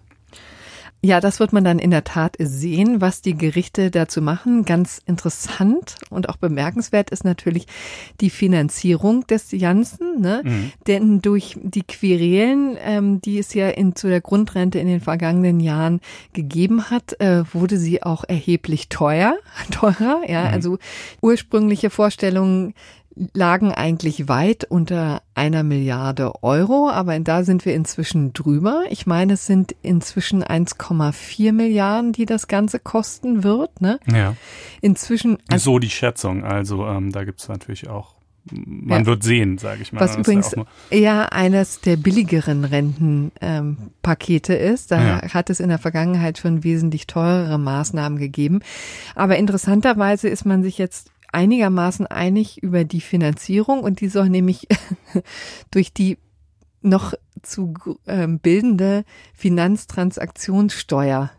Ja, 1.01 1.21
das 1.21 1.39
wird 1.39 1.53
man 1.53 1.65
dann 1.65 1.79
in 1.79 1.91
der 1.91 2.05
Tat 2.05 2.35
sehen, 2.39 3.03
was 3.03 3.21
die 3.21 3.37
Gerichte 3.37 3.91
dazu 3.91 4.23
machen. 4.23 4.65
Ganz 4.65 5.03
interessant 5.05 5.97
und 6.09 6.31
auch 6.31 6.39
bemerkenswert 6.39 7.11
ist 7.11 7.25
natürlich 7.25 7.67
die 8.23 8.31
Finanzierung 8.31 9.27
des 9.27 9.53
Janssen, 9.53 10.23
ne? 10.23 10.41
Mhm. 10.43 10.73
denn 10.87 11.21
durch 11.21 11.59
die 11.61 11.83
Querelen, 11.83 12.79
ähm, 12.83 13.21
die 13.21 13.39
es 13.39 13.53
ja 13.53 13.69
in, 13.69 13.95
zu 13.95 14.09
der 14.09 14.23
Grundrente 14.23 14.79
in 14.79 14.87
den 14.87 15.03
vergangenen 15.03 15.61
Jahren 15.61 16.01
gegeben 16.33 16.89
hat, 16.89 17.21
äh, 17.21 17.45
wurde 17.53 17.77
sie 17.77 18.03
auch 18.03 18.25
erheblich 18.27 18.89
teuer, 18.89 19.37
teurer. 19.71 20.23
Ja, 20.27 20.49
mhm. 20.49 20.55
also 20.55 20.79
ursprüngliche 21.21 21.91
Vorstellungen 21.91 22.73
lagen 23.33 23.73
eigentlich 23.73 24.29
weit 24.29 24.65
unter 24.65 25.23
einer 25.35 25.63
Milliarde 25.63 26.43
Euro, 26.43 26.91
aber 26.91 27.19
da 27.21 27.45
sind 27.45 27.65
wir 27.65 27.75
inzwischen 27.75 28.33
drüber. 28.33 28.85
Ich 28.91 29.07
meine, 29.07 29.35
es 29.35 29.47
sind 29.47 29.75
inzwischen 29.83 30.43
1,4 30.43 31.53
Milliarden, 31.53 32.13
die 32.13 32.27
das 32.27 32.49
Ganze 32.49 32.79
kosten 32.79 33.45
wird. 33.45 33.81
Ne? 33.81 34.01
Ja. 34.11 34.37
Inzwischen. 34.81 35.39
So 35.57 35.79
die 35.79 35.91
Schätzung. 35.91 36.45
Also 36.45 36.87
ähm, 36.87 37.13
da 37.13 37.25
gibt 37.25 37.41
es 37.41 37.49
natürlich 37.49 37.89
auch 37.89 38.15
man 38.53 39.01
ja. 39.01 39.07
wird 39.07 39.23
sehen, 39.23 39.57
sage 39.59 39.83
ich 39.83 39.93
mal. 39.93 40.01
Was 40.01 40.17
übrigens 40.17 40.53
ja 40.55 40.65
eher 40.91 41.33
eines 41.33 41.81
der 41.81 41.97
billigeren 41.97 42.65
Rentenpakete 42.65 44.55
ähm, 44.55 44.75
ist. 44.75 44.91
Da 44.91 45.03
ja. 45.03 45.33
hat 45.33 45.49
es 45.49 45.61
in 45.61 45.71
der 45.71 45.79
Vergangenheit 45.79 46.39
schon 46.39 46.63
wesentlich 46.63 47.07
teurere 47.07 47.59
Maßnahmen 47.59 48.19
gegeben. 48.19 48.61
Aber 49.15 49.37
interessanterweise 49.37 50.29
ist 50.29 50.45
man 50.45 50.63
sich 50.63 50.77
jetzt 50.77 51.11
einigermaßen 51.35 52.07
einig 52.07 52.63
über 52.63 52.85
die 52.85 53.01
Finanzierung 53.01 53.83
und 53.83 54.01
die 54.01 54.09
soll 54.09 54.29
nämlich 54.31 54.69
durch 55.71 55.93
die 55.93 56.19
noch 56.81 57.15
zu 57.43 57.75
ähm, 58.07 58.39
bildende 58.39 59.05
Finanztransaktionssteuer 59.35 61.31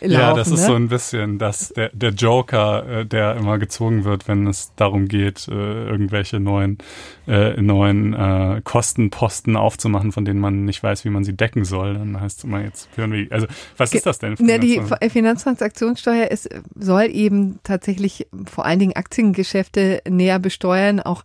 Laufen, 0.00 0.12
ja, 0.12 0.34
das 0.34 0.48
ist 0.48 0.60
ne? 0.60 0.66
so 0.66 0.74
ein 0.74 0.88
bisschen 0.88 1.38
das, 1.38 1.68
der, 1.70 1.90
der 1.92 2.10
Joker, 2.10 3.00
äh, 3.00 3.06
der 3.06 3.36
immer 3.36 3.58
gezwungen 3.58 4.04
wird, 4.04 4.28
wenn 4.28 4.46
es 4.46 4.72
darum 4.76 5.08
geht, 5.08 5.48
äh, 5.48 5.52
irgendwelche 5.52 6.40
neuen, 6.40 6.78
äh, 7.26 7.60
neuen 7.60 8.14
äh, 8.14 8.60
Kostenposten 8.62 9.56
aufzumachen, 9.56 10.12
von 10.12 10.24
denen 10.24 10.40
man 10.40 10.64
nicht 10.64 10.82
weiß, 10.82 11.04
wie 11.04 11.10
man 11.10 11.24
sie 11.24 11.36
decken 11.36 11.64
soll. 11.64 11.94
Dann 11.94 12.20
heißt 12.20 12.38
es 12.38 12.44
immer 12.44 12.62
jetzt 12.62 12.88
führen 12.94 13.12
wir, 13.12 13.26
also 13.30 13.46
was 13.76 13.92
ist 13.94 14.06
das 14.06 14.18
denn? 14.18 14.36
Ja, 14.40 14.58
die 14.58 14.80
Finanztransaktionssteuer 15.08 16.30
ist, 16.30 16.48
soll 16.74 17.08
eben 17.10 17.60
tatsächlich 17.62 18.26
vor 18.46 18.64
allen 18.64 18.78
Dingen 18.78 18.96
Aktiengeschäfte 18.96 20.02
näher 20.08 20.38
besteuern, 20.38 21.00
auch 21.00 21.24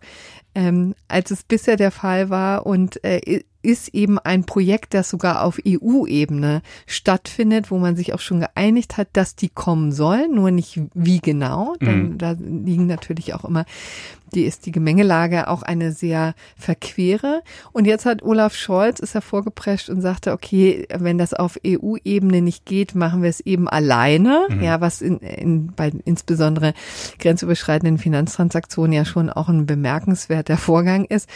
ähm, 0.54 0.94
als 1.08 1.30
es 1.30 1.42
bisher 1.42 1.76
der 1.76 1.90
Fall 1.90 2.30
war 2.30 2.66
und 2.66 3.02
äh, 3.04 3.42
ist 3.62 3.88
eben 3.94 4.18
ein 4.18 4.44
Projekt, 4.44 4.94
das 4.94 5.10
sogar 5.10 5.44
auf 5.44 5.58
EU-Ebene 5.66 6.62
stattfindet, 6.86 7.70
wo 7.70 7.78
man 7.78 7.96
sich 7.96 8.14
auch 8.14 8.20
schon 8.20 8.40
geeinigt 8.40 8.96
hat, 8.96 9.08
dass 9.12 9.36
die 9.36 9.48
kommen 9.48 9.92
sollen, 9.92 10.34
nur 10.34 10.50
nicht 10.50 10.80
wie 10.94 11.20
genau. 11.20 11.74
Denn 11.80 12.10
mhm. 12.10 12.18
da 12.18 12.32
liegen 12.32 12.86
natürlich 12.86 13.34
auch 13.34 13.44
immer 13.44 13.64
die 14.34 14.44
ist 14.44 14.66
die 14.66 14.72
Gemengelage 14.72 15.48
auch 15.48 15.62
eine 15.62 15.92
sehr 15.92 16.34
verquere. 16.56 17.42
Und 17.72 17.86
jetzt 17.86 18.06
hat 18.06 18.22
Olaf 18.22 18.54
Scholz 18.54 19.00
ist 19.00 19.14
hervorgeprescht 19.14 19.88
und 19.88 20.00
sagte, 20.00 20.32
okay, 20.32 20.86
wenn 20.94 21.18
das 21.18 21.34
auf 21.34 21.58
EU-Ebene 21.66 22.42
nicht 22.42 22.64
geht, 22.64 22.94
machen 22.94 23.22
wir 23.22 23.30
es 23.30 23.40
eben 23.40 23.68
alleine. 23.68 24.46
Mhm. 24.48 24.62
Ja, 24.62 24.80
was 24.80 25.02
in, 25.02 25.18
in, 25.18 25.72
bei 25.74 25.92
insbesondere 26.04 26.74
grenzüberschreitenden 27.18 27.98
Finanztransaktionen 27.98 28.92
ja 28.92 29.04
schon 29.04 29.30
auch 29.30 29.48
ein 29.48 29.66
bemerkenswerter 29.66 30.56
Vorgang 30.56 31.04
ist. 31.04 31.28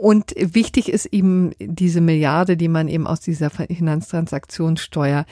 Und 0.00 0.32
wichtig 0.34 0.90
ist 0.90 1.04
eben 1.04 1.50
diese 1.58 2.00
Milliarde, 2.00 2.56
die 2.56 2.68
man 2.68 2.88
eben 2.88 3.06
aus 3.06 3.20
dieser 3.20 3.50
Finanztransaktionssteuer 3.50 5.26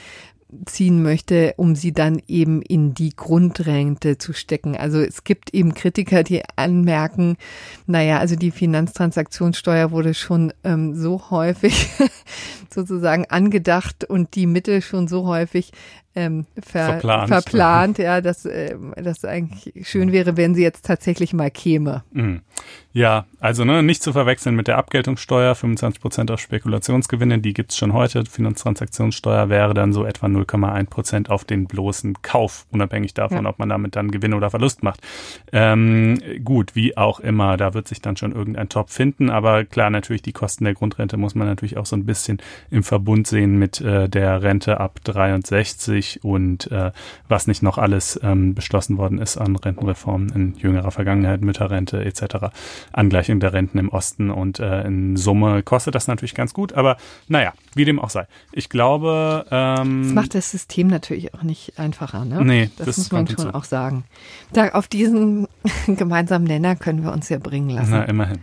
ziehen 0.66 1.02
möchte, 1.02 1.54
um 1.56 1.74
sie 1.74 1.92
dann 1.92 2.20
eben 2.28 2.60
in 2.60 2.92
die 2.92 3.16
Grundrente 3.16 4.18
zu 4.18 4.34
stecken. 4.34 4.76
Also 4.76 5.00
es 5.00 5.24
gibt 5.24 5.54
eben 5.54 5.72
Kritiker, 5.72 6.22
die 6.22 6.42
anmerken, 6.56 7.38
naja, 7.86 8.18
also 8.18 8.36
die 8.36 8.50
Finanztransaktionssteuer 8.50 9.90
wurde 9.90 10.12
schon 10.12 10.52
ähm, 10.64 10.94
so 10.94 11.30
häufig 11.30 11.88
sozusagen 12.70 13.24
angedacht 13.30 14.04
und 14.04 14.34
die 14.34 14.46
Mittel 14.46 14.82
schon 14.82 15.08
so 15.08 15.26
häufig 15.26 15.72
ähm, 16.18 16.46
ver 16.60 16.92
verplant. 16.92 17.28
verplant, 17.28 17.98
ja, 17.98 18.20
dass 18.20 18.44
äh, 18.44 18.76
das 18.96 19.24
eigentlich 19.24 19.86
schön 19.88 20.10
wäre, 20.12 20.36
wenn 20.36 20.54
sie 20.54 20.62
jetzt 20.62 20.84
tatsächlich 20.84 21.32
mal 21.32 21.50
käme. 21.50 22.02
Mhm. 22.12 22.40
Ja, 22.92 23.26
also 23.38 23.64
ne, 23.64 23.82
nicht 23.84 24.02
zu 24.02 24.12
verwechseln 24.12 24.56
mit 24.56 24.66
der 24.66 24.78
Abgeltungssteuer, 24.78 25.54
25 25.54 26.00
Prozent 26.00 26.30
auf 26.32 26.40
Spekulationsgewinne, 26.40 27.38
die 27.38 27.52
gibt's 27.52 27.76
schon 27.76 27.92
heute. 27.92 28.24
Finanztransaktionssteuer 28.24 29.48
wäre 29.48 29.72
dann 29.72 29.92
so 29.92 30.04
etwa 30.04 30.26
0,1 30.26 30.90
Prozent 30.90 31.30
auf 31.30 31.44
den 31.44 31.66
bloßen 31.66 32.22
Kauf, 32.22 32.66
unabhängig 32.72 33.14
davon, 33.14 33.44
ja. 33.44 33.50
ob 33.50 33.60
man 33.60 33.68
damit 33.68 33.94
dann 33.94 34.10
Gewinn 34.10 34.34
oder 34.34 34.50
Verlust 34.50 34.82
macht. 34.82 35.00
Ähm, 35.52 36.20
gut, 36.42 36.74
wie 36.74 36.96
auch 36.96 37.20
immer, 37.20 37.56
da 37.56 37.72
wird 37.72 37.86
sich 37.86 38.00
dann 38.00 38.16
schon 38.16 38.32
irgendein 38.32 38.68
Top 38.68 38.90
finden, 38.90 39.30
aber 39.30 39.64
klar, 39.64 39.90
natürlich 39.90 40.22
die 40.22 40.32
Kosten 40.32 40.64
der 40.64 40.74
Grundrente 40.74 41.16
muss 41.16 41.36
man 41.36 41.46
natürlich 41.46 41.76
auch 41.76 41.86
so 41.86 41.94
ein 41.94 42.04
bisschen 42.06 42.38
im 42.70 42.82
Verbund 42.82 43.28
sehen 43.28 43.58
mit 43.58 43.80
äh, 43.80 44.08
der 44.08 44.42
Rente 44.42 44.80
ab 44.80 44.98
63 45.04 46.07
durch 46.08 46.24
und 46.24 46.70
äh, 46.70 46.92
was 47.28 47.46
nicht 47.46 47.62
noch 47.62 47.78
alles 47.78 48.18
ähm, 48.22 48.54
beschlossen 48.54 48.98
worden 48.98 49.18
ist 49.18 49.36
an 49.36 49.56
Rentenreformen 49.56 50.30
in 50.30 50.54
jüngerer 50.56 50.90
Vergangenheit, 50.90 51.40
Mütterrente 51.40 52.04
etc., 52.04 52.46
Angleichung 52.92 53.40
der 53.40 53.52
Renten 53.52 53.78
im 53.78 53.88
Osten 53.88 54.30
und 54.30 54.60
äh, 54.60 54.82
in 54.84 55.16
Summe 55.16 55.62
kostet 55.62 55.94
das 55.94 56.08
natürlich 56.08 56.34
ganz 56.34 56.54
gut, 56.54 56.72
aber 56.72 56.96
naja, 57.28 57.52
wie 57.74 57.84
dem 57.84 57.98
auch 57.98 58.10
sei. 58.10 58.26
Ich 58.52 58.68
glaube... 58.68 59.46
Ähm, 59.50 60.04
das 60.04 60.12
macht 60.12 60.34
das 60.34 60.50
System 60.50 60.88
natürlich 60.88 61.34
auch 61.34 61.42
nicht 61.42 61.78
einfacher, 61.78 62.24
ne? 62.24 62.44
Nee, 62.44 62.70
das, 62.76 62.86
das 62.86 62.98
muss 62.98 63.12
man 63.12 63.28
schon 63.28 63.50
auch 63.50 63.64
sagen. 63.64 64.04
Da, 64.52 64.70
auf 64.70 64.88
diesen 64.88 65.48
gemeinsamen 65.86 66.44
Nenner 66.44 66.76
können 66.76 67.02
wir 67.02 67.12
uns 67.12 67.28
ja 67.28 67.38
bringen 67.38 67.70
lassen. 67.70 67.90
Na, 67.90 68.04
immerhin. 68.04 68.38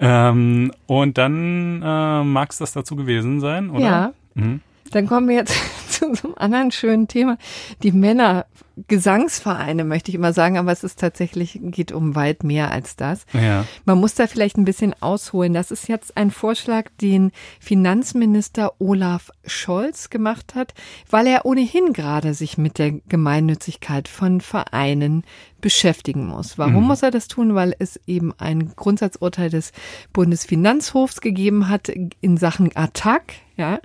Ähm, 0.00 0.72
und 0.86 1.18
dann 1.18 1.80
äh, 1.82 2.24
mag 2.24 2.50
es 2.50 2.58
das 2.58 2.72
dazu 2.72 2.96
gewesen 2.96 3.40
sein, 3.40 3.70
oder? 3.70 3.84
Ja. 3.84 4.12
Mhm. 4.34 4.60
Dann 4.94 5.08
kommen 5.08 5.28
wir 5.28 5.34
jetzt 5.34 5.56
zu 5.88 6.06
einem 6.06 6.34
anderen 6.36 6.70
schönen 6.70 7.08
Thema. 7.08 7.36
Die 7.82 7.92
Männer 7.92 8.46
Gesangsvereine, 8.88 9.84
möchte 9.84 10.10
ich 10.10 10.16
immer 10.16 10.32
sagen, 10.32 10.58
aber 10.58 10.72
es 10.72 10.82
ist 10.82 10.98
tatsächlich, 10.98 11.60
geht 11.62 11.92
um 11.92 12.16
weit 12.16 12.42
mehr 12.42 12.72
als 12.72 12.96
das. 12.96 13.24
Ja. 13.32 13.64
Man 13.84 13.98
muss 13.98 14.14
da 14.14 14.26
vielleicht 14.26 14.56
ein 14.56 14.64
bisschen 14.64 14.94
ausholen. 15.00 15.54
Das 15.54 15.70
ist 15.70 15.88
jetzt 15.88 16.16
ein 16.16 16.32
Vorschlag, 16.32 16.90
den 17.00 17.30
Finanzminister 17.60 18.72
Olaf 18.80 19.30
Scholz 19.46 20.10
gemacht 20.10 20.56
hat, 20.56 20.74
weil 21.08 21.28
er 21.28 21.46
ohnehin 21.46 21.92
gerade 21.92 22.34
sich 22.34 22.58
mit 22.58 22.78
der 22.78 22.92
Gemeinnützigkeit 23.08 24.08
von 24.08 24.40
Vereinen 24.40 25.22
beschäftigen 25.60 26.26
muss. 26.26 26.58
Warum 26.58 26.82
mhm. 26.82 26.88
muss 26.88 27.02
er 27.02 27.12
das 27.12 27.28
tun? 27.28 27.54
Weil 27.54 27.76
es 27.78 28.00
eben 28.06 28.34
ein 28.38 28.72
Grundsatzurteil 28.74 29.50
des 29.50 29.70
Bundesfinanzhofs 30.12 31.20
gegeben 31.20 31.68
hat 31.68 31.88
in 31.88 32.36
Sachen 32.36 32.74
Attack, 32.74 33.34
ja 33.56 33.78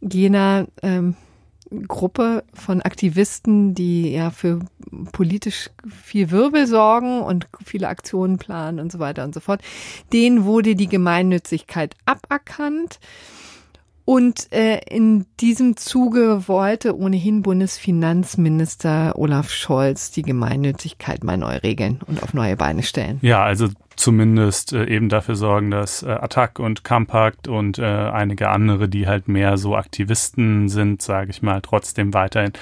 jener 0.00 0.66
ähm, 0.82 1.16
Gruppe 1.88 2.44
von 2.54 2.80
Aktivisten, 2.82 3.74
die 3.74 4.12
ja 4.12 4.30
für 4.30 4.60
politisch 5.12 5.70
viel 5.88 6.30
Wirbel 6.30 6.66
sorgen 6.66 7.22
und 7.22 7.48
viele 7.64 7.88
Aktionen 7.88 8.38
planen 8.38 8.78
und 8.78 8.92
so 8.92 8.98
weiter 8.98 9.24
und 9.24 9.34
so 9.34 9.40
fort. 9.40 9.62
Denen 10.12 10.44
wurde 10.44 10.76
die 10.76 10.88
Gemeinnützigkeit 10.88 11.94
aberkannt. 12.04 13.00
Und 14.04 14.52
äh, 14.52 14.78
in 14.88 15.26
diesem 15.40 15.76
Zuge 15.76 16.46
wollte 16.46 16.96
ohnehin 16.96 17.42
Bundesfinanzminister 17.42 19.18
Olaf 19.18 19.50
Scholz 19.50 20.12
die 20.12 20.22
Gemeinnützigkeit 20.22 21.24
mal 21.24 21.36
neu 21.36 21.56
regeln 21.56 21.98
und 22.06 22.22
auf 22.22 22.32
neue 22.32 22.56
Beine 22.56 22.84
stellen. 22.84 23.18
Ja, 23.22 23.42
also 23.42 23.68
zumindest 23.96 24.72
äh, 24.72 24.86
eben 24.86 25.08
dafür 25.08 25.36
sorgen, 25.36 25.70
dass 25.70 26.02
äh, 26.02 26.10
Attac 26.10 26.58
und 26.58 26.84
Compact 26.84 27.48
und 27.48 27.78
äh, 27.78 27.84
einige 27.84 28.50
andere, 28.50 28.88
die 28.88 29.06
halt 29.06 29.28
mehr 29.28 29.56
so 29.56 29.76
Aktivisten 29.76 30.68
sind, 30.68 31.02
sage 31.02 31.30
ich 31.30 31.42
mal, 31.42 31.60
trotzdem 31.60 32.14
weiterhin 32.14 32.52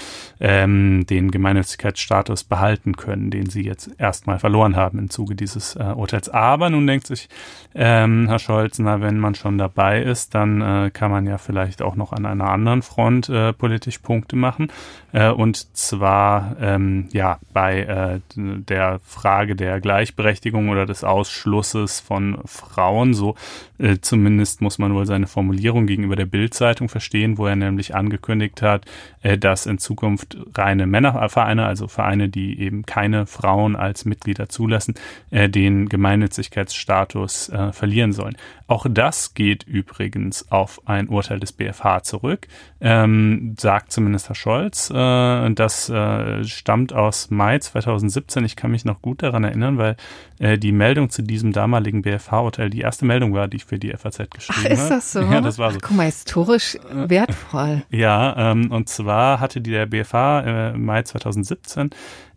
ähm, 0.40 1.06
den 1.06 1.30
Gemeinnützigkeitsstatus 1.30 2.44
behalten 2.44 2.96
können, 2.96 3.30
den 3.30 3.50
sie 3.50 3.62
jetzt 3.62 3.90
erstmal 3.98 4.38
verloren 4.38 4.76
haben 4.76 4.98
im 4.98 5.10
Zuge 5.10 5.34
dieses 5.34 5.76
äh, 5.76 5.82
Urteils. 5.82 6.28
Aber 6.28 6.70
nun 6.70 6.86
denkt 6.86 7.06
sich 7.06 7.28
ähm, 7.74 8.28
Herr 8.28 8.38
Scholz, 8.38 8.78
na, 8.78 9.00
wenn 9.00 9.18
man 9.18 9.34
schon 9.34 9.58
dabei 9.58 10.02
ist, 10.02 10.34
dann 10.34 10.60
äh, 10.60 10.90
kann 10.90 11.10
man 11.10 11.26
ja 11.26 11.38
vielleicht 11.38 11.82
auch 11.82 11.96
noch 11.96 12.12
an 12.12 12.24
einer 12.24 12.48
anderen 12.50 12.82
Front 12.82 13.28
äh, 13.28 13.52
politisch 13.52 13.98
Punkte 13.98 14.36
machen. 14.36 14.68
Äh, 15.12 15.30
und 15.30 15.76
zwar 15.76 16.56
ähm, 16.60 17.08
ja 17.12 17.38
bei 17.52 17.80
äh, 17.80 18.20
der 18.36 19.00
Frage 19.04 19.56
der 19.56 19.80
Gleichberechtigung 19.80 20.68
oder 20.68 20.86
des 20.86 21.02
Aus 21.02 21.23
Ausschlusses 21.24 22.00
von 22.00 22.38
Frauen. 22.44 23.14
So 23.14 23.34
äh, 23.78 23.96
zumindest 24.00 24.60
muss 24.60 24.78
man 24.78 24.94
wohl 24.94 25.06
seine 25.06 25.26
Formulierung 25.26 25.86
gegenüber 25.86 26.16
der 26.16 26.26
Bildzeitung 26.26 26.90
verstehen, 26.90 27.38
wo 27.38 27.46
er 27.46 27.56
nämlich 27.56 27.94
angekündigt 27.94 28.60
hat, 28.60 28.84
äh, 29.22 29.38
dass 29.38 29.64
in 29.64 29.78
Zukunft 29.78 30.36
reine 30.54 30.86
Männervereine, 30.86 31.64
also 31.64 31.88
Vereine, 31.88 32.28
die 32.28 32.60
eben 32.60 32.84
keine 32.84 33.24
Frauen 33.24 33.74
als 33.74 34.04
Mitglieder 34.04 34.50
zulassen, 34.50 34.94
äh, 35.30 35.48
den 35.48 35.88
Gemeinnützigkeitsstatus 35.88 37.48
äh, 37.48 37.72
verlieren 37.72 38.12
sollen. 38.12 38.36
Auch 38.66 38.86
das 38.88 39.34
geht 39.34 39.64
übrigens 39.64 40.50
auf 40.50 40.80
ein 40.86 41.08
Urteil 41.08 41.38
des 41.38 41.52
BFH 41.52 42.02
zurück, 42.02 42.48
ähm, 42.80 43.54
sagt 43.58 43.92
zumindest 43.92 44.28
Herr 44.28 44.34
Scholz. 44.34 44.90
Äh, 44.90 45.50
das 45.50 45.90
äh, 45.90 46.44
stammt 46.44 46.94
aus 46.94 47.30
Mai 47.30 47.58
2017. 47.58 48.42
Ich 48.44 48.56
kann 48.56 48.70
mich 48.70 48.86
noch 48.86 49.02
gut 49.02 49.22
daran 49.22 49.44
erinnern, 49.44 49.76
weil 49.76 49.96
äh, 50.38 50.56
die 50.56 50.72
Meldung 50.72 51.10
zu 51.10 51.22
diesem 51.22 51.52
damaligen 51.52 52.02
BFH-Urteil 52.02 52.70
die 52.70 52.80
erste 52.80 53.04
Meldung 53.04 53.34
war, 53.34 53.48
die 53.48 53.58
ich 53.58 53.66
für 53.66 53.78
die 53.78 53.92
FAZ 53.92 54.30
geschrieben 54.30 54.64
habe. 54.64 54.74
Ist 54.74 54.88
das 54.88 55.12
so? 55.12 55.20
Ja, 55.20 55.42
das 55.42 55.58
war 55.58 55.70
so. 55.70 55.78
Guck 55.82 55.96
mal, 55.96 56.06
historisch 56.06 56.76
äh, 56.76 57.10
wertvoll. 57.10 57.82
Ja, 57.90 58.52
ähm, 58.52 58.70
und 58.72 58.88
zwar 58.88 59.40
hatte 59.40 59.60
die 59.60 59.72
der 59.72 59.84
BFH 59.86 60.40
äh, 60.40 60.72
Mai 60.72 61.02
2017 61.02 61.90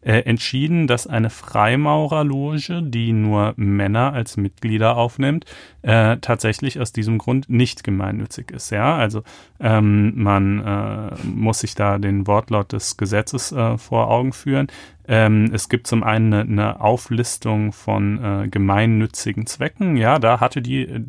äh, 0.08 0.22
entschieden, 0.22 0.88
dass 0.88 1.06
eine 1.06 1.30
Freimaurerloge, 1.30 2.82
die 2.82 3.12
nur 3.12 3.54
Männer 3.58 4.14
als 4.14 4.38
Mitglieder 4.38 4.96
aufnimmt, 4.96 5.44
äh, 5.82 6.16
tatsächlich 6.22 6.80
aus 6.80 6.94
diesem 6.94 7.18
Grund 7.18 7.50
nicht 7.50 7.84
gemeinnützig 7.84 8.52
ist. 8.52 8.70
Ja, 8.70 8.96
also 8.96 9.24
ähm, 9.60 10.14
man 10.16 10.66
äh, 10.66 11.28
muss 11.28 11.60
sich 11.60 11.76
da 11.76 11.98
den 11.98 12.26
Wortlaut 12.26 12.72
des 12.72 12.96
Gesetzes 12.96 13.52
äh, 13.52 13.78
vor 13.78 14.10
Augen 14.10 14.32
führen. 14.32 14.68
Ähm, 15.08 15.52
es 15.54 15.70
gibt 15.70 15.88
zum 15.88 16.04
einen 16.04 16.34
eine, 16.34 16.42
eine 16.42 16.82
Auflistung 16.82 17.72
von 17.72 18.24
äh, 18.24 18.48
gemeinnützigen 18.50 19.46
Zwecken. 19.46 19.96
Ja, 19.96 20.20
da 20.20 20.40
hatte 20.40 20.62
die, 20.62 20.82
äh, 20.82 21.02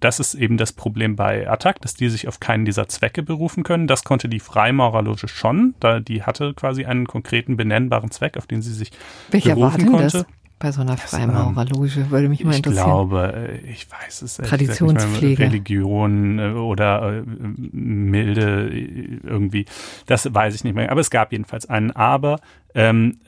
das 0.00 0.18
ist 0.18 0.34
eben 0.34 0.56
das 0.56 0.72
Problem 0.72 1.14
bei 1.16 1.48
Attac, 1.48 1.80
dass 1.82 1.94
die 1.94 2.08
sich 2.08 2.26
auf 2.26 2.40
keinen 2.40 2.64
dieser 2.64 2.88
Zwecke 2.88 3.22
berufen 3.22 3.62
können. 3.62 3.86
Das 3.86 4.04
konnte 4.04 4.28
die 4.28 4.40
Freimaurerloge 4.40 5.28
schon, 5.28 5.74
da 5.80 6.00
die 6.00 6.22
hatte 6.22 6.54
quasi 6.54 6.86
einen 6.86 7.06
konkreten 7.06 7.56
benennbaren 7.56 8.10
Zweck, 8.10 8.38
auf 8.38 8.46
den 8.46 8.62
sie 8.62 8.72
sich 8.72 8.92
Welcher 9.30 9.54
berufen 9.54 9.72
war 9.72 9.78
denn 9.78 9.90
konnte. 9.90 10.18
Das? 10.18 10.26
Bei 10.58 10.72
so 10.72 10.80
einer 10.80 10.96
Freimaurerloge? 10.96 12.10
Würde 12.10 12.28
mich 12.28 12.44
mal 12.44 12.54
interessieren. 12.54 12.84
Ich 12.84 12.84
glaube, 12.84 13.32
äh, 13.34 13.70
ich 13.70 13.86
weiß 13.90 14.22
es 14.22 14.36
Traditionspflege. 14.36 15.42
Religion 15.42 16.38
äh, 16.38 16.52
oder 16.52 17.18
äh, 17.18 17.22
Milde 17.72 18.70
irgendwie. 19.22 19.66
Das 20.06 20.32
weiß 20.32 20.54
ich 20.54 20.64
nicht 20.64 20.74
mehr. 20.74 20.90
Aber 20.90 21.00
es 21.00 21.10
gab 21.10 21.32
jedenfalls 21.32 21.68
einen. 21.68 21.90
Aber 21.90 22.40
ähm, 22.74 23.18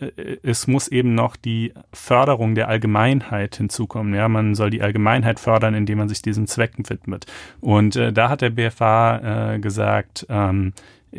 es 0.43 0.66
muss 0.66 0.89
eben 0.89 1.14
noch 1.14 1.37
die 1.37 1.72
Förderung 1.93 2.55
der 2.55 2.68
Allgemeinheit 2.68 3.57
hinzukommen. 3.57 4.14
Ja, 4.14 4.29
man 4.29 4.55
soll 4.55 4.70
die 4.70 4.83
Allgemeinheit 4.83 5.39
fördern, 5.39 5.74
indem 5.74 5.99
man 5.99 6.09
sich 6.09 6.22
diesen 6.22 6.47
Zwecken 6.47 6.89
widmet. 6.89 7.27
Und 7.61 7.97
äh, 7.97 8.12
da 8.12 8.29
hat 8.29 8.41
der 8.41 8.51
BFA 8.51 9.55
äh, 9.55 9.59
gesagt, 9.61 10.27
ähm, 10.29 10.72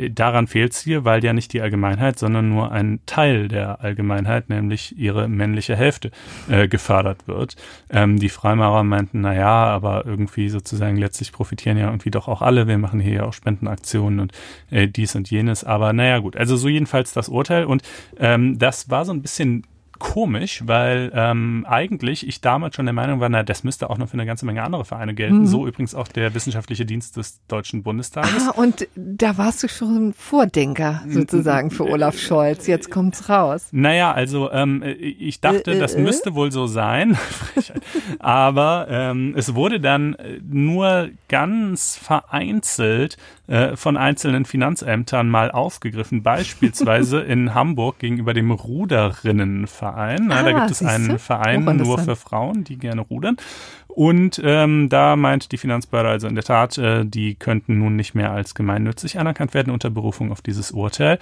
daran 0.10 0.48
fehlt 0.48 0.74
es 0.74 0.82
hier, 0.82 1.06
weil 1.06 1.24
ja 1.24 1.34
nicht 1.34 1.54
die 1.54 1.62
Allgemeinheit, 1.62 2.20
sondern 2.20 2.50
nur 2.50 2.72
ein 2.72 3.00
Teil 3.06 3.48
der 3.48 3.82
Allgemeinheit, 3.82 4.50
nämlich 4.50 4.98
ihre 4.98 5.28
männliche 5.28 5.76
Hälfte, 5.76 6.12
äh, 6.50 6.68
gefördert 6.68 7.28
wird. 7.28 7.56
Ähm, 7.89 8.20
die 8.20 8.30
Freimaurer 8.30 8.84
meinten, 8.84 9.22
na 9.22 9.34
ja, 9.34 9.66
aber 9.66 10.06
irgendwie 10.06 10.50
sozusagen 10.50 10.98
letztlich 10.98 11.32
profitieren 11.32 11.78
ja 11.78 11.88
irgendwie 11.88 12.12
doch 12.12 12.28
auch 12.28 12.41
alle. 12.41 12.68
Wir 12.68 12.78
machen 12.78 13.00
hier 13.00 13.14
ja 13.14 13.24
auch 13.24 13.34
Spendenaktionen 13.34 14.20
und 14.20 14.32
äh, 14.70 14.88
dies 14.88 15.16
und 15.16 15.30
jenes. 15.30 15.64
Aber 15.64 15.93
naja, 15.93 16.20
gut. 16.20 16.38
Also 16.38 16.56
so 16.56 16.68
jedenfalls 16.68 17.14
das 17.14 17.30
Urteil. 17.30 17.66
Und 17.66 17.82
ähm, 18.20 18.60
das 18.60 18.89
war 18.89 19.06
so 19.06 19.14
ein 19.14 19.22
bisschen 19.22 19.64
komisch, 19.98 20.64
weil 20.66 21.12
ähm, 21.14 21.66
eigentlich 21.68 22.28
ich 22.28 22.41
damals 22.41 22.76
schon 22.76 22.86
der 22.86 22.93
Meinung 22.93 23.20
war, 23.20 23.30
na, 23.30 23.43
das 23.43 23.64
müsste 23.64 23.89
auch 23.89 23.98
noch 23.98 24.10
für 24.10 24.14
eine 24.14 24.26
ganze 24.26 24.45
Menge 24.45 24.64
andere 24.64 24.86
Vereine 24.86 25.14
gelten. 25.14 25.39
Mhm. 25.39 25.48
So 25.48 25.68
übrigens 25.68 25.95
auch 25.95 26.08
der 26.08 26.34
Wissenschaftliche 26.34 26.86
Dienst 26.86 27.18
des 27.18 27.39
Deutschen 27.48 27.84
Bundestages. 27.84 28.48
Ah, 28.48 28.52
und 28.52 28.88
da 28.95 29.38
warst 29.38 29.64
du 29.64 29.70
schon 29.70 30.14
Vordenker 30.14 31.04
sozusagen 31.08 31.72
für 31.72 31.86
Olaf 31.86 32.18
Scholz. 32.18 32.68
Jetzt 32.68 32.91
kommt's 32.91 33.30
raus. 33.30 33.68
Naja, 33.72 34.12
also 34.12 34.52
ähm, 34.52 34.84
ich 34.84 35.41
dachte, 35.41 35.72
äh, 35.72 35.78
äh, 35.78 35.80
das 35.80 35.95
äh? 35.95 36.02
müsste 36.02 36.36
wohl 36.36 36.52
so 36.52 36.68
sein. 36.68 37.18
Aber 38.20 38.88
ähm, 38.89 39.34
es 39.36 39.56
wurde 39.56 39.80
dann 39.80 40.16
nur 40.50 41.10
ganz 41.28 41.98
vereinzelt 41.98 43.18
äh, 43.48 43.76
von 43.76 43.98
einzelnen 43.98 44.45
Finanzämtern 44.45 45.30
mal 45.30 45.52
aufgegriffen. 45.52 46.22
Beispielsweise 46.22 47.20
in 47.22 47.54
Hamburg 47.54 48.00
gegenüber 48.00 48.34
dem 48.34 48.52
Ruderinnenverein. 48.52 50.32
Ah, 50.32 50.43
da 50.43 50.52
gibt 50.52 50.72
es 50.72 50.84
einen 50.84 51.18
Verein 51.18 51.64
nur 51.64 52.00
für 52.00 52.16
Frauen, 52.16 52.64
die 52.64 52.78
gerne 52.78 53.02
rudern. 53.02 53.38
Und 53.88 54.39
ähm, 54.43 54.89
da 54.89 55.16
meint 55.16 55.52
die 55.52 55.58
Finanzbehörde 55.58 56.10
also 56.10 56.28
in 56.28 56.36
der 56.36 56.43
Tat, 56.43 56.78
äh, 56.78 57.04
die 57.04 57.36
könnten 57.36 57.80
nun 57.80 57.95
nicht 57.95 58.14
mehr 58.14 58.32
als 58.32 58.54
gemeinnützig 58.54 59.18
anerkannt 59.18 59.54
werden 59.54 59.74
unter 59.74 59.89
Berufung 59.89 60.32
auf 60.32 60.41
dieses 60.41 60.72
Urteil. 60.72 61.18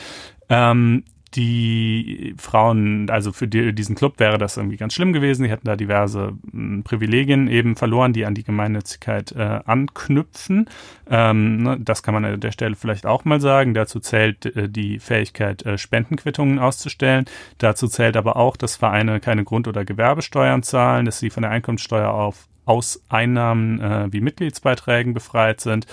Ähm, 0.49 1.03
die 1.34 2.36
Frauen, 2.38 3.09
also 3.09 3.32
für 3.32 3.47
die, 3.47 3.73
diesen 3.73 3.95
Club 3.95 4.19
wäre 4.19 4.38
das 4.38 4.57
irgendwie 4.57 4.78
ganz 4.78 4.93
schlimm 4.93 5.13
gewesen. 5.13 5.43
Die 5.43 5.49
hätten 5.49 5.67
da 5.67 5.76
diverse 5.76 6.34
m, 6.51 6.51
hm, 6.51 6.84
Privilegien 6.84 7.47
eben 7.47 7.76
verloren, 7.76 8.13
die 8.13 8.26
an 8.26 8.36
die 8.36 8.43
Gemeinnützigkeit 8.43 9.32
äh, 9.34 9.59
anknüpfen. 9.65 10.69
Ähm, 11.09 11.63
ne, 11.63 11.78
das 11.80 12.03
kann 12.03 12.13
man 12.13 12.26
an 12.26 12.39
der 12.39 12.51
Stelle 12.51 12.76
vielleicht 12.76 13.05
auch 13.05 13.26
mal 13.26 13.41
sagen. 13.41 13.73
Dazu 13.73 13.99
zählt 13.99 14.45
äh, 14.45 14.69
die 14.69 14.99
Fähigkeit, 14.99 15.65
äh, 15.65 15.78
Spendenquittungen 15.78 16.59
auszustellen. 16.59 17.26
Dazu 17.57 17.88
zählt 17.88 18.17
aber 18.17 18.36
auch, 18.38 18.57
dass 18.57 18.76
Vereine 18.76 19.19
keine 19.19 19.43
Grund- 19.43 19.67
oder 19.67 19.86
Gewerbesteuern 19.86 20.63
zahlen, 20.63 21.05
dass 21.05 21.19
sie 21.19 21.30
von 21.30 21.41
der 21.41 21.51
Einkommenssteuer 21.51 22.11
auf 22.11 22.47
aus 22.66 23.03
Einnahmen 23.09 23.80
äh, 23.80 24.11
wie 24.11 24.22
Mitgliedsbeiträgen 24.22 25.13
befreit 25.13 25.61
sind. 25.61 25.86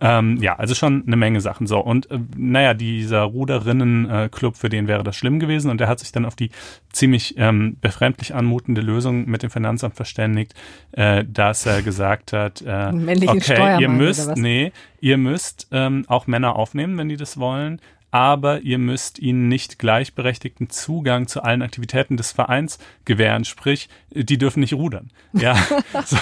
Ähm, 0.00 0.38
ja, 0.40 0.56
also 0.56 0.74
schon 0.74 1.04
eine 1.06 1.16
Menge 1.16 1.40
Sachen. 1.40 1.66
So, 1.66 1.80
und 1.80 2.10
äh, 2.10 2.18
naja, 2.36 2.74
dieser 2.74 3.22
Ruderinnen-Club, 3.22 4.56
für 4.56 4.68
den 4.68 4.88
wäre 4.88 5.04
das 5.04 5.16
schlimm 5.16 5.40
gewesen 5.40 5.70
und 5.70 5.78
der 5.80 5.88
hat 5.88 5.98
sich 5.98 6.12
dann 6.12 6.24
auf 6.24 6.36
die 6.36 6.50
ziemlich 6.92 7.34
ähm, 7.36 7.76
befremdlich 7.80 8.34
anmutende 8.34 8.80
Lösung 8.80 9.28
mit 9.28 9.42
dem 9.42 9.50
Finanzamt 9.50 9.96
verständigt, 9.96 10.54
äh, 10.92 11.24
dass 11.26 11.66
er 11.66 11.82
gesagt 11.82 12.32
hat, 12.32 12.62
äh, 12.62 12.92
okay, 13.26 13.80
ihr 13.80 13.88
müsst, 13.88 14.36
nee, 14.36 14.72
ihr 15.00 15.18
müsst 15.18 15.68
ähm, 15.72 16.04
auch 16.06 16.26
Männer 16.26 16.56
aufnehmen, 16.56 16.96
wenn 16.96 17.08
die 17.08 17.16
das 17.16 17.38
wollen 17.38 17.80
aber 18.10 18.60
ihr 18.60 18.78
müsst 18.78 19.18
ihnen 19.18 19.48
nicht 19.48 19.78
gleichberechtigten 19.78 20.70
Zugang 20.70 21.28
zu 21.28 21.42
allen 21.42 21.62
Aktivitäten 21.62 22.16
des 22.16 22.32
Vereins 22.32 22.78
gewähren, 23.04 23.44
sprich, 23.44 23.88
die 24.10 24.38
dürfen 24.38 24.60
nicht 24.60 24.74
rudern. 24.74 25.10
Ja, 25.32 25.54
so, 26.04 26.16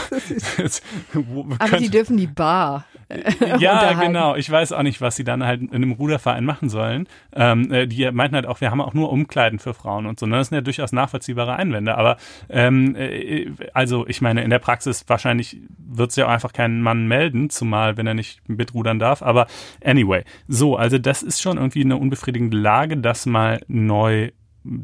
aber 1.59 1.77
die 1.79 1.91
dürfen 1.91 2.17
die 2.17 2.27
Bar. 2.27 2.85
Äh, 3.09 3.33
ja, 3.59 3.93
genau. 3.95 4.37
Ich 4.37 4.51
weiß 4.51 4.73
auch 4.73 4.83
nicht, 4.83 5.01
was 5.01 5.17
sie 5.17 5.25
dann 5.25 5.45
halt 5.45 5.63
in 5.63 5.73
einem 5.73 5.93
Ruderverein 5.93 6.45
machen 6.45 6.69
sollen. 6.69 7.09
Ähm, 7.35 7.73
äh, 7.73 7.87
die 7.87 8.11
meinten 8.11 8.37
halt 8.37 8.47
auch, 8.47 8.61
wir 8.61 8.71
haben 8.71 8.81
auch 8.81 8.95
nur 8.95 9.11
Umkleiden 9.11 9.59
für 9.59 9.75
Frauen 9.75 10.07
und 10.07 10.19
so. 10.19 10.27
Ne? 10.27 10.37
Das 10.37 10.49
sind 10.49 10.57
ja 10.57 10.61
durchaus 10.61 10.93
nachvollziehbare 10.93 11.57
Einwände. 11.57 11.97
Aber 11.97 12.17
ähm, 12.49 12.95
äh, 12.97 13.51
also 13.73 14.07
ich 14.07 14.21
meine, 14.21 14.43
in 14.43 14.51
der 14.51 14.59
Praxis 14.59 15.05
wahrscheinlich 15.09 15.59
wird 15.79 16.11
es 16.11 16.17
ja 16.17 16.27
auch 16.27 16.31
einfach 16.31 16.53
keinen 16.53 16.83
Mann 16.83 17.07
melden, 17.09 17.51
zumal 17.51 17.97
wenn 17.97 18.07
er 18.07 18.15
nicht 18.15 18.47
mitrudern 18.49 18.99
darf. 18.99 19.23
Aber 19.23 19.47
anyway, 19.85 20.25
so, 20.47 20.77
also 20.77 20.99
das 20.99 21.23
ist 21.23 21.41
schon 21.41 21.57
irgendwie 21.57 21.85
eine 21.85 21.97
unbefriedigende 21.97 22.57
Lage, 22.57 22.97
das 22.97 23.27
mal 23.27 23.61
neu 23.69 24.31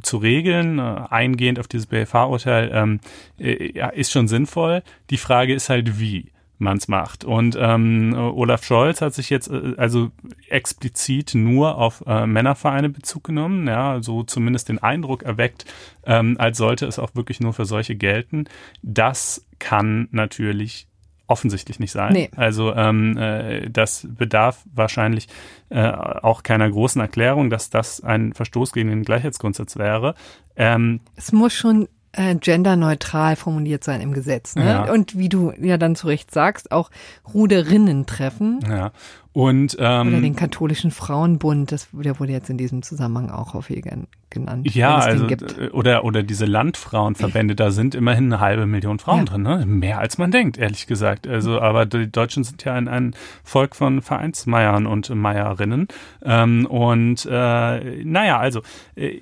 zu 0.02 0.16
regeln, 0.16 0.80
eingehend 0.80 1.58
auf 1.58 1.68
dieses 1.68 1.86
BFH-Urteil, 1.86 2.70
ähm, 2.72 3.00
ist 3.36 4.12
schon 4.12 4.28
sinnvoll. 4.28 4.82
Die 5.10 5.18
Frage 5.18 5.52
ist 5.52 5.68
halt, 5.68 5.98
wie 5.98 6.32
man 6.58 6.78
es 6.78 6.88
macht. 6.88 7.24
Und 7.24 7.56
ähm, 7.60 8.14
Olaf 8.14 8.64
Scholz 8.64 9.00
hat 9.00 9.14
sich 9.14 9.30
jetzt 9.30 9.48
äh, 9.48 9.74
also 9.76 10.10
explizit 10.48 11.34
nur 11.34 11.78
auf 11.78 12.04
äh, 12.06 12.26
Männervereine 12.26 12.88
Bezug 12.88 13.24
genommen, 13.24 13.66
ja, 13.66 14.02
so 14.02 14.22
zumindest 14.22 14.68
den 14.68 14.82
Eindruck 14.82 15.22
erweckt, 15.22 15.64
ähm, 16.04 16.36
als 16.38 16.58
sollte 16.58 16.86
es 16.86 16.98
auch 16.98 17.14
wirklich 17.14 17.40
nur 17.40 17.52
für 17.52 17.64
solche 17.64 17.96
gelten. 17.96 18.44
Das 18.82 19.46
kann 19.58 20.08
natürlich 20.10 20.86
offensichtlich 21.26 21.80
nicht 21.80 21.92
sein. 21.92 22.12
Nee. 22.12 22.30
Also 22.36 22.74
ähm, 22.74 23.16
äh, 23.16 23.70
das 23.70 24.06
bedarf 24.08 24.62
wahrscheinlich 24.74 25.28
äh, 25.70 25.88
auch 25.88 26.42
keiner 26.42 26.70
großen 26.70 27.00
Erklärung, 27.00 27.48
dass 27.50 27.70
das 27.70 28.02
ein 28.02 28.34
Verstoß 28.34 28.72
gegen 28.72 28.90
den 28.90 29.04
Gleichheitsgrundsatz 29.04 29.76
wäre. 29.76 30.14
Ähm, 30.56 31.00
es 31.16 31.32
muss 31.32 31.54
schon 31.54 31.88
äh, 32.16 32.34
genderneutral 32.36 33.36
formuliert 33.36 33.84
sein 33.84 34.00
im 34.00 34.12
Gesetz. 34.12 34.56
Ne? 34.56 34.66
Ja. 34.66 34.92
Und 34.92 35.18
wie 35.18 35.28
du 35.28 35.52
ja 35.60 35.78
dann 35.78 35.96
zu 35.96 36.06
Recht 36.06 36.32
sagst, 36.32 36.72
auch 36.72 36.90
Ruderinnen 37.32 38.06
treffen. 38.06 38.60
Ja. 38.68 38.92
Und, 39.32 39.76
ähm, 39.80 40.08
Oder 40.08 40.20
den 40.20 40.36
katholischen 40.36 40.92
Frauenbund, 40.92 41.72
das, 41.72 41.88
der 41.90 42.20
wurde 42.20 42.30
jetzt 42.30 42.50
in 42.50 42.56
diesem 42.56 42.82
Zusammenhang 42.82 43.30
auch 43.30 43.54
häufig 43.54 43.84
genannt. 44.30 44.72
Ja, 44.72 44.96
also, 44.98 45.26
äh, 45.26 45.70
oder, 45.70 46.04
oder 46.04 46.22
diese 46.22 46.44
Landfrauenverbände, 46.44 47.56
da 47.56 47.72
sind 47.72 47.96
immerhin 47.96 48.32
eine 48.32 48.38
halbe 48.38 48.66
Million 48.66 49.00
Frauen 49.00 49.18
ja. 49.20 49.24
drin, 49.24 49.42
ne? 49.42 49.66
Mehr 49.66 49.98
als 49.98 50.18
man 50.18 50.30
denkt, 50.30 50.56
ehrlich 50.56 50.86
gesagt. 50.86 51.26
Also, 51.26 51.60
aber 51.60 51.84
die 51.84 52.08
Deutschen 52.08 52.44
sind 52.44 52.62
ja 52.62 52.74
ein, 52.74 52.86
ein 52.86 53.16
Volk 53.42 53.74
von 53.74 54.02
Vereinsmeiern 54.02 54.86
und 54.86 55.12
Meierinnen. 55.12 55.88
Ähm, 56.22 56.66
und 56.66 57.26
äh, 57.28 58.04
naja, 58.04 58.38
also 58.38 58.62
äh, 58.94 59.20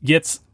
jetzt 0.00 0.44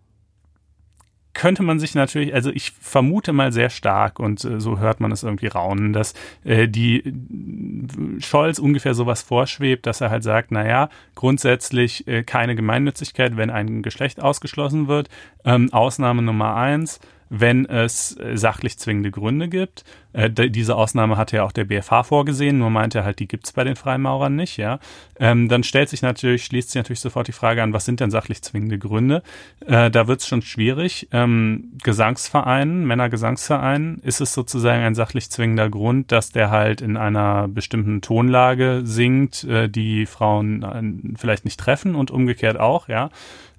könnte 1.39 1.63
man 1.63 1.79
sich 1.79 1.95
natürlich, 1.95 2.35
also 2.35 2.51
ich 2.51 2.73
vermute 2.81 3.33
mal 3.33 3.53
sehr 3.53 3.71
stark 3.71 4.19
und 4.19 4.45
äh, 4.45 4.61
so 4.61 4.81
hört 4.81 4.99
man 4.99 5.13
es 5.13 5.23
irgendwie 5.23 5.47
raunen, 5.47 5.93
dass 5.93 6.13
äh, 6.43 6.67
die 6.67 6.99
äh, 6.99 8.21
Scholz 8.21 8.59
ungefähr 8.59 8.93
sowas 8.93 9.23
vorschwebt, 9.23 9.87
dass 9.87 10.01
er 10.01 10.11
halt 10.11 10.25
sagt, 10.25 10.51
naja, 10.51 10.89
grundsätzlich 11.15 12.05
keine 12.27 12.57
Gemeinnützigkeit, 12.57 13.37
wenn 13.37 13.51
ein 13.51 13.83
Geschlecht 13.83 14.21
ausgeschlossen 14.21 14.89
wird. 14.89 15.09
Ähm, 15.45 15.73
Ausnahme 15.73 16.23
Nummer 16.23 16.57
eins, 16.57 16.99
wenn 17.31 17.67
es 17.67 18.17
äh, 18.17 18.37
sachlich 18.37 18.79
zwingende 18.79 19.11
Gründe 19.11 19.49
gibt. 19.49 19.85
Äh, 20.13 20.31
diese 20.31 20.77
Ausnahme 20.77 21.17
hatte 21.17 21.37
ja 21.37 21.45
auch 21.45 21.53
der 21.53 21.65
BFH 21.65 22.05
vorgesehen, 22.05 22.59
nur 22.59 22.71
meinte 22.71 22.99
er 22.99 23.05
halt, 23.05 23.19
die 23.19 23.29
gibt's 23.29 23.53
bei 23.53 23.65
den 23.65 23.77
Freimaurern 23.77 24.35
nicht, 24.35 24.57
ja. 24.57 24.79
Ähm, 25.21 25.49
dann 25.49 25.63
stellt 25.63 25.89
sich 25.91 26.03
natürlich, 26.03 26.45
schließt 26.45 26.71
sich 26.71 26.77
natürlich 26.77 27.01
sofort 27.01 27.29
die 27.29 27.33
Frage 27.33 27.63
an, 27.63 27.73
was 27.73 27.85
sind 27.85 28.01
denn 28.01 28.11
sachlich 28.11 28.43
zwingende 28.43 28.79
Gründe? 28.79 29.23
Äh, 29.67 29.91
da 29.91 30.09
wird's 30.09 30.27
schon 30.27 30.43
schwierig. 30.43 31.09
Ähm, 31.13 31.73
Gesangsvereinen, 31.83 32.87
Männergesangsvereinen, 32.87 33.99
ist 33.99 34.21
es 34.21 34.33
sozusagen 34.33 34.83
ein 34.83 34.95
sachlich 34.95 35.31
zwingender 35.31 35.69
Grund, 35.69 36.11
dass 36.11 36.31
der 36.31 36.51
halt 36.51 36.81
in 36.81 36.97
einer 36.97 37.49
bestimmten 37.49 38.01
Tonlage 38.01 38.81
singt, 38.85 39.45
äh, 39.45 39.69
die 39.69 40.07
Frauen 40.07 40.63
äh, 40.63 41.19
vielleicht 41.19 41.45
nicht 41.45 41.61
treffen 41.61 41.95
und 41.95 42.11
umgekehrt 42.11 42.59
auch, 42.59 42.89
ja. 42.89 43.11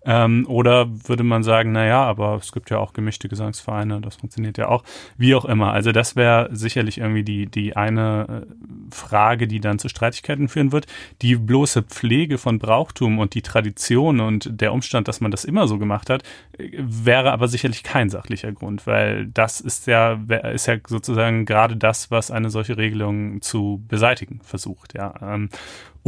Ähm, 0.06 0.46
oder 0.48 0.88
würde 1.08 1.24
man 1.24 1.44
sagen, 1.44 1.72
na 1.72 1.86
ja, 1.86 2.04
aber 2.04 2.36
es 2.36 2.52
gibt 2.52 2.70
ja 2.70 2.78
auch 2.78 2.94
gemischte 2.94 3.28
Gesangsvereine, 3.28 4.02
das 4.02 4.16
funktioniert 4.16 4.58
ja 4.58 4.68
auch. 4.68 4.84
Wie 5.18 5.36
auch 5.36 5.46
immer. 5.46 5.74
Also 5.74 5.92
das 5.92 6.16
wäre 6.16 6.50
sicherlich 6.52 7.00
irgendwie 7.00 7.24
die, 7.24 7.46
die 7.48 7.76
eine 7.76 8.46
äh, 8.48 8.96
Frage, 8.96 9.48
die 9.48 9.60
dann 9.60 9.80
zu 9.80 9.90
Streitigkeiten 9.90 10.48
führen 10.48 10.72
wird. 10.72 10.88
Die 11.22 11.36
bloße 11.36 11.84
Pflege 11.84 12.38
von 12.38 12.60
Brauchtum 12.60 13.20
und 13.20 13.34
die 13.34 13.42
Tradition 13.42 14.20
und 14.20 14.50
der 14.62 14.74
Umstand, 14.74 15.08
dass 15.08 15.22
man 15.22 15.32
das 15.32 15.46
immer 15.46 15.68
so 15.68 15.78
gemacht 15.78 16.10
hat, 16.10 16.24
äh, 16.58 16.70
wäre 16.78 17.32
aber 17.32 17.48
sicherlich 17.48 17.84
kein 17.84 18.10
sachlicher 18.10 18.52
Grund, 18.52 18.88
weil 18.88 19.28
das 19.28 19.60
ist 19.60 19.88
ja, 19.88 20.14
ist 20.54 20.68
ja 20.68 20.78
sozusagen 20.88 21.46
gerade 21.46 21.76
das, 21.76 22.10
was 22.10 22.32
eine 22.32 22.50
solche 22.50 22.78
Regelung 22.78 23.42
zu 23.42 23.84
beseitigen 23.88 24.40
versucht, 24.44 24.94
ja. 24.94 25.14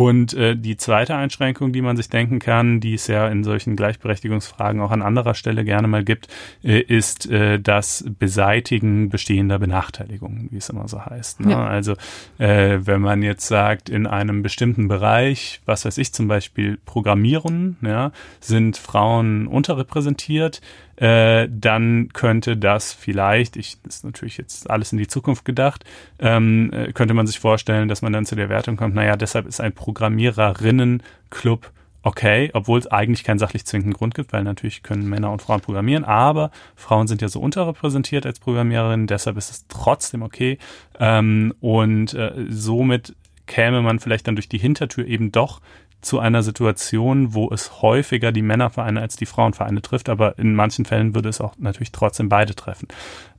Und 0.01 0.33
äh, 0.33 0.57
die 0.57 0.77
zweite 0.77 1.13
Einschränkung, 1.13 1.73
die 1.73 1.83
man 1.83 1.95
sich 1.95 2.09
denken 2.09 2.39
kann, 2.39 2.79
die 2.79 2.95
es 2.95 3.05
ja 3.05 3.27
in 3.27 3.43
solchen 3.43 3.75
Gleichberechtigungsfragen 3.75 4.81
auch 4.81 4.89
an 4.89 5.03
anderer 5.03 5.35
Stelle 5.35 5.63
gerne 5.63 5.87
mal 5.87 6.03
gibt, 6.03 6.27
äh, 6.63 6.79
ist 6.79 7.29
äh, 7.29 7.59
das 7.59 8.03
Beseitigen 8.17 9.09
bestehender 9.09 9.59
Benachteiligungen, 9.59 10.47
wie 10.49 10.57
es 10.57 10.69
immer 10.69 10.87
so 10.87 11.05
heißt. 11.05 11.41
Ne? 11.41 11.51
Ja. 11.51 11.67
Also 11.67 11.93
äh, 12.39 12.79
wenn 12.81 12.99
man 12.99 13.21
jetzt 13.21 13.47
sagt, 13.47 13.89
in 13.89 14.07
einem 14.07 14.41
bestimmten 14.41 14.87
Bereich, 14.87 15.61
was 15.67 15.85
weiß 15.85 15.99
ich 15.99 16.11
zum 16.13 16.27
Beispiel 16.27 16.79
Programmieren, 16.83 17.77
ja, 17.83 18.11
sind 18.39 18.77
Frauen 18.77 19.45
unterrepräsentiert, 19.45 20.61
äh, 20.97 21.47
dann 21.49 22.09
könnte 22.13 22.57
das 22.57 22.93
vielleicht, 22.93 23.55
ich 23.57 23.77
ist 23.87 24.03
natürlich 24.03 24.37
jetzt 24.37 24.69
alles 24.69 24.91
in 24.91 24.97
die 24.97 25.07
Zukunft 25.07 25.45
gedacht, 25.45 25.85
ähm, 26.19 26.71
äh, 26.73 26.91
könnte 26.93 27.13
man 27.13 27.27
sich 27.27 27.39
vorstellen, 27.39 27.87
dass 27.87 28.01
man 28.01 28.13
dann 28.13 28.25
zu 28.25 28.35
der 28.35 28.49
Wertung 28.49 28.77
kommt, 28.77 28.95
naja, 28.95 29.15
deshalb 29.15 29.47
ist 29.47 29.61
ein 29.61 29.73
Programmiererinnen-Club 29.73 31.71
okay, 32.03 32.49
obwohl 32.53 32.79
es 32.79 32.87
eigentlich 32.87 33.23
keinen 33.23 33.39
sachlich 33.39 33.65
zwingenden 33.65 33.93
Grund 33.93 34.15
gibt, 34.15 34.33
weil 34.33 34.43
natürlich 34.43 34.83
können 34.83 35.07
Männer 35.07 35.31
und 35.31 35.41
Frauen 35.41 35.61
programmieren, 35.61 36.03
aber 36.03 36.51
Frauen 36.75 37.07
sind 37.07 37.21
ja 37.21 37.29
so 37.29 37.39
unterrepräsentiert 37.39 38.25
als 38.25 38.39
Programmiererinnen, 38.39 39.07
deshalb 39.07 39.37
ist 39.37 39.51
es 39.51 39.67
trotzdem 39.67 40.23
okay. 40.23 40.57
Ähm, 40.99 41.53
und 41.59 42.13
äh, 42.13 42.33
somit 42.49 43.15
käme 43.45 43.81
man 43.81 43.99
vielleicht 43.99 44.27
dann 44.27 44.35
durch 44.35 44.49
die 44.49 44.57
Hintertür 44.57 45.05
eben 45.05 45.31
doch 45.31 45.61
zu 46.01 46.19
einer 46.19 46.43
Situation, 46.43 47.33
wo 47.33 47.49
es 47.51 47.81
häufiger 47.81 48.31
die 48.31 48.41
Männervereine 48.41 49.01
als 49.01 49.15
die 49.15 49.25
Frauenvereine 49.25 49.81
trifft, 49.81 50.09
aber 50.09 50.37
in 50.37 50.55
manchen 50.55 50.85
Fällen 50.85 51.15
würde 51.15 51.29
es 51.29 51.41
auch 51.41 51.55
natürlich 51.57 51.91
trotzdem 51.91 52.29
beide 52.29 52.55
treffen. 52.55 52.87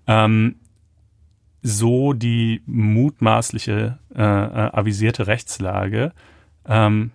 Ähm, 0.06 0.56
so 1.62 2.12
die 2.12 2.62
mutmaßliche 2.66 3.98
äh, 4.14 4.20
äh, 4.20 4.22
avisierte 4.22 5.26
Rechtslage. 5.26 6.12
Ähm, 6.66 7.12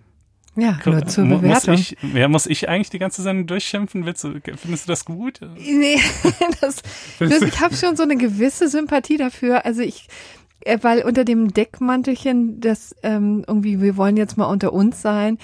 ja, 0.56 0.76
nur 0.84 1.06
zur 1.06 1.24
Bewertung. 1.26 1.74
Muss 1.74 1.92
ich, 1.92 1.96
ja, 2.14 2.26
muss 2.26 2.46
ich 2.46 2.68
eigentlich 2.68 2.90
die 2.90 2.98
ganze 2.98 3.22
Sendung 3.22 3.46
durchschimpfen? 3.46 4.04
Willst 4.06 4.24
du, 4.24 4.40
findest 4.56 4.86
du 4.86 4.92
das 4.92 5.04
gut? 5.04 5.40
Nee, 5.56 6.00
das, 6.60 6.82
das, 7.20 7.42
ich 7.42 7.60
habe 7.60 7.76
schon 7.76 7.94
so 7.94 8.02
eine 8.02 8.16
gewisse 8.16 8.68
Sympathie 8.68 9.18
dafür. 9.18 9.64
Also 9.64 9.82
ich, 9.82 10.08
weil 10.82 11.02
unter 11.02 11.24
dem 11.24 11.52
Deckmantelchen, 11.52 12.60
das 12.60 12.94
ähm, 13.02 13.44
irgendwie, 13.46 13.80
wir 13.80 13.96
wollen 13.96 14.16
jetzt 14.16 14.36
mal 14.36 14.46
unter 14.46 14.72
uns 14.72 15.02
sein, 15.02 15.38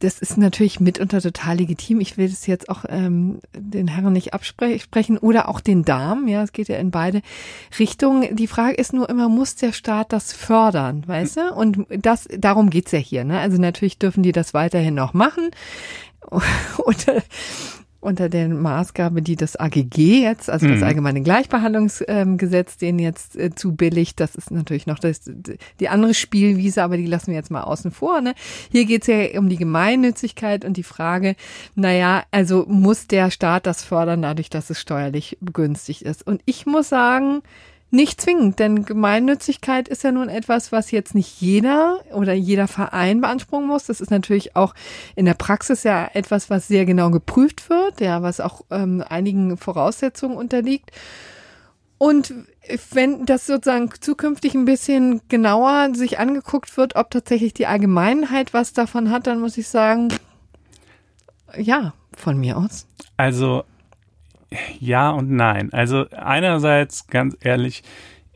das 0.00 0.20
ist 0.20 0.38
natürlich 0.38 0.78
mitunter 0.78 1.20
total 1.20 1.56
legitim. 1.56 2.00
Ich 2.00 2.16
will 2.16 2.28
das 2.28 2.46
jetzt 2.46 2.68
auch 2.68 2.84
ähm, 2.88 3.40
den 3.56 3.88
Herren 3.88 4.12
nicht 4.12 4.32
absprechen 4.32 5.18
oder 5.18 5.48
auch 5.48 5.60
den 5.60 5.84
Damen. 5.84 6.28
Ja, 6.28 6.42
es 6.42 6.52
geht 6.52 6.68
ja 6.68 6.76
in 6.76 6.90
beide 6.92 7.20
Richtungen. 7.78 8.36
Die 8.36 8.46
Frage 8.46 8.74
ist 8.74 8.92
nur 8.92 9.08
immer, 9.08 9.28
muss 9.28 9.56
der 9.56 9.72
Staat 9.72 10.12
das 10.12 10.32
fördern, 10.32 11.02
weißt 11.06 11.36
du? 11.36 11.54
Und 11.54 11.86
das, 11.90 12.28
darum 12.38 12.70
geht's 12.70 12.92
ja 12.92 13.00
hier. 13.00 13.24
Ne? 13.24 13.40
Also 13.40 13.60
natürlich 13.60 13.98
dürfen 13.98 14.22
die 14.22 14.32
das 14.32 14.54
weiterhin 14.54 14.94
noch 14.94 15.14
machen. 15.14 15.50
Und 16.30 17.06
unter 18.00 18.28
der 18.28 18.48
Maßgabe, 18.48 19.22
die 19.22 19.34
das 19.34 19.56
AGG 19.56 20.22
jetzt, 20.22 20.48
also 20.48 20.68
das 20.68 20.78
mhm. 20.78 20.84
Allgemeine 20.84 21.20
Gleichbehandlungsgesetz, 21.20 22.72
ähm, 22.74 22.78
den 22.80 22.98
jetzt 23.00 23.36
äh, 23.36 23.54
zu 23.54 23.74
billig, 23.74 24.14
das 24.14 24.36
ist 24.36 24.50
natürlich 24.52 24.86
noch 24.86 25.00
das, 25.00 25.22
die 25.80 25.88
andere 25.88 26.14
Spielwiese, 26.14 26.82
aber 26.82 26.96
die 26.96 27.06
lassen 27.06 27.28
wir 27.28 27.34
jetzt 27.34 27.50
mal 27.50 27.62
außen 27.62 27.90
vor. 27.90 28.20
Ne? 28.20 28.34
Hier 28.70 28.84
geht 28.84 29.02
es 29.02 29.08
ja 29.08 29.38
um 29.38 29.48
die 29.48 29.56
Gemeinnützigkeit 29.56 30.64
und 30.64 30.76
die 30.76 30.84
Frage, 30.84 31.34
naja, 31.74 32.22
also 32.30 32.66
muss 32.68 33.08
der 33.08 33.30
Staat 33.32 33.66
das 33.66 33.82
fördern, 33.82 34.22
dadurch, 34.22 34.48
dass 34.48 34.70
es 34.70 34.80
steuerlich 34.80 35.36
begünstigt 35.40 36.02
ist. 36.02 36.24
Und 36.24 36.40
ich 36.44 36.66
muss 36.66 36.88
sagen, 36.88 37.42
nicht 37.90 38.20
zwingend, 38.20 38.58
denn 38.58 38.84
Gemeinnützigkeit 38.84 39.88
ist 39.88 40.04
ja 40.04 40.12
nun 40.12 40.28
etwas, 40.28 40.72
was 40.72 40.90
jetzt 40.90 41.14
nicht 41.14 41.40
jeder 41.40 42.00
oder 42.12 42.34
jeder 42.34 42.68
Verein 42.68 43.20
beanspruchen 43.22 43.66
muss. 43.66 43.84
Das 43.84 44.00
ist 44.00 44.10
natürlich 44.10 44.56
auch 44.56 44.74
in 45.16 45.24
der 45.24 45.34
Praxis 45.34 45.84
ja 45.84 46.08
etwas, 46.12 46.50
was 46.50 46.68
sehr 46.68 46.84
genau 46.84 47.10
geprüft 47.10 47.70
wird, 47.70 48.00
ja, 48.00 48.22
was 48.22 48.40
auch 48.40 48.62
ähm, 48.70 49.02
einigen 49.08 49.56
Voraussetzungen 49.56 50.36
unterliegt. 50.36 50.90
Und 51.96 52.32
wenn 52.92 53.26
das 53.26 53.46
sozusagen 53.46 53.90
zukünftig 54.00 54.54
ein 54.54 54.66
bisschen 54.66 55.22
genauer 55.28 55.94
sich 55.94 56.18
angeguckt 56.18 56.76
wird, 56.76 56.94
ob 56.94 57.10
tatsächlich 57.10 57.54
die 57.54 57.66
Allgemeinheit 57.66 58.52
was 58.52 58.72
davon 58.72 59.10
hat, 59.10 59.26
dann 59.26 59.40
muss 59.40 59.56
ich 59.56 59.68
sagen, 59.68 60.08
ja, 61.56 61.94
von 62.14 62.38
mir 62.38 62.58
aus. 62.58 62.86
Also 63.16 63.64
ja 64.80 65.10
und 65.10 65.30
nein. 65.30 65.72
Also 65.72 66.06
einerseits, 66.10 67.06
ganz 67.06 67.36
ehrlich, 67.40 67.82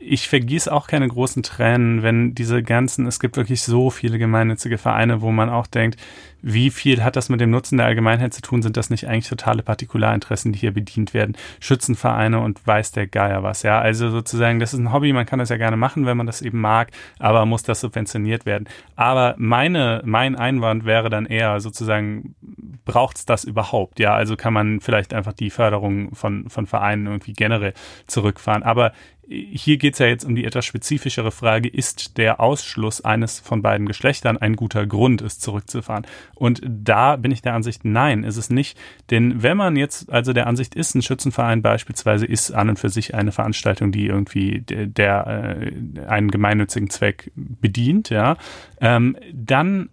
ich 0.05 0.27
vergieße 0.27 0.71
auch 0.71 0.87
keine 0.87 1.07
großen 1.07 1.43
Tränen, 1.43 2.03
wenn 2.03 2.35
diese 2.35 2.63
ganzen, 2.63 3.07
es 3.07 3.19
gibt 3.19 3.37
wirklich 3.37 3.61
so 3.61 3.89
viele 3.89 4.17
gemeinnützige 4.17 4.77
Vereine, 4.77 5.21
wo 5.21 5.31
man 5.31 5.49
auch 5.49 5.67
denkt, 5.67 5.99
wie 6.45 6.71
viel 6.71 7.03
hat 7.03 7.15
das 7.15 7.29
mit 7.29 7.39
dem 7.39 7.51
Nutzen 7.51 7.77
der 7.77 7.85
Allgemeinheit 7.85 8.33
zu 8.33 8.41
tun? 8.41 8.61
Sind 8.61 8.75
das 8.75 8.89
nicht 8.89 9.07
eigentlich 9.07 9.29
totale 9.29 9.63
Partikularinteressen, 9.63 10.51
die 10.51 10.59
hier 10.59 10.73
bedient 10.73 11.13
werden? 11.13 11.37
Schützenvereine 11.61 12.41
und 12.41 12.67
weiß 12.67 12.91
der 12.91 13.07
Geier 13.07 13.43
was, 13.43 13.63
ja? 13.63 13.79
Also 13.79 14.09
sozusagen, 14.09 14.59
das 14.59 14.73
ist 14.73 14.79
ein 14.79 14.91
Hobby, 14.91 15.13
man 15.13 15.25
kann 15.25 15.39
das 15.39 15.47
ja 15.47 15.57
gerne 15.57 15.77
machen, 15.77 16.05
wenn 16.05 16.17
man 16.17 16.27
das 16.27 16.41
eben 16.41 16.59
mag, 16.59 16.91
aber 17.17 17.45
muss 17.45 17.63
das 17.63 17.79
subventioniert 17.79 18.45
werden. 18.45 18.67
Aber 18.97 19.35
meine, 19.37 20.01
mein 20.03 20.35
Einwand 20.35 20.83
wäre 20.83 21.09
dann 21.09 21.25
eher 21.25 21.61
sozusagen, 21.61 22.35
braucht's 22.83 23.25
das 23.25 23.45
überhaupt? 23.45 23.99
Ja, 23.99 24.13
also 24.13 24.35
kann 24.35 24.51
man 24.51 24.81
vielleicht 24.81 25.13
einfach 25.13 25.33
die 25.33 25.49
Förderung 25.49 26.13
von, 26.13 26.49
von 26.49 26.67
Vereinen 26.67 27.07
irgendwie 27.07 27.33
generell 27.33 27.73
zurückfahren. 28.07 28.63
Aber 28.63 28.91
hier 29.33 29.77
geht 29.77 29.93
es 29.93 29.99
ja 29.99 30.05
jetzt 30.05 30.25
um 30.25 30.35
die 30.35 30.45
etwas 30.45 30.65
spezifischere 30.65 31.31
Frage, 31.31 31.67
ist 31.67 32.17
der 32.17 32.39
Ausschluss 32.39 33.01
eines 33.01 33.39
von 33.39 33.61
beiden 33.61 33.87
Geschlechtern 33.87 34.37
ein 34.37 34.55
guter 34.55 34.85
Grund, 34.85 35.21
es 35.21 35.39
zurückzufahren? 35.39 36.05
Und 36.35 36.61
da 36.65 37.15
bin 37.15 37.31
ich 37.31 37.41
der 37.41 37.53
Ansicht, 37.53 37.85
nein, 37.85 38.23
ist 38.23 38.37
es 38.37 38.49
nicht. 38.49 38.77
Denn 39.09 39.41
wenn 39.41 39.57
man 39.57 39.75
jetzt 39.75 40.11
also 40.11 40.33
der 40.33 40.47
Ansicht 40.47 40.75
ist, 40.75 40.95
ein 40.95 41.01
Schützenverein 41.01 41.61
beispielsweise 41.61 42.25
ist 42.25 42.51
an 42.51 42.69
und 42.69 42.79
für 42.79 42.89
sich 42.89 43.15
eine 43.15 43.31
Veranstaltung, 43.31 43.91
die 43.91 44.05
irgendwie 44.05 44.61
der, 44.61 44.87
der 44.87 45.57
äh, 45.61 46.05
einen 46.07 46.29
gemeinnützigen 46.29 46.89
Zweck 46.89 47.31
bedient, 47.35 48.09
ja, 48.09 48.37
ähm, 48.79 49.17
dann 49.33 49.89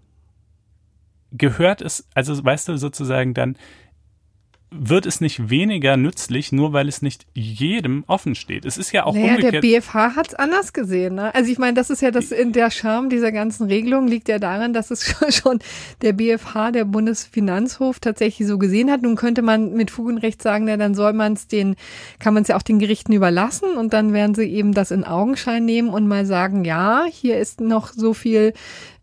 gehört 1.33 1.81
es, 1.81 2.09
also 2.15 2.45
weißt 2.45 2.69
du 2.69 2.77
sozusagen 2.77 3.35
dann 3.35 3.57
wird 4.73 5.05
es 5.05 5.21
nicht 5.21 5.51
weniger 5.51 5.97
nützlich, 5.97 6.53
nur 6.53 6.73
weil 6.73 6.89
es 6.89 7.03
nicht 7.03 7.27
jedem 7.35 8.05
offen 8.07 8.35
steht. 8.35 8.65
Es 8.65 8.79
ist 8.79 8.93
ja 8.93 9.05
auch 9.05 9.15
naja, 9.15 9.31
umgekehrt. 9.31 9.55
Der 9.55 9.61
BFH 9.61 10.15
hat 10.15 10.29
es 10.29 10.35
anders 10.35 10.73
gesehen. 10.73 11.17
Ne? 11.17 11.35
Also 11.35 11.51
ich 11.51 11.59
meine, 11.59 11.75
das 11.75 11.91
ist 11.91 12.03
ja 12.03 12.11
das 12.11 12.31
in 12.31 12.53
der 12.53 12.71
Charme 12.71 13.11
dieser 13.11 13.33
ganzen 13.33 13.67
Regelung 13.67 14.07
liegt 14.07 14.29
ja 14.29 14.39
darin, 14.39 14.73
dass 14.73 14.91
es 14.91 15.17
schon 15.31 15.59
der 16.03 16.13
BFH, 16.13 16.71
der 16.71 16.85
Bundesfinanzhof, 16.85 17.99
tatsächlich 17.99 18.47
so 18.47 18.59
gesehen 18.59 18.91
hat. 18.91 19.03
Nun 19.03 19.17
könnte 19.17 19.43
man 19.43 19.73
mit 19.73 19.91
Fug 19.91 20.07
und 20.07 20.19
Recht 20.19 20.41
sagen, 20.41 20.67
na, 20.67 20.77
dann 20.77 20.95
soll 20.95 21.13
man 21.15 21.33
es 21.33 21.49
den, 21.49 21.75
kann 22.21 22.35
man 22.35 22.43
es 22.43 22.49
ja 22.49 22.57
auch 22.57 22.63
den 22.63 22.79
Gerichten 22.79 23.13
überlassen 23.13 23.77
und 23.77 23.93
dann 23.93 24.13
werden 24.13 24.35
sie 24.35 24.45
eben 24.45 24.73
das 24.73 24.93
in 24.93 25.05
Augenschein 25.05 25.65
nehmen 25.65 25.89
und 25.89 26.07
mal 26.07 26.27
sagen, 26.27 26.65
ja, 26.65 27.05
hier 27.11 27.39
ist 27.39 27.61
noch 27.61 27.93
so 27.93 28.15
viel 28.15 28.53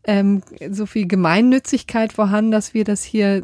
ähm, 0.08 0.42
so 0.72 0.86
viel 0.86 1.06
Gemeinnützigkeit 1.06 2.14
vorhanden, 2.14 2.52
dass 2.52 2.74
wir 2.74 2.86
das 2.86 3.04
hier 3.04 3.38
äh, 3.38 3.44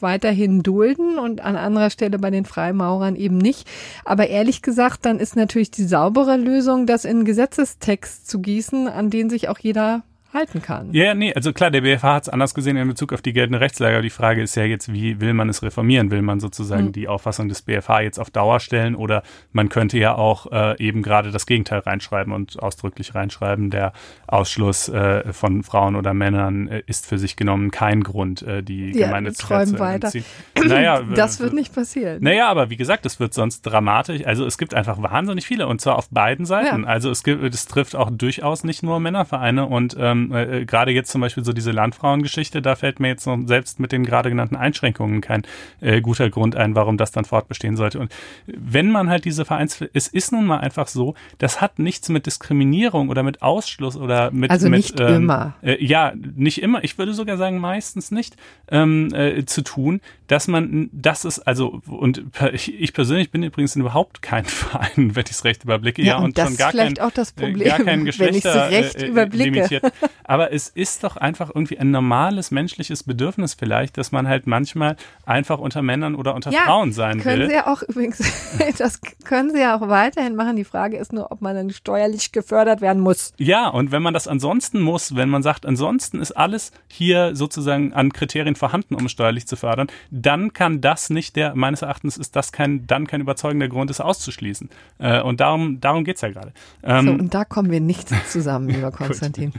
weiterhin 0.00 0.62
dulden 0.62 1.18
und 1.18 1.42
an 1.42 1.56
anderer 1.56 1.90
Stelle 1.90 2.18
bei 2.18 2.30
den 2.30 2.46
Freimaurern 2.46 3.16
eben 3.16 3.38
nicht. 3.38 3.68
Aber 4.04 4.28
ehrlich 4.28 4.62
gesagt, 4.62 5.04
dann 5.04 5.20
ist 5.20 5.36
natürlich 5.36 5.70
die 5.70 5.84
saubere 5.84 6.36
Lösung, 6.36 6.86
das 6.86 7.04
in 7.04 7.24
Gesetzestext 7.24 8.28
zu 8.28 8.40
gießen, 8.40 8.88
an 8.88 9.10
den 9.10 9.30
sich 9.30 9.48
auch 9.48 9.58
jeder 9.58 10.02
halten 10.32 10.62
kann. 10.62 10.92
Ja, 10.92 11.14
nee, 11.14 11.34
also 11.34 11.52
klar, 11.52 11.70
der 11.70 11.80
BFH 11.80 12.14
hat 12.14 12.22
es 12.24 12.28
anders 12.28 12.54
gesehen 12.54 12.76
in 12.76 12.88
Bezug 12.88 13.12
auf 13.12 13.22
die 13.22 13.32
geltende 13.32 13.60
Rechtslage. 13.60 14.00
Die 14.02 14.10
Frage 14.10 14.42
ist 14.42 14.54
ja 14.54 14.64
jetzt, 14.64 14.92
wie 14.92 15.20
will 15.20 15.34
man 15.34 15.48
es 15.48 15.62
reformieren? 15.62 16.10
Will 16.10 16.22
man 16.22 16.40
sozusagen 16.40 16.86
mhm. 16.86 16.92
die 16.92 17.08
Auffassung 17.08 17.48
des 17.48 17.62
BFH 17.62 18.00
jetzt 18.02 18.18
auf 18.18 18.30
Dauer 18.30 18.60
stellen 18.60 18.94
oder 18.94 19.22
man 19.52 19.68
könnte 19.68 19.98
ja 19.98 20.14
auch 20.14 20.50
äh, 20.52 20.78
eben 20.78 21.02
gerade 21.02 21.30
das 21.30 21.46
Gegenteil 21.46 21.80
reinschreiben 21.80 22.32
und 22.32 22.62
ausdrücklich 22.62 23.14
reinschreiben, 23.14 23.70
der 23.70 23.92
Ausschluss 24.26 24.88
äh, 24.88 25.32
von 25.32 25.62
Frauen 25.62 25.96
oder 25.96 26.14
Männern 26.14 26.68
äh, 26.68 26.82
ist 26.86 27.06
für 27.06 27.18
sich 27.18 27.36
genommen 27.36 27.70
kein 27.70 28.02
Grund, 28.02 28.42
äh, 28.42 28.62
die 28.62 28.96
ja, 28.96 29.06
Gemeinnützigkeit 29.06 29.68
zu 29.68 29.78
weiter. 29.78 30.10
Naja, 30.62 31.02
das 31.02 31.40
wird 31.40 31.54
nicht 31.54 31.74
passieren. 31.74 32.22
Naja, 32.22 32.48
aber 32.48 32.70
wie 32.70 32.76
gesagt, 32.76 33.04
das 33.04 33.18
wird 33.18 33.32
sonst 33.34 33.62
dramatisch. 33.62 34.24
Also 34.26 34.44
es 34.44 34.58
gibt 34.58 34.74
einfach 34.74 35.02
wahnsinnig 35.02 35.46
viele 35.46 35.66
und 35.66 35.80
zwar 35.80 35.96
auf 35.96 36.08
beiden 36.10 36.44
Seiten. 36.44 36.82
Ja. 36.82 36.88
Also 36.88 37.10
es 37.10 37.22
gibt, 37.24 37.42
es 37.42 37.66
trifft 37.66 37.96
auch 37.96 38.10
durchaus 38.10 38.62
nicht 38.62 38.82
nur 38.82 39.00
Männervereine 39.00 39.66
und 39.66 39.96
ähm, 39.98 40.19
ähm, 40.20 40.34
äh, 40.34 40.64
gerade 40.64 40.92
jetzt 40.92 41.10
zum 41.10 41.20
Beispiel 41.20 41.44
so 41.44 41.52
diese 41.52 41.70
Landfrauengeschichte, 41.70 42.62
da 42.62 42.76
fällt 42.76 43.00
mir 43.00 43.08
jetzt 43.08 43.26
noch 43.26 43.38
selbst 43.46 43.80
mit 43.80 43.92
den 43.92 44.04
gerade 44.04 44.28
genannten 44.30 44.56
Einschränkungen 44.56 45.20
kein 45.20 45.42
äh, 45.80 46.00
guter 46.00 46.30
Grund 46.30 46.56
ein, 46.56 46.74
warum 46.74 46.96
das 46.96 47.10
dann 47.10 47.24
fortbestehen 47.24 47.76
sollte. 47.76 47.98
Und 47.98 48.12
wenn 48.46 48.90
man 48.90 49.08
halt 49.08 49.24
diese 49.24 49.44
Vereins, 49.44 49.82
es 49.92 50.08
ist 50.08 50.32
nun 50.32 50.46
mal 50.46 50.58
einfach 50.58 50.88
so, 50.88 51.14
das 51.38 51.60
hat 51.60 51.78
nichts 51.78 52.08
mit 52.08 52.26
Diskriminierung 52.26 53.08
oder 53.08 53.22
mit 53.22 53.42
Ausschluss 53.42 53.96
oder 53.96 54.30
mit 54.30 54.50
also 54.50 54.68
mit, 54.68 54.78
nicht 54.78 55.00
ähm, 55.00 55.16
immer 55.16 55.54
äh, 55.62 55.82
ja 55.84 56.12
nicht 56.14 56.62
immer. 56.62 56.84
Ich 56.84 56.98
würde 56.98 57.14
sogar 57.14 57.36
sagen 57.36 57.58
meistens 57.58 58.10
nicht 58.10 58.36
ähm, 58.70 59.12
äh, 59.14 59.44
zu 59.44 59.62
tun, 59.62 60.00
dass 60.26 60.48
man 60.48 60.90
das 60.92 61.24
ist 61.24 61.40
also 61.40 61.80
und 61.86 62.22
ich 62.52 62.92
persönlich 62.92 63.30
bin 63.30 63.42
übrigens 63.42 63.76
überhaupt 63.76 64.22
kein 64.22 64.44
Verein, 64.60 65.14
wenn 65.16 65.24
ich 65.24 65.32
es 65.32 65.44
recht 65.44 65.64
überblicke. 65.64 66.02
Ja, 66.02 66.18
ja 66.18 66.18
und, 66.18 66.38
das 66.38 66.48
schon 66.48 66.56
gar 66.56 66.70
vielleicht 66.70 66.96
kein, 66.96 67.06
auch 67.06 67.12
das 67.12 67.32
Problem, 67.32 67.68
gar 67.68 67.78
kein 67.78 68.04
Geschlechter, 68.10 68.70
wenn 68.70 68.72
ich 68.72 68.84
recht 68.84 69.02
äh, 69.02 69.06
überblicke. 69.06 69.50
limitiert. 69.50 69.92
Aber 70.24 70.52
es 70.52 70.68
ist 70.68 71.04
doch 71.04 71.16
einfach 71.16 71.50
irgendwie 71.54 71.78
ein 71.78 71.90
normales 71.90 72.50
menschliches 72.50 73.02
Bedürfnis 73.02 73.54
vielleicht, 73.54 73.98
dass 73.98 74.12
man 74.12 74.28
halt 74.28 74.46
manchmal 74.46 74.96
einfach 75.26 75.58
unter 75.58 75.82
Männern 75.82 76.14
oder 76.14 76.34
unter 76.34 76.50
ja, 76.50 76.60
Frauen 76.60 76.92
sein 76.92 77.20
können 77.20 77.40
will. 77.40 77.48
Sie 77.48 77.54
ja 77.54 77.66
auch 77.66 77.82
übrigens, 77.82 78.18
das 78.78 79.00
können 79.24 79.50
Sie 79.50 79.60
ja 79.60 79.76
auch 79.76 79.88
weiterhin 79.88 80.36
machen. 80.36 80.56
Die 80.56 80.64
Frage 80.64 80.96
ist 80.96 81.12
nur, 81.12 81.32
ob 81.32 81.40
man 81.40 81.54
dann 81.54 81.70
steuerlich 81.70 82.32
gefördert 82.32 82.80
werden 82.80 83.02
muss. 83.02 83.32
Ja, 83.38 83.68
und 83.68 83.92
wenn 83.92 84.02
man 84.02 84.14
das 84.14 84.28
ansonsten 84.28 84.80
muss, 84.80 85.16
wenn 85.16 85.28
man 85.28 85.42
sagt, 85.42 85.66
ansonsten 85.66 86.20
ist 86.20 86.32
alles 86.32 86.72
hier 86.88 87.34
sozusagen 87.34 87.92
an 87.92 88.12
Kriterien 88.12 88.56
vorhanden, 88.56 88.94
um 88.94 89.08
steuerlich 89.08 89.46
zu 89.46 89.56
fördern, 89.56 89.88
dann 90.10 90.52
kann 90.52 90.80
das 90.80 91.10
nicht 91.10 91.36
der, 91.36 91.54
meines 91.54 91.82
Erachtens 91.82 92.16
ist 92.16 92.36
das 92.36 92.52
kein, 92.52 92.86
dann 92.86 93.06
kein 93.06 93.20
überzeugender 93.20 93.68
Grund, 93.68 93.90
es 93.90 94.00
auszuschließen. 94.00 94.68
Äh, 94.98 95.20
und 95.22 95.40
darum, 95.40 95.80
darum 95.80 96.04
geht's 96.04 96.20
ja 96.20 96.28
gerade. 96.28 96.52
Ähm, 96.82 97.06
so, 97.06 97.12
und 97.12 97.34
da 97.34 97.44
kommen 97.44 97.70
wir 97.70 97.80
nicht 97.80 98.08
zusammen, 98.28 98.68
lieber 98.68 98.90
Konstantin. 98.90 99.52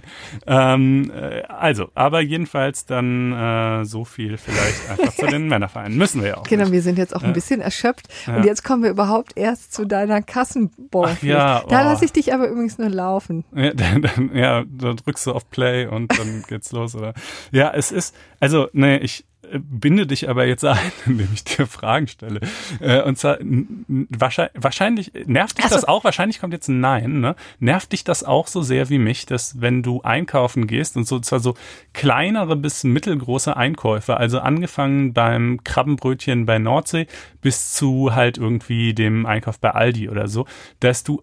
Ähm, 0.48 1.12
äh, 1.12 1.44
also, 1.44 1.90
aber 1.94 2.22
jedenfalls 2.22 2.86
dann 2.86 3.34
äh, 3.34 3.86
so 3.86 4.06
viel 4.06 4.38
vielleicht 4.38 4.90
einfach 4.90 5.14
zu 5.14 5.28
den 5.28 5.48
Männervereinen. 5.50 5.98
Müssen 5.98 6.22
wir 6.22 6.30
ja 6.30 6.38
auch. 6.38 6.44
Genau, 6.44 6.64
nicht. 6.64 6.74
wir 6.74 6.82
sind 6.82 6.98
jetzt 6.98 7.16
auch 7.16 7.24
ein 7.24 7.34
bisschen 7.34 7.62
erschöpft. 7.62 8.08
Ja. 8.26 8.38
Und 8.38 8.46
jetzt 8.46 8.64
kommen 8.64 8.84
wir 8.84 8.90
überhaupt 8.90 9.34
erst 9.36 9.74
zu 9.74 9.86
deiner 9.86 10.22
Kassenbonpflicht. 10.22 11.24
ja, 11.24 11.64
Da 11.68 11.82
oh. 11.82 11.84
lasse 11.84 12.06
ich 12.06 12.12
dich 12.12 12.34
aber 12.34 12.48
übrigens 12.48 12.78
nur 12.78 12.90
laufen. 12.90 13.46
Ja, 13.56 13.74
dann, 13.74 14.02
dann, 14.02 14.36
ja, 14.36 14.64
da 14.68 14.94
drückst 14.94 15.28
du 15.28 15.32
auf 15.34 15.50
Play 15.50 15.88
und 15.88 16.18
dann 16.18 16.44
geht's 16.48 16.72
los, 16.72 16.96
oder? 16.96 17.14
Ja, 17.52 17.72
es 17.74 17.92
ist, 17.92 18.16
also, 18.40 18.68
nee, 18.74 18.98
ich 18.98 19.26
binde 19.60 20.08
dich 20.08 20.30
aber 20.30 20.46
jetzt 20.46 20.66
ein, 20.66 20.78
indem 21.06 21.30
ich 21.34 21.44
dir 21.44 21.68
Fragen 21.68 22.08
stelle. 22.08 22.42
Äh, 22.80 23.02
und 23.02 23.18
zwar, 23.18 23.38
wahrscheinlich, 23.40 24.64
wahrscheinlich 24.64 25.12
nervt 25.26 25.58
dich 25.58 25.66
Ach 25.66 25.70
so. 25.70 25.76
das 25.76 25.86
auch, 25.86 26.04
wahrscheinlich 26.04 26.40
kommt 26.40 26.54
jetzt 26.54 26.68
ein 26.68 26.80
Nein, 26.80 27.20
ne? 27.20 27.36
Nervt 27.60 27.92
dich 27.92 28.04
das 28.04 28.24
auch 28.24 28.48
so 28.48 28.62
sehr 28.62 28.90
wie 28.90 28.98
mich, 28.98 29.26
dass 29.26 29.62
wenn 29.62 29.84
du 29.84 30.02
einkaufen 30.02 30.68
gehst 30.68 30.98
und 30.98 31.08
so, 31.08 31.20
zwar 31.20 31.40
so 31.40 31.56
kleinere 31.94 32.56
bis 32.56 32.84
mittelgroße 32.84 33.56
Einkäufe, 33.56 34.18
also 34.18 34.40
angefangen 34.40 35.14
beim 35.14 35.64
Krabbenbrötchen 35.64 36.46
bei 36.46 36.60
Nordsee 36.60 37.08
bis 37.42 37.74
zu 37.74 38.14
halt 38.16 38.38
irgendwie 38.38 38.94
dem 38.94 39.26
Einkauf 39.26 39.60
bei 39.60 39.72
Aldi 39.72 40.10
oder 40.10 40.28
so, 40.28 40.46
dass 40.80 41.04
du 41.04 41.22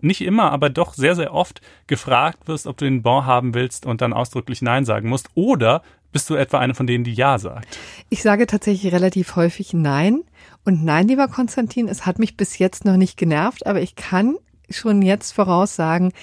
nicht 0.00 0.20
immer, 0.20 0.52
aber 0.52 0.70
doch 0.70 0.94
sehr, 0.94 1.14
sehr 1.16 1.32
oft 1.32 1.60
gefragt 1.86 2.48
wirst, 2.48 2.66
ob 2.66 2.76
du 2.76 2.84
den 2.84 3.02
Bon 3.02 3.24
haben 3.24 3.54
willst 3.54 3.86
und 3.86 4.00
dann 4.00 4.12
ausdrücklich 4.12 4.62
Nein 4.62 4.84
sagen 4.84 5.08
musst. 5.08 5.30
Oder 5.34 5.82
bist 6.16 6.30
du 6.30 6.34
etwa 6.34 6.60
eine 6.60 6.74
von 6.74 6.86
denen, 6.86 7.04
die 7.04 7.12
Ja 7.12 7.38
sagt? 7.38 7.76
Ich 8.08 8.22
sage 8.22 8.46
tatsächlich 8.46 8.90
relativ 8.90 9.36
häufig 9.36 9.74
Nein. 9.74 10.22
Und 10.64 10.82
nein, 10.82 11.08
lieber 11.08 11.28
Konstantin, 11.28 11.88
es 11.88 12.06
hat 12.06 12.18
mich 12.18 12.38
bis 12.38 12.56
jetzt 12.56 12.86
noch 12.86 12.96
nicht 12.96 13.18
genervt, 13.18 13.66
aber 13.66 13.82
ich 13.82 13.96
kann 13.96 14.36
schon 14.70 15.02
jetzt 15.02 15.32
voraussagen, 15.32 16.14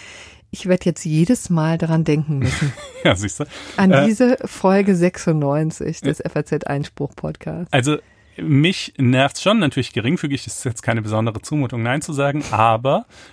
ich 0.50 0.66
werde 0.66 0.86
jetzt 0.86 1.06
jedes 1.06 1.52
Mal 1.52 1.78
daran 1.78 2.06
denken 2.06 2.40
müssen. 2.40 2.74
Ja, 3.04 3.16
siehst 3.16 3.40
du. 3.40 3.44
An 3.78 3.92
Äh, 3.92 4.06
diese 4.06 4.38
Folge 4.46 4.96
96 4.96 6.02
des 6.02 6.24
FAZ 6.26 6.64
Einspruch 6.64 7.14
Podcasts. 7.16 7.72
Also 7.72 7.98
mich 8.38 8.94
nervt 8.98 9.40
schon 9.40 9.60
natürlich 9.60 9.94
geringfügig, 9.94 10.48
ist 10.48 10.66
jetzt 10.66 10.82
keine 10.82 11.04
besondere 11.04 11.40
Zumutung, 11.42 11.84
Nein 11.84 12.02
zu 12.02 12.14
sagen, 12.14 12.44
aber 12.50 13.06
äh, 13.06 13.06
äh, 13.06 13.33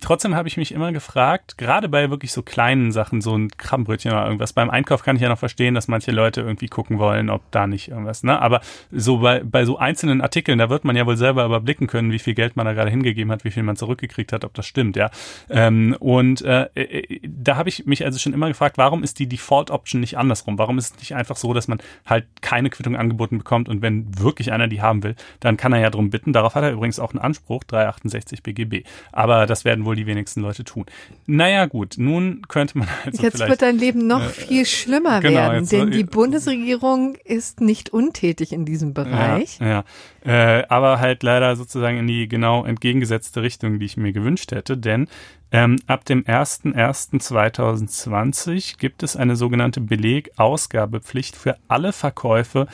trotzdem 0.00 0.34
habe 0.34 0.48
ich 0.48 0.56
mich 0.56 0.72
immer 0.72 0.92
gefragt, 0.92 1.56
gerade 1.56 1.88
bei 1.88 2.10
wirklich 2.10 2.32
so 2.32 2.42
kleinen 2.42 2.92
Sachen, 2.92 3.22
so 3.22 3.36
ein 3.36 3.48
Krabbenbrötchen 3.48 4.12
oder 4.12 4.26
irgendwas, 4.26 4.52
beim 4.52 4.68
Einkauf 4.68 5.02
kann 5.02 5.16
ich 5.16 5.22
ja 5.22 5.28
noch 5.28 5.38
verstehen, 5.38 5.74
dass 5.74 5.88
manche 5.88 6.10
Leute 6.10 6.42
irgendwie 6.42 6.68
gucken 6.68 6.98
wollen, 6.98 7.30
ob 7.30 7.50
da 7.50 7.66
nicht 7.66 7.88
irgendwas, 7.88 8.22
ne? 8.22 8.40
Aber 8.40 8.60
so 8.90 9.18
bei, 9.18 9.42
bei 9.42 9.64
so 9.64 9.78
einzelnen 9.78 10.20
Artikeln, 10.20 10.58
da 10.58 10.68
wird 10.68 10.84
man 10.84 10.94
ja 10.94 11.06
wohl 11.06 11.16
selber 11.16 11.46
überblicken 11.46 11.86
können, 11.86 12.12
wie 12.12 12.18
viel 12.18 12.34
Geld 12.34 12.56
man 12.56 12.66
da 12.66 12.74
gerade 12.74 12.90
hingegeben 12.90 13.32
hat, 13.32 13.44
wie 13.44 13.50
viel 13.50 13.62
man 13.62 13.76
zurückgekriegt 13.76 14.32
hat, 14.32 14.44
ob 14.44 14.52
das 14.52 14.66
stimmt, 14.66 14.94
ja. 14.96 15.10
Ähm, 15.48 15.96
und 16.00 16.42
äh, 16.42 16.68
äh, 16.74 17.20
da 17.26 17.56
habe 17.56 17.70
ich 17.70 17.86
mich 17.86 18.04
also 18.04 18.18
schon 18.18 18.34
immer 18.34 18.48
gefragt, 18.48 18.76
warum 18.76 19.02
ist 19.02 19.18
die 19.18 19.28
Default-Option 19.28 20.00
nicht 20.02 20.18
andersrum? 20.18 20.58
Warum 20.58 20.76
ist 20.76 20.94
es 20.94 21.00
nicht 21.00 21.14
einfach 21.14 21.36
so, 21.36 21.54
dass 21.54 21.66
man 21.66 21.78
halt 22.04 22.26
keine 22.42 22.68
Quittung 22.68 22.94
angeboten 22.94 23.38
bekommt 23.38 23.70
und 23.70 23.80
wenn 23.80 24.18
wirklich 24.18 24.52
einer 24.52 24.68
die 24.68 24.82
haben 24.82 25.02
will, 25.02 25.14
dann 25.40 25.56
kann 25.56 25.72
er 25.72 25.80
ja 25.80 25.88
drum 25.88 26.10
bitten. 26.10 26.34
Darauf 26.34 26.54
hat 26.54 26.62
er 26.62 26.72
übrigens 26.72 27.00
auch 27.00 27.12
einen 27.12 27.20
Anspruch, 27.20 27.64
368 27.64 28.42
BGB. 28.42 28.84
Aber 29.12 29.45
das 29.46 29.64
werden 29.64 29.84
wohl 29.84 29.96
die 29.96 30.06
wenigsten 30.06 30.40
Leute 30.40 30.64
tun. 30.64 30.86
Naja, 31.26 31.66
gut, 31.66 31.94
nun 31.98 32.42
könnte 32.48 32.78
man 32.78 32.88
also 33.04 33.22
Jetzt 33.22 33.38
wird 33.38 33.62
dein 33.62 33.78
Leben 33.78 34.06
noch 34.06 34.22
viel 34.22 34.66
schlimmer 34.66 35.20
genau, 35.20 35.34
werden, 35.34 35.60
jetzt 35.60 35.72
denn 35.72 35.90
die 35.90 36.04
Bundesregierung 36.04 37.16
ist 37.24 37.60
nicht 37.60 37.90
untätig 37.90 38.52
in 38.52 38.64
diesem 38.64 38.94
Bereich. 38.94 39.58
Ja, 39.58 39.84
ja. 40.24 40.60
Äh, 40.60 40.66
aber 40.68 41.00
halt 41.00 41.22
leider 41.22 41.56
sozusagen 41.56 41.98
in 41.98 42.06
die 42.06 42.28
genau 42.28 42.64
entgegengesetzte 42.64 43.42
Richtung, 43.42 43.78
die 43.78 43.86
ich 43.86 43.96
mir 43.96 44.12
gewünscht 44.12 44.52
hätte, 44.52 44.76
denn 44.76 45.08
ähm, 45.52 45.76
ab 45.86 46.04
dem 46.04 46.24
01.01.2020 46.24 48.78
gibt 48.78 49.02
es 49.02 49.16
eine 49.16 49.36
sogenannte 49.36 49.80
Belegausgabepflicht 49.80 51.36
für 51.36 51.56
alle 51.68 51.92
Verkäufe 51.92 52.66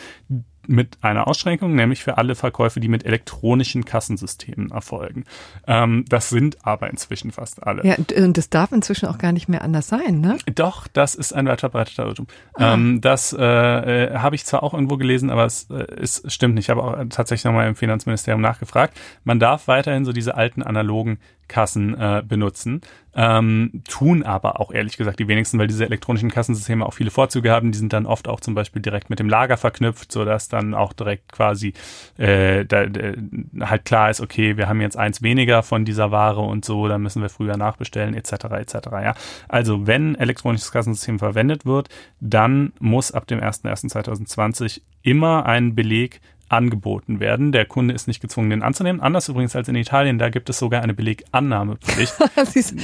mit 0.68 0.98
einer 1.02 1.26
Ausschränkung, 1.26 1.74
nämlich 1.74 2.02
für 2.02 2.18
alle 2.18 2.34
Verkäufe, 2.34 2.80
die 2.80 2.88
mit 2.88 3.04
elektronischen 3.04 3.84
Kassensystemen 3.84 4.70
erfolgen. 4.70 5.24
Ähm, 5.66 6.04
das 6.08 6.28
sind 6.30 6.58
aber 6.64 6.90
inzwischen 6.90 7.32
fast 7.32 7.62
alle. 7.62 7.84
Ja, 7.86 7.96
und- 7.96 8.38
das 8.38 8.50
darf 8.50 8.72
inzwischen 8.72 9.06
auch 9.06 9.18
gar 9.18 9.32
nicht 9.32 9.48
mehr 9.48 9.62
anders 9.62 9.88
sein, 9.88 10.20
ne? 10.20 10.38
Doch, 10.54 10.86
das 10.88 11.14
ist 11.14 11.32
ein 11.32 11.46
weit 11.46 11.60
verbreiteter 11.60 12.06
Irrtum. 12.06 12.26
Ah. 12.54 12.74
Ähm, 12.74 13.00
das 13.00 13.32
äh, 13.32 13.42
äh, 13.42 14.18
habe 14.18 14.34
ich 14.34 14.44
zwar 14.44 14.62
auch 14.62 14.74
irgendwo 14.74 14.96
gelesen, 14.96 15.30
aber 15.30 15.44
es, 15.44 15.70
äh, 15.70 15.86
es 16.00 16.22
stimmt 16.26 16.54
nicht. 16.54 16.66
Ich 16.66 16.70
habe 16.70 16.82
auch 16.82 16.96
tatsächlich 17.10 17.44
nochmal 17.44 17.68
im 17.68 17.74
Finanzministerium 17.76 18.40
nachgefragt. 18.40 18.96
Man 19.24 19.40
darf 19.40 19.68
weiterhin 19.68 20.04
so 20.04 20.12
diese 20.12 20.36
alten 20.36 20.62
analogen 20.62 21.18
Kassen 21.48 21.94
äh, 21.98 22.22
benutzen, 22.26 22.80
ähm, 23.14 23.82
tun 23.88 24.22
aber 24.22 24.60
auch 24.60 24.72
ehrlich 24.72 24.96
gesagt 24.96 25.18
die 25.18 25.28
wenigsten, 25.28 25.58
weil 25.58 25.66
diese 25.66 25.84
elektronischen 25.84 26.30
Kassensysteme 26.30 26.86
auch 26.86 26.94
viele 26.94 27.10
Vorzüge 27.10 27.50
haben. 27.50 27.72
Die 27.72 27.78
sind 27.78 27.92
dann 27.92 28.06
oft 28.06 28.28
auch 28.28 28.40
zum 28.40 28.54
Beispiel 28.54 28.80
direkt 28.80 29.10
mit 29.10 29.18
dem 29.18 29.28
Lager 29.28 29.56
verknüpft, 29.56 30.10
sodass 30.12 30.48
dann 30.48 30.74
auch 30.74 30.92
direkt 30.92 31.30
quasi 31.32 31.74
äh, 32.16 32.64
da, 32.64 32.84
äh, 32.84 33.16
halt 33.60 33.84
klar 33.84 34.10
ist, 34.10 34.20
okay, 34.20 34.56
wir 34.56 34.68
haben 34.68 34.80
jetzt 34.80 34.96
eins 34.96 35.22
weniger 35.22 35.62
von 35.62 35.84
dieser 35.84 36.10
Ware 36.10 36.40
und 36.40 36.64
so, 36.64 36.88
dann 36.88 37.02
müssen 37.02 37.22
wir 37.22 37.28
früher 37.28 37.56
nachbestellen 37.56 38.14
etc. 38.14 38.32
etc. 38.32 38.74
Ja, 38.92 39.14
also 39.48 39.86
wenn 39.86 40.14
elektronisches 40.14 40.72
Kassensystem 40.72 41.18
verwendet 41.18 41.66
wird, 41.66 41.88
dann 42.20 42.72
muss 42.78 43.12
ab 43.12 43.26
dem 43.26 43.40
01.01.2020 43.40 44.80
immer 45.02 45.46
ein 45.46 45.74
Beleg 45.74 46.20
angeboten 46.52 47.18
werden. 47.18 47.50
Der 47.50 47.64
Kunde 47.64 47.94
ist 47.94 48.06
nicht 48.06 48.20
gezwungen, 48.20 48.50
den 48.50 48.62
anzunehmen. 48.62 49.00
Anders 49.00 49.28
übrigens 49.28 49.56
als 49.56 49.68
in 49.68 49.74
Italien, 49.74 50.18
da 50.18 50.28
gibt 50.28 50.50
es 50.50 50.58
sogar 50.58 50.82
eine 50.82 50.92
Belegannahmepflicht. 50.94 52.14
Siehst, 52.46 52.74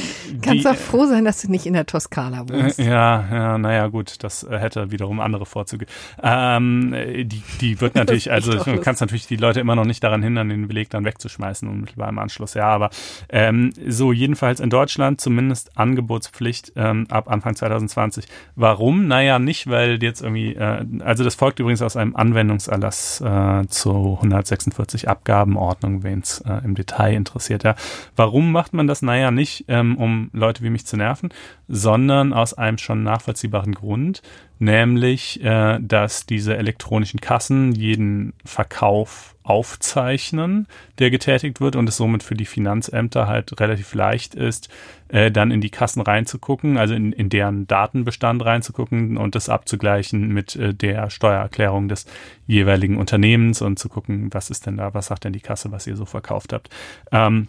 kannst 0.43 0.61
Die- 0.61 0.63
doch 0.63 0.75
froh 0.75 1.07
sein, 1.07 1.25
dass 1.25 1.43
du 1.43 1.51
nicht 1.51 1.67
in 1.67 1.75
der 1.75 1.87
Toskana 1.87 2.49
wohnst. 2.49 2.79
Äh, 2.79 2.89
Ja, 2.89 3.25
ja, 3.31 3.59
naja, 3.59 3.89
gut, 3.89 4.23
das 4.25 4.47
hätte 4.51 4.91
wiederum 4.91 5.21
andere 5.21 5.45
Vorzüge. 5.47 5.87
Ähm, 6.23 6.93
äh, 6.95 7.25
die, 7.25 7.43
die 7.61 7.81
wird 7.81 7.95
natürlich, 7.95 8.33
also 8.33 8.59
auch 8.59 8.65
du 8.65 8.79
kannst 8.81 9.01
natürlich 9.03 9.27
die 9.27 9.37
Leute 9.37 9.61
immer 9.61 9.77
noch 9.77 9.85
nicht 9.85 10.03
daran 10.03 10.23
hindern, 10.23 10.49
den 10.49 10.67
Beleg 10.67 10.89
dann 10.91 11.05
wegzuschmeißen 11.05 11.69
unmittelbar 11.69 12.09
im 12.09 12.19
Anschluss, 12.19 12.55
ja, 12.55 12.67
aber 12.69 12.91
ähm, 13.29 13.73
so 13.87 14.13
jedenfalls 14.13 14.61
in 14.61 14.71
Deutschland 14.71 15.21
zumindest 15.21 15.77
Angebotspflicht 15.77 16.73
ähm, 16.77 17.07
ab 17.11 17.31
Anfang 17.31 17.55
2020. 17.55 18.27
Warum? 18.57 19.07
Naja, 19.09 19.39
nicht, 19.39 19.67
weil 19.69 20.03
jetzt 20.03 20.23
irgendwie, 20.23 20.55
äh, 20.55 20.85
also 21.01 21.23
das 21.25 21.35
folgt 21.35 21.61
übrigens 21.61 21.83
aus 21.83 21.97
einem 21.97 22.17
Anwendungserlass 22.17 23.21
äh, 23.21 23.58
zu 23.67 24.15
146 24.17 25.09
Abgabenordnung, 25.09 26.03
wen 26.03 26.21
es 26.21 26.41
äh, 26.41 26.65
im 26.65 26.75
Detail 26.75 27.15
interessiert, 27.15 27.65
ja. 27.65 27.75
Warum 28.17 28.53
macht 28.53 28.75
man 28.75 28.87
das? 28.87 29.03
Naja, 29.03 29.31
nicht, 29.31 29.65
ähm, 29.69 29.97
um 29.97 30.31
Leute 30.33 30.63
wie 30.63 30.71
mich 30.71 30.87
zu 30.87 30.97
nerven, 30.97 31.31
sondern 31.67 32.33
aus 32.33 32.55
einem 32.55 32.79
schon 32.79 33.03
nachvollziehbaren 33.03 33.75
Grund, 33.75 34.23
nämlich, 34.59 35.43
äh, 35.43 35.79
dass 35.81 36.27
diese 36.27 36.57
elektronischen 36.57 37.21
Kassen 37.21 37.73
jeden 37.73 38.33
Verkauf 38.45 39.35
aufzeichnen, 39.49 40.67
der 40.99 41.11
getätigt 41.11 41.61
wird 41.61 41.75
und 41.75 41.89
es 41.89 41.97
somit 41.97 42.23
für 42.23 42.35
die 42.35 42.45
Finanzämter 42.45 43.27
halt 43.27 43.59
relativ 43.59 43.95
leicht 43.95 44.35
ist, 44.35 44.69
äh, 45.09 45.31
dann 45.31 45.51
in 45.51 45.63
die 45.63 45.71
Kassen 45.71 46.03
reinzugucken, 46.03 46.77
also 46.77 46.95
in, 46.95 47.13
in 47.13 47.31
deren 47.31 47.67
Datenbestand 47.67 48.45
reinzugucken 48.45 49.17
und 49.17 49.35
das 49.35 49.49
abzugleichen 49.49 50.29
mit 50.29 50.55
äh, 50.57 50.75
der 50.75 51.09
Steuererklärung 51.09 51.89
des 51.89 52.05
jeweiligen 52.47 52.99
Unternehmens 52.99 53.63
und 53.63 53.79
zu 53.79 53.89
gucken, 53.89 54.29
was 54.33 54.51
ist 54.51 54.67
denn 54.67 54.77
da, 54.77 54.93
was 54.93 55.07
sagt 55.07 55.25
denn 55.25 55.33
die 55.33 55.41
Kasse, 55.41 55.73
was 55.73 55.87
ihr 55.87 55.97
so 55.97 56.05
verkauft 56.05 56.53
habt. 56.53 56.69
Ähm, 57.11 57.49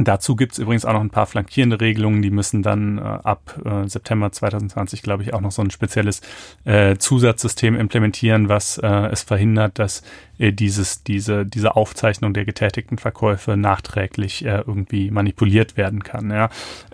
Dazu 0.00 0.36
gibt's 0.36 0.58
übrigens 0.58 0.84
auch 0.84 0.92
noch 0.92 1.00
ein 1.00 1.10
paar 1.10 1.26
flankierende 1.26 1.80
Regelungen, 1.80 2.22
die 2.22 2.30
müssen 2.30 2.62
dann 2.62 2.98
äh, 2.98 3.00
ab 3.00 3.60
äh, 3.64 3.88
September 3.88 4.30
2020, 4.30 5.02
glaube 5.02 5.24
ich, 5.24 5.34
auch 5.34 5.40
noch 5.40 5.50
so 5.50 5.60
ein 5.60 5.72
spezielles 5.72 6.20
äh, 6.64 6.96
Zusatzsystem 6.96 7.74
implementieren, 7.74 8.48
was 8.48 8.78
äh, 8.78 8.86
es 8.86 9.22
verhindert, 9.22 9.80
dass 9.80 10.02
äh, 10.38 10.52
dieses, 10.52 11.02
diese, 11.02 11.44
diese 11.44 11.74
Aufzeichnung 11.74 12.32
der 12.32 12.44
getätigten 12.44 12.96
Verkäufe 12.96 13.56
nachträglich 13.56 14.44
äh, 14.44 14.62
irgendwie 14.64 15.10
manipuliert 15.10 15.76
werden 15.76 16.04
kann. 16.04 16.30
Ja. 16.30 16.48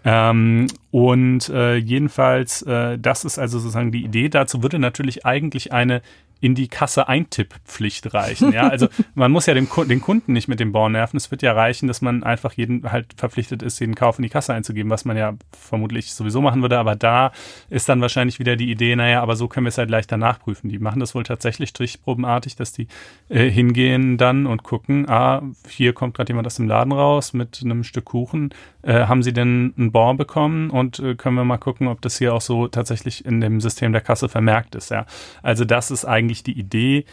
Ähm, 0.05 0.67
und 0.91 1.51
äh, 1.51 1.77
jedenfalls, 1.77 2.63
äh, 2.63 2.99
das 2.99 3.27
ist 3.27 3.39
also 3.39 3.59
sozusagen 3.59 3.93
die 3.93 4.05
Idee. 4.05 4.31
Dazu 4.31 4.63
würde 4.63 4.79
natürlich 4.79 5.27
eigentlich 5.27 5.73
eine 5.73 6.01
in 6.45 6.55
die 6.55 6.69
Kasse 6.69 7.09
Eintipppflicht 7.09 8.13
reichen. 8.13 8.53
Ja, 8.53 8.69
also 8.69 8.89
man 9.15 9.33
muss 9.33 9.47
ja 9.47 9.55
dem, 9.55 9.67
den 9.89 10.03
Kunden 10.03 10.35
nicht 10.35 10.47
mit 10.47 10.61
dem 10.61 10.73
Bau 10.73 10.91
nerven. 10.91 11.17
Es 11.17 11.31
wird 11.31 11.41
ja 11.41 11.55
reichen, 11.55 11.89
dass 11.89 12.03
man 12.03 12.23
einfach 12.23 12.53
jeden 12.53 12.93
halt 12.93 13.15
verpflichtet 13.17 13.63
ist, 13.63 13.79
jeden 13.79 13.95
Kauf 13.95 14.19
in 14.19 14.25
die 14.25 14.29
Kasse 14.29 14.53
einzugeben, 14.53 14.91
was 14.91 15.07
man 15.07 15.17
ja 15.17 15.33
vermutlich 15.59 16.13
sowieso 16.13 16.43
machen 16.43 16.61
würde. 16.61 16.79
Aber 16.79 16.97
da 16.97 17.33
ist 17.71 17.89
dann 17.89 18.03
wahrscheinlich 18.03 18.41
wieder 18.41 18.57
die 18.57 18.71
Idee, 18.71 18.95
naja, 18.95 19.23
aber 19.23 19.37
so 19.37 19.49
können 19.49 19.65
wir 19.65 19.71
es 19.71 19.79
halt 19.79 19.89
leichter 19.89 20.19
nachprüfen. 20.19 20.69
Die 20.69 20.79
machen 20.79 21.01
das 21.01 21.15
wohl 21.15 21.23
tatsächlich 21.23 21.71
strichprobenartig, 21.71 22.57
dass 22.57 22.73
die 22.73 22.89
äh, 23.31 23.49
hingehen 23.49 24.19
dann 24.19 24.45
und 24.45 24.65
gucken, 24.65 25.09
ah, 25.09 25.41
hier 25.67 25.95
kommt 25.95 26.13
gerade 26.13 26.29
jemand 26.29 26.47
aus 26.47 26.57
dem 26.57 26.69
Laden 26.69 26.93
raus 26.93 27.33
mit 27.33 27.63
einem 27.65 27.85
Stück 27.85 28.05
Kuchen. 28.05 28.51
Äh, 28.83 29.07
haben 29.07 29.23
Sie 29.23 29.33
denn 29.33 29.73
einen 29.79 29.93
Bon 29.93 30.19
bekommen? 30.19 30.69
Und 30.69 30.99
äh, 30.99 31.15
können 31.15 31.37
wir 31.37 31.45
mal 31.45 31.57
gucken, 31.57 31.89
ob 31.89 32.03
das 32.03 32.19
hier 32.19 32.35
auch 32.35 32.43
so 32.43 32.69
tatsächlich 32.69 33.25
in 33.25 33.41
dem 33.41 33.63
System 33.63 33.93
der 33.93 34.03
Kasse 34.03 34.29
vermerkt 34.29 34.75
ist. 34.75 34.91
Ja, 34.91 35.07
also 35.43 35.65
das 35.65 35.91
ist 35.91 36.05
eigentlich 36.05 36.34
die 36.43 36.59
Idee. 36.59 37.05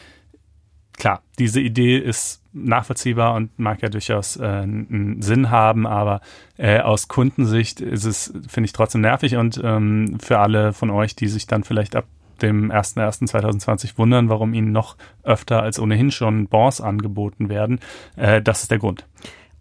klar, 0.97 1.21
diese 1.39 1.61
Idee 1.61 1.97
ist 1.97 2.41
nachvollziehbar 2.53 3.35
und 3.35 3.57
mag 3.57 3.81
ja 3.81 3.89
durchaus 3.89 4.37
äh, 4.37 4.43
einen 4.43 5.21
Sinn 5.21 5.49
haben, 5.49 5.87
aber 5.87 6.21
äh, 6.57 6.79
aus 6.79 7.07
Kundensicht 7.07 7.79
ist 7.79 8.05
es, 8.05 8.33
finde 8.47 8.65
ich, 8.65 8.73
trotzdem 8.73 9.01
nervig 9.01 9.37
und 9.37 9.59
ähm, 9.63 10.17
für 10.19 10.39
alle 10.39 10.73
von 10.73 10.89
euch, 10.89 11.15
die 11.15 11.27
sich 11.27 11.47
dann 11.47 11.63
vielleicht 11.63 11.95
ab 11.95 12.05
dem 12.41 12.71
01.01.2020 12.71 13.97
wundern, 13.97 14.29
warum 14.29 14.53
ihnen 14.53 14.71
noch 14.71 14.97
öfter 15.23 15.61
als 15.61 15.79
ohnehin 15.79 16.11
schon 16.11 16.47
Bonds 16.47 16.81
angeboten 16.81 17.49
werden, 17.49 17.79
äh, 18.15 18.41
das 18.41 18.63
ist 18.63 18.71
der 18.71 18.79
Grund. 18.79 19.07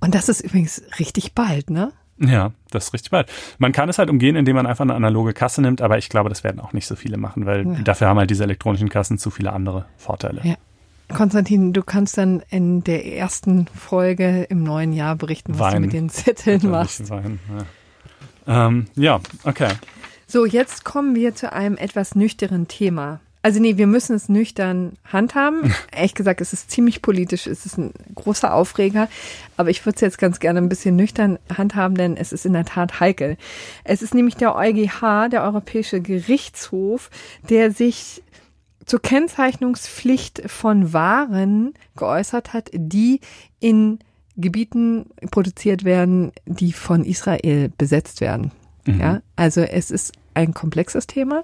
Und 0.01 0.15
das 0.15 0.29
ist 0.29 0.41
übrigens 0.41 0.83
richtig 0.99 1.35
bald, 1.35 1.71
ne? 1.71 1.93
Ja, 2.21 2.53
das 2.71 2.87
ist 2.87 2.93
richtig 2.93 3.11
bald. 3.11 3.33
Man 3.59 3.73
kann 3.73 3.89
es 3.89 3.99
halt 3.99 4.11
umgehen, 4.11 4.37
indem 4.37 4.55
man 4.57 4.67
einfach 4.67 4.85
eine 4.85 4.95
analoge 4.95 5.33
Kasse 5.33 5.63
nimmt, 5.63 5.81
aber 5.81 5.97
ich 5.97 6.11
glaube, 6.11 6.29
das 6.29 6.45
werden 6.45 6.61
auch 6.61 6.75
nicht 6.75 6.87
so 6.87 6.95
viele 6.95 7.17
machen, 7.17 7.47
weil 7.47 7.67
ja. 7.67 7.75
dafür 7.83 8.09
haben 8.09 8.19
halt 8.19 8.31
diese 8.31 8.45
elektronischen 8.45 8.91
Kassen 8.91 9.17
zu 9.17 9.31
viele 9.31 9.53
andere 9.53 9.87
Vorteile. 9.97 10.41
Ja. 10.45 10.55
Konstantin, 11.15 11.73
du 11.73 11.83
kannst 11.83 12.19
dann 12.19 12.43
in 12.51 12.85
der 12.85 13.05
ersten 13.05 13.67
Folge 13.67 14.45
im 14.45 14.63
neuen 14.63 14.93
Jahr 14.93 15.17
berichten, 15.17 15.59
was 15.59 15.73
Wein. 15.73 15.75
du 15.75 15.81
mit 15.81 15.93
den 15.93 16.09
Zetteln 16.09 16.71
machst. 16.71 17.11
Wein, 17.11 17.41
ja. 18.47 18.67
Ähm, 18.67 18.87
ja, 18.95 19.21
okay. 19.45 19.71
So, 20.27 20.47
jetzt 20.47 20.85
kommen 20.85 21.17
wir 21.17 21.35
zu 21.35 21.53
einem 21.53 21.77
etwas 21.77 22.15
nüchternen 22.15 22.69
Thema. 22.69 23.21
Also 23.43 23.59
nee, 23.59 23.79
wir 23.79 23.87
müssen 23.87 24.15
es 24.15 24.29
nüchtern 24.29 24.93
handhaben. 25.05 25.75
Ehrlich 25.93 26.15
gesagt, 26.15 26.41
es 26.41 26.53
ist 26.53 26.71
ziemlich 26.71 27.01
politisch, 27.01 27.47
es 27.47 27.65
ist 27.65 27.79
ein 27.79 27.93
großer 28.15 28.53
Aufreger, 28.53 29.09
aber 29.57 29.71
ich 29.71 29.85
würde 29.87 29.97
es 29.97 30.03
jetzt 30.03 30.19
ganz 30.19 30.41
gerne 30.41 30.61
ein 30.61 30.69
bisschen 30.69 30.97
nüchtern 30.97 31.39
handhaben, 31.57 31.97
denn 31.97 32.17
es 32.17 32.33
ist 32.33 32.45
in 32.45 32.53
der 32.53 32.67
Tat 32.67 33.01
heikel. 33.01 33.37
Es 33.85 34.03
ist 34.03 34.15
nämlich 34.15 34.37
der 34.37 34.57
EuGH, 34.57 35.29
der 35.31 35.43
Europäische 35.43 36.01
Gerichtshof, 36.01 37.11
der 37.49 37.71
sich 37.71 38.23
zur 38.85 39.01
Kennzeichnungspflicht 39.01 40.51
von 40.51 40.93
Waren 40.93 41.75
geäußert 41.97 42.53
hat, 42.53 42.71
die 42.75 43.21
in 43.59 44.01
Gebieten 44.37 45.07
produziert 45.31 45.85
werden, 45.85 46.33
die 46.47 46.73
von 46.73 47.05
Israel 47.05 47.71
besetzt 47.77 48.21
werden. 48.21 48.53
Mhm. 48.87 49.01
Ja, 49.01 49.23
also 49.37 49.61
es 49.61 49.91
ist 49.91 50.13
ein 50.35 50.55
komplexes 50.55 51.07
Thema 51.07 51.43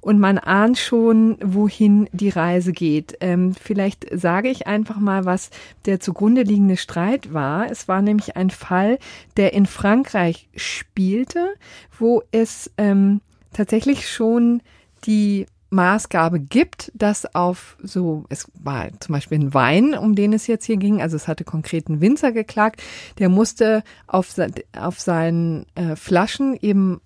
und 0.00 0.18
man 0.18 0.38
ahnt 0.38 0.78
schon, 0.78 1.38
wohin 1.42 2.08
die 2.12 2.28
Reise 2.28 2.72
geht. 2.72 3.16
Ähm, 3.20 3.54
vielleicht 3.54 4.06
sage 4.12 4.48
ich 4.48 4.66
einfach 4.66 4.98
mal, 4.98 5.24
was 5.24 5.50
der 5.86 6.00
zugrunde 6.00 6.42
liegende 6.42 6.76
Streit 6.76 7.32
war. 7.32 7.70
Es 7.70 7.88
war 7.88 8.02
nämlich 8.02 8.36
ein 8.36 8.50
Fall, 8.50 8.98
der 9.36 9.52
in 9.52 9.66
Frankreich 9.66 10.48
spielte, 10.54 11.54
wo 11.98 12.22
es 12.30 12.70
ähm, 12.76 13.20
tatsächlich 13.52 14.08
schon 14.08 14.62
die 15.04 15.46
Maßgabe 15.70 16.40
gibt, 16.40 16.90
dass 16.94 17.34
auf 17.34 17.76
so, 17.82 18.24
es 18.30 18.50
war 18.54 18.88
zum 19.00 19.12
Beispiel 19.12 19.38
ein 19.38 19.54
Wein, 19.54 19.94
um 19.94 20.14
den 20.14 20.32
es 20.32 20.46
jetzt 20.46 20.64
hier 20.64 20.78
ging, 20.78 21.02
also 21.02 21.16
es 21.16 21.28
hatte 21.28 21.44
konkreten 21.44 22.00
Winzer 22.00 22.32
geklagt, 22.32 22.82
der 23.18 23.28
musste 23.28 23.82
auf, 24.06 24.34
auf 24.78 25.00
seinen 25.00 25.66
äh, 25.74 25.94
Flaschen 25.94 26.56
eben 26.60 27.00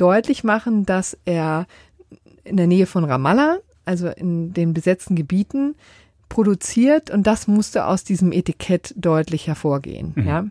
deutlich 0.00 0.44
machen, 0.44 0.86
dass 0.86 1.18
er 1.24 1.66
in 2.44 2.56
der 2.56 2.66
Nähe 2.66 2.86
von 2.86 3.04
Ramallah, 3.04 3.58
also 3.84 4.08
in 4.08 4.52
den 4.52 4.74
besetzten 4.74 5.14
Gebieten, 5.14 5.76
produziert 6.28 7.10
und 7.10 7.26
das 7.26 7.48
musste 7.48 7.86
aus 7.86 8.04
diesem 8.04 8.32
Etikett 8.32 8.94
deutlich 8.96 9.46
hervorgehen, 9.46 10.12
mhm. 10.14 10.26
ja. 10.26 10.44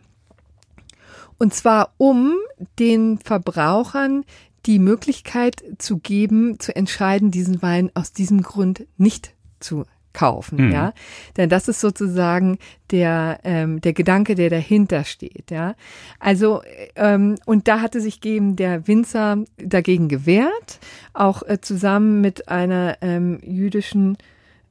Und 1.37 1.53
zwar 1.53 1.93
um 1.97 2.35
den 2.79 3.17
Verbrauchern 3.17 4.25
die 4.65 4.77
Möglichkeit 4.77 5.63
zu 5.77 5.97
geben, 5.97 6.59
zu 6.59 6.75
entscheiden, 6.75 7.31
diesen 7.31 7.61
Wein 7.61 7.91
aus 7.93 8.11
diesem 8.11 8.41
Grund 8.41 8.85
nicht 8.97 9.33
zu 9.61 9.85
kaufen, 10.13 10.67
mhm. 10.67 10.71
ja. 10.71 10.93
Denn 11.37 11.49
das 11.49 11.67
ist 11.67 11.81
sozusagen 11.81 12.57
der, 12.91 13.39
ähm, 13.43 13.81
der 13.81 13.93
Gedanke, 13.93 14.35
der 14.35 14.49
dahinter 14.49 15.03
steht, 15.03 15.51
ja. 15.51 15.75
Also, 16.19 16.61
ähm, 16.95 17.35
und 17.45 17.67
da 17.67 17.81
hatte 17.81 18.01
sich 18.01 18.23
eben 18.25 18.55
der 18.55 18.87
Winzer 18.87 19.43
dagegen 19.57 20.07
gewehrt, 20.07 20.79
auch 21.13 21.43
äh, 21.43 21.61
zusammen 21.61 22.21
mit 22.21 22.49
einer 22.49 22.97
ähm, 23.01 23.39
jüdischen 23.43 24.17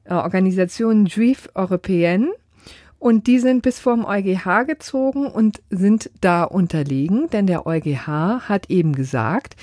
äh, 0.05 0.13
Organisation 0.13 1.05
Juif 1.05 1.49
Européenne. 1.55 2.27
Und 2.99 3.27
die 3.27 3.39
sind 3.39 3.61
bis 3.61 3.79
vorm 3.79 4.03
EuGH 4.03 4.65
gezogen 4.67 5.27
und 5.27 5.61
sind 5.69 6.11
da 6.19 6.43
unterlegen, 6.43 7.29
denn 7.29 7.47
der 7.47 7.65
EuGH 7.65 8.49
hat 8.49 8.69
eben 8.69 8.93
gesagt, 8.93 9.55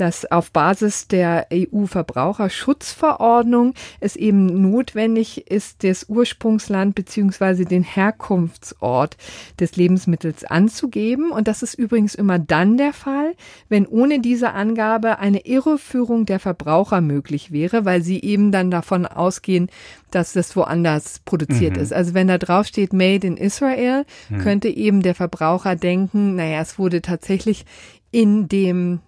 dass 0.00 0.30
auf 0.30 0.50
Basis 0.50 1.08
der 1.08 1.48
EU-Verbraucherschutzverordnung 1.52 3.74
es 4.00 4.16
eben 4.16 4.70
notwendig 4.70 5.50
ist, 5.50 5.84
das 5.84 6.06
Ursprungsland 6.08 6.94
beziehungsweise 6.94 7.66
den 7.66 7.82
Herkunftsort 7.82 9.18
des 9.58 9.76
Lebensmittels 9.76 10.44
anzugeben. 10.44 11.30
Und 11.30 11.48
das 11.48 11.62
ist 11.62 11.74
übrigens 11.74 12.14
immer 12.14 12.38
dann 12.38 12.78
der 12.78 12.94
Fall, 12.94 13.34
wenn 13.68 13.86
ohne 13.86 14.20
diese 14.20 14.52
Angabe 14.52 15.18
eine 15.18 15.44
Irreführung 15.44 16.24
der 16.24 16.40
Verbraucher 16.40 17.02
möglich 17.02 17.52
wäre, 17.52 17.84
weil 17.84 18.00
sie 18.00 18.22
eben 18.22 18.52
dann 18.52 18.70
davon 18.70 19.04
ausgehen, 19.04 19.68
dass 20.10 20.32
das 20.32 20.56
woanders 20.56 21.20
produziert 21.26 21.76
mhm. 21.76 21.82
ist. 21.82 21.92
Also 21.92 22.14
wenn 22.14 22.28
da 22.28 22.38
drauf 22.38 22.66
steht 22.66 22.94
Made 22.94 23.26
in 23.26 23.36
Israel, 23.36 24.06
mhm. 24.30 24.38
könnte 24.38 24.68
eben 24.68 25.02
der 25.02 25.14
Verbraucher 25.14 25.76
denken, 25.76 26.36
naja, 26.36 26.62
es 26.62 26.78
wurde 26.78 27.02
tatsächlich 27.02 27.66
in 28.10 28.48
dem 28.48 29.00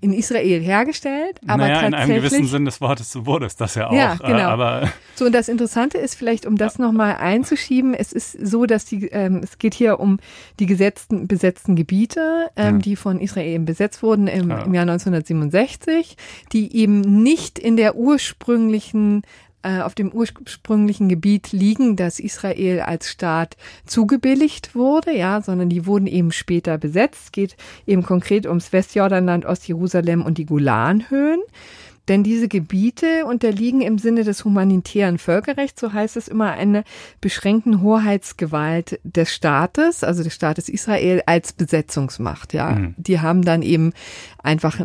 in 0.00 0.12
Israel 0.12 0.60
hergestellt, 0.60 1.40
aber 1.46 1.58
naja, 1.58 1.74
tatsächlich, 1.74 1.88
in 1.88 1.94
einem 1.94 2.22
gewissen 2.22 2.46
Sinn 2.46 2.64
des 2.64 2.80
Wortes 2.80 3.24
wurde 3.24 3.46
es 3.46 3.56
das 3.56 3.76
ja 3.76 3.88
auch. 3.88 3.92
Ja, 3.92 4.16
genau. 4.16 4.38
Äh, 4.38 4.42
aber 4.42 4.92
so 5.14 5.24
und 5.26 5.32
das 5.32 5.48
Interessante 5.48 5.98
ist 5.98 6.16
vielleicht, 6.16 6.46
um 6.46 6.56
das 6.56 6.78
ja. 6.78 6.84
nochmal 6.84 7.16
einzuschieben, 7.16 7.94
es 7.94 8.12
ist 8.12 8.32
so, 8.32 8.66
dass 8.66 8.84
die, 8.84 9.06
ähm, 9.08 9.40
es 9.42 9.58
geht 9.58 9.74
hier 9.74 10.00
um 10.00 10.18
die 10.58 10.66
gesetzten 10.66 11.28
besetzten 11.28 11.76
Gebiete, 11.76 12.48
ähm, 12.56 12.76
ja. 12.76 12.82
die 12.82 12.96
von 12.96 13.20
Israel 13.20 13.60
besetzt 13.60 14.02
wurden 14.02 14.26
im, 14.26 14.50
ja. 14.50 14.62
im 14.62 14.74
Jahr 14.74 14.82
1967, 14.82 16.16
die 16.52 16.74
eben 16.76 17.00
nicht 17.00 17.58
in 17.58 17.76
der 17.76 17.94
ursprünglichen 17.94 19.22
äh, 19.62 19.80
auf 19.80 19.94
dem 19.94 20.12
ursprünglichen 20.12 21.08
Gebiet 21.08 21.52
liegen, 21.52 21.96
das 21.96 22.20
Israel 22.20 22.80
als 22.80 23.10
Staat 23.10 23.56
zugebilligt 23.86 24.74
wurde, 24.74 25.16
ja, 25.16 25.40
sondern 25.40 25.68
die 25.68 25.86
wurden 25.86 26.06
eben 26.06 26.32
später 26.32 26.78
besetzt. 26.78 27.20
Es 27.24 27.32
geht 27.32 27.56
eben 27.86 28.02
konkret 28.02 28.46
ums 28.46 28.72
Westjordanland, 28.72 29.46
Ostjerusalem 29.46 30.24
und 30.24 30.38
die 30.38 30.46
Golanhöhen. 30.46 31.40
Denn 32.08 32.22
diese 32.22 32.48
Gebiete 32.48 33.26
unterliegen 33.26 33.82
im 33.82 33.98
Sinne 33.98 34.24
des 34.24 34.44
humanitären 34.44 35.18
Völkerrechts, 35.18 35.80
so 35.80 35.92
heißt 35.92 36.16
es 36.16 36.26
immer, 36.26 36.52
einer 36.52 36.84
beschränkten 37.20 37.82
Hoheitsgewalt 37.82 38.98
des 39.04 39.34
Staates, 39.34 40.02
also 40.02 40.22
des 40.22 40.34
Staates 40.34 40.70
Israel 40.70 41.22
als 41.26 41.52
Besetzungsmacht. 41.52 42.54
Ja, 42.54 42.70
mhm. 42.70 42.94
die 42.96 43.20
haben 43.20 43.42
dann 43.42 43.60
eben 43.60 43.92
einfach 44.42 44.80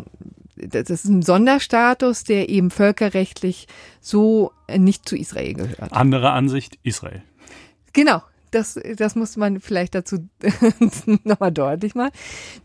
das 0.56 0.90
ist 0.90 1.04
ein 1.04 1.22
Sonderstatus, 1.22 2.24
der 2.24 2.48
eben 2.48 2.70
völkerrechtlich 2.70 3.66
so 4.00 4.52
nicht 4.74 5.08
zu 5.08 5.16
Israel 5.16 5.54
gehört. 5.54 5.92
Andere 5.92 6.30
Ansicht, 6.30 6.78
Israel. 6.82 7.22
Genau. 7.92 8.22
Das, 8.50 8.78
das 8.96 9.16
muss 9.16 9.36
man 9.36 9.58
vielleicht 9.58 9.96
dazu 9.96 10.28
nochmal 11.24 11.50
deutlich 11.50 11.96
machen. 11.96 12.12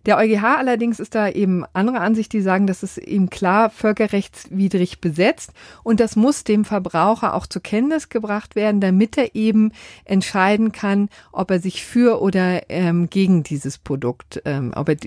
Der 0.06 0.20
EuGH 0.20 0.44
allerdings 0.44 1.00
ist 1.00 1.16
da 1.16 1.28
eben 1.28 1.66
andere 1.74 2.00
Ansicht, 2.00 2.32
die 2.32 2.42
sagen, 2.42 2.68
dass 2.68 2.84
es 2.84 3.00
eben 3.00 3.32
klar 3.32 3.72
völkerrechtswidrig 3.72 5.02
besetzt 5.02 5.52
und 5.82 6.00
das 6.00 6.16
muss 6.16 6.44
dem 6.44 6.64
Verbraucher 6.64 7.34
auch 7.34 7.48
zur 7.48 7.64
Kenntnis 7.64 8.10
gebracht 8.10 8.56
werden, 8.56 8.82
damit 8.82 9.18
er 9.18 9.34
eben 9.34 9.72
entscheiden 10.06 10.72
kann, 10.72 11.10
ob 11.32 11.50
er 11.50 11.60
sich 11.60 11.84
für 11.84 12.22
oder 12.22 12.70
ähm, 12.70 13.10
gegen 13.10 13.42
dieses 13.42 13.80
Produkt, 13.80 14.44
ähm, 14.46 14.74
ob 14.76 14.90
er 14.90 14.98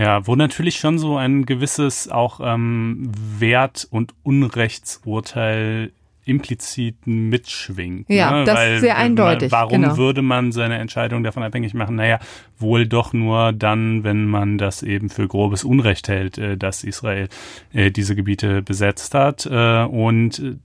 ja, 0.00 0.26
wo 0.26 0.34
natürlich 0.34 0.76
schon 0.76 0.98
so 0.98 1.18
ein 1.18 1.44
gewisses 1.44 2.08
auch 2.08 2.40
ähm, 2.42 3.12
Wert- 3.38 3.86
und 3.90 4.14
Unrechtsurteil 4.22 5.92
implizit 6.24 7.06
mitschwingt. 7.06 8.08
Ja, 8.08 8.30
ne? 8.30 8.44
das 8.44 8.54
Weil, 8.54 8.74
ist 8.76 8.80
sehr 8.80 8.96
eindeutig. 8.96 9.52
warum 9.52 9.82
genau. 9.82 9.98
würde 9.98 10.22
man 10.22 10.52
seine 10.52 10.78
Entscheidung 10.78 11.22
davon 11.22 11.42
abhängig 11.42 11.74
machen? 11.74 11.96
Naja, 11.96 12.18
wohl 12.58 12.86
doch 12.86 13.12
nur 13.12 13.52
dann, 13.52 14.02
wenn 14.02 14.24
man 14.24 14.56
das 14.56 14.82
eben 14.82 15.10
für 15.10 15.28
grobes 15.28 15.64
Unrecht 15.64 16.08
hält, 16.08 16.38
äh, 16.38 16.56
dass 16.56 16.82
Israel 16.82 17.28
äh, 17.74 17.90
diese 17.90 18.16
Gebiete 18.16 18.62
besetzt 18.62 19.12
hat. 19.12 19.44
Äh, 19.44 19.84
und 19.84 20.60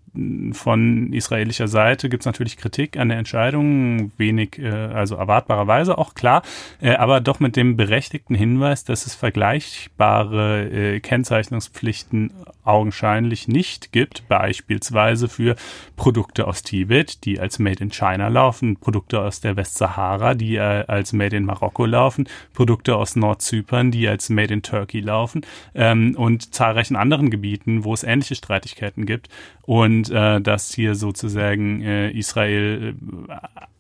von 0.53 1.13
israelischer 1.13 1.68
Seite 1.68 2.09
gibt 2.09 2.22
es 2.22 2.26
natürlich 2.26 2.57
Kritik 2.57 2.97
an 2.97 3.09
der 3.09 3.18
Entscheidung, 3.18 4.11
wenig, 4.18 4.59
also 4.63 5.16
erwartbarerweise 5.16 5.97
auch 5.97 6.13
klar, 6.13 6.43
aber 6.82 7.22
doch 7.22 7.39
mit 7.39 7.55
dem 7.55 7.78
berechtigten 7.78 8.36
Hinweis, 8.36 8.84
dass 8.84 9.05
es 9.05 9.16
vergleichbare 9.16 10.99
Kennzeichnungspflichten 11.01 12.32
augenscheinlich 12.66 13.47
nicht 13.47 13.91
gibt, 13.91 14.28
beispielsweise 14.28 15.30
für 15.30 15.55
Produkte 15.95 16.47
aus 16.47 16.63
Tibet, 16.63 17.24
die 17.26 17.39
als 17.39 17.59
Made 17.59 17.82
in 17.84 17.91
China 17.91 18.28
laufen, 18.28 18.78
Produkte 18.78 19.22
aus 19.22 19.39
der 19.39 19.55
Westsahara, 19.55 20.34
die 20.34 20.55
äh, 20.55 20.84
als 20.88 21.13
Made 21.13 21.38
in 21.38 21.45
Marokko 21.45 21.86
laufen, 21.86 22.28
Produkte 22.53 22.95
aus 22.95 23.16
Nordzypern, 23.16 23.91
die 23.91 24.07
als 24.07 24.30
Made 24.30 24.53
in 24.53 24.63
Turkey 24.63 24.99
laufen 24.99 25.45
ähm, 25.76 26.16
und 26.18 26.53
zahlreichen 26.53 26.95
anderen 26.95 27.30
Gebieten, 27.30 27.84
wo 27.84 27.93
es 27.93 28.03
ähnliche 28.03 28.36
Streitigkeiten 28.36 29.05
gibt. 29.05 29.30
Und 29.61 30.05
äh, 30.10 30.41
dass 30.41 30.74
hier 30.74 30.95
sozusagen 30.95 31.82
äh, 31.82 32.12
Israel 32.12 32.95
äh, 33.30 33.34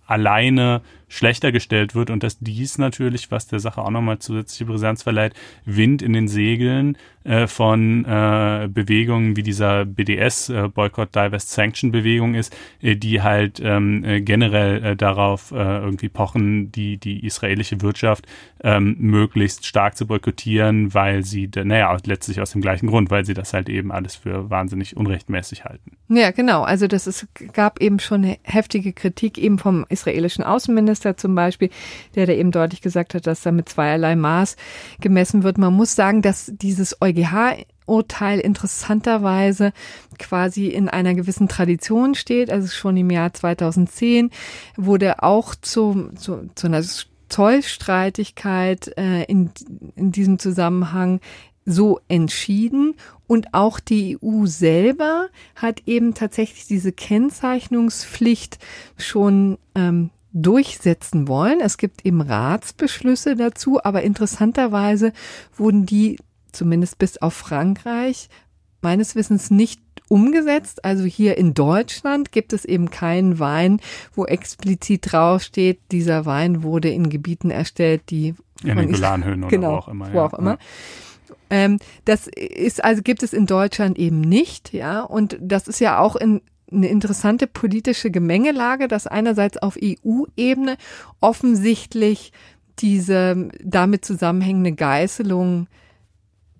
alleine 0.07 0.81
schlechter 1.07 1.51
gestellt 1.51 1.95
wird 1.95 2.09
und 2.09 2.23
dass 2.23 2.39
dies 2.39 2.77
natürlich, 2.77 3.31
was 3.31 3.47
der 3.47 3.59
Sache 3.59 3.81
auch 3.81 3.89
nochmal 3.89 4.19
zusätzliche 4.19 4.65
Brisanz 4.65 5.03
verleiht, 5.03 5.33
Wind 5.65 6.01
in 6.01 6.13
den 6.13 6.27
Segeln 6.27 6.97
äh, 7.25 7.47
von 7.47 8.05
äh, 8.05 8.69
Bewegungen 8.71 9.35
wie 9.35 9.41
dieser 9.41 9.85
BDS, 9.85 10.49
äh, 10.49 10.67
Boycott, 10.67 11.15
Divest, 11.15 11.51
Sanction 11.51 11.91
Bewegung 11.91 12.35
ist, 12.35 12.55
äh, 12.81 12.95
die 12.95 13.21
halt 13.21 13.59
ähm, 13.63 14.03
äh, 14.03 14.21
generell 14.21 14.83
äh, 14.83 14.95
darauf 14.95 15.51
irgendwie 15.51 16.09
pochen, 16.09 16.71
die, 16.71 16.97
die 16.97 17.25
israelische 17.25 17.81
Wirtschaft 17.81 18.25
ähm, 18.63 18.95
möglichst 18.99 19.65
stark 19.65 19.95
zu 19.95 20.07
boykottieren, 20.07 20.93
weil 20.93 21.23
sie, 21.23 21.49
naja, 21.55 21.95
letztlich 22.05 22.41
aus 22.41 22.51
dem 22.51 22.61
gleichen 22.61 22.87
Grund, 22.87 23.09
weil 23.09 23.25
sie 23.25 23.33
das 23.33 23.53
halt 23.53 23.69
eben 23.69 23.91
alles 23.91 24.15
für 24.15 24.49
wahnsinnig 24.49 24.97
unrechtmäßig 24.97 25.65
halten. 25.65 25.91
Ja, 26.09 26.31
genau. 26.31 26.63
Also 26.63 26.87
das 26.87 27.07
ist, 27.07 27.27
gab 27.53 27.81
eben 27.81 27.99
schon 27.99 28.35
heftige 28.43 28.93
Kritik 28.93 29.37
eben 29.37 29.57
vom 29.57 29.85
israelischen 29.89 30.43
Außenminister 30.43 30.94
zum 31.01 31.35
Beispiel, 31.35 31.69
der 32.15 32.25
da 32.25 32.33
eben 32.33 32.51
deutlich 32.51 32.81
gesagt 32.81 33.13
hat, 33.13 33.27
dass 33.27 33.41
da 33.41 33.51
mit 33.51 33.69
zweierlei 33.69 34.15
Maß 34.15 34.55
gemessen 34.99 35.43
wird. 35.43 35.57
Man 35.57 35.73
muss 35.73 35.95
sagen, 35.95 36.21
dass 36.21 36.51
dieses 36.53 37.01
EuGH 37.01 37.65
Urteil 37.85 38.39
interessanterweise 38.39 39.71
quasi 40.17 40.67
in 40.67 40.89
einer 40.89 41.13
gewissen 41.13 41.47
Tradition 41.47 42.15
steht. 42.15 42.49
Also 42.49 42.67
schon 42.67 42.97
im 42.97 43.09
Jahr 43.09 43.33
2010 43.33 44.31
wurde 44.75 45.21
auch 45.23 45.55
zu, 45.55 46.09
zu, 46.15 46.49
zu 46.55 46.67
einer 46.67 46.83
Zollstreitigkeit 47.29 48.97
äh, 48.97 49.23
in, 49.23 49.51
in 49.95 50.11
diesem 50.11 50.39
Zusammenhang 50.39 51.19
so 51.65 51.99
entschieden. 52.07 52.95
Und 53.27 53.53
auch 53.53 53.79
die 53.79 54.17
EU 54.23 54.45
selber 54.45 55.29
hat 55.55 55.81
eben 55.87 56.13
tatsächlich 56.13 56.67
diese 56.67 56.91
Kennzeichnungspflicht 56.91 58.59
schon 58.97 59.57
ähm, 59.73 60.11
durchsetzen 60.35 61.27
wollen. 61.29 61.61
Es 61.61 61.77
gibt 61.77 62.05
eben 62.05 62.21
Ratsbeschlüsse 62.21 63.35
dazu, 63.35 63.83
aber 63.83 64.03
interessanterweise 64.03 65.13
wurden 65.55 65.85
die 65.85 66.17
zumindest 66.51 66.99
bis 66.99 67.17
auf 67.17 67.33
Frankreich 67.33 68.29
meines 68.81 69.15
Wissens 69.15 69.49
nicht 69.49 69.81
umgesetzt. 70.09 70.83
Also 70.83 71.05
hier 71.05 71.37
in 71.37 71.53
Deutschland 71.53 72.33
gibt 72.33 72.51
es 72.51 72.65
eben 72.65 72.91
keinen 72.91 73.39
Wein, 73.39 73.79
wo 74.13 74.25
explizit 74.25 75.11
draufsteht, 75.11 75.79
dieser 75.91 76.25
Wein 76.25 76.63
wurde 76.63 76.89
in 76.89 77.09
Gebieten 77.09 77.49
erstellt, 77.49 78.03
die 78.09 78.35
in 78.61 78.77
den 78.77 78.91
Golanhöhen 78.91 79.43
oder 79.43 79.49
genau, 79.49 79.71
wo 79.71 79.77
auch 79.77 79.87
immer. 79.87 80.13
Wo 80.13 80.19
auch 80.19 80.33
immer. 80.33 80.51
Ja. 80.51 80.57
Ähm, 81.49 81.79
das 82.03 82.27
ist 82.27 82.83
also 82.83 83.01
gibt 83.03 83.23
es 83.23 83.31
in 83.31 83.45
Deutschland 83.45 83.97
eben 83.97 84.19
nicht, 84.19 84.73
ja, 84.73 85.01
und 85.01 85.37
das 85.39 85.67
ist 85.67 85.79
ja 85.79 85.99
auch 85.99 86.15
in 86.15 86.41
eine 86.71 86.87
interessante 86.87 87.47
politische 87.47 88.11
Gemengelage, 88.11 88.87
dass 88.87 89.07
einerseits 89.07 89.57
auf 89.57 89.77
EU-Ebene 89.81 90.77
offensichtlich 91.19 92.31
diese 92.79 93.49
damit 93.63 94.03
zusammenhängende 94.03 94.73
Geißelung 94.73 95.67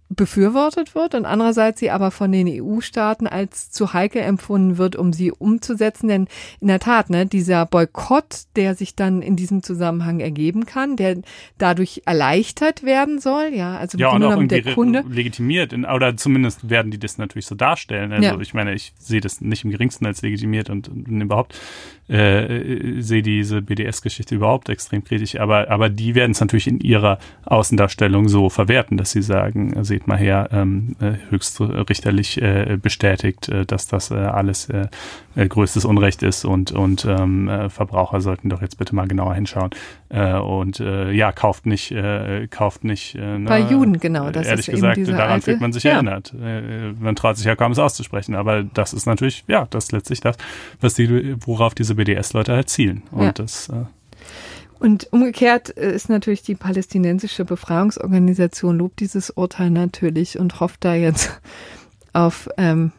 befürwortet 0.10 0.93
wird 0.93 1.16
und 1.16 1.26
andererseits 1.26 1.80
sie 1.80 1.89
aber 1.89 2.12
von 2.12 2.32
den 2.32 2.47
EU-Staaten 2.47 3.26
als 3.26 3.72
zu 3.72 3.93
heikel 3.93 4.22
empfunden 4.22 4.78
wird, 4.78 4.95
um 4.95 5.14
sie 5.14 5.32
umzusetzen. 5.32 6.08
Denn 6.08 6.28
in 6.62 6.68
der 6.68 6.80
Tat, 6.80 7.10
ne, 7.10 7.26
dieser 7.26 7.66
Boykott, 7.66 8.43
der 8.56 8.76
sich 8.76 8.95
dann 8.95 9.22
in 9.22 9.36
diesem 9.36 9.64
Zusammenhang 9.64 10.20
ergeben 10.20 10.66
kann, 10.68 10.95
der 10.95 11.18
dadurch 11.58 12.03
erleichtert 12.06 12.84
werden 12.84 13.20
soll, 13.20 13.51
ja, 13.53 13.78
also 13.78 13.97
ja, 13.97 14.12
und 14.12 14.24
auch 14.24 14.43
der 14.43 14.74
Kunde 14.74 15.03
legitimiert 15.10 15.74
oder 15.74 16.16
zumindest 16.16 16.70
werden 16.70 16.91
die 16.91 16.99
das 16.99 17.18
natürlich 17.18 17.47
so 17.47 17.56
darstellen. 17.56 18.12
Also 18.12 18.28
ja. 18.28 18.39
ich 18.39 18.53
meine, 18.53 18.74
ich 18.74 18.93
sehe 18.99 19.22
das 19.22 19.41
nicht 19.41 19.64
im 19.64 19.72
geringsten 19.72 20.06
als 20.06 20.22
legitimiert 20.22 20.70
und, 20.70 20.88
und 20.88 21.22
überhaupt 21.22 21.56
äh, 22.08 23.01
sehe 23.01 23.24
diese 23.24 23.62
BDS-Geschichte 23.62 24.36
überhaupt 24.36 24.70
extrem 24.70 25.03
kritisch, 25.03 25.39
aber 25.39 25.70
aber 25.70 25.89
die 25.89 26.16
werden 26.16 26.32
es 26.32 26.39
natürlich 26.39 26.68
in 26.68 26.80
ihrer 26.80 27.18
Außendarstellung 27.45 28.28
so 28.30 28.49
verwerten, 28.49 28.97
dass 28.97 29.12
sie 29.12 29.22
sagen, 29.22 29.84
seht 29.84 30.08
mal 30.08 30.18
her, 30.18 30.49
ähm, 30.51 30.95
äh, 30.99 31.14
höchstrichterlich 31.30 32.41
äh, 32.41 32.78
bestätigt, 32.82 33.49
äh, 33.49 33.66
dass 33.66 33.88
das 33.88 34.12
äh, 34.12 34.16
alles 34.16 34.70
äh, 34.70 34.88
äh, 35.36 35.47
größtes 35.47 35.86
Unrecht 35.86 36.24
ist 36.24 36.45
und, 36.45 36.72
und 36.72 37.06
ähm, 37.06 37.49
äh, 37.49 37.70
Verbraucher 37.70 38.22
sollten 38.22 38.49
doch 38.49 38.62
jetzt 38.62 38.78
bitte 38.78 38.95
mal 38.95 39.08
genauer 39.08 39.36
hinschauen. 39.36 39.72
Äh, 40.10 40.36
und 40.36 40.80
äh, 40.80 41.12
ja, 41.12 41.32
kauft 41.32 41.66
nicht, 41.66 41.91
äh, 41.91 42.47
kauft 42.47 42.84
nicht. 42.84 43.16
Äh, 43.16 43.39
Bei 43.39 43.60
na, 43.60 43.70
Juden, 43.70 43.99
genau. 43.99 44.32
Das 44.32 44.47
ehrlich 44.47 44.68
ist 44.70 44.76
gesagt, 44.76 45.08
daran 45.08 45.32
alte, 45.32 45.45
fühlt 45.45 45.62
man 45.62 45.74
sich 45.74 45.84
ja. 45.84 45.93
erinnert. 45.93 46.34
Äh, 46.34 46.93
man 46.99 47.16
traut 47.16 47.38
sich 47.38 47.45
ja 47.45 47.56
kaum 47.56 47.72
es 47.72 47.80
auszusprechen. 47.80 48.36
Aber 48.36 48.64
das 48.64 48.93
ist 48.93 49.06
natürlich, 49.08 49.43
ja, 49.47 49.68
das 49.70 49.86
ist 49.86 49.91
letztlich 49.91 50.22
das, 50.22 50.38
was 50.80 50.93
die, 50.93 51.36
worauf 51.45 51.76
diese 51.76 51.95
BDS-Leute 51.96 52.54
halt 52.54 52.70
zielen. 52.70 53.04
Und 53.12 53.24
ja. 53.24 53.32
das 53.32 53.70
äh, 53.70 53.86
und 54.80 55.08
umgekehrt 55.12 55.70
ist 55.70 56.10
natürlich 56.10 56.43
die 56.43 56.56
palästinensische 56.56 57.46
Befreiungsorganisation 57.46 58.78
lobt 58.78 59.00
dieses 59.00 59.30
Urteil 59.30 59.70
natürlich 59.70 60.38
und 60.38 60.60
hofft 60.60 60.84
da 60.84 60.93
jetzt 60.93 61.41
auf 62.14 62.50
ähm, 62.58 62.91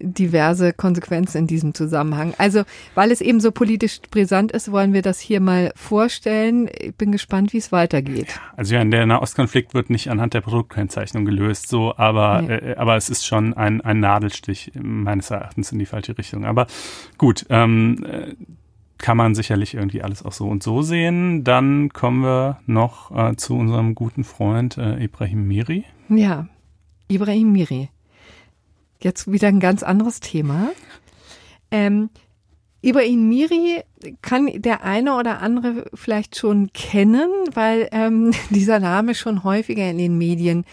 diverse 0.00 0.72
Konsequenzen 0.72 1.38
in 1.38 1.46
diesem 1.46 1.74
Zusammenhang. 1.74 2.34
Also, 2.38 2.62
weil 2.94 3.10
es 3.10 3.20
eben 3.20 3.40
so 3.40 3.52
politisch 3.52 4.00
brisant 4.10 4.52
ist, 4.52 4.70
wollen 4.72 4.92
wir 4.92 5.02
das 5.02 5.20
hier 5.20 5.40
mal 5.40 5.72
vorstellen. 5.76 6.68
Ich 6.78 6.94
bin 6.94 7.12
gespannt, 7.12 7.52
wie 7.52 7.58
es 7.58 7.72
weitergeht. 7.72 8.40
Also 8.56 8.74
ja, 8.74 8.84
der 8.84 9.06
Nahostkonflikt 9.06 9.74
wird 9.74 9.90
nicht 9.90 10.10
anhand 10.10 10.34
der 10.34 10.40
Produktkennzeichnung 10.40 11.24
gelöst, 11.24 11.68
so, 11.68 11.96
aber, 11.96 12.42
nee. 12.42 12.54
äh, 12.54 12.76
aber 12.76 12.96
es 12.96 13.08
ist 13.08 13.26
schon 13.26 13.54
ein, 13.54 13.80
ein 13.80 14.00
Nadelstich 14.00 14.72
meines 14.80 15.30
Erachtens 15.30 15.72
in 15.72 15.78
die 15.78 15.86
falsche 15.86 16.16
Richtung. 16.16 16.44
Aber 16.44 16.66
gut, 17.18 17.46
ähm, 17.50 18.04
äh, 18.04 18.34
kann 18.98 19.16
man 19.16 19.34
sicherlich 19.34 19.74
irgendwie 19.74 20.02
alles 20.02 20.24
auch 20.24 20.32
so 20.32 20.46
und 20.46 20.62
so 20.62 20.82
sehen. 20.82 21.44
Dann 21.44 21.90
kommen 21.90 22.22
wir 22.22 22.60
noch 22.66 23.10
äh, 23.10 23.36
zu 23.36 23.54
unserem 23.54 23.94
guten 23.94 24.24
Freund 24.24 24.78
äh, 24.78 25.02
Ibrahim 25.02 25.46
Miri. 25.46 25.84
Ja, 26.08 26.48
Ibrahim 27.08 27.52
Miri. 27.52 27.90
Jetzt 29.04 29.30
wieder 29.30 29.48
ein 29.48 29.60
ganz 29.60 29.82
anderes 29.82 30.20
Thema. 30.20 30.70
Ähm, 31.70 32.08
Ibrahim 32.80 33.28
Miri 33.28 33.82
kann 34.22 34.48
der 34.54 34.82
eine 34.82 35.16
oder 35.16 35.42
andere 35.42 35.90
vielleicht 35.92 36.36
schon 36.36 36.72
kennen, 36.72 37.28
weil 37.52 37.90
ähm, 37.92 38.32
dieser 38.50 38.80
Name 38.80 39.14
schon 39.14 39.44
häufiger 39.44 39.90
in 39.90 39.98
den 39.98 40.16
Medien 40.16 40.64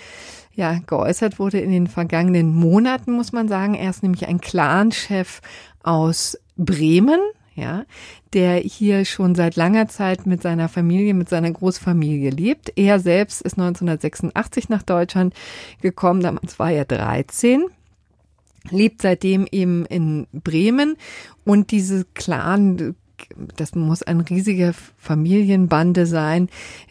ja 0.55 0.79
geäußert 0.87 1.39
wurde 1.39 1.59
in 1.59 1.71
den 1.71 1.87
vergangenen 1.87 2.55
Monaten, 2.55 3.11
muss 3.11 3.33
man 3.33 3.49
sagen. 3.49 3.73
Er 3.73 3.89
ist 3.89 4.01
nämlich 4.01 4.25
ein 4.29 4.39
Clanchef 4.39 5.41
aus 5.83 6.37
Bremen, 6.55 7.19
ja, 7.55 7.83
der 8.31 8.55
hier 8.59 9.03
schon 9.03 9.35
seit 9.35 9.57
langer 9.57 9.89
Zeit 9.89 10.25
mit 10.25 10.41
seiner 10.41 10.69
Familie, 10.69 11.13
mit 11.15 11.27
seiner 11.27 11.51
Großfamilie 11.51 12.29
lebt. 12.29 12.71
Er 12.77 13.01
selbst 13.01 13.41
ist 13.41 13.57
1986 13.57 14.69
nach 14.69 14.83
Deutschland 14.83 15.33
gekommen, 15.81 16.21
damals 16.21 16.59
war 16.59 16.71
er 16.71 16.85
13 16.85 17.65
lebt 18.69 19.01
seitdem 19.01 19.47
eben 19.51 19.85
in 19.85 20.27
Bremen 20.31 20.95
und 21.43 21.71
diese 21.71 22.05
Clan 22.13 22.95
das 23.55 23.75
muss 23.75 24.03
eine 24.03 24.27
riesige 24.29 24.73
Familienbande 24.97 26.05
sein 26.05 26.49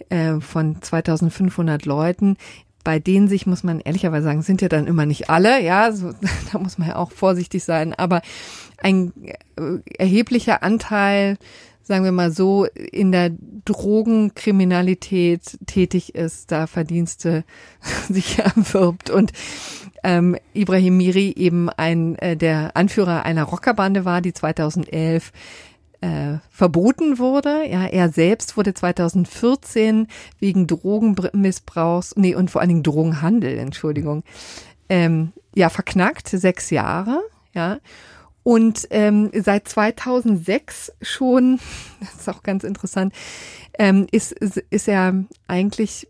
äh, 0.09 0.41
von 0.41 0.81
2500 0.81 1.85
Leuten. 1.87 2.37
Bei 2.83 2.99
denen 2.99 3.29
sich, 3.29 3.47
muss 3.47 3.63
man 3.63 3.81
ehrlicherweise 3.81 4.25
sagen, 4.25 4.43
sind 4.43 4.63
ja 4.63 4.69
dann 4.69 4.87
immer 4.87 5.07
nicht 5.07 5.29
alle, 5.29 5.63
ja, 5.63 5.93
so, 5.93 6.13
da 6.53 6.59
muss 6.59 6.79
man 6.79 6.89
ja 6.89 6.97
auch 6.97 7.13
vorsichtig 7.13 7.65
sein, 7.65 7.95
aber 7.95 8.23
ein 8.83 9.13
äh, 9.25 9.79
erheblicher 9.99 10.63
Anteil, 10.63 11.37
sagen 11.83 12.05
wir 12.05 12.13
mal 12.13 12.31
so, 12.31 12.67
in 12.67 13.13
der 13.13 13.31
Drogenkriminalität 13.65 15.59
tätig 15.67 16.15
ist, 16.15 16.53
da 16.53 16.67
Verdienste 16.67 17.45
sich 18.09 18.39
erwirbt 18.39 19.11
und 19.11 19.33
ähm, 20.03 20.37
Ibrahim 20.55 20.97
Miri 20.97 21.35
eben 21.37 21.69
ein 21.69 22.17
äh, 22.17 22.37
der 22.37 22.77
Anführer 22.77 23.25
einer 23.25 23.45
Rockerbande 23.45 24.05
war, 24.05 24.21
die 24.21 24.33
2011 24.33 25.33
äh, 26.01 26.39
verboten 26.51 27.19
wurde. 27.19 27.69
Ja, 27.69 27.87
er 27.87 28.09
selbst 28.09 28.57
wurde 28.57 28.75
2014 28.75 30.07
wegen 30.39 30.67
Drogenmissbrauchs, 30.67 32.17
nee, 32.17 32.35
und 32.35 32.51
vor 32.51 32.61
allen 32.61 32.69
Dingen 32.69 32.83
Drogenhandel, 32.83 33.59
Entschuldigung, 33.59 34.23
ähm, 34.89 35.33
ja, 35.55 35.69
verknackt, 35.69 36.29
sechs 36.29 36.71
Jahre, 36.71 37.21
ja. 37.53 37.79
Und 38.51 38.89
ähm, 38.91 39.31
seit 39.33 39.69
2006 39.69 40.91
schon, 41.03 41.61
das 42.01 42.23
ist 42.23 42.29
auch 42.29 42.43
ganz 42.43 42.65
interessant, 42.65 43.15
ähm, 43.79 44.09
ist, 44.11 44.33
ist 44.33 44.89
er 44.89 45.23
eigentlich 45.47 46.09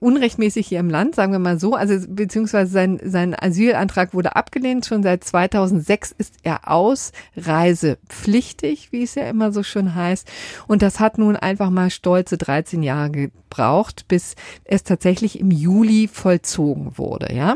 unrechtmäßig 0.00 0.66
hier 0.66 0.80
im 0.80 0.90
Land, 0.90 1.14
sagen 1.14 1.30
wir 1.30 1.38
mal 1.38 1.60
so. 1.60 1.76
Also 1.76 2.04
beziehungsweise 2.08 2.72
sein, 2.72 2.98
sein 3.04 3.36
Asylantrag 3.40 4.12
wurde 4.12 4.34
abgelehnt. 4.34 4.86
Schon 4.86 5.04
seit 5.04 5.22
2006 5.22 6.12
ist 6.18 6.34
er 6.42 6.68
ausreisepflichtig, 6.68 8.90
wie 8.90 9.04
es 9.04 9.14
ja 9.14 9.28
immer 9.28 9.52
so 9.52 9.62
schön 9.62 9.94
heißt. 9.94 10.28
Und 10.66 10.82
das 10.82 10.98
hat 10.98 11.16
nun 11.16 11.36
einfach 11.36 11.70
mal 11.70 11.90
stolze 11.90 12.38
13 12.38 12.82
Jahre 12.82 13.10
gebraucht, 13.10 14.06
bis 14.08 14.34
es 14.64 14.82
tatsächlich 14.82 15.38
im 15.38 15.52
Juli 15.52 16.08
vollzogen 16.08 16.98
wurde. 16.98 17.32
Ja, 17.32 17.54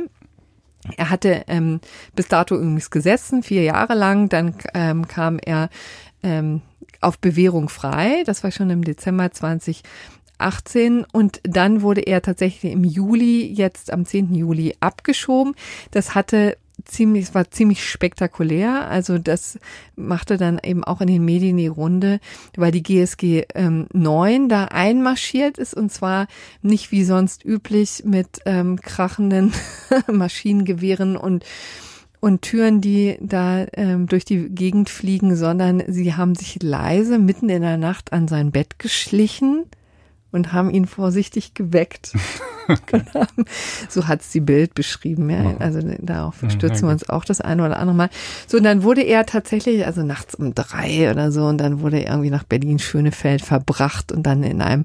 er 0.96 1.10
hatte 1.10 1.44
ähm, 1.48 1.80
bis 2.14 2.28
dato 2.28 2.56
übrigens 2.56 2.90
gesessen, 2.90 3.42
vier 3.42 3.62
Jahre 3.62 3.94
lang. 3.94 4.28
Dann 4.28 4.54
ähm, 4.74 5.06
kam 5.08 5.38
er 5.38 5.68
ähm, 6.22 6.62
auf 7.00 7.18
Bewährung 7.18 7.68
frei. 7.68 8.22
Das 8.26 8.44
war 8.44 8.50
schon 8.50 8.70
im 8.70 8.82
Dezember 8.84 9.30
2018 9.30 11.04
und 11.12 11.40
dann 11.44 11.82
wurde 11.82 12.02
er 12.02 12.22
tatsächlich 12.22 12.72
im 12.72 12.84
Juli, 12.84 13.46
jetzt 13.46 13.92
am 13.92 14.04
10. 14.04 14.34
Juli 14.34 14.74
abgeschoben. 14.80 15.54
Das 15.90 16.14
hatte 16.14 16.56
ziemlich, 16.86 17.24
es 17.24 17.34
war 17.34 17.50
ziemlich 17.50 17.84
spektakulär. 17.84 18.88
Also 18.88 19.18
das 19.18 19.58
machte 19.94 20.36
dann 20.36 20.58
eben 20.62 20.84
auch 20.84 21.00
in 21.00 21.08
den 21.08 21.24
Medien 21.24 21.56
die 21.56 21.66
Runde, 21.66 22.20
weil 22.56 22.72
die 22.72 22.82
GSG 22.82 23.44
ähm, 23.54 23.86
9 23.92 24.48
da 24.48 24.66
einmarschiert 24.66 25.58
ist 25.58 25.74
und 25.74 25.92
zwar 25.92 26.26
nicht 26.62 26.92
wie 26.92 27.04
sonst 27.04 27.44
üblich 27.44 28.02
mit 28.04 28.40
ähm, 28.46 28.80
krachenden 28.80 29.52
Maschinengewehren 30.12 31.16
und 31.16 31.44
und 32.18 32.42
Türen, 32.42 32.80
die 32.80 33.18
da 33.20 33.66
ähm, 33.74 34.06
durch 34.06 34.24
die 34.24 34.48
Gegend 34.48 34.88
fliegen, 34.88 35.36
sondern 35.36 35.82
sie 35.86 36.14
haben 36.14 36.34
sich 36.34 36.60
leise 36.62 37.18
mitten 37.18 37.48
in 37.50 37.62
der 37.62 37.76
Nacht 37.76 38.12
an 38.12 38.26
sein 38.26 38.50
Bett 38.50 38.78
geschlichen 38.78 39.64
und 40.36 40.52
haben 40.52 40.70
ihn 40.70 40.86
vorsichtig 40.86 41.54
geweckt. 41.54 42.12
so 43.88 44.06
hat's 44.06 44.30
die 44.30 44.40
Bild 44.40 44.74
beschrieben, 44.74 45.30
ja. 45.30 45.56
Also 45.58 45.80
darauf 46.00 46.36
stürzen 46.48 46.86
wir 46.86 46.92
uns 46.92 47.08
auch 47.08 47.24
das 47.24 47.40
eine 47.40 47.64
oder 47.64 47.78
andere 47.78 47.96
Mal. 47.96 48.10
So, 48.46 48.58
und 48.58 48.64
dann 48.64 48.82
wurde 48.82 49.02
er 49.02 49.26
tatsächlich, 49.26 49.86
also 49.86 50.02
nachts 50.02 50.34
um 50.34 50.54
drei 50.54 51.10
oder 51.10 51.32
so, 51.32 51.46
und 51.46 51.58
dann 51.58 51.80
wurde 51.80 52.04
er 52.04 52.12
irgendwie 52.12 52.30
nach 52.30 52.44
Berlin-Schönefeld 52.44 53.42
verbracht 53.42 54.12
und 54.12 54.24
dann 54.24 54.42
in 54.42 54.62
einem 54.62 54.84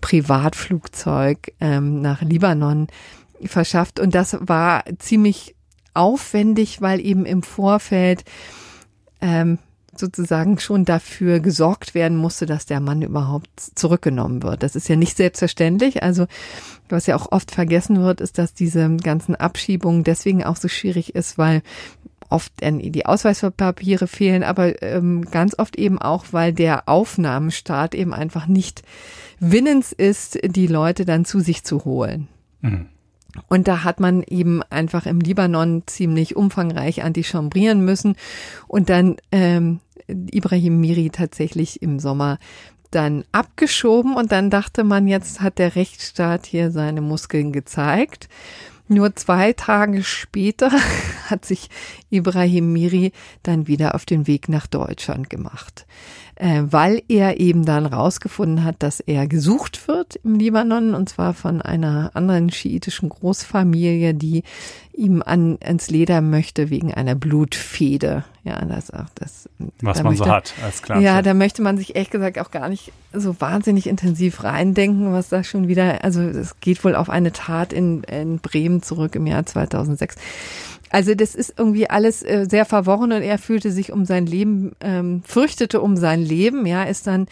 Privatflugzeug 0.00 1.52
ähm, 1.60 2.00
nach 2.00 2.22
Libanon 2.22 2.86
verschafft. 3.44 4.00
Und 4.00 4.14
das 4.14 4.36
war 4.40 4.84
ziemlich 4.98 5.54
aufwendig, 5.94 6.80
weil 6.80 7.00
eben 7.00 7.26
im 7.26 7.42
Vorfeld 7.42 8.24
ähm, 9.20 9.58
sozusagen 10.02 10.58
schon 10.58 10.84
dafür 10.84 11.40
gesorgt 11.40 11.94
werden 11.94 12.18
musste, 12.18 12.44
dass 12.44 12.66
der 12.66 12.80
Mann 12.80 13.02
überhaupt 13.02 13.48
zurückgenommen 13.74 14.42
wird. 14.42 14.62
Das 14.62 14.76
ist 14.76 14.88
ja 14.88 14.96
nicht 14.96 15.16
selbstverständlich. 15.16 16.02
Also 16.02 16.26
was 16.88 17.06
ja 17.06 17.16
auch 17.16 17.30
oft 17.30 17.50
vergessen 17.50 18.02
wird, 18.02 18.20
ist, 18.20 18.36
dass 18.36 18.52
diese 18.52 18.96
ganzen 18.96 19.34
Abschiebungen 19.36 20.04
deswegen 20.04 20.44
auch 20.44 20.56
so 20.56 20.68
schwierig 20.68 21.14
ist, 21.14 21.38
weil 21.38 21.62
oft 22.28 22.52
die 22.62 23.06
Ausweispapiere 23.06 24.06
fehlen, 24.06 24.42
aber 24.42 24.82
ähm, 24.82 25.24
ganz 25.30 25.58
oft 25.58 25.76
eben 25.76 26.00
auch, 26.00 26.26
weil 26.32 26.52
der 26.52 26.88
Aufnahmestaat 26.88 27.94
eben 27.94 28.12
einfach 28.12 28.46
nicht 28.46 28.82
willens 29.38 29.92
ist, 29.92 30.38
die 30.42 30.66
Leute 30.66 31.04
dann 31.04 31.24
zu 31.24 31.40
sich 31.40 31.62
zu 31.62 31.84
holen. 31.84 32.28
Mhm. 32.60 32.86
Und 33.48 33.68
da 33.68 33.84
hat 33.84 34.00
man 34.00 34.22
eben 34.22 34.62
einfach 34.64 35.06
im 35.06 35.20
Libanon 35.20 35.82
ziemlich 35.86 36.36
umfangreich 36.36 37.02
antichambrieren 37.02 37.84
müssen. 37.84 38.16
Und 38.68 38.88
dann 38.90 39.16
ähm, 39.30 39.80
Ibrahim 40.06 40.80
Miri 40.80 41.10
tatsächlich 41.10 41.82
im 41.82 41.98
Sommer 41.98 42.38
dann 42.90 43.24
abgeschoben. 43.32 44.14
Und 44.14 44.32
dann 44.32 44.50
dachte 44.50 44.84
man, 44.84 45.08
jetzt 45.08 45.40
hat 45.40 45.58
der 45.58 45.76
Rechtsstaat 45.76 46.46
hier 46.46 46.70
seine 46.70 47.00
Muskeln 47.00 47.52
gezeigt. 47.52 48.28
Nur 48.88 49.16
zwei 49.16 49.54
Tage 49.54 50.02
später 50.02 50.70
hat 51.26 51.44
sich 51.44 51.70
Ibrahim 52.10 52.72
Miri 52.72 53.12
dann 53.42 53.66
wieder 53.66 53.94
auf 53.94 54.04
den 54.04 54.26
Weg 54.26 54.48
nach 54.48 54.66
Deutschland 54.66 55.30
gemacht 55.30 55.86
äh, 56.36 56.62
weil 56.64 57.02
er 57.08 57.40
eben 57.40 57.64
dann 57.64 57.86
rausgefunden 57.86 58.64
hat, 58.64 58.76
dass 58.82 59.00
er 59.00 59.26
gesucht 59.26 59.86
wird 59.86 60.16
im 60.24 60.36
Libanon 60.36 60.94
und 60.94 61.08
zwar 61.08 61.34
von 61.34 61.62
einer 61.62 62.10
anderen 62.14 62.50
schiitischen 62.50 63.08
Großfamilie, 63.08 64.14
die 64.14 64.42
ihm 64.94 65.22
an, 65.24 65.58
ans 65.64 65.90
Leder 65.90 66.20
möchte 66.20 66.70
wegen 66.70 66.92
einer 66.92 67.14
Blutfede. 67.14 68.24
Ja, 68.44 68.62
das 68.64 68.90
auch 68.90 69.06
das. 69.14 69.48
Was 69.80 69.98
da 69.98 70.02
man 70.02 70.12
möchte, 70.12 70.24
so 70.24 70.30
hat 70.30 70.54
als 70.62 70.82
Clan. 70.82 71.00
Ja, 71.00 71.22
da 71.22 71.32
möchte 71.32 71.62
man 71.62 71.78
sich 71.78 71.94
ehrlich 71.94 72.10
gesagt 72.10 72.38
auch 72.38 72.50
gar 72.50 72.68
nicht 72.68 72.92
so 73.12 73.40
wahnsinnig 73.40 73.86
intensiv 73.86 74.42
reindenken, 74.42 75.12
was 75.12 75.28
da 75.28 75.44
schon 75.44 75.68
wieder, 75.68 76.02
also 76.04 76.20
es 76.22 76.60
geht 76.60 76.84
wohl 76.84 76.94
auf 76.94 77.08
eine 77.08 77.32
Tat 77.32 77.72
in, 77.72 78.02
in 78.04 78.38
Bremen 78.38 78.82
zurück 78.82 79.14
im 79.14 79.26
Jahr 79.26 79.46
2006. 79.46 80.16
Also 80.92 81.14
das 81.14 81.34
ist 81.34 81.54
irgendwie 81.56 81.88
alles 81.88 82.22
äh, 82.22 82.46
sehr 82.48 82.66
verworren 82.66 83.12
und 83.12 83.22
er 83.22 83.38
fühlte 83.38 83.72
sich 83.72 83.92
um 83.92 84.04
sein 84.04 84.26
Leben, 84.26 84.72
ähm, 84.82 85.22
fürchtete 85.24 85.80
um 85.80 85.96
sein 85.96 86.20
Leben, 86.20 86.66
ja, 86.66 86.82
ist 86.82 87.06
dann 87.06 87.28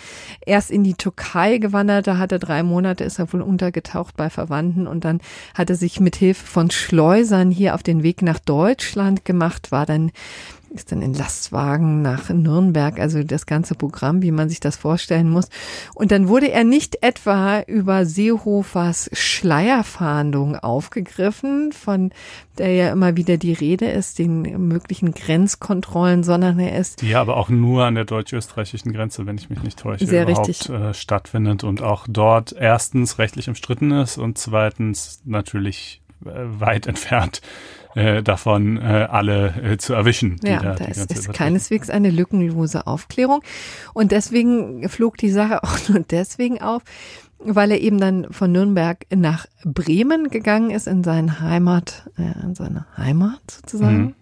erst 0.47 0.71
in 0.71 0.83
die 0.83 0.95
Türkei 0.95 1.59
gewandert, 1.59 2.07
da 2.07 2.17
hat 2.17 2.33
er 2.33 2.39
drei 2.39 2.63
Monate, 2.63 3.05
ist 3.05 3.19
er 3.19 3.31
wohl 3.35 3.43
untergetaucht 3.43 4.17
bei 4.17 4.31
Verwandten 4.31 4.87
und 4.87 5.05
dann 5.05 5.21
hat 5.55 5.69
er 5.69 5.77
sich 5.77 6.01
mit 6.01 6.17
Hilfe 6.17 6.47
von 6.47 6.71
Schleusern 6.71 7.51
hier 7.51 7.75
auf 7.75 7.83
den 7.83 8.03
Weg 8.03 8.23
nach 8.23 8.39
Deutschland 8.39 9.27
gemacht, 9.27 9.71
war 9.71 9.85
dann 9.85 10.11
ist 10.71 10.93
dann 10.93 11.03
in 11.03 11.15
Lastwagen 11.15 12.03
nach 12.03 12.29
Nürnberg, 12.29 12.99
also 12.99 13.23
das 13.23 13.47
ganze 13.47 13.75
Programm, 13.75 14.23
wie 14.23 14.31
man 14.31 14.49
sich 14.49 14.61
das 14.61 14.77
vorstellen 14.77 15.29
muss. 15.29 15.49
Und 15.95 16.13
dann 16.13 16.29
wurde 16.29 16.51
er 16.51 16.65
nicht 16.65 17.03
etwa 17.03 17.61
über 17.63 18.07
Seehofers 18.07 19.11
Schleierfahndung 19.13 20.57
aufgegriffen, 20.57 21.73
von 21.73 22.13
der 22.59 22.75
ja 22.75 22.93
immer 22.93 23.17
wieder 23.17 23.37
die 23.37 23.53
Rede 23.53 23.87
ist, 23.87 24.19
den 24.19 24.69
möglichen 24.69 25.13
Grenzkontrollen, 25.13 26.23
sondern 26.23 26.59
er 26.59 26.79
ist. 26.79 27.03
Die 27.03 27.11
ja 27.11 27.21
aber 27.21 27.37
auch 27.37 27.49
nur 27.49 27.85
an 27.85 27.95
der 27.95 28.05
deutsch-österreichischen 28.05 28.93
Grenze, 28.93 29.27
wenn 29.27 29.39
ich 29.39 29.51
mich 29.51 29.63
nicht 29.63 29.79
täusche, 29.79 30.07
sehr 30.07 30.25
überhaupt 30.25 30.49
richtig. 30.49 30.71
Äh, 30.71 30.95
stattfindet 30.95 31.65
und 31.65 31.83
auch 31.83 32.07
dort 32.09 32.53
erstens 32.53 33.19
rechtlich 33.19 33.49
umstritten 33.49 33.91
ist 33.93 34.19
und 34.19 34.39
zweitens 34.39 35.23
natürlich 35.25 36.03
äh, 36.25 36.29
weit 36.29 36.87
entfernt 36.87 37.41
äh, 37.95 38.23
davon 38.23 38.77
äh, 38.77 39.09
alle 39.11 39.55
äh, 39.63 39.77
zu 39.79 39.95
erwischen. 39.95 40.41
Ja, 40.45 40.61
da, 40.61 40.75
da 40.75 40.85
ist, 40.87 41.11
ist 41.11 41.33
keineswegs 41.33 41.91
eine 41.91 42.11
lückenlose 42.11 42.87
Aufklärung. 42.87 43.43
Und 43.95 44.13
deswegen 44.13 44.89
flog 44.89 45.17
die 45.17 45.31
Sache 45.31 45.63
auch 45.65 45.89
nur 45.89 46.01
deswegen 46.01 46.61
auf, 46.61 46.83
weil 47.39 47.71
er 47.71 47.81
eben 47.81 47.99
dann 47.99 48.33
von 48.33 48.53
Nürnberg 48.53 49.07
nach 49.15 49.47
Bremen 49.65 50.29
gegangen 50.29 50.71
ist, 50.71 50.87
in 50.87 51.05
seine 51.05 51.41
Heimat, 51.41 52.11
äh, 52.19 52.45
in 52.45 52.55
seine 52.55 52.87
Heimat 52.97 53.41
sozusagen. 53.51 53.99
Mhm 53.99 54.15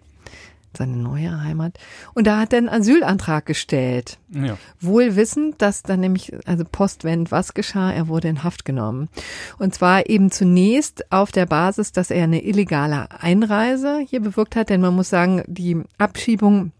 seine 0.77 0.97
neue 0.97 1.41
Heimat. 1.41 1.77
Und 2.13 2.27
da 2.27 2.39
hat 2.39 2.53
er 2.53 2.59
einen 2.59 2.69
Asylantrag 2.69 3.45
gestellt. 3.45 4.17
Ja. 4.29 4.57
Wohl 4.79 5.15
wissend, 5.15 5.61
dass 5.61 5.83
dann 5.83 5.99
nämlich, 5.99 6.33
also 6.45 6.63
postwend 6.69 7.31
was 7.31 7.53
geschah, 7.53 7.91
er 7.91 8.07
wurde 8.07 8.27
in 8.27 8.43
Haft 8.43 8.65
genommen. 8.65 9.09
Und 9.57 9.73
zwar 9.73 10.09
eben 10.09 10.31
zunächst 10.31 11.11
auf 11.11 11.31
der 11.31 11.45
Basis, 11.45 11.91
dass 11.91 12.11
er 12.11 12.23
eine 12.23 12.43
illegale 12.43 13.07
Einreise 13.21 13.99
hier 14.07 14.21
bewirkt 14.21 14.55
hat, 14.55 14.69
denn 14.69 14.81
man 14.81 14.95
muss 14.95 15.09
sagen, 15.09 15.43
die 15.47 15.81
Abschiebung 15.97 16.71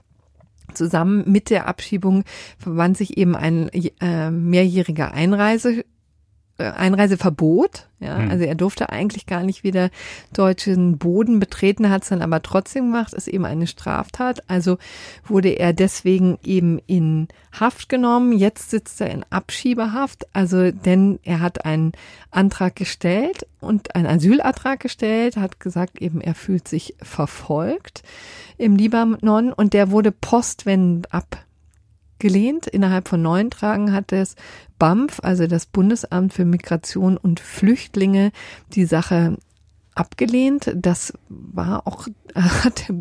Zusammen 0.74 1.24
mit 1.26 1.49
der 1.49 1.68
Abschiebung 1.68 2.24
verband 2.60 2.95
sich 2.95 3.18
eben 3.18 3.36
ein 3.36 3.70
äh, 3.70 4.30
mehrjähriger 4.30 5.11
Einreise 5.11 5.84
Einreiseverbot. 6.60 7.88
Ja, 7.99 8.18
hm. 8.18 8.31
also 8.31 8.45
er 8.45 8.56
durfte 8.56 8.90
eigentlich 8.90 9.26
gar 9.26 9.44
nicht 9.44 9.64
wieder 9.64 9.90
deutschen 10.34 10.98
Boden 10.98 11.40
betreten, 11.40 11.90
hat 11.90 12.03
es 12.03 12.10
dann 12.10 12.22
aber 12.22 12.41
trotzdem 12.41 12.86
gemacht, 12.86 13.14
ist 13.14 13.27
eben 13.27 13.45
eine 13.45 13.68
Straftat. 13.68 14.49
Also 14.49 14.77
wurde 15.26 15.49
er 15.49 15.73
deswegen 15.73 16.38
eben 16.44 16.80
in 16.88 17.27
Haft 17.52 17.90
genommen. 17.90 18.31
Jetzt 18.31 18.69
sitzt 18.69 19.02
er 19.02 19.10
in 19.10 19.26
Abschiebehaft. 19.30 20.27
Also 20.34 20.72
denn 20.72 21.19
er 21.23 21.41
hat 21.41 21.65
einen 21.65 21.91
Antrag 22.31 22.76
gestellt 22.76 23.45
und 23.60 23.95
einen 23.95 24.07
Asylantrag 24.07 24.80
gestellt, 24.80 25.36
hat 25.36 25.60
gesagt 25.60 26.02
eben, 26.02 26.22
er 26.22 26.36
fühlt 26.36 26.68
sich 26.68 26.95
verfolgt 27.02 28.03
im 28.57 28.76
Libanon 28.76 29.52
und 29.52 29.73
der 29.73 29.91
wurde 29.91 30.11
postwendend 30.11 31.14
ab 31.14 31.44
gelehnt. 32.20 32.68
Innerhalb 32.68 33.08
von 33.08 33.22
neun 33.22 33.50
Tagen 33.50 33.91
hat 33.94 34.12
das 34.12 34.36
BAMF, 34.78 35.20
also 35.24 35.48
das 35.48 35.66
Bundesamt 35.66 36.34
für 36.34 36.46
Migration 36.46 37.18
und 37.18 37.40
Flüchtlinge, 37.40 38.32
die 38.74 38.86
Sache 38.86 39.38
abgelehnt. 39.96 40.72
Das 40.76 41.14
war 41.28 41.86
auch, 41.86 42.08
hat 42.36 42.91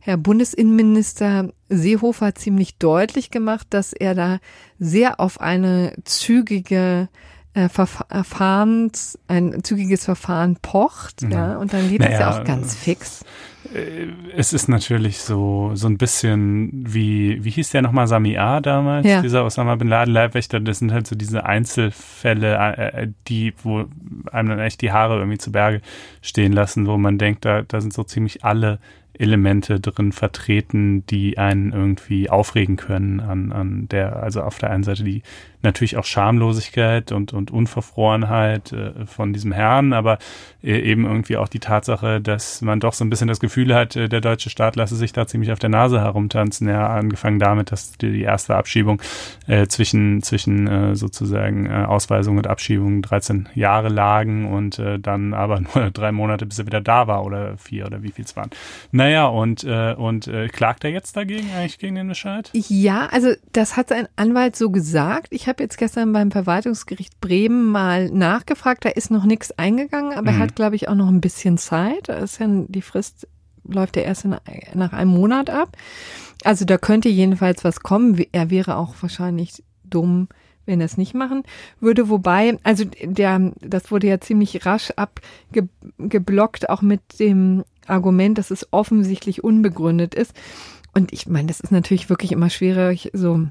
Herr 0.00 0.16
Bundesinnenminister 0.16 1.52
Seehofer 1.68 2.34
ziemlich 2.34 2.78
deutlich 2.78 3.30
gemacht, 3.30 3.66
dass 3.70 3.92
er 3.92 4.14
da 4.14 4.38
sehr 4.78 5.20
auf 5.20 5.40
eine 5.40 5.94
zügige 6.04 7.08
äh, 7.54 7.68
Verfahrens, 7.68 9.18
ein 9.28 9.62
zügiges 9.62 10.04
Verfahren 10.04 10.56
pocht, 10.60 11.22
mhm. 11.22 11.30
ja, 11.30 11.56
und 11.56 11.72
dann 11.72 11.88
geht 11.88 12.00
naja, 12.00 12.10
das 12.10 12.20
ja 12.20 12.40
auch 12.40 12.44
ganz 12.44 12.74
fix. 12.74 13.24
äh, 13.72 14.08
es 14.36 14.52
ist 14.52 14.68
natürlich 14.68 15.20
so, 15.20 15.70
so 15.74 15.86
ein 15.86 15.96
bisschen 15.96 16.70
wie, 16.72 17.44
wie 17.44 17.50
hieß 17.50 17.70
der 17.70 17.82
nochmal, 17.82 18.08
Sami 18.08 18.36
A 18.36 18.60
damals, 18.60 19.06
ja. 19.06 19.22
dieser 19.22 19.44
Osama 19.44 19.76
Bin 19.76 19.88
Laden 19.88 20.12
Leibwächter, 20.12 20.58
das 20.58 20.80
sind 20.80 20.92
halt 20.92 21.06
so 21.06 21.14
diese 21.14 21.46
Einzelfälle, 21.46 22.56
äh, 22.56 23.02
äh, 23.02 23.08
die, 23.28 23.54
wo 23.62 23.84
einem 24.32 24.48
dann 24.48 24.58
echt 24.58 24.80
die 24.80 24.90
Haare 24.90 25.18
irgendwie 25.18 25.38
zu 25.38 25.52
Berge 25.52 25.80
stehen 26.22 26.52
lassen, 26.52 26.86
wo 26.88 26.98
man 26.98 27.18
denkt, 27.18 27.44
da, 27.44 27.62
da 27.62 27.80
sind 27.80 27.92
so 27.92 28.02
ziemlich 28.02 28.44
alle 28.44 28.80
Elemente 29.16 29.78
drin 29.78 30.12
vertreten, 30.12 31.06
die 31.06 31.38
einen 31.38 31.72
irgendwie 31.72 32.28
aufregen 32.30 32.76
können 32.76 33.20
an, 33.20 33.52
an 33.52 33.88
der, 33.88 34.16
also 34.16 34.42
auf 34.42 34.58
der 34.58 34.70
einen 34.70 34.82
Seite 34.82 35.04
die 35.04 35.22
natürlich 35.64 35.96
auch 35.96 36.04
Schamlosigkeit 36.04 37.10
und, 37.12 37.32
und 37.32 37.50
Unverfrorenheit 37.50 38.72
äh, 38.72 39.06
von 39.06 39.32
diesem 39.32 39.52
Herrn, 39.52 39.92
aber 39.92 40.18
äh, 40.62 40.78
eben 40.78 41.04
irgendwie 41.04 41.36
auch 41.36 41.48
die 41.48 41.58
Tatsache, 41.58 42.20
dass 42.20 42.62
man 42.62 42.80
doch 42.80 42.92
so 42.92 43.04
ein 43.04 43.10
bisschen 43.10 43.28
das 43.28 43.40
Gefühl 43.40 43.74
hat, 43.74 43.96
äh, 43.96 44.08
der 44.08 44.20
deutsche 44.20 44.50
Staat 44.50 44.76
lasse 44.76 44.96
sich 44.96 45.12
da 45.12 45.26
ziemlich 45.26 45.52
auf 45.52 45.58
der 45.58 45.70
Nase 45.70 46.00
herumtanzen. 46.00 46.68
Ja, 46.68 46.88
angefangen 46.88 47.38
damit, 47.38 47.72
dass 47.72 47.92
die, 47.92 48.12
die 48.12 48.22
erste 48.22 48.56
Abschiebung 48.56 49.02
äh, 49.46 49.66
zwischen, 49.66 50.22
zwischen 50.22 50.66
äh, 50.66 50.96
sozusagen 50.96 51.66
äh, 51.66 51.84
Ausweisung 51.86 52.38
und 52.38 52.46
Abschiebung 52.46 53.02
13 53.02 53.48
Jahre 53.54 53.88
lagen 53.88 54.46
und 54.52 54.78
äh, 54.78 54.98
dann 54.98 55.34
aber 55.34 55.60
nur 55.74 55.90
drei 55.90 56.12
Monate, 56.12 56.46
bis 56.46 56.58
er 56.58 56.66
wieder 56.66 56.80
da 56.80 57.06
war 57.06 57.24
oder 57.24 57.56
vier 57.58 57.86
oder 57.86 58.02
wie 58.02 58.10
viel 58.10 58.24
es 58.24 58.36
waren. 58.36 58.50
Naja, 58.92 59.26
und, 59.26 59.64
und 59.64 60.30
klagt 60.52 60.84
er 60.84 60.90
jetzt 60.90 61.16
dagegen 61.16 61.48
eigentlich 61.56 61.78
gegen 61.78 61.94
den 61.94 62.08
Bescheid? 62.08 62.50
Ja, 62.52 63.06
also 63.10 63.32
das 63.52 63.76
hat 63.76 63.88
sein 63.88 64.08
Anwalt 64.16 64.56
so 64.56 64.70
gesagt. 64.70 65.28
Ich 65.30 65.48
habe 65.48 65.53
habe 65.54 65.62
jetzt 65.62 65.78
gestern 65.78 66.12
beim 66.12 66.32
Verwaltungsgericht 66.32 67.20
Bremen 67.20 67.70
mal 67.70 68.10
nachgefragt. 68.10 68.84
Da 68.84 68.88
ist 68.88 69.12
noch 69.12 69.24
nichts 69.24 69.52
eingegangen, 69.52 70.12
aber 70.12 70.32
mhm. 70.32 70.38
er 70.38 70.38
hat, 70.40 70.56
glaube 70.56 70.74
ich, 70.74 70.88
auch 70.88 70.96
noch 70.96 71.08
ein 71.08 71.20
bisschen 71.20 71.58
Zeit. 71.58 72.08
Ist 72.08 72.40
ja 72.40 72.48
die 72.48 72.82
Frist 72.82 73.28
läuft 73.66 73.96
ja 73.96 74.02
erst 74.02 74.24
in, 74.24 74.36
nach 74.74 74.92
einem 74.92 75.12
Monat 75.12 75.50
ab. 75.50 75.76
Also 76.42 76.64
da 76.64 76.76
könnte 76.76 77.08
jedenfalls 77.08 77.62
was 77.62 77.80
kommen. 77.80 78.20
Er 78.32 78.50
wäre 78.50 78.76
auch 78.76 78.94
wahrscheinlich 79.00 79.62
dumm, 79.84 80.28
wenn 80.66 80.80
er 80.80 80.86
es 80.86 80.96
nicht 80.96 81.14
machen 81.14 81.44
würde. 81.80 82.08
Wobei, 82.08 82.58
also 82.64 82.84
der, 82.84 83.52
das 83.60 83.92
wurde 83.92 84.08
ja 84.08 84.20
ziemlich 84.20 84.66
rasch 84.66 84.92
abgeblockt, 84.96 86.68
auch 86.68 86.82
mit 86.82 87.00
dem 87.20 87.64
Argument, 87.86 88.38
dass 88.38 88.50
es 88.50 88.66
offensichtlich 88.72 89.44
unbegründet 89.44 90.14
ist. 90.14 90.34
Und 90.94 91.12
ich 91.12 91.28
meine, 91.28 91.46
das 91.46 91.60
ist 91.60 91.70
natürlich 91.70 92.10
wirklich 92.10 92.32
immer 92.32 92.50
schwierig, 92.50 93.10
so 93.14 93.46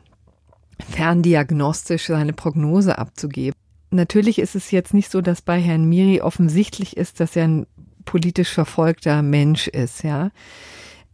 ferndiagnostisch 0.89 2.07
seine 2.07 2.33
Prognose 2.33 2.97
abzugeben. 2.97 3.53
Natürlich 3.91 4.39
ist 4.39 4.55
es 4.55 4.71
jetzt 4.71 4.93
nicht 4.93 5.11
so, 5.11 5.21
dass 5.21 5.41
bei 5.41 5.59
Herrn 5.59 5.85
Miri 5.85 6.21
offensichtlich 6.21 6.97
ist, 6.97 7.19
dass 7.19 7.35
er 7.35 7.45
ein 7.45 7.67
politisch 8.05 8.49
verfolgter 8.49 9.21
Mensch 9.21 9.67
ist, 9.67 10.03
ja. 10.03 10.31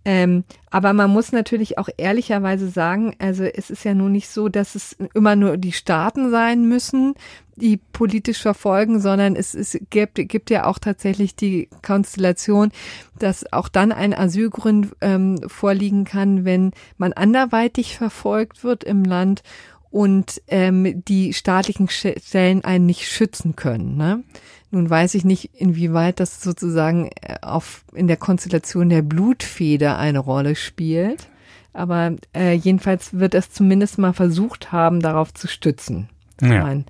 Ähm, 0.06 0.46
aber 0.72 0.94
man 0.94 1.12
muss 1.12 1.34
natürlich 1.34 1.78
auch 1.78 1.90
ehrlicherweise 1.98 2.70
sagen, 2.70 3.16
also 3.20 3.44
es 3.44 3.70
ist 3.70 3.84
ja 3.84 3.94
nun 3.94 4.14
nicht 4.14 4.30
so, 4.30 4.48
dass 4.48 4.76
es 4.76 4.96
immer 5.14 5.36
nur 5.36 5.58
die 5.58 5.74
Staaten 5.74 6.32
sein 6.32 6.68
müssen, 6.68 7.16
die 7.60 7.78
politisch 7.78 8.42
verfolgen, 8.42 9.00
sondern 9.00 9.36
es, 9.36 9.54
es 9.54 9.78
gibt, 9.90 10.16
gibt 10.16 10.50
ja 10.50 10.66
auch 10.66 10.80
tatsächlich 10.80 11.36
die 11.36 11.70
Konstellation, 11.86 12.72
dass 13.18 13.52
auch 13.54 13.70
dann 13.70 13.92
ein 13.92 14.14
Asylgrund 14.14 14.96
ähm, 15.02 15.40
vorliegen 15.48 16.06
kann, 16.06 16.46
wenn 16.46 16.72
man 16.98 17.14
anderweitig 17.14 17.98
verfolgt 17.98 18.64
wird 18.64 18.84
im 18.84 19.04
Land 19.04 19.44
und 19.92 20.42
ähm, 20.48 21.04
die 21.06 21.34
staatlichen 21.34 21.90
Stellen 21.90 22.64
einen 22.64 22.86
nicht 22.86 23.08
schützen 23.08 23.56
können. 23.56 23.98
Ne? 23.98 24.24
Nun 24.72 24.90
weiß 24.90 25.16
ich 25.16 25.26
nicht, 25.26 25.52
inwieweit 25.56 26.20
das 26.20 26.42
sozusagen 26.42 27.10
äh, 27.22 27.36
auf, 27.42 27.84
in 27.94 28.08
der 28.08 28.18
Konstellation 28.18 28.90
der 28.90 29.02
Blutfeder 29.02 29.98
eine 29.98 30.20
Rolle 30.20 30.56
spielt. 30.56 31.28
Aber 31.74 32.16
äh, 32.36 32.54
jedenfalls 32.54 33.14
wird 33.14 33.34
es 33.34 33.52
zumindest 33.52 33.98
mal 33.98 34.14
versucht 34.14 34.72
haben, 34.72 35.00
darauf 35.00 35.34
zu 35.34 35.48
stützen. 35.48 36.10
Ja. 36.42 36.64
Mein, 36.64 36.86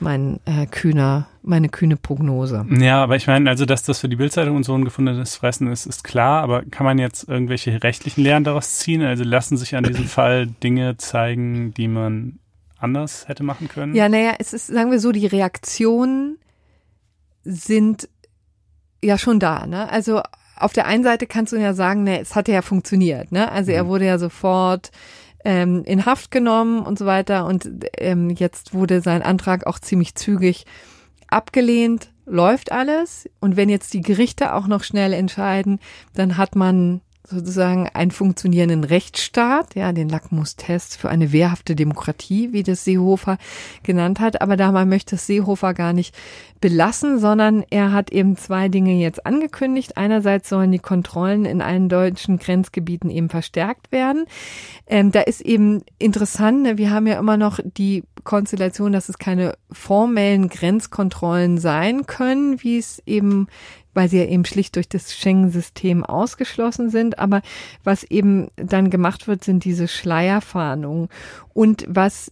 mein 0.00 0.40
äh, 0.44 0.66
kühner, 0.66 1.28
meine 1.42 1.68
kühne 1.68 1.96
Prognose. 1.96 2.66
Ja, 2.70 3.02
aber 3.02 3.16
ich 3.16 3.26
meine, 3.26 3.48
also 3.48 3.64
dass 3.64 3.82
das 3.82 4.00
für 4.00 4.08
die 4.08 4.16
Bildzeitung 4.16 4.56
und 4.56 4.64
so 4.64 4.74
ein 4.74 4.84
gefundenes 4.84 5.36
Fressen 5.36 5.70
ist, 5.70 5.86
ist 5.86 6.04
klar. 6.04 6.42
Aber 6.42 6.62
kann 6.62 6.84
man 6.84 6.98
jetzt 6.98 7.28
irgendwelche 7.28 7.82
rechtlichen 7.82 8.22
Lehren 8.22 8.44
daraus 8.44 8.78
ziehen? 8.78 9.02
Also 9.02 9.24
lassen 9.24 9.56
sich 9.56 9.76
an 9.76 9.84
diesem 9.84 10.04
Fall 10.06 10.46
Dinge 10.46 10.96
zeigen, 10.96 11.74
die 11.74 11.88
man 11.88 12.38
anders 12.78 13.28
hätte 13.28 13.42
machen 13.42 13.68
können? 13.68 13.94
Ja, 13.94 14.08
naja, 14.08 14.34
es 14.38 14.52
ist, 14.52 14.68
sagen 14.68 14.90
wir 14.90 15.00
so, 15.00 15.12
die 15.12 15.26
Reaktionen 15.26 16.38
sind 17.44 18.08
ja 19.02 19.18
schon 19.18 19.40
da. 19.40 19.66
Ne? 19.66 19.88
Also 19.90 20.22
auf 20.56 20.72
der 20.72 20.86
einen 20.86 21.04
Seite 21.04 21.26
kannst 21.26 21.52
du 21.52 21.56
ja 21.56 21.72
sagen, 21.72 22.04
ne, 22.04 22.20
es 22.20 22.34
hat 22.34 22.48
ja 22.48 22.62
funktioniert. 22.62 23.32
Ne? 23.32 23.50
Also 23.50 23.72
er 23.72 23.84
mhm. 23.84 23.88
wurde 23.88 24.06
ja 24.06 24.18
sofort 24.18 24.90
ähm, 25.44 25.84
in 25.84 26.06
Haft 26.06 26.30
genommen 26.30 26.80
und 26.80 26.98
so 26.98 27.06
weiter. 27.06 27.46
Und 27.46 27.68
ähm, 27.96 28.30
jetzt 28.30 28.74
wurde 28.74 29.00
sein 29.00 29.22
Antrag 29.22 29.66
auch 29.66 29.78
ziemlich 29.78 30.14
zügig 30.14 30.66
abgelehnt. 31.28 32.12
Läuft 32.26 32.72
alles. 32.72 33.28
Und 33.40 33.56
wenn 33.56 33.68
jetzt 33.68 33.94
die 33.94 34.02
Gerichte 34.02 34.54
auch 34.54 34.66
noch 34.66 34.82
schnell 34.82 35.12
entscheiden, 35.12 35.78
dann 36.14 36.36
hat 36.36 36.56
man 36.56 37.00
sozusagen 37.28 37.88
einen 37.88 38.10
funktionierenden 38.10 38.84
Rechtsstaat, 38.84 39.74
ja, 39.74 39.92
den 39.92 40.08
Lackmustest 40.08 40.96
für 40.96 41.10
eine 41.10 41.30
wehrhafte 41.32 41.76
Demokratie, 41.76 42.52
wie 42.52 42.62
das 42.62 42.84
Seehofer 42.84 43.36
genannt 43.82 44.20
hat. 44.20 44.40
Aber 44.40 44.56
da 44.56 44.72
man 44.72 44.88
möchte 44.88 45.16
es 45.16 45.26
Seehofer 45.26 45.74
gar 45.74 45.92
nicht 45.92 46.14
belassen, 46.60 47.18
sondern 47.18 47.64
er 47.70 47.92
hat 47.92 48.10
eben 48.10 48.36
zwei 48.36 48.68
Dinge 48.68 48.94
jetzt 48.94 49.26
angekündigt. 49.26 49.96
Einerseits 49.96 50.48
sollen 50.48 50.72
die 50.72 50.78
Kontrollen 50.78 51.44
in 51.44 51.62
allen 51.62 51.88
deutschen 51.88 52.38
Grenzgebieten 52.38 53.10
eben 53.10 53.28
verstärkt 53.28 53.92
werden. 53.92 54.24
Ähm, 54.86 55.12
da 55.12 55.20
ist 55.20 55.40
eben 55.40 55.82
interessant, 55.98 56.62
ne, 56.62 56.78
wir 56.78 56.90
haben 56.90 57.06
ja 57.06 57.18
immer 57.18 57.36
noch 57.36 57.60
die 57.62 58.04
Konstellation, 58.24 58.92
dass 58.92 59.08
es 59.08 59.18
keine 59.18 59.54
formellen 59.70 60.48
Grenzkontrollen 60.48 61.58
sein 61.58 62.06
können, 62.06 62.62
wie 62.62 62.78
es 62.78 63.02
eben 63.06 63.48
weil 63.98 64.08
sie 64.08 64.18
ja 64.18 64.26
eben 64.26 64.44
schlicht 64.44 64.76
durch 64.76 64.88
das 64.88 65.12
Schengen-System 65.12 66.04
ausgeschlossen 66.04 66.88
sind. 66.88 67.18
Aber 67.18 67.42
was 67.82 68.04
eben 68.04 68.46
dann 68.54 68.90
gemacht 68.90 69.26
wird, 69.26 69.42
sind 69.42 69.64
diese 69.64 69.88
Schleierfahndungen. 69.88 71.08
Und 71.52 71.84
was 71.88 72.30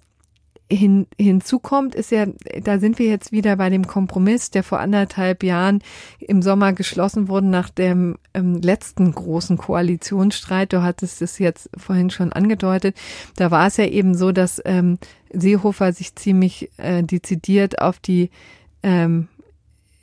hin, 0.70 1.08
hinzukommt, 1.18 1.96
ist 1.96 2.12
ja, 2.12 2.26
da 2.62 2.78
sind 2.78 3.00
wir 3.00 3.06
jetzt 3.06 3.32
wieder 3.32 3.56
bei 3.56 3.68
dem 3.68 3.84
Kompromiss, 3.84 4.52
der 4.52 4.62
vor 4.62 4.78
anderthalb 4.78 5.42
Jahren 5.42 5.82
im 6.20 6.40
Sommer 6.40 6.72
geschlossen 6.72 7.26
wurde 7.26 7.48
nach 7.48 7.68
dem 7.68 8.16
ähm, 8.32 8.60
letzten 8.62 9.10
großen 9.10 9.58
Koalitionsstreit. 9.58 10.72
Du 10.72 10.82
hattest 10.82 11.20
es 11.20 11.40
jetzt 11.40 11.68
vorhin 11.76 12.10
schon 12.10 12.32
angedeutet. 12.32 12.96
Da 13.34 13.50
war 13.50 13.66
es 13.66 13.76
ja 13.76 13.86
eben 13.86 14.14
so, 14.14 14.30
dass 14.30 14.62
ähm, 14.64 15.00
Seehofer 15.32 15.92
sich 15.92 16.14
ziemlich 16.14 16.70
äh, 16.76 17.02
dezidiert 17.02 17.80
auf 17.80 17.98
die 17.98 18.30
ähm, 18.84 19.26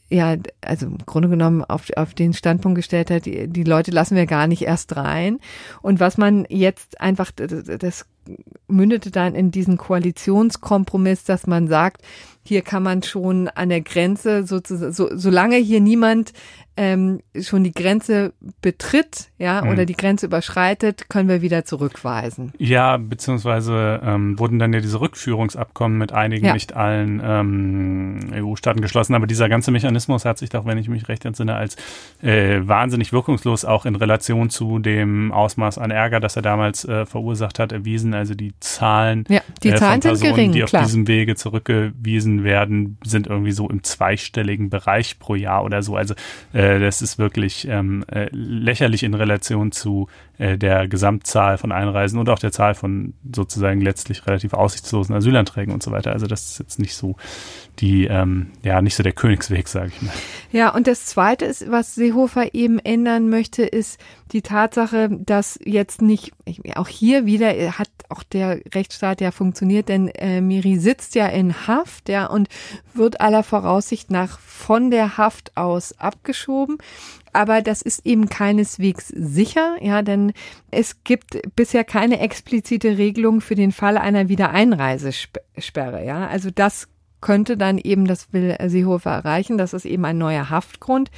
ja, 0.09 0.35
also 0.61 0.85
im 0.85 0.97
Grunde 1.05 1.29
genommen 1.29 1.63
auf, 1.63 1.89
auf 1.95 2.13
den 2.13 2.33
Standpunkt 2.33 2.75
gestellt 2.75 3.09
hat, 3.09 3.25
die, 3.25 3.47
die 3.47 3.63
Leute 3.63 3.91
lassen 3.91 4.15
wir 4.15 4.25
gar 4.25 4.47
nicht 4.47 4.61
erst 4.61 4.95
rein. 4.95 5.39
Und 5.81 5.99
was 5.99 6.17
man 6.17 6.45
jetzt 6.49 7.01
einfach, 7.01 7.31
das 7.31 8.05
mündete 8.67 9.11
dann 9.11 9.35
in 9.35 9.51
diesen 9.51 9.77
Koalitionskompromiss, 9.77 11.23
dass 11.23 11.47
man 11.47 11.67
sagt, 11.67 12.01
hier 12.45 12.61
kann 12.61 12.83
man 12.83 13.03
schon 13.03 13.47
an 13.47 13.69
der 13.69 13.81
Grenze 13.81 14.45
sozusagen, 14.45 14.91
so, 14.91 15.09
solange 15.13 15.55
hier 15.55 15.79
niemand 15.79 16.33
ähm, 16.75 17.19
schon 17.39 17.63
die 17.63 17.71
Grenze 17.71 18.33
betritt, 18.61 19.29
ja, 19.37 19.63
mhm. 19.63 19.69
oder 19.69 19.85
die 19.85 19.93
Grenze 19.93 20.25
überschreitet, 20.25 21.07
können 21.07 21.29
wir 21.29 21.43
wieder 21.43 21.65
zurückweisen. 21.65 22.51
Ja, 22.57 22.97
beziehungsweise 22.97 24.01
ähm, 24.03 24.39
wurden 24.39 24.57
dann 24.57 24.73
ja 24.73 24.79
diese 24.79 24.99
Rückführungsabkommen 24.99 25.97
mit 25.99 26.13
einigen, 26.13 26.47
ja. 26.47 26.53
nicht 26.53 26.75
allen 26.75 27.21
ähm, 27.23 28.19
EU-Staaten 28.33 28.81
geschlossen, 28.81 29.13
aber 29.13 29.27
dieser 29.27 29.49
ganze 29.49 29.69
Mechanismus 29.69 30.25
hat 30.25 30.39
sich 30.39 30.49
doch, 30.49 30.65
wenn 30.65 30.79
ich 30.79 30.89
mich 30.89 31.07
recht 31.07 31.25
entsinne, 31.25 31.55
als 31.55 31.75
äh, 32.23 32.61
wahnsinnig 32.63 33.13
wirkungslos 33.13 33.65
auch 33.65 33.85
in 33.85 33.95
Relation 33.95 34.49
zu 34.49 34.79
dem 34.79 35.31
Ausmaß 35.31 35.77
an 35.77 35.91
Ärger, 35.91 36.19
das 36.19 36.35
er 36.35 36.41
damals 36.41 36.85
äh, 36.85 37.05
verursacht 37.05 37.59
hat, 37.59 37.71
erwiesen. 37.71 38.12
Also 38.13 38.35
die 38.35 38.53
Zahlen, 38.59 39.25
ja, 39.29 39.41
die 39.63 39.69
äh, 39.69 39.75
Zahlen 39.75 40.01
von 40.01 40.11
Personen, 40.11 40.17
sind 40.17 40.35
gering, 40.35 40.51
die 40.51 40.63
auf 40.63 40.69
klar. 40.69 40.83
diesem 40.83 41.07
Wege 41.07 41.35
zurückgewiesen 41.35 42.43
werden, 42.43 42.97
sind 43.03 43.27
irgendwie 43.27 43.51
so 43.51 43.69
im 43.69 43.83
zweistelligen 43.83 44.69
Bereich 44.69 45.19
pro 45.19 45.35
Jahr 45.35 45.63
oder 45.63 45.81
so. 45.83 45.95
Also 45.95 46.13
äh, 46.53 46.79
das 46.79 47.01
ist 47.01 47.17
wirklich 47.17 47.67
ähm, 47.67 48.03
äh, 48.11 48.27
lächerlich 48.31 49.03
in 49.03 49.13
Relation 49.13 49.71
zu 49.71 50.07
äh, 50.43 50.57
der 50.57 50.89
Gesamtzahl 50.89 51.57
von 51.57 51.71
Einreisen 51.71 52.19
und 52.19 52.27
auch 52.27 52.39
der 52.39 52.51
Zahl 52.51 52.75
von 52.75 53.13
sozusagen 53.33 53.79
letztlich 53.79 54.27
relativ 54.27 54.53
aussichtslosen 54.53 55.15
Asylanträgen 55.15 55.73
und 55.73 55.81
so 55.81 55.91
weiter. 55.91 56.11
Also 56.11 56.27
das 56.27 56.51
ist 56.51 56.59
jetzt 56.59 56.79
nicht 56.79 56.95
so 56.95 57.15
die, 57.79 58.07
ähm, 58.07 58.51
ja, 58.61 58.81
nicht 58.81 58.95
so 58.95 59.03
der 59.03 59.13
Königsweg, 59.13 59.69
sage 59.69 59.91
ich 59.95 60.01
mal. 60.01 60.13
Ja, 60.51 60.75
und 60.75 60.87
das 60.87 61.05
Zweite 61.05 61.45
ist, 61.45 61.71
was 61.71 61.95
Seehofer 61.95 62.53
eben 62.53 62.79
ändern 62.79 63.29
möchte, 63.29 63.63
ist 63.63 64.01
die 64.33 64.41
Tatsache, 64.41 65.09
dass 65.09 65.57
jetzt 65.63 66.01
nicht, 66.01 66.33
auch 66.75 66.89
hier 66.89 67.25
wieder 67.25 67.49
hat 67.79 67.89
auch 68.09 68.23
der 68.23 68.59
Rechtsstaat 68.75 69.21
ja 69.21 69.31
funktioniert, 69.31 69.87
denn 69.87 70.09
äh, 70.09 70.41
Miri 70.41 70.77
sitzt 70.77 71.15
ja 71.15 71.27
in 71.27 71.67
Haft, 71.67 72.09
ja, 72.09 72.25
und 72.25 72.49
wird 72.93 73.21
aller 73.21 73.43
Voraussicht 73.43 74.11
nach 74.11 74.39
von 74.39 74.91
der 74.91 75.17
Haft 75.17 75.55
aus 75.55 75.97
abgeschoben. 75.99 76.77
Aber 77.33 77.61
das 77.61 77.81
ist 77.81 78.05
eben 78.05 78.29
keineswegs 78.29 79.07
sicher, 79.07 79.75
ja, 79.81 80.03
denn 80.03 80.33
es 80.71 81.03
gibt 81.03 81.39
bisher 81.55 81.83
keine 81.83 82.19
explizite 82.19 82.97
Regelung 82.97 83.41
für 83.41 83.55
den 83.55 83.71
Fall 83.71 83.97
einer 83.97 84.29
Wiedereinreisesperre, 84.29 86.05
ja. 86.05 86.27
Also 86.27 86.51
das 86.51 86.87
könnte 87.23 87.55
dann 87.55 87.77
eben, 87.77 88.05
das 88.05 88.33
will 88.33 88.55
Seehofer 88.67 89.11
erreichen, 89.11 89.57
dass 89.57 89.71
es 89.71 89.85
eben 89.85 90.03
ein 90.03 90.17
neuer 90.17 90.49
Haftgrund 90.49 91.09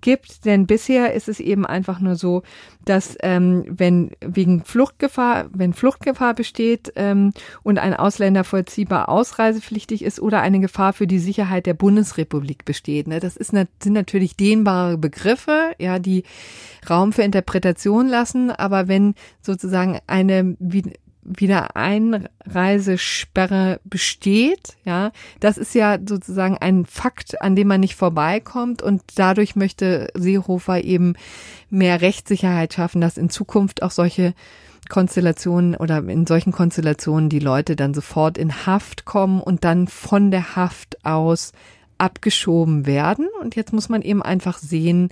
gibt. 0.00 0.44
Denn 0.44 0.66
bisher 0.66 1.12
ist 1.12 1.28
es 1.28 1.40
eben 1.40 1.66
einfach 1.66 1.98
nur 1.98 2.14
so, 2.14 2.42
dass 2.84 3.16
ähm, 3.20 3.64
wenn 3.68 4.12
wegen 4.20 4.64
Fluchtgefahr, 4.64 5.46
wenn 5.52 5.72
Fluchtgefahr 5.72 6.34
besteht 6.34 6.92
ähm, 6.94 7.32
und 7.64 7.78
ein 7.78 7.94
Ausländer 7.94 8.44
vollziehbar 8.44 9.08
ausreisepflichtig 9.08 10.02
ist 10.02 10.20
oder 10.20 10.40
eine 10.40 10.60
Gefahr 10.60 10.92
für 10.92 11.08
die 11.08 11.18
Sicherheit 11.18 11.66
der 11.66 11.74
Bundesrepublik 11.74 12.64
besteht. 12.64 13.08
Ne? 13.08 13.18
Das 13.18 13.36
ist, 13.36 13.50
sind 13.50 13.92
natürlich 13.92 14.36
dehnbare 14.36 14.96
Begriffe, 14.98 15.72
ja, 15.78 15.98
die 15.98 16.22
Raum 16.88 17.12
für 17.12 17.22
Interpretation 17.22 18.08
lassen. 18.08 18.50
Aber 18.50 18.86
wenn 18.86 19.14
sozusagen 19.42 19.98
eine 20.06 20.56
wie 20.60 20.92
wieder 21.22 21.76
Einreisesperre 21.76 23.80
besteht, 23.84 24.76
ja, 24.84 25.12
das 25.38 25.58
ist 25.58 25.74
ja 25.74 25.98
sozusagen 26.04 26.56
ein 26.58 26.86
Fakt, 26.86 27.40
an 27.42 27.56
dem 27.56 27.68
man 27.68 27.80
nicht 27.80 27.94
vorbeikommt 27.94 28.82
und 28.82 29.02
dadurch 29.16 29.56
möchte 29.56 30.08
Seehofer 30.14 30.82
eben 30.82 31.14
mehr 31.68 32.00
Rechtssicherheit 32.00 32.74
schaffen, 32.74 33.00
dass 33.00 33.18
in 33.18 33.30
Zukunft 33.30 33.82
auch 33.82 33.90
solche 33.90 34.34
Konstellationen 34.88 35.76
oder 35.76 35.98
in 35.98 36.26
solchen 36.26 36.52
Konstellationen 36.52 37.28
die 37.28 37.38
Leute 37.38 37.76
dann 37.76 37.94
sofort 37.94 38.36
in 38.36 38.66
Haft 38.66 39.04
kommen 39.04 39.40
und 39.40 39.64
dann 39.64 39.88
von 39.88 40.30
der 40.30 40.56
Haft 40.56 41.04
aus 41.04 41.52
abgeschoben 42.00 42.86
werden. 42.86 43.28
Und 43.40 43.56
jetzt 43.56 43.72
muss 43.72 43.88
man 43.88 44.02
eben 44.02 44.22
einfach 44.22 44.58
sehen, 44.58 45.10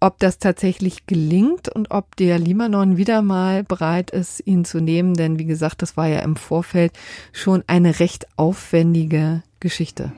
ob 0.00 0.18
das 0.18 0.38
tatsächlich 0.38 1.06
gelingt 1.06 1.68
und 1.68 1.90
ob 1.90 2.16
der 2.16 2.38
Libanon 2.38 2.96
wieder 2.96 3.22
mal 3.22 3.64
bereit 3.64 4.10
ist, 4.10 4.46
ihn 4.46 4.64
zu 4.64 4.80
nehmen. 4.80 5.14
Denn 5.14 5.38
wie 5.38 5.44
gesagt, 5.44 5.82
das 5.82 5.96
war 5.96 6.06
ja 6.06 6.20
im 6.20 6.36
Vorfeld 6.36 6.92
schon 7.32 7.64
eine 7.66 7.98
recht 8.00 8.26
aufwendige 8.36 9.42
Geschichte. 9.60 10.12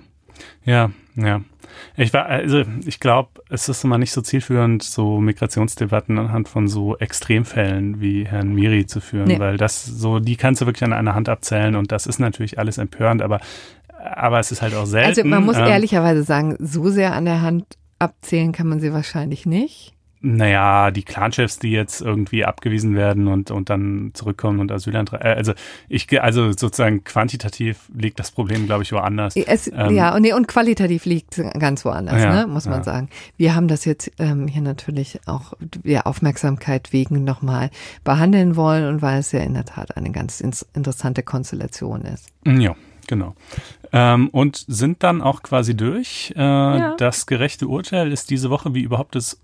Ja, 0.65 0.91
ja. 1.17 1.41
Ich 1.97 2.13
war, 2.13 2.27
also 2.27 2.65
ich 2.85 3.01
glaube, 3.01 3.31
es 3.49 3.69
ist 3.69 3.85
immer 3.85 3.97
nicht 3.97 4.13
so 4.13 4.21
zielführend, 4.21 4.83
so 4.83 5.21
Migrationsdebatten 5.21 6.19
anhand 6.19 6.49
von 6.49 6.69
so 6.69 6.97
Extremfällen 6.97 8.01
wie 8.01 8.27
Herrn 8.27 8.55
Miri 8.55 8.87
zu 8.87 9.01
führen, 9.01 9.29
nee. 9.29 9.39
weil 9.39 9.57
das 9.57 9.85
so, 9.85 10.19
die 10.19 10.37
kannst 10.37 10.61
du 10.61 10.67
wirklich 10.67 10.85
an 10.85 10.93
einer 10.93 11.15
Hand 11.15 11.29
abzählen 11.29 11.77
und 11.77 11.93
das 11.93 12.07
ist 12.07 12.19
natürlich 12.19 12.59
alles 12.59 12.79
empörend, 12.79 13.23
aber 13.23 13.41
aber 14.03 14.41
es 14.41 14.51
ist 14.51 14.63
halt 14.63 14.75
auch 14.75 14.87
selten. 14.87 15.09
Also 15.09 15.25
man 15.25 15.45
muss 15.45 15.59
ähm, 15.59 15.67
ehrlicherweise 15.67 16.23
sagen, 16.23 16.57
so 16.59 16.89
sehr 16.89 17.13
an 17.13 17.27
der 17.27 17.43
Hand 17.43 17.67
abzählen 18.01 18.51
kann 18.53 18.67
man 18.67 18.81
sie 18.81 18.93
wahrscheinlich 18.93 19.47
nicht. 19.47 19.95
Naja, 20.23 20.91
die 20.91 21.03
Clanchefs, 21.03 21.61
die 21.61 21.71
jetzt 21.71 22.03
irgendwie 22.03 22.45
abgewiesen 22.45 22.95
werden 22.95 23.27
und, 23.27 23.51
und 23.51 23.71
dann 23.71 24.11
zurückkommen 24.13 24.61
und 24.61 24.71
Asylantrag, 24.71 25.25
äh, 25.25 25.29
also 25.29 25.55
ich, 25.89 26.21
also 26.21 26.53
sozusagen 26.53 27.05
quantitativ 27.05 27.89
liegt 27.97 28.19
das 28.19 28.31
Problem, 28.31 28.67
glaube 28.67 28.83
ich, 28.83 28.93
woanders. 28.93 29.35
Es, 29.35 29.69
ähm, 29.69 29.95
ja, 29.95 30.15
und, 30.15 30.21
nee, 30.21 30.35
und 30.35 30.47
qualitativ 30.47 31.07
liegt 31.07 31.39
es 31.39 31.51
ganz 31.59 31.87
woanders, 31.87 32.21
ja, 32.21 32.41
ne, 32.41 32.47
muss 32.47 32.67
man 32.67 32.81
ja. 32.81 32.85
sagen. 32.85 33.09
Wir 33.39 33.55
haben 33.55 33.67
das 33.67 33.87
jetzt 33.87 34.13
ähm, 34.19 34.47
hier 34.47 34.61
natürlich 34.61 35.21
auch 35.25 35.55
der 35.61 36.07
Aufmerksamkeit 36.07 36.93
wegen 36.93 37.25
nochmal 37.25 37.71
behandeln 38.05 38.57
wollen 38.57 38.89
und 38.89 39.01
weil 39.01 39.21
es 39.21 39.33
ja 39.33 39.41
in 39.41 39.55
der 39.55 39.65
Tat 39.65 39.97
eine 39.97 40.11
ganz 40.11 40.43
interessante 40.43 41.23
Konstellation 41.23 42.03
ist. 42.03 42.29
Ja, 42.47 42.77
genau. 43.11 43.35
Ähm, 43.93 44.29
und 44.29 44.65
sind 44.67 45.03
dann 45.03 45.21
auch 45.21 45.43
quasi 45.43 45.77
durch. 45.77 46.33
Äh, 46.37 46.41
ja. 46.41 46.95
Das 46.97 47.27
gerechte 47.27 47.67
Urteil 47.67 48.11
ist 48.13 48.31
diese 48.31 48.49
Woche 48.49 48.73
wie 48.73 48.81
überhaupt 48.81 49.17
des 49.17 49.43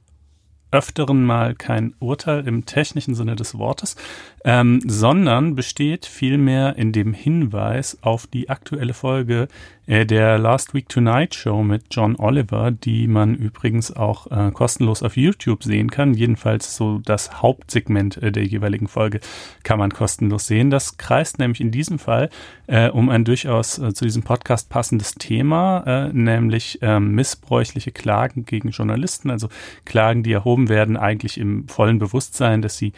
Öfteren 0.71 1.25
mal 1.25 1.55
kein 1.55 1.95
Urteil 2.01 2.47
im 2.47 2.67
technischen 2.67 3.15
Sinne 3.15 3.37
des 3.37 3.57
Wortes, 3.57 3.97
ähm, 4.45 4.81
sondern 4.85 5.55
besteht 5.55 6.07
vielmehr 6.07 6.77
in 6.77 6.93
dem 6.93 7.13
Hinweis 7.13 7.99
auf 8.03 8.27
die 8.27 8.51
aktuelle 8.51 8.95
Folge 8.95 9.49
der 9.87 10.39
Last 10.39 10.75
Week 10.75 10.89
Tonight 10.89 11.35
Show 11.35 11.63
mit 11.63 11.85
John 11.91 12.17
Oliver, 12.17 12.71
die 12.71 13.07
man 13.07 13.35
übrigens 13.35 13.95
auch 13.95 14.27
äh, 14.31 14.51
kostenlos 14.51 15.03
auf 15.03 15.17
YouTube 15.17 15.63
sehen 15.63 15.91
kann. 15.91 16.15
Jedenfalls 16.15 16.77
so 16.77 16.99
das 16.99 17.41
Hauptsegment 17.43 18.17
äh, 18.19 18.33
der 18.33 18.45
jeweiligen 18.45 18.89
Folge 18.89 19.21
kann 19.63 19.79
man 19.79 19.91
kostenlos 19.91 20.47
sehen. 20.47 20.71
Das 20.71 20.97
kreist 20.97 21.39
nämlich 21.39 21.61
in 21.61 21.71
diesem 21.71 21.99
Fall 21.99 22.31
äh, 22.67 22.89
um 22.89 23.09
ein 23.09 23.25
durchaus 23.25 23.79
äh, 23.79 23.95
zu 23.95 24.05
diesem 24.05 24.23
Podcast 24.23 24.69
passendes 24.69 25.15
Thema, 25.15 25.85
äh, 25.87 26.13
nämlich 26.13 26.79
ähm, 26.83 27.13
missbräuchliche 27.13 27.93
Klagen 27.93 28.45
gegen 28.45 28.71
Journalisten, 28.71 29.31
also 29.31 29.49
Klagen, 29.85 30.23
die 30.23 30.33
erhoben 30.33 30.69
werden, 30.69 30.97
eigentlich 30.97 31.39
im 31.39 31.69
vollen 31.69 31.99
Bewusstsein, 31.99 32.63
dass 32.63 32.77
sie 32.77 32.93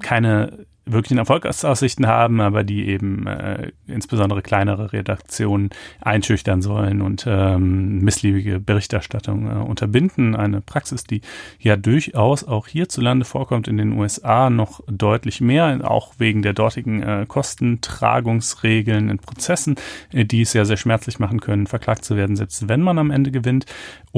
keine 0.00 0.66
wirklichen 0.92 1.18
Erfolgsaussichten 1.18 2.06
haben, 2.06 2.40
aber 2.40 2.64
die 2.64 2.88
eben 2.88 3.26
äh, 3.26 3.72
insbesondere 3.86 4.42
kleinere 4.42 4.92
Redaktionen 4.92 5.70
einschüchtern 6.00 6.62
sollen 6.62 7.02
und 7.02 7.24
ähm, 7.28 8.00
missliebige 8.00 8.60
Berichterstattung 8.60 9.46
äh, 9.46 9.54
unterbinden. 9.60 10.36
Eine 10.36 10.60
Praxis, 10.60 11.04
die 11.04 11.20
ja 11.58 11.76
durchaus 11.76 12.44
auch 12.44 12.66
hierzulande 12.66 13.24
vorkommt, 13.24 13.68
in 13.68 13.76
den 13.76 13.92
USA 13.92 14.50
noch 14.50 14.80
deutlich 14.86 15.40
mehr, 15.40 15.80
auch 15.88 16.14
wegen 16.18 16.42
der 16.42 16.52
dortigen 16.52 17.02
äh, 17.02 17.26
Kostentragungsregeln 17.26 19.10
in 19.10 19.18
Prozessen, 19.18 19.76
äh, 20.12 20.24
die 20.24 20.42
es 20.42 20.52
ja 20.52 20.64
sehr 20.64 20.76
schmerzlich 20.76 21.18
machen 21.18 21.40
können, 21.40 21.66
verklagt 21.66 22.04
zu 22.04 22.16
werden, 22.16 22.36
selbst 22.36 22.68
wenn 22.68 22.80
man 22.80 22.98
am 22.98 23.10
Ende 23.10 23.30
gewinnt. 23.30 23.66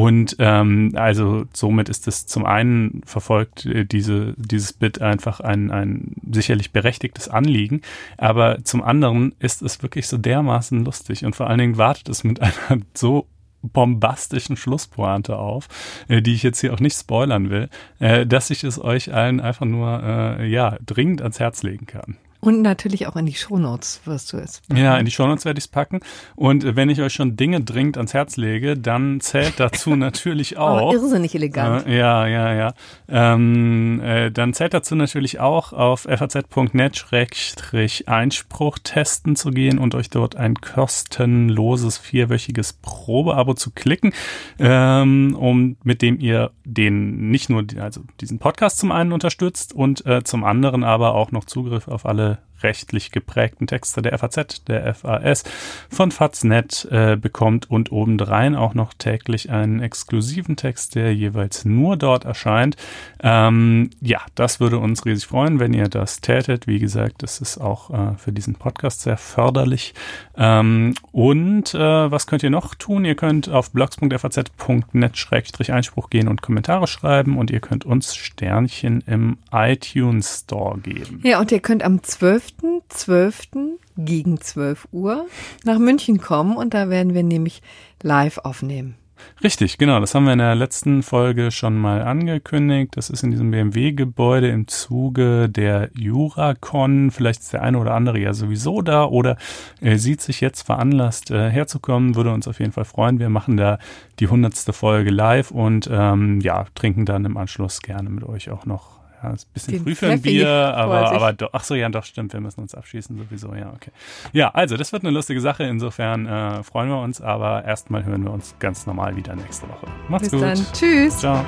Und 0.00 0.36
ähm, 0.38 0.92
also 0.94 1.44
somit 1.52 1.90
ist 1.90 2.08
es 2.08 2.24
zum 2.24 2.46
einen 2.46 3.02
verfolgt 3.04 3.66
äh, 3.66 3.84
diese, 3.84 4.32
dieses 4.38 4.72
Bit 4.72 5.02
einfach 5.02 5.40
ein, 5.40 5.70
ein 5.70 6.14
sicherlich 6.32 6.72
berechtigtes 6.72 7.28
Anliegen, 7.28 7.82
aber 8.16 8.64
zum 8.64 8.82
anderen 8.82 9.34
ist 9.40 9.60
es 9.60 9.82
wirklich 9.82 10.08
so 10.08 10.16
dermaßen 10.16 10.86
lustig 10.86 11.26
und 11.26 11.36
vor 11.36 11.48
allen 11.48 11.58
Dingen 11.58 11.76
wartet 11.76 12.08
es 12.08 12.24
mit 12.24 12.40
einer 12.40 12.80
so 12.94 13.26
bombastischen 13.60 14.56
Schlusspointe 14.56 15.36
auf, 15.36 15.68
äh, 16.08 16.22
die 16.22 16.32
ich 16.32 16.44
jetzt 16.44 16.60
hier 16.60 16.72
auch 16.72 16.80
nicht 16.80 16.96
spoilern 16.96 17.50
will, 17.50 17.68
äh, 17.98 18.24
dass 18.26 18.48
ich 18.48 18.64
es 18.64 18.82
euch 18.82 19.12
allen 19.12 19.38
einfach 19.38 19.66
nur 19.66 20.02
äh, 20.02 20.48
ja 20.48 20.78
dringend 20.86 21.20
ans 21.20 21.40
Herz 21.40 21.62
legen 21.62 21.84
kann. 21.84 22.16
Und 22.40 22.62
natürlich 22.62 23.06
auch 23.06 23.16
in 23.16 23.26
die 23.26 23.34
Shownotes 23.34 24.00
wirst 24.06 24.32
du 24.32 24.38
es. 24.38 24.62
Packen. 24.62 24.80
Ja, 24.80 24.96
in 24.96 25.04
die 25.04 25.10
Shownotes 25.10 25.44
werde 25.44 25.58
ich 25.58 25.64
es 25.64 25.68
packen. 25.68 26.00
Und 26.36 26.74
wenn 26.74 26.88
ich 26.88 27.02
euch 27.02 27.12
schon 27.12 27.36
Dinge 27.36 27.60
dringend 27.60 27.98
ans 27.98 28.14
Herz 28.14 28.38
lege, 28.38 28.78
dann 28.78 29.20
zählt 29.20 29.60
dazu 29.60 29.94
natürlich 29.96 30.56
oh, 30.56 30.60
auch. 30.60 30.90
Oh, 30.90 30.94
irrsinnig 30.94 31.34
elegant. 31.34 31.86
Äh, 31.86 31.98
ja, 31.98 32.26
ja, 32.26 32.54
ja. 32.54 32.72
Ähm, 33.08 34.00
äh, 34.02 34.30
dann 34.30 34.54
zählt 34.54 34.72
dazu 34.72 34.94
natürlich 34.94 35.40
auch 35.40 35.74
auf 35.74 36.06
faz.net-einspruch 36.08 38.78
testen 38.82 39.36
zu 39.36 39.50
gehen 39.50 39.78
und 39.78 39.94
euch 39.94 40.08
dort 40.08 40.36
ein 40.36 40.54
kostenloses 40.54 41.98
vierwöchiges 41.98 42.72
Probeabo 42.72 43.52
zu 43.54 43.70
klicken, 43.70 44.14
ähm, 44.58 45.36
um 45.38 45.76
mit 45.82 46.00
dem 46.00 46.18
ihr 46.20 46.52
den 46.64 47.28
nicht 47.30 47.50
nur 47.50 47.64
also 47.78 48.00
diesen 48.20 48.38
Podcast 48.38 48.78
zum 48.78 48.92
einen 48.92 49.12
unterstützt 49.12 49.74
und 49.74 50.06
äh, 50.06 50.24
zum 50.24 50.44
anderen 50.44 50.84
aber 50.84 51.14
auch 51.14 51.32
noch 51.32 51.44
Zugriff 51.44 51.88
auf 51.88 52.06
alle 52.06 52.29
gonna 52.30 52.49
rechtlich 52.62 53.10
geprägten 53.10 53.66
Texte 53.66 54.02
der 54.02 54.18
FAZ, 54.18 54.64
der 54.64 54.94
FAS 54.94 55.44
von 55.88 56.10
Faznet 56.10 56.86
äh, 56.90 57.16
bekommt 57.16 57.70
und 57.70 57.92
obendrein 57.92 58.56
auch 58.56 58.74
noch 58.74 58.94
täglich 58.94 59.50
einen 59.50 59.80
exklusiven 59.80 60.56
Text, 60.56 60.94
der 60.94 61.14
jeweils 61.14 61.64
nur 61.64 61.96
dort 61.96 62.24
erscheint. 62.24 62.76
Ähm, 63.22 63.90
ja, 64.00 64.20
das 64.34 64.60
würde 64.60 64.78
uns 64.78 65.04
riesig 65.04 65.26
freuen, 65.26 65.60
wenn 65.60 65.74
ihr 65.74 65.88
das 65.88 66.20
tätet. 66.20 66.66
Wie 66.66 66.78
gesagt, 66.78 67.22
das 67.22 67.40
ist 67.40 67.58
auch 67.58 67.90
äh, 67.90 68.16
für 68.16 68.32
diesen 68.32 68.54
Podcast 68.54 69.02
sehr 69.02 69.16
förderlich. 69.16 69.94
Ähm, 70.36 70.94
und 71.12 71.74
äh, 71.74 71.78
was 71.78 72.26
könnt 72.26 72.42
ihr 72.42 72.50
noch 72.50 72.74
tun? 72.74 73.04
Ihr 73.04 73.14
könnt 73.14 73.48
auf 73.48 73.70
blogs.faz.net-einspruch 73.72 76.10
gehen 76.10 76.26
und 76.28 76.42
Kommentare 76.42 76.86
schreiben 76.86 77.38
und 77.38 77.50
ihr 77.50 77.60
könnt 77.60 77.84
uns 77.84 78.14
Sternchen 78.14 79.02
im 79.06 79.38
iTunes 79.52 80.44
Store 80.44 80.78
geben. 80.78 81.20
Ja, 81.22 81.40
und 81.40 81.52
ihr 81.52 81.60
könnt 81.60 81.82
am 81.82 82.02
12. 82.02 82.49
12.12. 82.58 83.78
gegen 83.96 84.40
12 84.40 84.88
Uhr 84.92 85.26
nach 85.64 85.78
München 85.78 86.20
kommen 86.20 86.56
und 86.56 86.74
da 86.74 86.88
werden 86.88 87.14
wir 87.14 87.22
nämlich 87.22 87.62
live 88.02 88.38
aufnehmen. 88.38 88.96
Richtig, 89.42 89.78
genau. 89.78 90.00
Das 90.00 90.14
haben 90.14 90.24
wir 90.24 90.32
in 90.32 90.38
der 90.38 90.54
letzten 90.54 91.02
Folge 91.02 91.50
schon 91.50 91.78
mal 91.78 92.02
angekündigt. 92.02 92.96
Das 92.96 93.10
ist 93.10 93.22
in 93.22 93.30
diesem 93.30 93.50
BMW-Gebäude 93.50 94.48
im 94.48 94.68
Zuge 94.68 95.48
der 95.48 95.90
Juracon. 95.94 97.10
Vielleicht 97.10 97.40
ist 97.40 97.52
der 97.52 97.62
eine 97.62 97.78
oder 97.78 97.94
andere 97.94 98.18
ja 98.18 98.34
sowieso 98.34 98.82
da 98.82 99.04
oder 99.04 99.36
äh, 99.80 99.96
sieht 99.96 100.20
sich 100.20 100.40
jetzt 100.40 100.62
veranlasst, 100.62 101.30
äh, 101.30 101.50
herzukommen. 101.50 102.16
Würde 102.16 102.32
uns 102.32 102.48
auf 102.48 102.60
jeden 102.60 102.72
Fall 102.72 102.84
freuen. 102.84 103.18
Wir 103.18 103.30
machen 103.30 103.56
da 103.56 103.78
die 104.18 104.28
hundertste 104.28 104.72
Folge 104.72 105.10
live 105.10 105.50
und 105.50 105.88
ähm, 105.90 106.40
ja, 106.40 106.66
trinken 106.74 107.06
dann 107.06 107.24
im 107.24 107.36
Anschluss 107.36 107.80
gerne 107.80 108.10
mit 108.10 108.24
euch 108.24 108.50
auch 108.50 108.66
noch 108.66 108.99
ja, 109.22 109.30
ist 109.30 109.46
ein 109.48 109.52
bisschen 109.52 109.72
Den 109.72 109.82
früh 109.82 109.94
für 109.94 110.08
ein 110.08 110.22
Bier, 110.22 110.48
aber, 110.48 111.12
aber 111.12 111.32
doch, 111.32 111.50
ach 111.52 111.64
so, 111.64 111.74
ja, 111.74 111.88
doch, 111.88 112.04
stimmt, 112.04 112.32
wir 112.32 112.40
müssen 112.40 112.60
uns 112.60 112.74
abschießen 112.74 113.16
sowieso, 113.16 113.54
ja, 113.54 113.72
okay. 113.74 113.90
Ja, 114.32 114.50
also, 114.50 114.76
das 114.76 114.92
wird 114.92 115.02
eine 115.02 115.12
lustige 115.12 115.40
Sache, 115.40 115.64
insofern 115.64 116.26
äh, 116.26 116.62
freuen 116.62 116.88
wir 116.88 117.00
uns, 117.00 117.20
aber 117.20 117.64
erstmal 117.64 118.04
hören 118.04 118.24
wir 118.24 118.32
uns 118.32 118.54
ganz 118.58 118.86
normal 118.86 119.16
wieder 119.16 119.34
nächste 119.36 119.68
Woche. 119.68 119.86
Macht's 120.08 120.30
Bis 120.30 120.40
gut. 120.40 120.42
Dann. 120.42 120.66
Tschüss. 120.72 121.18
Ciao. 121.18 121.44